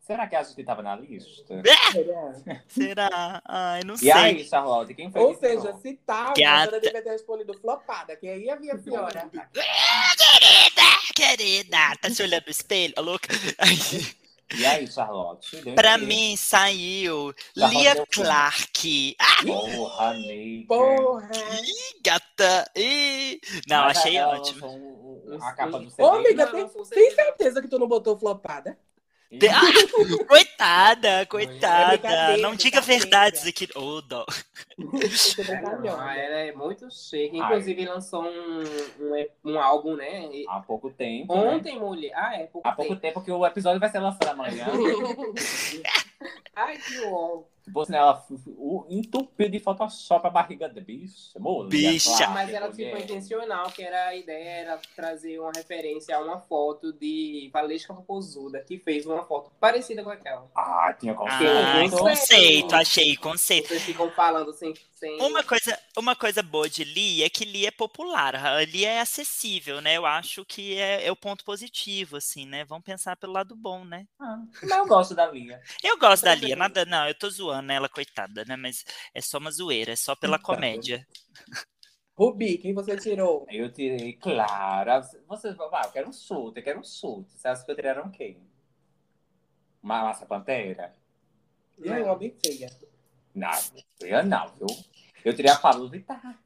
Será 0.01 0.27
que 0.27 0.35
a 0.37 0.43
gente 0.43 0.65
tava 0.65 0.83
na 0.83 0.97
lista? 0.97 1.63
Será? 1.93 2.63
Será? 2.69 3.43
Ai, 3.47 3.83
não 3.85 3.95
E 3.95 3.99
sei. 3.99 4.13
aí, 4.13 4.45
Charlotte, 4.45 4.95
quem 4.95 5.11
foi 5.11 5.21
Ou 5.23 5.35
que 5.35 5.41
seja, 5.41 5.73
se 5.81 5.95
tava, 6.05 6.35
Gata. 6.35 6.51
a 6.53 6.59
senhora 6.65 6.81
devia 6.81 7.03
ter 7.03 7.11
respondido 7.11 7.55
flopada, 7.55 8.17
que 8.17 8.29
aí 8.29 8.51
havia 8.51 8.75
a 8.75 8.79
senhora. 8.79 9.31
Querida, 10.17 10.83
querida, 11.15 11.97
tá 12.01 12.11
se 12.11 12.23
olhando 12.23 12.45
no 12.47 12.51
espelho, 12.51 12.95
louca? 12.99 13.29
E 14.57 14.67
aí, 14.67 14.87
Charlotte? 14.87 15.57
Pra 15.75 15.99
quê? 15.99 16.05
mim 16.05 16.37
saiu 16.37 17.35
Charlotte 17.57 17.79
Lia 17.83 18.07
Clark. 18.07 19.17
Ah, 19.19 19.43
Porra, 19.45 20.15
nega. 20.15 20.67
Porra! 20.69 21.31
gata. 22.05 22.71
Ih. 22.77 23.41
Não, 23.69 23.85
Mas 23.85 23.99
achei 23.99 24.19
ótimo. 24.21 24.67
um- 24.67 25.35
um- 25.35 25.43
a 25.43 25.53
capa 25.53 25.79
do 25.79 25.87
Ô, 25.87 25.91
CD. 25.91 26.03
amiga, 26.09 26.47
Não, 26.47 26.53
tem, 26.69 26.85
tem 26.91 27.11
certeza 27.15 27.63
que 27.63 27.69
tu 27.69 27.79
não 27.79 27.89
botou 27.89 28.19
flopada? 28.19 28.79
Ah, 29.51 29.61
coitada, 30.29 31.09
É 31.09 31.25
coitada. 31.25 31.89
brincadeira, 31.97 32.43
Não 32.43 32.55
diga 32.55 32.81
verdades 32.81 33.47
aqui. 33.47 33.69
Ô, 33.75 34.01
dó. 34.03 34.27
É 34.29 34.83
Não, 34.83 34.91
brincalhona. 35.47 36.15
ela 36.19 36.37
é 36.37 36.53
muito 36.53 36.91
chique. 36.91 37.37
Inclusive, 37.39 37.85
lançou 37.87 38.25
um, 38.25 38.63
um, 39.01 39.27
um 39.53 39.59
álbum, 39.59 39.97
né? 39.97 40.27
E- 40.33 40.45
Há 40.49 40.61
pouco 40.61 40.91
tempo. 40.91 41.35
né? 41.35 41.41
Ontem, 41.55 41.79
mulher. 41.79 42.13
Ah, 42.15 42.37
é, 42.37 42.47
pouco 42.47 42.69
Há 42.69 42.73
pouco 42.73 42.91
tempo. 42.91 43.01
tempo 43.01 43.23
que 43.25 43.31
o 43.33 43.47
episódio 43.47 43.81
vai 43.81 43.89
ser 43.91 44.01
lançado 44.01 44.29
amanhã. 44.29 44.67
Ai, 46.55 46.77
que 46.79 47.01
ó. 47.07 47.43
Por 47.73 47.87
sinal, 47.87 48.09
ela 48.09 48.87
entupiu 48.91 49.49
de 49.49 49.61
Photoshop 49.61 50.27
a 50.27 50.31
barriga 50.31 50.69
da 50.69 50.81
bicha. 50.81 51.39
Mulher, 51.39 51.69
Bicha. 51.69 52.17
claro, 52.17 52.33
Mas 52.33 52.51
era 52.51 52.69
mulher. 52.71 52.91
tipo 52.91 53.03
intencional, 53.03 53.71
que 53.71 53.83
era 53.83 54.07
a 54.09 54.17
ideia 54.17 54.49
era 54.63 54.81
trazer 54.97 55.39
uma 55.39 55.53
referência 55.55 56.17
a 56.17 56.21
uma 56.21 56.41
foto 56.41 56.93
de 56.93 57.49
Valesca 57.53 57.95
Popozuda, 57.95 58.61
que 58.61 58.79
fez 58.79 59.07
uma 59.07 59.23
foto 59.25 59.51
parecida 59.61 60.03
com 60.03 60.11
aquela. 60.11 60.51
Ah, 60.57 60.93
tinha 60.99 61.13
Ah, 61.13 61.17
conceito. 61.17 61.97
conceito, 61.99 62.75
achei, 62.75 63.17
conceito. 63.17 63.69
Vocês 63.69 63.83
ficam 63.83 64.11
falando 64.11 64.53
sem. 64.53 64.75
sem... 64.95 65.21
Uma 65.21 65.45
coisa, 65.45 65.79
uma 65.97 66.17
coisa 66.17 66.43
boa 66.43 66.69
de 66.69 66.83
Lia 66.83 67.27
é 67.27 67.31
que 67.31 67.45
Lia 67.45 67.69
é 67.69 67.71
popular, 67.71 68.35
Lia 68.69 68.91
é 68.91 69.01
acessível, 69.01 69.81
né? 69.81 69.97
Eu 69.97 70.05
acho 70.05 70.45
que 70.45 70.77
é, 70.77 71.07
é 71.07 71.13
o 71.13 71.17
ponto 71.17 71.45
positivo, 71.45 72.17
assim, 72.17 72.45
né? 72.45 72.65
Vamos 72.65 72.85
pensar 72.85 73.15
pelo 73.17 73.33
lado 73.33 73.55
bom, 73.55 73.85
né? 73.85 74.07
Ah, 74.21 74.39
mas 74.63 74.71
eu 74.79 74.87
gosto 74.87 75.15
da 75.15 75.27
Lia. 75.31 75.61
Eu 75.83 75.97
gosto 75.97 76.25
da. 76.25 76.35
Lia, 76.35 76.57
nada, 76.57 76.85
não, 76.85 77.07
eu 77.07 77.15
tô 77.15 77.31
zoando 77.31 77.52
ela, 77.61 77.89
coitada, 77.89 78.45
né? 78.45 78.57
Mas 78.57 78.85
é 79.15 79.21
só 79.21 79.39
uma 79.39 79.51
zoeira, 79.51 79.93
é 79.93 79.97
só 79.97 80.15
pela 80.15 80.39
Tá. 80.39 80.45
comédia. 80.45 81.07
Rubi, 82.17 82.59
quem 82.59 82.75
você 82.75 82.97
tirou? 82.97 83.47
Eu 83.51 83.73
tirei 83.73 84.13
Clara. 84.15 85.01
Vocês 85.27 85.57
vão, 85.57 85.69
ah, 85.75 85.83
eu 85.87 85.93
quero 85.93 86.09
um 86.09 86.13
chute, 86.13 86.59
eu 86.59 86.65
quero 86.65 86.81
um 86.81 86.85
chute. 86.85 87.33
Você 87.33 87.49
acha 87.49 87.65
que 87.65 87.71
eu 87.71 87.75
tiraram 87.75 88.11
quem? 88.11 88.39
Uma 89.83 90.03
Massa 90.05 90.27
Pantera? 90.27 90.95
E 91.79 91.91
aí, 91.91 92.03
uma 92.03 92.17
bem 92.17 92.35
feia. 92.45 92.71
Não, 93.35 93.51
eu 94.01 94.25
não, 94.25 94.47
viu? 94.55 94.67
Eu 95.25 95.35
tirei 95.35 95.51
a 95.51 95.57
Pablo 95.57 95.89
Vittar. 95.89 96.39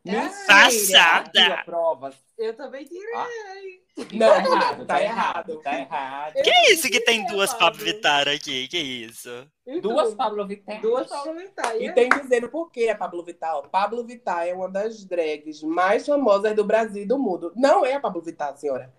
Passada! 0.47 1.31
Tira 1.33 1.65
provas. 1.65 2.15
Eu 2.39 2.55
também 2.57 2.85
tirei. 2.85 3.76
Não, 4.13 4.29
tá 4.29 4.39
errado, 4.39 4.87
tá 4.87 5.03
errado. 5.03 5.61
Tá 5.63 5.79
errado. 5.79 6.35
Que 6.35 6.73
isso 6.73 6.89
que 6.89 7.01
tem 7.01 7.27
duas 7.27 7.53
Pablo 7.55 7.85
Vittar 7.85 8.29
aqui? 8.29 8.69
Que 8.69 8.79
isso? 8.79 9.47
Duas 9.81 10.15
Pablo 10.15 10.47
Vittar. 10.47 10.81
Duas 10.81 11.09
Pablo 11.09 11.35
Vittar. 11.35 11.77
E 11.77 11.93
tem 11.93 12.09
dizendo 12.09 12.49
por 12.49 12.71
que 12.71 12.89
é 12.89 12.95
Pablo 12.95 13.25
Vittar. 13.25 13.63
Pablo 13.69 14.05
Vittar 14.05 14.47
é 14.47 14.55
uma 14.55 14.69
das 14.69 15.05
drags 15.05 15.63
mais 15.63 16.07
famosas 16.07 16.55
do 16.55 16.65
Brasil 16.65 17.03
e 17.03 17.07
do 17.07 17.19
mundo. 17.19 17.53
Não 17.57 17.85
é 17.85 17.95
a 17.95 18.01
Pablo 18.01 18.23
Vittar, 18.23 18.57
senhora. 18.57 18.93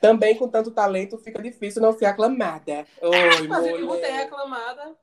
Também 0.00 0.36
com 0.36 0.48
tanto 0.48 0.70
talento 0.70 1.18
fica 1.18 1.42
difícil 1.42 1.82
não 1.82 1.92
ser 1.92 2.06
aclamada. 2.06 2.86
Oi, 3.00 3.48
Mas 3.48 3.66
eu 3.66 3.86
botei 3.86 4.10
mulher. 4.10 4.24
reclamada. 4.24 4.94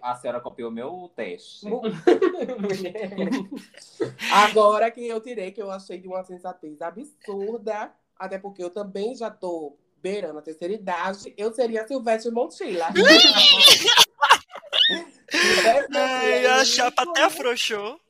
A 0.00 0.14
senhora 0.14 0.40
copiou 0.40 0.70
meu 0.70 1.10
teste. 1.16 1.66
Mulher. 1.66 1.90
Agora 4.32 4.90
que 4.92 5.06
eu 5.06 5.20
tirei, 5.20 5.50
que 5.50 5.60
eu 5.60 5.70
achei 5.70 5.98
de 5.98 6.06
uma 6.06 6.22
sensatez 6.22 6.80
absurda, 6.80 7.92
até 8.24 8.38
porque 8.38 8.62
eu 8.62 8.70
também 8.70 9.14
já 9.16 9.30
tô 9.30 9.76
beirando 10.00 10.38
a 10.38 10.42
terceira 10.42 10.72
idade, 10.74 11.32
eu 11.36 11.52
seria 11.52 11.86
Silvestre 11.86 12.30
Montilla. 12.30 12.86
Silvestre 15.30 15.96
Ai, 15.96 16.44
é 16.44 16.50
a 16.50 16.64
chapa 16.64 17.02
até 17.02 17.22
afrouxou. 17.22 18.00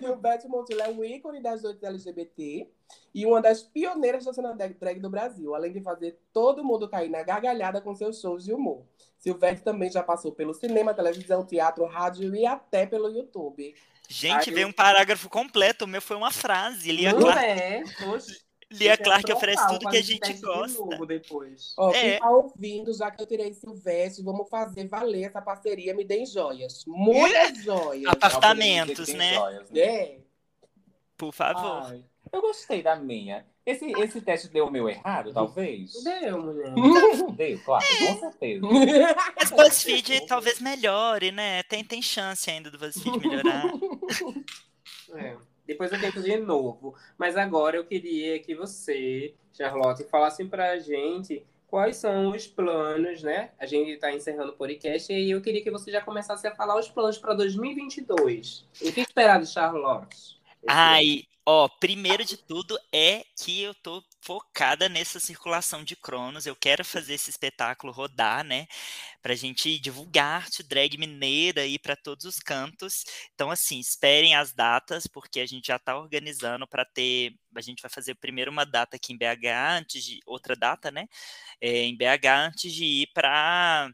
Silvestre 0.00 0.48
Montilla 0.48 0.84
é 0.84 0.88
um 0.90 1.02
ícone 1.04 1.40
das 1.42 1.62
noites 1.62 1.82
LGBT 1.82 2.68
e 3.14 3.24
uma 3.26 3.40
das 3.40 3.62
pioneiras 3.62 4.24
da 4.24 4.32
cena 4.32 4.52
drag 4.54 5.00
do 5.00 5.08
Brasil, 5.10 5.54
além 5.54 5.72
de 5.72 5.80
fazer 5.80 6.18
todo 6.32 6.64
mundo 6.64 6.88
cair 6.88 7.08
na 7.08 7.22
gargalhada 7.22 7.80
com 7.80 7.94
seus 7.94 8.20
shows 8.20 8.44
de 8.44 8.52
humor. 8.52 8.84
Silvestre 9.18 9.64
também 9.64 9.90
já 9.90 10.02
passou 10.02 10.32
pelo 10.32 10.52
cinema, 10.54 10.92
televisão, 10.94 11.44
teatro, 11.44 11.84
rádio 11.86 12.34
e 12.34 12.44
até 12.46 12.86
pelo 12.86 13.08
YouTube. 13.10 13.74
Gente, 14.08 14.48
Ai, 14.48 14.54
veio 14.54 14.64
eu- 14.64 14.68
um 14.68 14.72
parágrafo 14.72 15.28
completo. 15.28 15.84
O 15.84 15.88
meu 15.88 16.00
foi 16.00 16.16
uma 16.16 16.30
frase. 16.30 16.90
Lia 16.92 17.12
Não 17.12 17.20
Clark, 17.20 17.44
é? 17.44 17.82
Oxe, 18.08 18.40
Lia 18.70 18.96
quero 18.96 19.04
Clark 19.04 19.32
oferece 19.32 19.66
tudo 19.68 19.88
que 19.88 19.96
a 19.96 20.02
gente 20.02 20.20
teste 20.20 20.34
de 20.36 20.40
gosta. 20.42 20.78
novo 20.78 21.06
depois. 21.06 21.72
Ó, 21.78 21.90
É. 21.90 22.00
quem 22.10 22.18
tá 22.20 22.30
ouvindo, 22.30 22.92
já 22.92 23.10
que 23.10 23.22
eu 23.22 23.26
tirei 23.26 23.52
Silvestre, 23.54 24.22
vamos 24.22 24.48
fazer 24.48 24.86
valer 24.86 25.24
essa 25.24 25.40
parceria 25.40 25.94
Me 25.94 26.04
Deem 26.04 26.26
Joias. 26.26 26.84
Muitas 26.86 27.64
joias. 27.64 28.12
Apartamentos, 28.12 29.08
né? 29.08 29.34
joias, 29.34 29.70
né? 29.70 29.80
É. 29.80 30.18
Por 31.16 31.32
favor. 31.32 31.84
Ai, 31.90 32.04
eu 32.30 32.40
gostei 32.42 32.82
da 32.82 32.94
minha. 32.94 33.46
Esse, 33.64 33.84
esse 34.00 34.20
teste 34.22 34.48
deu 34.48 34.66
o 34.66 34.70
meu 34.70 34.88
errado, 34.88 35.32
talvez? 35.32 35.92
Deu, 36.02 36.40
mulher. 36.40 36.72
Deu, 37.36 37.58
claro, 37.64 37.84
com 38.06 38.18
certeza. 38.20 38.66
Mas 39.36 39.50
BuzzFeed 39.50 40.26
talvez 40.26 40.58
melhore, 40.60 41.30
né? 41.32 41.62
Tem, 41.64 41.84
tem 41.84 42.00
chance 42.00 42.50
ainda 42.50 42.70
do 42.70 42.78
BuzzFeed 42.78 43.18
melhorar. 43.18 43.64
É. 45.14 45.36
Depois 45.68 45.92
eu 45.92 46.00
tento 46.00 46.22
de 46.22 46.38
novo. 46.38 46.94
Mas 47.18 47.36
agora 47.36 47.76
eu 47.76 47.84
queria 47.84 48.38
que 48.38 48.54
você, 48.54 49.34
Charlotte, 49.52 50.02
falasse 50.04 50.42
pra 50.46 50.78
gente 50.78 51.44
quais 51.66 51.98
são 51.98 52.30
os 52.30 52.46
planos, 52.46 53.22
né? 53.22 53.50
A 53.60 53.66
gente 53.66 53.90
está 53.90 54.10
encerrando 54.10 54.52
o 54.52 54.56
podcast 54.56 55.12
e 55.12 55.30
eu 55.30 55.42
queria 55.42 55.62
que 55.62 55.70
você 55.70 55.92
já 55.92 56.00
começasse 56.00 56.46
a 56.46 56.54
falar 56.56 56.78
os 56.78 56.88
planos 56.88 57.18
para 57.18 57.34
2022. 57.34 58.66
O 58.80 58.90
que 58.90 59.00
esperar 59.02 59.38
de 59.40 59.46
Charlotte? 59.46 60.40
Ai, 60.66 61.24
ó, 61.44 61.68
primeiro 61.68 62.24
de 62.24 62.38
tudo 62.38 62.78
é 62.90 63.22
que 63.36 63.62
eu 63.62 63.74
tô 63.74 64.02
focada 64.20 64.88
nessa 64.88 65.20
circulação 65.20 65.84
de 65.84 65.96
Cronos. 65.96 66.46
Eu 66.46 66.56
quero 66.56 66.84
fazer 66.84 67.14
esse 67.14 67.30
espetáculo 67.30 67.92
rodar, 67.92 68.44
né? 68.44 68.66
Pra 69.22 69.34
gente 69.34 69.78
divulgar 69.78 70.26
a 70.26 70.36
arte 70.36 70.62
drag 70.62 70.98
mineira 70.98 71.62
aí 71.62 71.78
para 71.78 71.96
todos 71.96 72.24
os 72.24 72.38
cantos. 72.38 73.04
Então, 73.34 73.50
assim, 73.50 73.78
esperem 73.78 74.34
as 74.34 74.52
datas, 74.52 75.06
porque 75.06 75.40
a 75.40 75.46
gente 75.46 75.68
já 75.68 75.78
tá 75.78 75.96
organizando 75.98 76.66
para 76.66 76.84
ter. 76.84 77.34
A 77.56 77.60
gente 77.60 77.82
vai 77.82 77.90
fazer 77.90 78.14
primeiro 78.16 78.50
uma 78.50 78.64
data 78.64 78.96
aqui 78.96 79.12
em 79.12 79.18
BH, 79.18 79.78
antes 79.78 80.04
de. 80.04 80.20
Outra 80.26 80.54
data, 80.56 80.90
né? 80.90 81.06
É, 81.60 81.84
em 81.84 81.96
BH, 81.96 82.26
antes 82.48 82.72
de 82.72 82.84
ir 82.84 83.08
para 83.14 83.90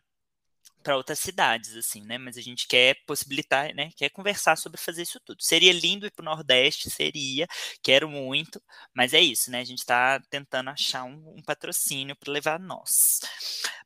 para 0.84 0.96
outras 0.96 1.18
cidades, 1.18 1.74
assim, 1.76 2.02
né? 2.02 2.18
Mas 2.18 2.36
a 2.36 2.42
gente 2.42 2.68
quer 2.68 2.96
possibilitar, 3.06 3.74
né? 3.74 3.90
Quer 3.96 4.10
conversar 4.10 4.56
sobre 4.56 4.80
fazer 4.80 5.02
isso 5.02 5.18
tudo. 5.24 5.42
Seria 5.42 5.72
lindo 5.72 6.06
ir 6.06 6.12
para 6.12 6.22
o 6.22 6.24
Nordeste, 6.26 6.90
seria, 6.90 7.48
quero 7.82 8.08
muito, 8.08 8.62
mas 8.94 9.14
é 9.14 9.20
isso, 9.20 9.50
né? 9.50 9.60
A 9.60 9.64
gente 9.64 9.78
está 9.78 10.20
tentando 10.30 10.70
achar 10.70 11.04
um, 11.04 11.34
um 11.38 11.42
patrocínio 11.42 12.14
para 12.16 12.32
levar 12.32 12.60
nós, 12.60 13.20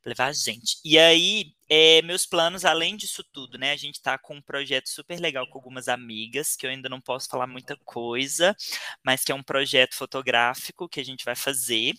pra 0.03 0.11
levar 0.11 0.27
a 0.27 0.33
gente. 0.33 0.79
E 0.85 0.99
aí, 0.99 1.53
é, 1.69 2.03
meus 2.03 2.27
planos, 2.27 2.65
além 2.65 2.97
disso 2.97 3.23
tudo, 3.33 3.59
né? 3.59 3.73
A 3.73 3.77
gente 3.77 3.95
está 3.97 4.19
com 4.19 4.35
um 4.37 4.43
projeto 4.43 4.89
super 4.89 5.21
legal 5.21 5.47
com 5.49 5.59
algumas 5.59 5.89
amigas, 5.89 6.57
que 6.57 6.67
eu 6.67 6.71
ainda 6.71 6.89
não 6.89 7.01
posso 7.01 7.29
falar 7.29 7.47
muita 7.47 7.77
coisa, 7.85 8.57
mas 9.05 9.23
que 9.25 9.33
é 9.33 9.35
um 9.35 9.43
projeto 9.43 9.95
fotográfico 9.95 10.89
que 10.89 11.01
a 11.01 11.05
gente 11.05 11.25
vai 11.25 11.37
fazer. 11.37 11.95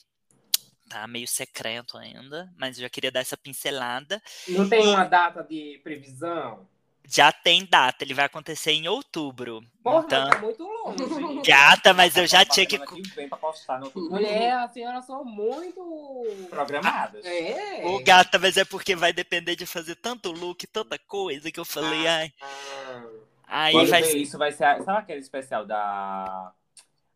Tá 0.90 1.08
meio 1.08 1.28
secreto 1.28 1.98
ainda, 1.98 2.52
mas 2.58 2.78
eu 2.78 2.82
já 2.82 2.90
queria 2.90 3.12
dar 3.12 3.20
essa 3.20 3.38
pincelada. 3.38 4.22
Não 4.48 4.68
tem 4.68 4.88
uma 4.88 5.06
data 5.06 5.44
de 5.44 5.80
previsão? 5.84 6.68
Já 7.08 7.32
tem 7.32 7.66
data, 7.66 8.04
ele 8.04 8.14
vai 8.14 8.26
acontecer 8.26 8.72
em 8.72 8.88
outubro. 8.88 9.64
Porra, 9.84 10.06
então, 10.06 10.22
mas 10.22 10.30
tá 10.30 10.42
muito 10.42 10.64
longe. 10.64 11.42
gata, 11.48 11.94
mas 11.94 12.16
eu 12.18 12.28
já 12.28 12.44
tinha 12.44 12.66
que. 12.66 12.78
no 12.78 13.92
Mulher, 14.10 14.54
a 14.54 14.68
senhora 14.68 15.02
são 15.02 15.24
muito. 15.24 15.80
programadas. 16.50 17.26
É. 17.26 17.86
Ô, 17.86 18.04
gata, 18.04 18.38
mas 18.38 18.58
é 18.58 18.66
porque 18.66 18.96
vai 18.96 19.14
depender 19.14 19.56
de 19.56 19.66
fazer 19.66 19.96
tanto 19.96 20.32
look, 20.32 20.68
tanta 20.68 21.00
coisa 21.00 21.52
que 21.52 21.60
eu 21.60 21.66
falei, 21.66 22.08
ai. 22.08 22.34
Ah, 22.42 23.04
Aí 23.50 23.74
Quando 23.74 23.90
vai 23.90 24.02
isso 24.02 24.38
vai 24.38 24.52
ser. 24.52 24.84
Sabe 24.84 25.00
aquele 25.00 25.20
especial 25.20 25.66
da. 25.66 26.54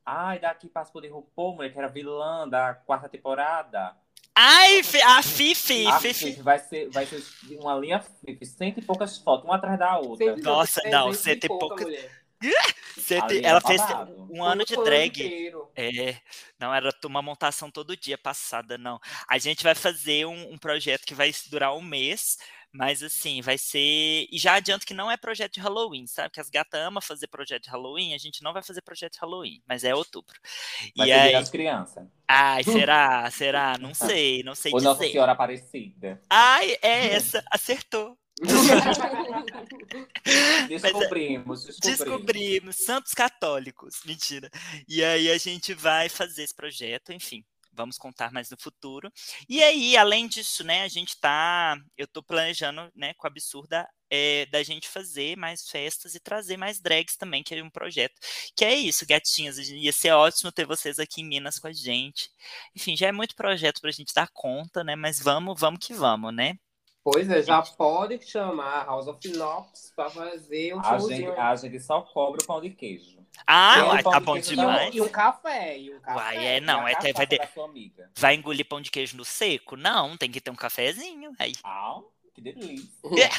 Ai, 0.05 0.39
daqui 0.39 0.67
passou 0.67 1.01
de 1.01 1.07
RuPaul, 1.07 1.55
mulher, 1.55 1.71
que 1.71 1.77
era 1.79 1.87
vilã 1.87 2.47
da 2.47 2.73
quarta 2.73 3.07
temporada. 3.07 3.95
Ai, 4.35 4.81
Fi- 4.83 5.01
a 5.01 5.21
Fifi, 5.21 5.85
A 5.87 5.99
Fifi. 5.99 6.25
Fifi 6.31 6.41
vai 6.41 6.57
ser, 6.59 6.89
vai 6.89 7.05
ser 7.05 7.23
uma 7.59 7.75
linha 7.75 8.03
Fifi, 8.25 8.45
cento 8.45 8.79
e 8.79 8.81
poucas 8.81 9.17
fotos, 9.17 9.45
uma 9.45 9.55
atrás 9.57 9.77
da 9.79 9.97
outra. 9.99 10.25
sempre 10.25 10.41
Nossa, 10.41 10.81
tem 10.81 10.91
não, 10.91 11.13
cento 11.13 11.43
e 11.43 11.47
pouca 11.47 11.67
pouca- 11.67 11.83
mulher. 11.83 12.23
Você 12.97 13.15
Ali 13.15 13.39
te- 13.39 13.45
é 13.45 13.49
Ela 13.49 13.61
fez 13.61 13.81
babado. 13.81 14.27
um 14.29 14.43
ano 14.43 14.65
de 14.65 14.75
drag. 14.75 15.51
É, 15.75 16.17
não 16.59 16.73
era 16.73 16.89
uma 17.05 17.21
montação 17.21 17.71
todo 17.71 17.95
dia 17.97 18.17
passada, 18.17 18.77
não. 18.77 18.99
A 19.29 19.37
gente 19.37 19.63
vai 19.63 19.73
fazer 19.73 20.25
um, 20.25 20.51
um 20.53 20.57
projeto 20.57 21.05
que 21.05 21.13
vai 21.15 21.31
durar 21.49 21.73
um 21.73 21.81
mês, 21.81 22.37
mas 22.73 23.03
assim, 23.03 23.39
vai 23.41 23.57
ser. 23.57 24.27
E 24.31 24.37
já 24.39 24.55
adianto 24.55 24.85
que 24.85 24.93
não 24.95 25.11
é 25.11 25.15
projeto 25.15 25.53
de 25.53 25.59
Halloween, 25.59 26.07
sabe? 26.07 26.31
Que 26.31 26.39
as 26.39 26.49
gatas 26.49 26.81
amam 26.81 27.01
fazer 27.01 27.27
projeto 27.27 27.63
de 27.63 27.69
Halloween, 27.69 28.15
a 28.15 28.17
gente 28.17 28.41
não 28.41 28.51
vai 28.51 28.63
fazer 28.63 28.81
projeto 28.81 29.13
de 29.13 29.19
Halloween, 29.19 29.61
mas 29.67 29.83
é 29.83 29.93
outubro. 29.93 30.33
Vai 30.97 31.09
e 31.09 31.11
aí. 31.11 31.31
das 31.33 31.51
crianças. 31.51 32.03
Ai, 32.27 32.63
será? 32.89 33.29
Será? 33.29 33.77
Não 33.77 33.93
sei, 33.93 34.41
não 34.41 34.55
sei 34.55 34.73
Ou 34.73 34.81
Nossa 34.81 35.01
dizer. 35.01 35.11
Senhora 35.11 35.33
Aparecida. 35.33 36.19
Ai, 36.27 36.75
é 36.81 37.13
essa, 37.13 37.43
acertou. 37.51 38.17
Descobrimos, 40.67 41.65
descobrimos. 41.65 41.79
Descobrimos, 41.79 42.75
santos 42.77 43.13
católicos. 43.13 44.01
Mentira. 44.05 44.49
E 44.87 45.03
aí 45.03 45.29
a 45.29 45.37
gente 45.37 45.75
vai 45.75 46.09
fazer 46.09 46.41
esse 46.43 46.55
projeto, 46.55 47.13
enfim. 47.13 47.45
Vamos 47.73 47.97
contar 47.97 48.31
mais 48.31 48.49
no 48.49 48.57
futuro. 48.59 49.11
E 49.49 49.63
aí, 49.63 49.97
além 49.97 50.27
disso, 50.27 50.63
né, 50.63 50.83
a 50.83 50.87
gente 50.87 51.19
tá. 51.19 51.75
Eu 51.97 52.07
tô 52.07 52.21
planejando, 52.23 52.91
né, 52.95 53.13
com 53.15 53.25
a 53.27 53.29
absurda, 53.29 53.87
é, 54.09 54.45
da 54.47 54.61
gente 54.61 54.87
fazer 54.87 55.35
mais 55.35 55.67
festas 55.67 56.13
e 56.13 56.19
trazer 56.19 56.55
mais 56.55 56.79
drags 56.79 57.15
também, 57.17 57.41
que 57.43 57.55
é 57.55 57.63
um 57.63 57.69
projeto. 57.69 58.13
Que 58.55 58.63
é 58.63 58.75
isso, 58.75 59.05
gatinhas. 59.07 59.57
Ia 59.57 59.91
ser 59.91 60.11
ótimo 60.11 60.51
ter 60.51 60.65
vocês 60.65 60.99
aqui 60.99 61.21
em 61.21 61.25
Minas 61.27 61.57
com 61.57 61.67
a 61.67 61.73
gente. 61.73 62.29
Enfim, 62.75 62.95
já 62.95 63.07
é 63.07 63.11
muito 63.11 63.35
projeto 63.35 63.81
pra 63.81 63.91
gente 63.91 64.13
dar 64.13 64.29
conta, 64.31 64.83
né? 64.83 64.95
Mas 64.95 65.19
vamos, 65.19 65.59
vamos 65.59 65.85
que 65.85 65.93
vamos, 65.93 66.33
né? 66.33 66.57
Pois 67.03 67.29
é, 67.29 67.41
já 67.41 67.61
pode 67.61 68.21
chamar 68.25 68.81
a 68.81 68.85
House 68.85 69.07
of 69.07 69.27
Knox 69.27 69.91
pra 69.95 70.09
fazer 70.09 70.73
um 70.75 70.79
A 70.79 70.97
gente, 70.99 71.25
showzinho. 71.25 71.41
a 71.41 71.55
gente 71.55 71.79
só 71.81 72.01
cobra 72.01 72.41
o 72.41 72.45
pão 72.45 72.61
de 72.61 72.69
queijo. 72.69 73.22
Ah, 73.45 74.01
tá 74.03 74.19
de 74.19 74.25
bom 74.25 74.37
E 74.37 74.39
um, 74.39 74.41
demais. 74.41 74.95
e 74.95 75.01
um 75.01 75.09
café. 75.09 75.77
E 75.77 75.93
um 75.93 75.99
café. 75.99 76.17
Uai, 76.19 76.47
é, 76.47 76.61
não, 76.61 76.87
é, 76.87 76.93
vai, 77.13 77.25
de- 77.25 77.39
amiga. 77.63 78.09
vai 78.15 78.35
engolir 78.35 78.65
pão 78.65 78.79
de 78.81 78.89
queijo 78.91 79.17
no 79.17 79.25
seco? 79.25 79.75
Não, 79.75 80.15
tem 80.15 80.31
que 80.31 80.39
ter 80.39 80.51
um 80.51 80.55
cafezinho. 80.55 81.33
Aí. 81.37 81.53
Ah, 81.63 81.99
que 82.33 82.41
delícia. 82.41 82.87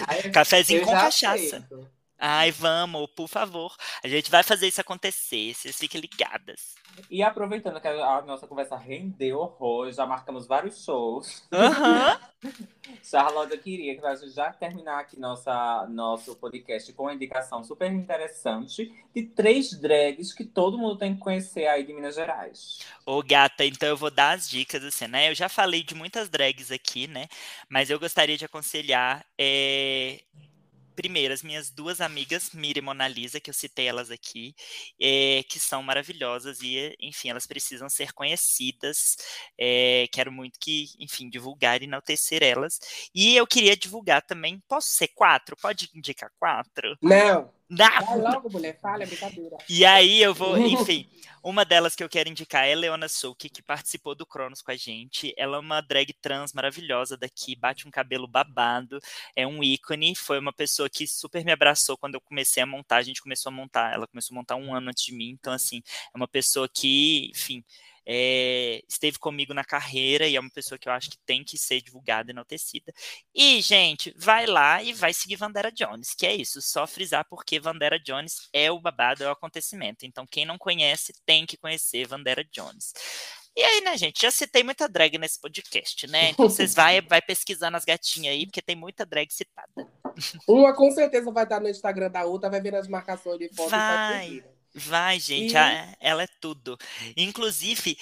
Aí, 0.06 0.22
Cafezinho 0.32 0.80
eu 0.82 0.86
com 0.86 0.92
cachaça. 0.92 1.34
aceito. 1.34 1.90
Ai, 2.26 2.50
vamos, 2.50 3.10
por 3.10 3.28
favor. 3.28 3.76
A 4.02 4.08
gente 4.08 4.30
vai 4.30 4.42
fazer 4.42 4.66
isso 4.66 4.80
acontecer, 4.80 5.52
vocês 5.52 5.76
fiquem 5.76 6.00
ligadas. 6.00 6.74
E 7.10 7.22
aproveitando 7.22 7.78
que 7.78 7.86
a, 7.86 8.22
nossa 8.22 8.46
conversa 8.46 8.78
rendeu 8.78 9.40
horror, 9.40 9.92
já 9.92 10.06
marcamos 10.06 10.46
vários 10.46 10.82
shows. 10.82 11.46
Aham. 11.52 12.18
Charlotte, 13.04 13.52
eu 13.52 13.58
queria 13.58 13.94
que 13.94 14.06
a 14.06 14.14
gente 14.14 14.30
já 14.30 14.50
terminar 14.50 15.00
aqui 15.00 15.20
nossa, 15.20 15.86
nosso 15.90 16.34
podcast 16.36 16.90
com 16.94 17.02
uma 17.02 17.12
indicação 17.12 17.62
super 17.62 17.92
interessante 17.92 18.90
de 19.14 19.22
três 19.24 19.78
drags 19.78 20.32
que 20.32 20.46
todo 20.46 20.78
mundo 20.78 20.96
tem 20.96 21.14
que 21.14 21.20
conhecer 21.20 21.66
aí 21.66 21.84
de 21.84 21.92
Minas 21.92 22.14
Gerais. 22.14 22.78
Ô, 23.04 23.22
gata, 23.22 23.66
então 23.66 23.90
eu 23.90 23.98
vou 23.98 24.10
dar 24.10 24.32
as 24.32 24.48
dicas, 24.48 24.82
assim, 24.82 25.06
né? 25.08 25.30
Eu 25.30 25.34
já 25.34 25.50
falei 25.50 25.82
de 25.82 25.94
muitas 25.94 26.30
drags 26.30 26.70
aqui, 26.70 27.06
né? 27.06 27.28
Mas 27.68 27.90
eu 27.90 28.00
gostaria 28.00 28.38
de 28.38 28.46
aconselhar. 28.46 29.26
é, 29.38 30.22
Primeiro, 30.94 31.34
as 31.34 31.42
minhas 31.42 31.70
duas 31.70 32.00
amigas, 32.00 32.50
Miriam 32.52 32.82
e 32.82 32.84
Mona 32.84 33.08
Lisa, 33.08 33.40
que 33.40 33.50
eu 33.50 33.54
citei 33.54 33.86
elas 33.86 34.10
aqui, 34.10 34.54
é, 35.00 35.42
que 35.48 35.58
são 35.58 35.82
maravilhosas 35.82 36.60
e, 36.62 36.94
enfim, 37.00 37.30
elas 37.30 37.46
precisam 37.46 37.88
ser 37.88 38.12
conhecidas. 38.12 39.16
é, 39.58 40.06
quero 40.12 40.30
muito 40.32 40.58
que, 40.60 40.86
enfim, 40.98 41.28
divulgar 41.28 41.82
e 41.82 41.84
enaltecer 41.84 42.42
elas. 42.42 42.78
E 43.14 43.36
eu 43.36 43.46
queria 43.46 43.76
divulgar 43.76 44.22
também. 44.22 44.62
Posso 44.68 44.88
ser 44.88 45.08
quatro? 45.08 45.56
Pode 45.60 45.90
indicar 45.94 46.30
quatro? 46.38 46.96
Não. 47.02 47.52
Não! 47.78 48.06
Vai 48.06 48.18
logo, 48.18 48.50
mulher, 48.50 48.78
fala, 48.80 49.02
é 49.02 49.06
brincadeira. 49.06 49.56
E 49.68 49.84
aí 49.84 50.22
eu 50.22 50.34
vou, 50.34 50.56
enfim, 50.58 51.08
uma 51.42 51.64
delas 51.64 51.94
que 51.94 52.02
eu 52.02 52.08
quero 52.08 52.28
indicar 52.28 52.66
é 52.66 52.72
a 52.72 52.76
Leona 52.76 53.08
Souki, 53.08 53.50
que 53.50 53.62
participou 53.62 54.14
do 54.14 54.24
Cronos 54.24 54.62
com 54.62 54.70
a 54.70 54.76
gente. 54.76 55.34
Ela 55.36 55.56
é 55.56 55.60
uma 55.60 55.80
drag 55.80 56.12
trans 56.14 56.52
maravilhosa 56.52 57.16
daqui, 57.16 57.54
bate 57.54 57.86
um 57.86 57.90
cabelo 57.90 58.26
babado, 58.26 58.98
é 59.36 59.46
um 59.46 59.62
ícone, 59.62 60.14
foi 60.14 60.38
uma 60.38 60.52
pessoa 60.52 60.88
que 60.88 61.06
super 61.06 61.44
me 61.44 61.52
abraçou 61.52 61.98
quando 61.98 62.14
eu 62.14 62.20
comecei 62.20 62.62
a 62.62 62.66
montar, 62.66 62.96
a 62.96 63.02
gente 63.02 63.20
começou 63.20 63.50
a 63.50 63.54
montar, 63.54 63.92
ela 63.92 64.06
começou 64.06 64.34
a 64.34 64.38
montar 64.38 64.56
um 64.56 64.74
ano 64.74 64.88
antes 64.88 65.04
de 65.04 65.14
mim, 65.14 65.30
então 65.30 65.52
assim, 65.52 65.82
é 66.14 66.16
uma 66.16 66.28
pessoa 66.28 66.68
que, 66.68 67.30
enfim, 67.30 67.62
é, 68.06 68.82
esteve 68.88 69.18
comigo 69.18 69.54
na 69.54 69.64
carreira 69.64 70.26
e 70.26 70.36
é 70.36 70.40
uma 70.40 70.50
pessoa 70.50 70.78
que 70.78 70.88
eu 70.88 70.92
acho 70.92 71.10
que 71.10 71.18
tem 71.24 71.42
que 71.42 71.56
ser 71.56 71.80
divulgada 71.80 72.30
e 72.30 72.32
enaltecida. 72.32 72.92
E, 73.34 73.60
gente, 73.60 74.14
vai 74.16 74.46
lá 74.46 74.82
e 74.82 74.92
vai 74.92 75.12
seguir 75.12 75.36
Vandera 75.36 75.72
Jones, 75.72 76.14
que 76.14 76.26
é 76.26 76.34
isso, 76.34 76.60
só 76.60 76.86
frisar 76.86 77.26
porque 77.28 77.58
Vandera 77.58 77.98
Jones 77.98 78.48
é 78.52 78.70
o 78.70 78.80
babado, 78.80 79.24
é 79.24 79.28
o 79.28 79.32
acontecimento. 79.32 80.04
Então, 80.04 80.26
quem 80.26 80.44
não 80.44 80.58
conhece, 80.58 81.12
tem 81.24 81.46
que 81.46 81.56
conhecer 81.56 82.06
Vandera 82.06 82.44
Jones. 82.44 82.92
E 83.56 83.62
aí, 83.62 83.80
né, 83.82 83.96
gente, 83.96 84.20
já 84.20 84.32
citei 84.32 84.64
muita 84.64 84.88
drag 84.88 85.16
nesse 85.16 85.40
podcast, 85.40 86.08
né? 86.08 86.30
Então 86.30 86.48
vocês 86.48 86.74
vai, 86.74 87.00
vai 87.06 87.22
pesquisar 87.22 87.70
nas 87.70 87.84
gatinhas 87.84 88.34
aí, 88.34 88.46
porque 88.46 88.60
tem 88.60 88.74
muita 88.74 89.06
drag 89.06 89.32
citada. 89.32 89.88
Uma 90.48 90.74
com 90.74 90.90
certeza 90.90 91.30
vai 91.30 91.44
estar 91.44 91.60
no 91.60 91.68
Instagram 91.68 92.10
da 92.10 92.24
outra, 92.24 92.50
vai 92.50 92.60
ver 92.60 92.74
as 92.74 92.88
marcações 92.88 93.38
de 93.38 93.48
foto 93.54 93.70
Vai. 93.70 94.44
Vai 94.74 95.20
gente, 95.20 95.56
E- 95.56 95.96
ela 96.00 96.22
é 96.24 96.26
tudo. 96.40 96.76
Inclusive, 97.16 97.96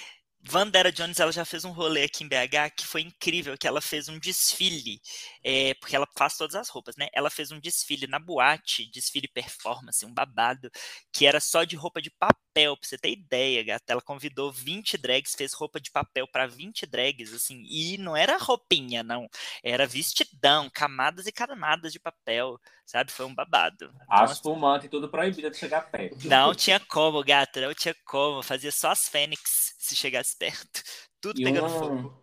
Vandera 0.45 0.91
Jones, 0.91 1.21
ela 1.21 1.31
já 1.31 1.45
fez 1.45 1.65
um 1.65 1.71
rolê 1.71 2.05
aqui 2.05 2.25
em 2.25 2.29
BH 2.29 2.75
que 2.77 2.85
foi 2.87 3.03
incrível, 3.03 3.57
que 3.57 3.67
ela 3.67 3.81
fez 3.81 4.09
um 4.09 4.19
desfile, 4.19 5.01
é, 5.45 5.73
porque 5.75 5.95
ela 5.95 6.07
faz 6.17 6.37
todas 6.37 6.57
as 6.57 6.69
roupas, 6.69 6.97
né? 6.97 7.09
Ela 7.13 7.31
fez 7.31 7.53
um 7.53 7.61
desfile 7.61 8.09
na 8.09 8.19
boate, 8.19 8.91
desfile 8.91 9.29
performance, 9.29 10.05
um 10.05 10.13
babado, 10.13 10.69
que 11.13 11.27
era 11.27 11.39
só 11.39 11.63
de 11.63 11.77
roupa 11.77 12.03
de 12.03 12.11
papel, 12.11 12.77
pra 12.77 12.89
você 12.89 12.99
ter 12.99 13.11
ideia, 13.13 13.63
gata. 13.63 13.93
Ela 13.93 14.03
convidou 14.03 14.51
20 14.51 14.99
drags, 14.99 15.35
fez 15.37 15.53
roupa 15.53 15.81
de 15.81 15.93
papel 15.93 16.27
para 16.27 16.47
20 16.47 16.87
drags, 16.87 17.33
assim, 17.33 17.63
e 17.69 17.97
não 17.99 18.17
era 18.17 18.37
roupinha, 18.37 19.03
não. 19.05 19.29
Era 19.63 19.87
vestidão, 19.87 20.69
camadas 20.69 21.27
e 21.27 21.33
camadas 21.33 21.93
de 21.93 22.01
papel, 22.01 22.61
sabe? 22.85 23.13
Foi 23.13 23.27
um 23.27 23.35
babado. 23.35 23.95
Então, 23.95 24.25
As 24.25 24.41
fumantes 24.41 24.91
tudo 24.91 25.09
proibido 25.09 25.51
de 25.51 25.57
chegar 25.57 25.83
perto. 25.91 26.27
não 26.27 26.53
tinha 26.55 26.81
como, 26.81 27.23
gata, 27.23 27.61
não 27.61 27.73
tinha 27.75 27.95
como. 28.05 28.43
Fazia 28.43 28.73
só 28.73 28.91
as 28.91 29.09
fênix 29.09 29.73
se 29.85 29.97
chegasse 29.97 30.37
perto. 30.37 30.83
Tudo 31.21 31.41
E 31.41 31.45
pegando 31.45 31.69
fogo. 31.69 32.15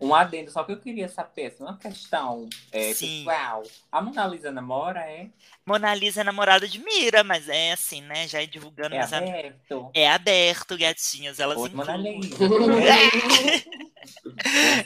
um, 0.00 0.08
um 0.08 0.14
adendo, 0.14 0.50
só 0.50 0.62
que 0.64 0.72
eu 0.72 0.78
queria 0.80 1.08
saber, 1.08 1.46
assim, 1.46 1.62
uma 1.62 1.76
questão 1.78 2.48
é, 2.70 2.92
Sim. 2.94 3.24
pessoal. 3.24 3.62
A 3.90 4.00
Mona 4.02 4.26
Lisa 4.26 4.50
namora, 4.52 5.00
é? 5.00 5.28
Mona 5.66 5.94
Lisa 5.94 6.20
é 6.20 6.24
namorada 6.24 6.68
de 6.68 6.78
Mira, 6.78 7.24
mas 7.24 7.48
é 7.48 7.72
assim, 7.72 8.00
né? 8.02 8.28
Já 8.28 8.42
é 8.42 8.46
divulgando. 8.46 8.94
É 8.94 8.98
mas 8.98 9.12
a- 9.12 9.18
aberto. 9.18 9.90
é 9.94 10.08
aberto, 10.10 10.76
gatinhas. 10.76 11.40
Elas 11.40 11.58
Oi, 11.58 11.70
Mona. 11.70 11.96
Lisa. 11.96 12.36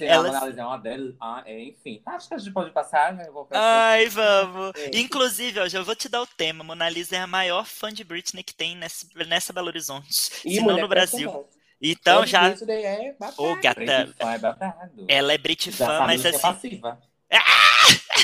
A 0.00 0.04
Elas- 0.04 0.32
Mona 0.32 0.46
Lisa 0.46 0.60
é 0.60 0.64
uma 0.64 0.78
dela. 0.78 1.14
Ah, 1.20 1.42
é, 1.46 1.62
enfim, 1.64 2.00
acho 2.06 2.28
que 2.28 2.34
a 2.34 2.38
gente 2.38 2.52
pode 2.52 2.70
passar, 2.70 3.12
né? 3.14 3.26
Eu 3.28 3.32
vou 3.32 3.44
pra 3.44 3.58
Ai, 3.88 4.08
vamos. 4.08 4.72
É. 4.78 4.98
Inclusive, 4.98 5.58
ó, 5.60 5.68
já 5.68 5.82
vou 5.82 5.94
te 5.96 6.08
dar 6.08 6.22
o 6.22 6.26
tema. 6.26 6.62
Mona 6.64 6.88
Lisa 6.88 7.16
é 7.16 7.20
a 7.20 7.26
maior 7.26 7.64
fã 7.66 7.92
de 7.92 8.04
Britney 8.04 8.42
que 8.42 8.54
tem 8.54 8.76
nesse, 8.76 9.08
nessa 9.26 9.52
Belo 9.52 9.66
Horizonte. 9.68 10.30
E 10.44 10.54
se 10.54 10.60
não 10.62 10.76
no 10.78 10.88
Brasil. 10.88 11.46
Então 11.80 12.18
Todo 12.18 12.26
já. 12.26 12.48
É. 12.68 13.14
Ô, 13.36 13.54
gata. 13.56 13.74
Preto 13.74 14.14
fã 14.16 14.32
é 14.32 14.38
babado. 14.38 15.04
Ela 15.08 15.32
é 15.32 15.38
Brit 15.38 15.70
Já 15.70 15.86
fã, 15.86 15.86
sabe 15.98 16.06
mas 16.06 16.20
que 16.22 16.26
é 16.26 16.30
assim. 16.30 16.40
passiva. 16.40 16.98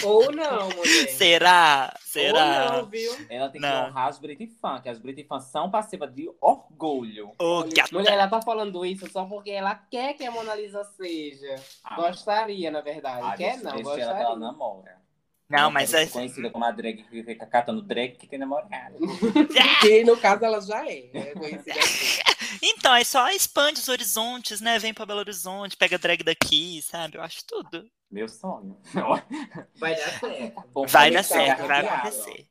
Ou 0.02 0.32
não, 0.32 0.68
mulher. 0.70 1.09
Será? 1.10 1.94
Ou 1.94 2.01
Será? 2.06 2.72
não, 2.72 2.86
viu? 2.86 3.12
Ela 3.31 3.48
tem 3.48 3.60
que 3.60 3.66
Não. 3.66 3.86
honrar 3.86 4.09
as 4.09 4.18
Brit 4.18 4.47
fã, 4.60 4.81
que 4.81 4.89
as 4.89 4.98
Brit 4.98 5.24
fã 5.24 5.39
são 5.40 5.70
passivas 5.70 6.12
de 6.12 6.28
orgulho. 6.40 7.31
Ô, 7.39 7.60
Olha, 7.60 7.70
gata. 7.74 7.94
mulher, 7.94 8.12
ela 8.14 8.28
tá 8.28 8.43
falando 8.43 8.85
isso 8.85 9.09
só 9.10 9.24
porque 9.24 9.51
ela 9.51 9.74
quer 9.74 10.14
que 10.14 10.24
a 10.24 10.31
Mona 10.31 10.55
Lisa 10.55 10.82
seja. 10.97 11.55
Ah, 11.82 11.97
Gostaria, 11.97 12.70
na 12.70 12.81
verdade. 12.81 13.22
ah, 13.24 13.36
quer 13.36 13.59
não, 13.59 13.72
deixa 13.72 13.90
ela 13.90 13.94
que 13.94 14.01
ela 14.02 14.12
gostaria. 14.12 14.36
namora. 14.39 15.03
Não, 15.49 15.71
mas 15.71 15.93
é. 15.93 16.07
conhecida 16.07 16.51
como 16.51 16.65
a 16.65 16.71
drag 16.71 17.03
que 17.03 17.23
fica 17.23 17.47
catando 17.47 17.83
drag 17.83 18.16
que 18.16 18.27
tem 18.27 18.39
namorado. 18.39 18.97
Que 19.81 20.03
no 20.03 20.16
caso 20.16 20.45
ela 20.45 20.61
já 20.61 20.87
é, 20.87 21.11
é 21.12 21.33
conhecida 21.35 21.79
assim. 21.79 22.23
Então, 22.62 22.95
é 22.95 23.03
só 23.03 23.29
expande 23.31 23.81
os 23.81 23.89
horizontes, 23.89 24.61
né? 24.61 24.79
Vem 24.79 24.95
pra 24.95 25.05
Belo 25.05 25.19
Horizonte, 25.19 25.77
pega 25.77 25.99
drag 25.99 26.23
daqui, 26.23 26.81
sabe? 26.83 27.19
Eu 27.19 27.23
acho 27.23 27.45
tudo. 27.47 27.85
Meu 28.11 28.29
sonho. 28.29 28.79
Vai 29.77 29.97
dar 29.97 30.21
certo. 30.21 30.65
Bom, 30.73 30.87
Vai 30.87 31.11
dar 31.11 31.23
certo, 31.25 31.66
vai 31.66 31.81
obrigado. 31.81 32.07
acontecer. 32.07 32.47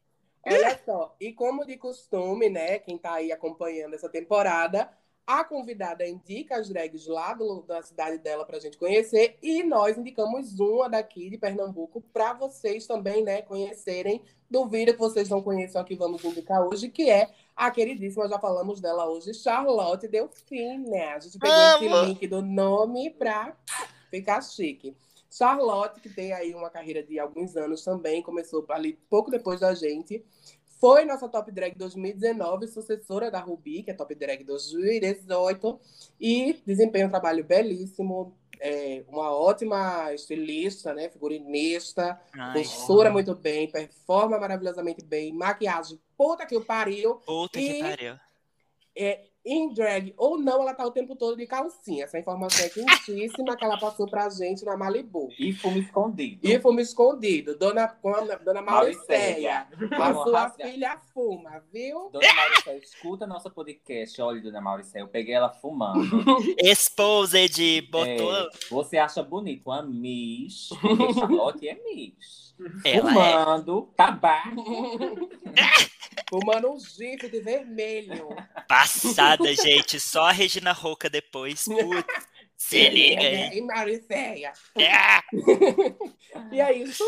Olha 0.45 0.79
só, 0.85 1.15
e 1.21 1.31
como 1.31 1.65
de 1.65 1.77
costume, 1.77 2.49
né, 2.49 2.77
quem 2.79 2.97
tá 2.97 3.13
aí 3.13 3.31
acompanhando 3.31 3.93
essa 3.93 4.09
temporada, 4.09 4.91
a 5.25 5.43
convidada 5.43 6.05
indica 6.07 6.57
as 6.57 6.67
drags 6.69 7.07
lá 7.07 7.33
do- 7.33 7.61
da 7.61 7.81
cidade 7.81 8.17
dela 8.17 8.45
pra 8.45 8.59
gente 8.59 8.77
conhecer 8.77 9.37
e 9.41 9.63
nós 9.63 9.97
indicamos 9.97 10.59
uma 10.59 10.89
daqui 10.89 11.29
de 11.29 11.37
Pernambuco 11.37 12.01
pra 12.13 12.33
vocês 12.33 12.85
também, 12.85 13.23
né, 13.23 13.41
conhecerem. 13.41 14.21
Duvido 14.49 14.93
que 14.93 14.99
vocês 14.99 15.29
não 15.29 15.41
conheçam 15.41 15.81
a 15.81 15.85
que 15.85 15.95
vamos 15.95 16.23
indicar 16.23 16.61
hoje, 16.67 16.89
que 16.89 17.09
é 17.09 17.29
a 17.55 17.71
queridíssima, 17.71 18.27
já 18.27 18.37
falamos 18.37 18.81
dela 18.81 19.09
hoje, 19.09 19.33
Charlotte 19.33 20.07
Delfim, 20.07 20.79
né? 20.89 21.13
A 21.13 21.19
gente 21.19 21.39
pegou 21.39 21.55
esse 21.57 21.87
Amo! 21.87 22.05
link 22.05 22.27
do 22.27 22.41
nome 22.41 23.09
pra 23.11 23.55
ficar 24.11 24.41
chique. 24.41 24.95
Charlotte, 25.31 25.99
que 25.99 26.09
tem 26.09 26.31
aí 26.33 26.53
uma 26.53 26.69
carreira 26.69 27.01
de 27.01 27.17
alguns 27.17 27.55
anos 27.57 27.83
também, 27.83 28.21
começou 28.21 28.63
ali 28.69 28.99
pouco 29.09 29.31
depois 29.31 29.59
da 29.61 29.73
gente. 29.73 30.23
Foi 30.79 31.05
nossa 31.05 31.29
Top 31.29 31.49
Drag 31.51 31.75
2019, 31.75 32.67
sucessora 32.67 33.31
da 33.31 33.39
Ruby, 33.39 33.83
que 33.83 33.91
é 33.91 33.93
Top 33.93 34.13
Drag 34.13 34.43
2018, 34.43 35.79
e 36.19 36.61
desempenha 36.65 37.07
um 37.07 37.09
trabalho 37.09 37.43
belíssimo, 37.43 38.35
é, 38.59 39.03
uma 39.07 39.31
ótima 39.31 40.13
estilista, 40.13 40.93
né, 40.93 41.09
figurinista, 41.09 42.19
Ai, 42.33 42.53
costura 42.63 43.09
muito 43.11 43.33
bem, 43.35 43.69
performa 43.71 44.37
maravilhosamente 44.39 45.03
bem, 45.03 45.33
maquiagem, 45.33 45.99
puta 46.17 46.45
que 46.45 46.55
o 46.55 46.63
pariu, 46.63 47.15
puta 47.15 47.59
que 47.59 47.71
E- 47.71 47.79
pariu. 47.79 48.15
é, 48.95 49.25
em 49.45 49.73
drag 49.73 50.13
ou 50.17 50.37
não, 50.37 50.61
ela 50.61 50.73
tá 50.73 50.85
o 50.85 50.91
tempo 50.91 51.15
todo 51.15 51.35
de 51.35 51.45
calcinha. 51.45 52.05
Essa 52.05 52.17
informação 52.19 52.65
é 52.65 52.69
quentíssima 52.69 53.57
que 53.57 53.65
ela 53.65 53.77
passou 53.77 54.07
pra 54.09 54.29
gente 54.29 54.63
na 54.63 54.77
Malibu. 54.77 55.29
E 55.37 55.51
fumo 55.53 55.77
escondido. 55.77 56.39
E 56.47 56.59
fomos 56.59 56.87
escondido. 56.89 57.57
Dona, 57.57 57.87
com 57.87 58.09
a- 58.15 58.35
Dona 58.37 58.61
Mauricéia. 58.61 59.67
A 59.91 60.13
sua 60.13 60.39
rasgar. 60.47 60.67
filha 60.69 60.97
fuma, 61.13 61.61
viu? 61.73 62.09
Dona 62.11 62.33
Mauricéia, 62.33 62.77
escuta 62.77 63.27
nosso 63.27 63.49
podcast. 63.51 64.21
Olha, 64.21 64.41
Dona 64.41 64.61
Mauricéia, 64.61 65.03
eu 65.03 65.07
peguei 65.07 65.33
ela 65.35 65.49
fumando. 65.49 66.03
Exposed, 66.63 67.81
botou. 67.89 68.35
É, 68.35 68.49
você 68.69 68.97
acha 68.97 69.21
bonito 69.23 69.67
uma 69.67 69.81
Miss, 69.81 70.69
porque 70.79 71.13
Charlotte 71.13 71.67
é 71.67 71.75
Miss. 71.83 72.52
Ela 72.85 73.11
é. 73.11 73.13
Fumando 73.13 73.93
tabaco. 73.95 74.63
Fumando 76.29 76.71
um 76.71 76.79
gif 76.79 77.29
de 77.29 77.39
vermelho. 77.39 78.29
Passada, 78.67 79.53
gente. 79.53 79.99
Só 79.99 80.25
a 80.25 80.31
Regina 80.31 80.71
Roca 80.71 81.09
depois. 81.09 81.65
Putz, 81.65 82.27
se 82.55 82.89
liga 82.89 83.21
aí. 83.21 83.57
E 83.57 83.61
Mauricéia. 83.61 84.53
Ah! 84.77 85.21
E 86.51 86.61
é 86.61 86.73
isso. 86.73 87.03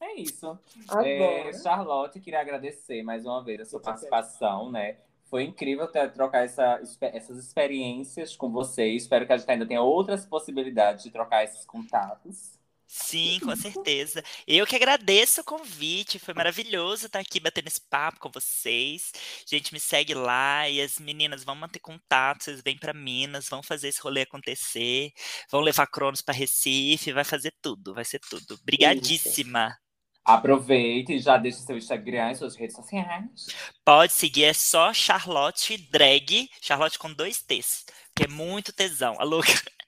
É 0.00 0.14
isso. 0.14 0.58
Agora. 0.88 1.08
É, 1.08 1.52
Charlotte, 1.52 2.20
queria 2.20 2.40
agradecer 2.40 3.02
mais 3.02 3.24
uma 3.24 3.42
vez 3.42 3.60
a 3.60 3.64
sua 3.64 3.80
participação, 3.80 4.70
né? 4.70 4.98
Foi 5.24 5.44
incrível 5.44 5.86
ter, 5.86 6.12
trocar 6.12 6.44
essa, 6.44 6.80
essas 7.00 7.38
experiências 7.38 8.36
com 8.36 8.50
você. 8.50 8.88
Espero 8.88 9.26
que 9.26 9.32
a 9.32 9.36
gente 9.38 9.50
ainda 9.50 9.64
tenha 9.64 9.80
outras 9.80 10.26
possibilidades 10.26 11.04
de 11.04 11.10
trocar 11.10 11.44
esses 11.44 11.64
contatos. 11.64 12.58
Sim, 12.94 13.40
com 13.40 13.56
certeza. 13.56 14.22
Eu 14.46 14.66
que 14.66 14.76
agradeço 14.76 15.40
o 15.40 15.44
convite. 15.44 16.18
Foi 16.18 16.34
maravilhoso 16.34 17.06
estar 17.06 17.20
aqui 17.20 17.40
batendo 17.40 17.68
esse 17.68 17.80
papo 17.88 18.20
com 18.20 18.30
vocês. 18.30 19.10
Gente, 19.46 19.72
me 19.72 19.80
segue 19.80 20.12
lá 20.12 20.68
e 20.68 20.78
as 20.78 20.98
meninas 20.98 21.42
vão 21.42 21.54
manter 21.54 21.78
contato. 21.78 22.44
Vocês 22.44 22.60
vêm 22.60 22.76
para 22.76 22.92
Minas, 22.92 23.48
vão 23.48 23.62
fazer 23.62 23.88
esse 23.88 24.00
rolê 24.02 24.20
acontecer, 24.22 25.10
vão 25.50 25.62
levar 25.62 25.86
Cronos 25.86 26.20
para 26.20 26.34
Recife, 26.34 27.14
vai 27.14 27.24
fazer 27.24 27.54
tudo, 27.62 27.94
vai 27.94 28.04
ser 28.04 28.20
tudo. 28.20 28.58
Obrigadíssima. 28.60 29.74
Aproveite 30.22 31.14
e 31.14 31.18
já 31.18 31.38
deixe 31.38 31.60
seu 31.60 31.78
Instagram 31.78 32.32
e 32.32 32.34
suas 32.34 32.54
redes 32.56 32.76
sociais. 32.76 33.46
Pode 33.82 34.12
seguir, 34.12 34.44
é 34.44 34.52
só 34.52 34.92
Charlotte 34.92 35.78
Drag, 35.90 36.46
Charlotte 36.60 36.98
com 36.98 37.10
dois 37.10 37.40
T's, 37.40 37.86
que 38.14 38.24
é 38.24 38.28
muito 38.28 38.70
tesão, 38.70 39.16
a 39.18 39.24
louca. 39.24 39.50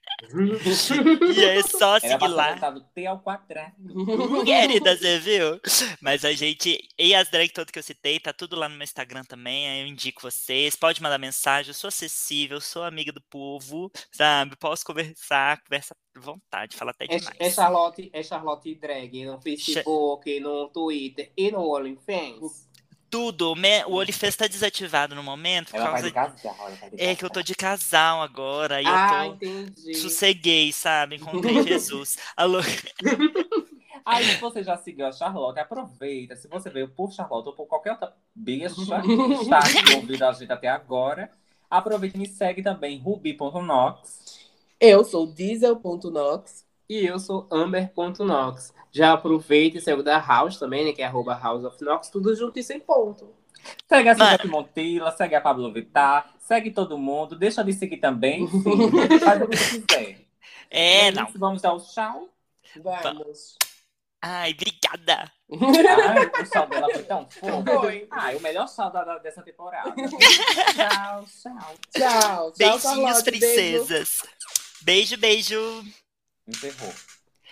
e 1.37 1.45
é 1.45 1.63
só 1.63 1.99
seguir 1.99 2.29
lá. 2.29 2.57
T 2.95 3.07
ao 3.07 3.19
quadrado. 3.21 3.75
Querida, 4.45 4.97
você 4.97 5.19
viu? 5.19 5.61
Mas 6.01 6.25
a 6.25 6.33
gente. 6.33 6.79
E 6.99 7.15
as 7.15 7.29
drag 7.31 7.51
todas 7.53 7.71
que 7.71 7.79
eu 7.79 7.83
citei, 7.83 8.19
tá 8.21 8.33
tudo 8.33 8.57
lá 8.57 8.69
no 8.69 8.77
meu 8.77 8.85
Instagram 8.85 9.25
também. 9.25 9.69
Aí 9.69 9.81
eu 9.83 9.87
indico 9.87 10.23
vocês. 10.23 10.77
Pode 10.77 11.03
mandar 11.03 11.19
mensagem, 11.19 11.71
eu 11.71 11.75
sou 11.75 11.89
acessível, 11.89 12.61
sou 12.61 12.85
amiga 12.85 13.13
do 13.13 13.23
povo, 13.23 13.91
sabe? 14.13 14.57
Posso 14.57 14.85
conversar, 14.85 15.61
conversa 15.63 15.95
à 16.17 16.21
vontade, 16.21 16.77
fala 16.77 16.93
até 16.93 17.05
É, 17.05 17.19
demais. 17.19 17.37
é 17.39 17.51
Charlotte, 17.51 18.11
é 18.13 18.23
Charlotte 18.23 18.75
Drag 18.77 19.25
no 19.27 19.41
Facebook, 19.41 20.41
no 20.41 20.69
Twitter 20.69 21.33
e 21.37 21.51
no 21.51 21.61
OnlyFans. 21.75 22.69
Tudo. 23.15 23.55
Me- 23.55 23.85
O 23.85 23.95
OnlyFans 24.01 24.35
tá 24.37 24.47
desativado 24.49 25.15
no 25.15 25.23
momento 25.23 25.71
por 25.71 25.77
Ela 25.77 25.91
vai 25.91 26.11
causa. 26.11 26.37
de 26.37 26.43
casal. 26.43 26.57
vai 26.81 26.91
de 26.91 27.01
É 27.03 27.15
que 27.15 27.25
eu 27.25 27.31
tô 27.31 27.43
de 27.43 27.55
casal 27.55 28.21
agora. 28.23 28.83
E 28.83 28.87
Ah, 28.87 29.27
eu 29.27 29.31
tô. 29.31 29.35
entendi. 29.47 29.95
Sosseguei, 29.95 30.73
sabe? 30.73 31.17
Encontrei 31.17 31.63
Jesus. 31.63 32.19
Alô. 32.37 32.59
Aí, 34.05 34.25
se 34.25 34.37
você 34.41 34.63
já 34.63 34.77
seguiu 34.77 35.07
a 35.07 35.13
Charlotte, 35.13 35.59
aproveita. 35.59 36.37
Se 36.37 36.47
você 36.49 36.69
veio 36.69 36.89
por 36.89 37.11
Charlotte 37.13 37.47
ou 37.47 37.55
por 37.55 37.67
qualquer 37.67 37.93
outra 37.93 38.13
bicha 38.35 38.75
que 39.01 39.33
está 39.43 39.59
aqui 39.61 39.95
ouvindo 39.97 40.23
a 40.25 40.33
gente 40.33 40.53
até 40.53 40.69
agora, 40.69 41.31
aproveita 41.71 42.17
e 42.17 42.21
me 42.21 42.27
segue 42.29 42.63
também, 42.63 42.99
ruby.nox. 42.99 44.41
Eu 44.79 45.05
sou 45.05 45.27
diesel.nox. 45.27 46.64
E 46.89 47.05
eu 47.07 47.19
sou 47.19 47.47
Amber.nox. 47.51 48.73
Já 48.93 49.13
aproveita 49.13 49.79
e 49.79 49.81
segue 49.81 50.01
o 50.01 50.05
da 50.05 50.19
House 50.19 50.59
também, 50.59 50.85
né? 50.85 50.93
Que 50.93 51.03
é 51.03 51.07
arroba 51.07 51.35
House 51.35 51.65
of 51.65 51.83
Nox, 51.83 52.09
tudo 52.11 52.35
junto 52.37 52.59
e 52.59 52.63
sem 52.63 52.79
ponto. 52.79 53.35
Segue 53.89 54.09
a. 54.11 54.15
Suzette 54.15 54.47
Montilla, 54.47 55.11
segue 55.13 55.35
a 55.35 55.41
Pablo 55.41 55.73
Vittar, 55.73 56.31
segue 56.39 56.71
todo 56.71 56.99
mundo. 56.99 57.35
Deixa 57.37 57.65
de 57.65 57.73
seguir 57.73 57.97
também, 57.97 58.43
enfim, 58.45 59.19
faz 59.19 59.43
o 59.43 59.49
que 59.49 59.57
você 59.57 59.81
quiser. 59.81 60.21
É, 60.71 61.09
E 61.09 61.11
não. 61.13 61.25
isso, 61.25 61.39
Vamos 61.39 61.63
dar 61.63 61.73
o 61.73 61.81
tchau. 61.81 62.29
Vamos. 62.83 63.57
Ai, 64.23 64.53
obrigada. 64.53 65.31
Ai, 65.53 66.27
o 66.27 66.49
tchau 66.51 66.67
dela 66.67 66.89
foi 66.93 67.03
tão 67.03 67.29
fofo. 67.29 67.81
Foi. 67.81 68.07
Ai, 68.11 68.37
o 68.37 68.41
melhor 68.41 68.67
da- 68.77 68.89
da- 69.05 69.19
dessa 69.19 69.43
temporada. 69.43 69.93
tchau, 69.97 71.25
tchau. 71.27 71.75
Tchau. 71.91 72.53
Tchau, 72.53 72.53
Beijinhos, 72.57 72.83
Charlotte. 72.83 73.31
Beijo. 73.31 73.85
princesas. 73.85 74.23
Beijo, 74.83 75.17
beijo. 75.19 75.85
Encerrou. 76.47 76.95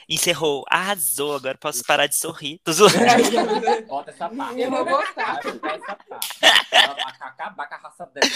Encerrou. 0.09 0.65
Arrasou. 0.69 1.37
Agora 1.37 1.57
posso 1.59 1.85
parar 1.85 2.07
de 2.07 2.17
sorrir. 2.17 2.59
Tô 2.65 2.73
zoando. 2.73 2.95
Bota 3.89 4.11
essa 4.11 4.29
parte. 4.29 4.61
Eu 4.61 4.71
vou 4.71 4.85
botar 4.85 5.41
essa 5.43 5.97
parte. 5.97 6.39
Ela 6.73 6.95
vai 6.95 7.05
acabar 7.21 7.69
com 7.69 7.75
a 7.75 7.79
raça 7.79 8.07
dela. 8.07 8.27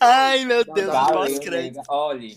Ai, 0.00 0.44
meu 0.44 0.64
Deus, 0.64 0.86
não 0.86 0.92
Valeu, 0.92 1.18
posso 1.20 1.40
crer. 1.40 1.62
nega. 1.64 1.82
Olha, 1.88 2.34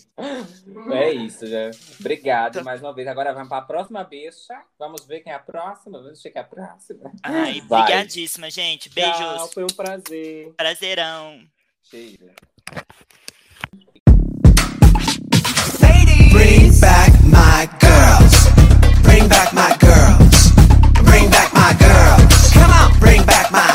é 0.94 1.12
isso, 1.12 1.46
já. 1.46 1.72
Obrigado 2.00 2.64
mais 2.64 2.82
uma 2.82 2.94
vez. 2.94 3.08
Agora 3.08 3.34
vamos 3.34 3.50
para 3.50 3.58
a 3.58 3.66
próxima 3.66 4.04
bicha. 4.04 4.54
Vamos 4.80 5.06
ver 5.06 5.20
quem 5.22 5.32
é 5.32 5.36
a 5.36 5.40
próxima. 5.40 6.00
Vamos 6.02 6.22
ver 6.22 6.32
quem 6.32 6.40
é 6.42 6.44
a 6.46 6.48
próxima. 6.48 7.12
Ai, 7.24 7.62
Vai. 7.68 7.84
brigadíssima, 7.84 8.50
gente. 8.50 8.90
Tchau, 8.90 8.96
Beijos. 9.04 9.54
foi 9.54 9.64
um 9.64 9.68
prazer. 9.76 10.54
Prazerão. 10.56 11.42
Cheira. 11.84 12.34
Back 16.86 17.12
my 17.24 17.68
girls. 17.82 18.36
Bring 19.02 19.28
back 19.28 19.52
my 19.53 19.72
girls. 19.86 20.52
Bring 21.10 21.28
back 21.32 21.52
my 21.53 21.74
girls. 21.86 22.53
Come 22.53 22.72
on, 22.82 22.99
bring 22.99 23.24
back 23.26 23.48
my. 23.52 23.70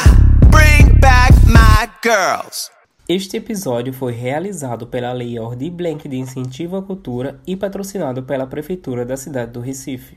Bring 0.49 0.97
back 1.01 1.33
my 1.45 1.91
girls. 2.03 2.71
Este 3.09 3.39
episódio 3.39 3.93
foi 3.93 4.13
realizado 4.13 4.87
pela 4.87 5.13
Lei 5.13 5.41
Ordi 5.41 5.71
Blanc 5.71 6.09
de 6.09 6.17
Incentivo 6.17 6.77
à 6.77 6.83
Cultura 6.83 7.41
e 7.45 7.57
patrocinado 7.57 8.23
pela 8.23 8.47
Prefeitura 8.47 9.05
da 9.05 9.17
cidade 9.17 9.51
do 9.51 9.61
Recife. 9.61 10.17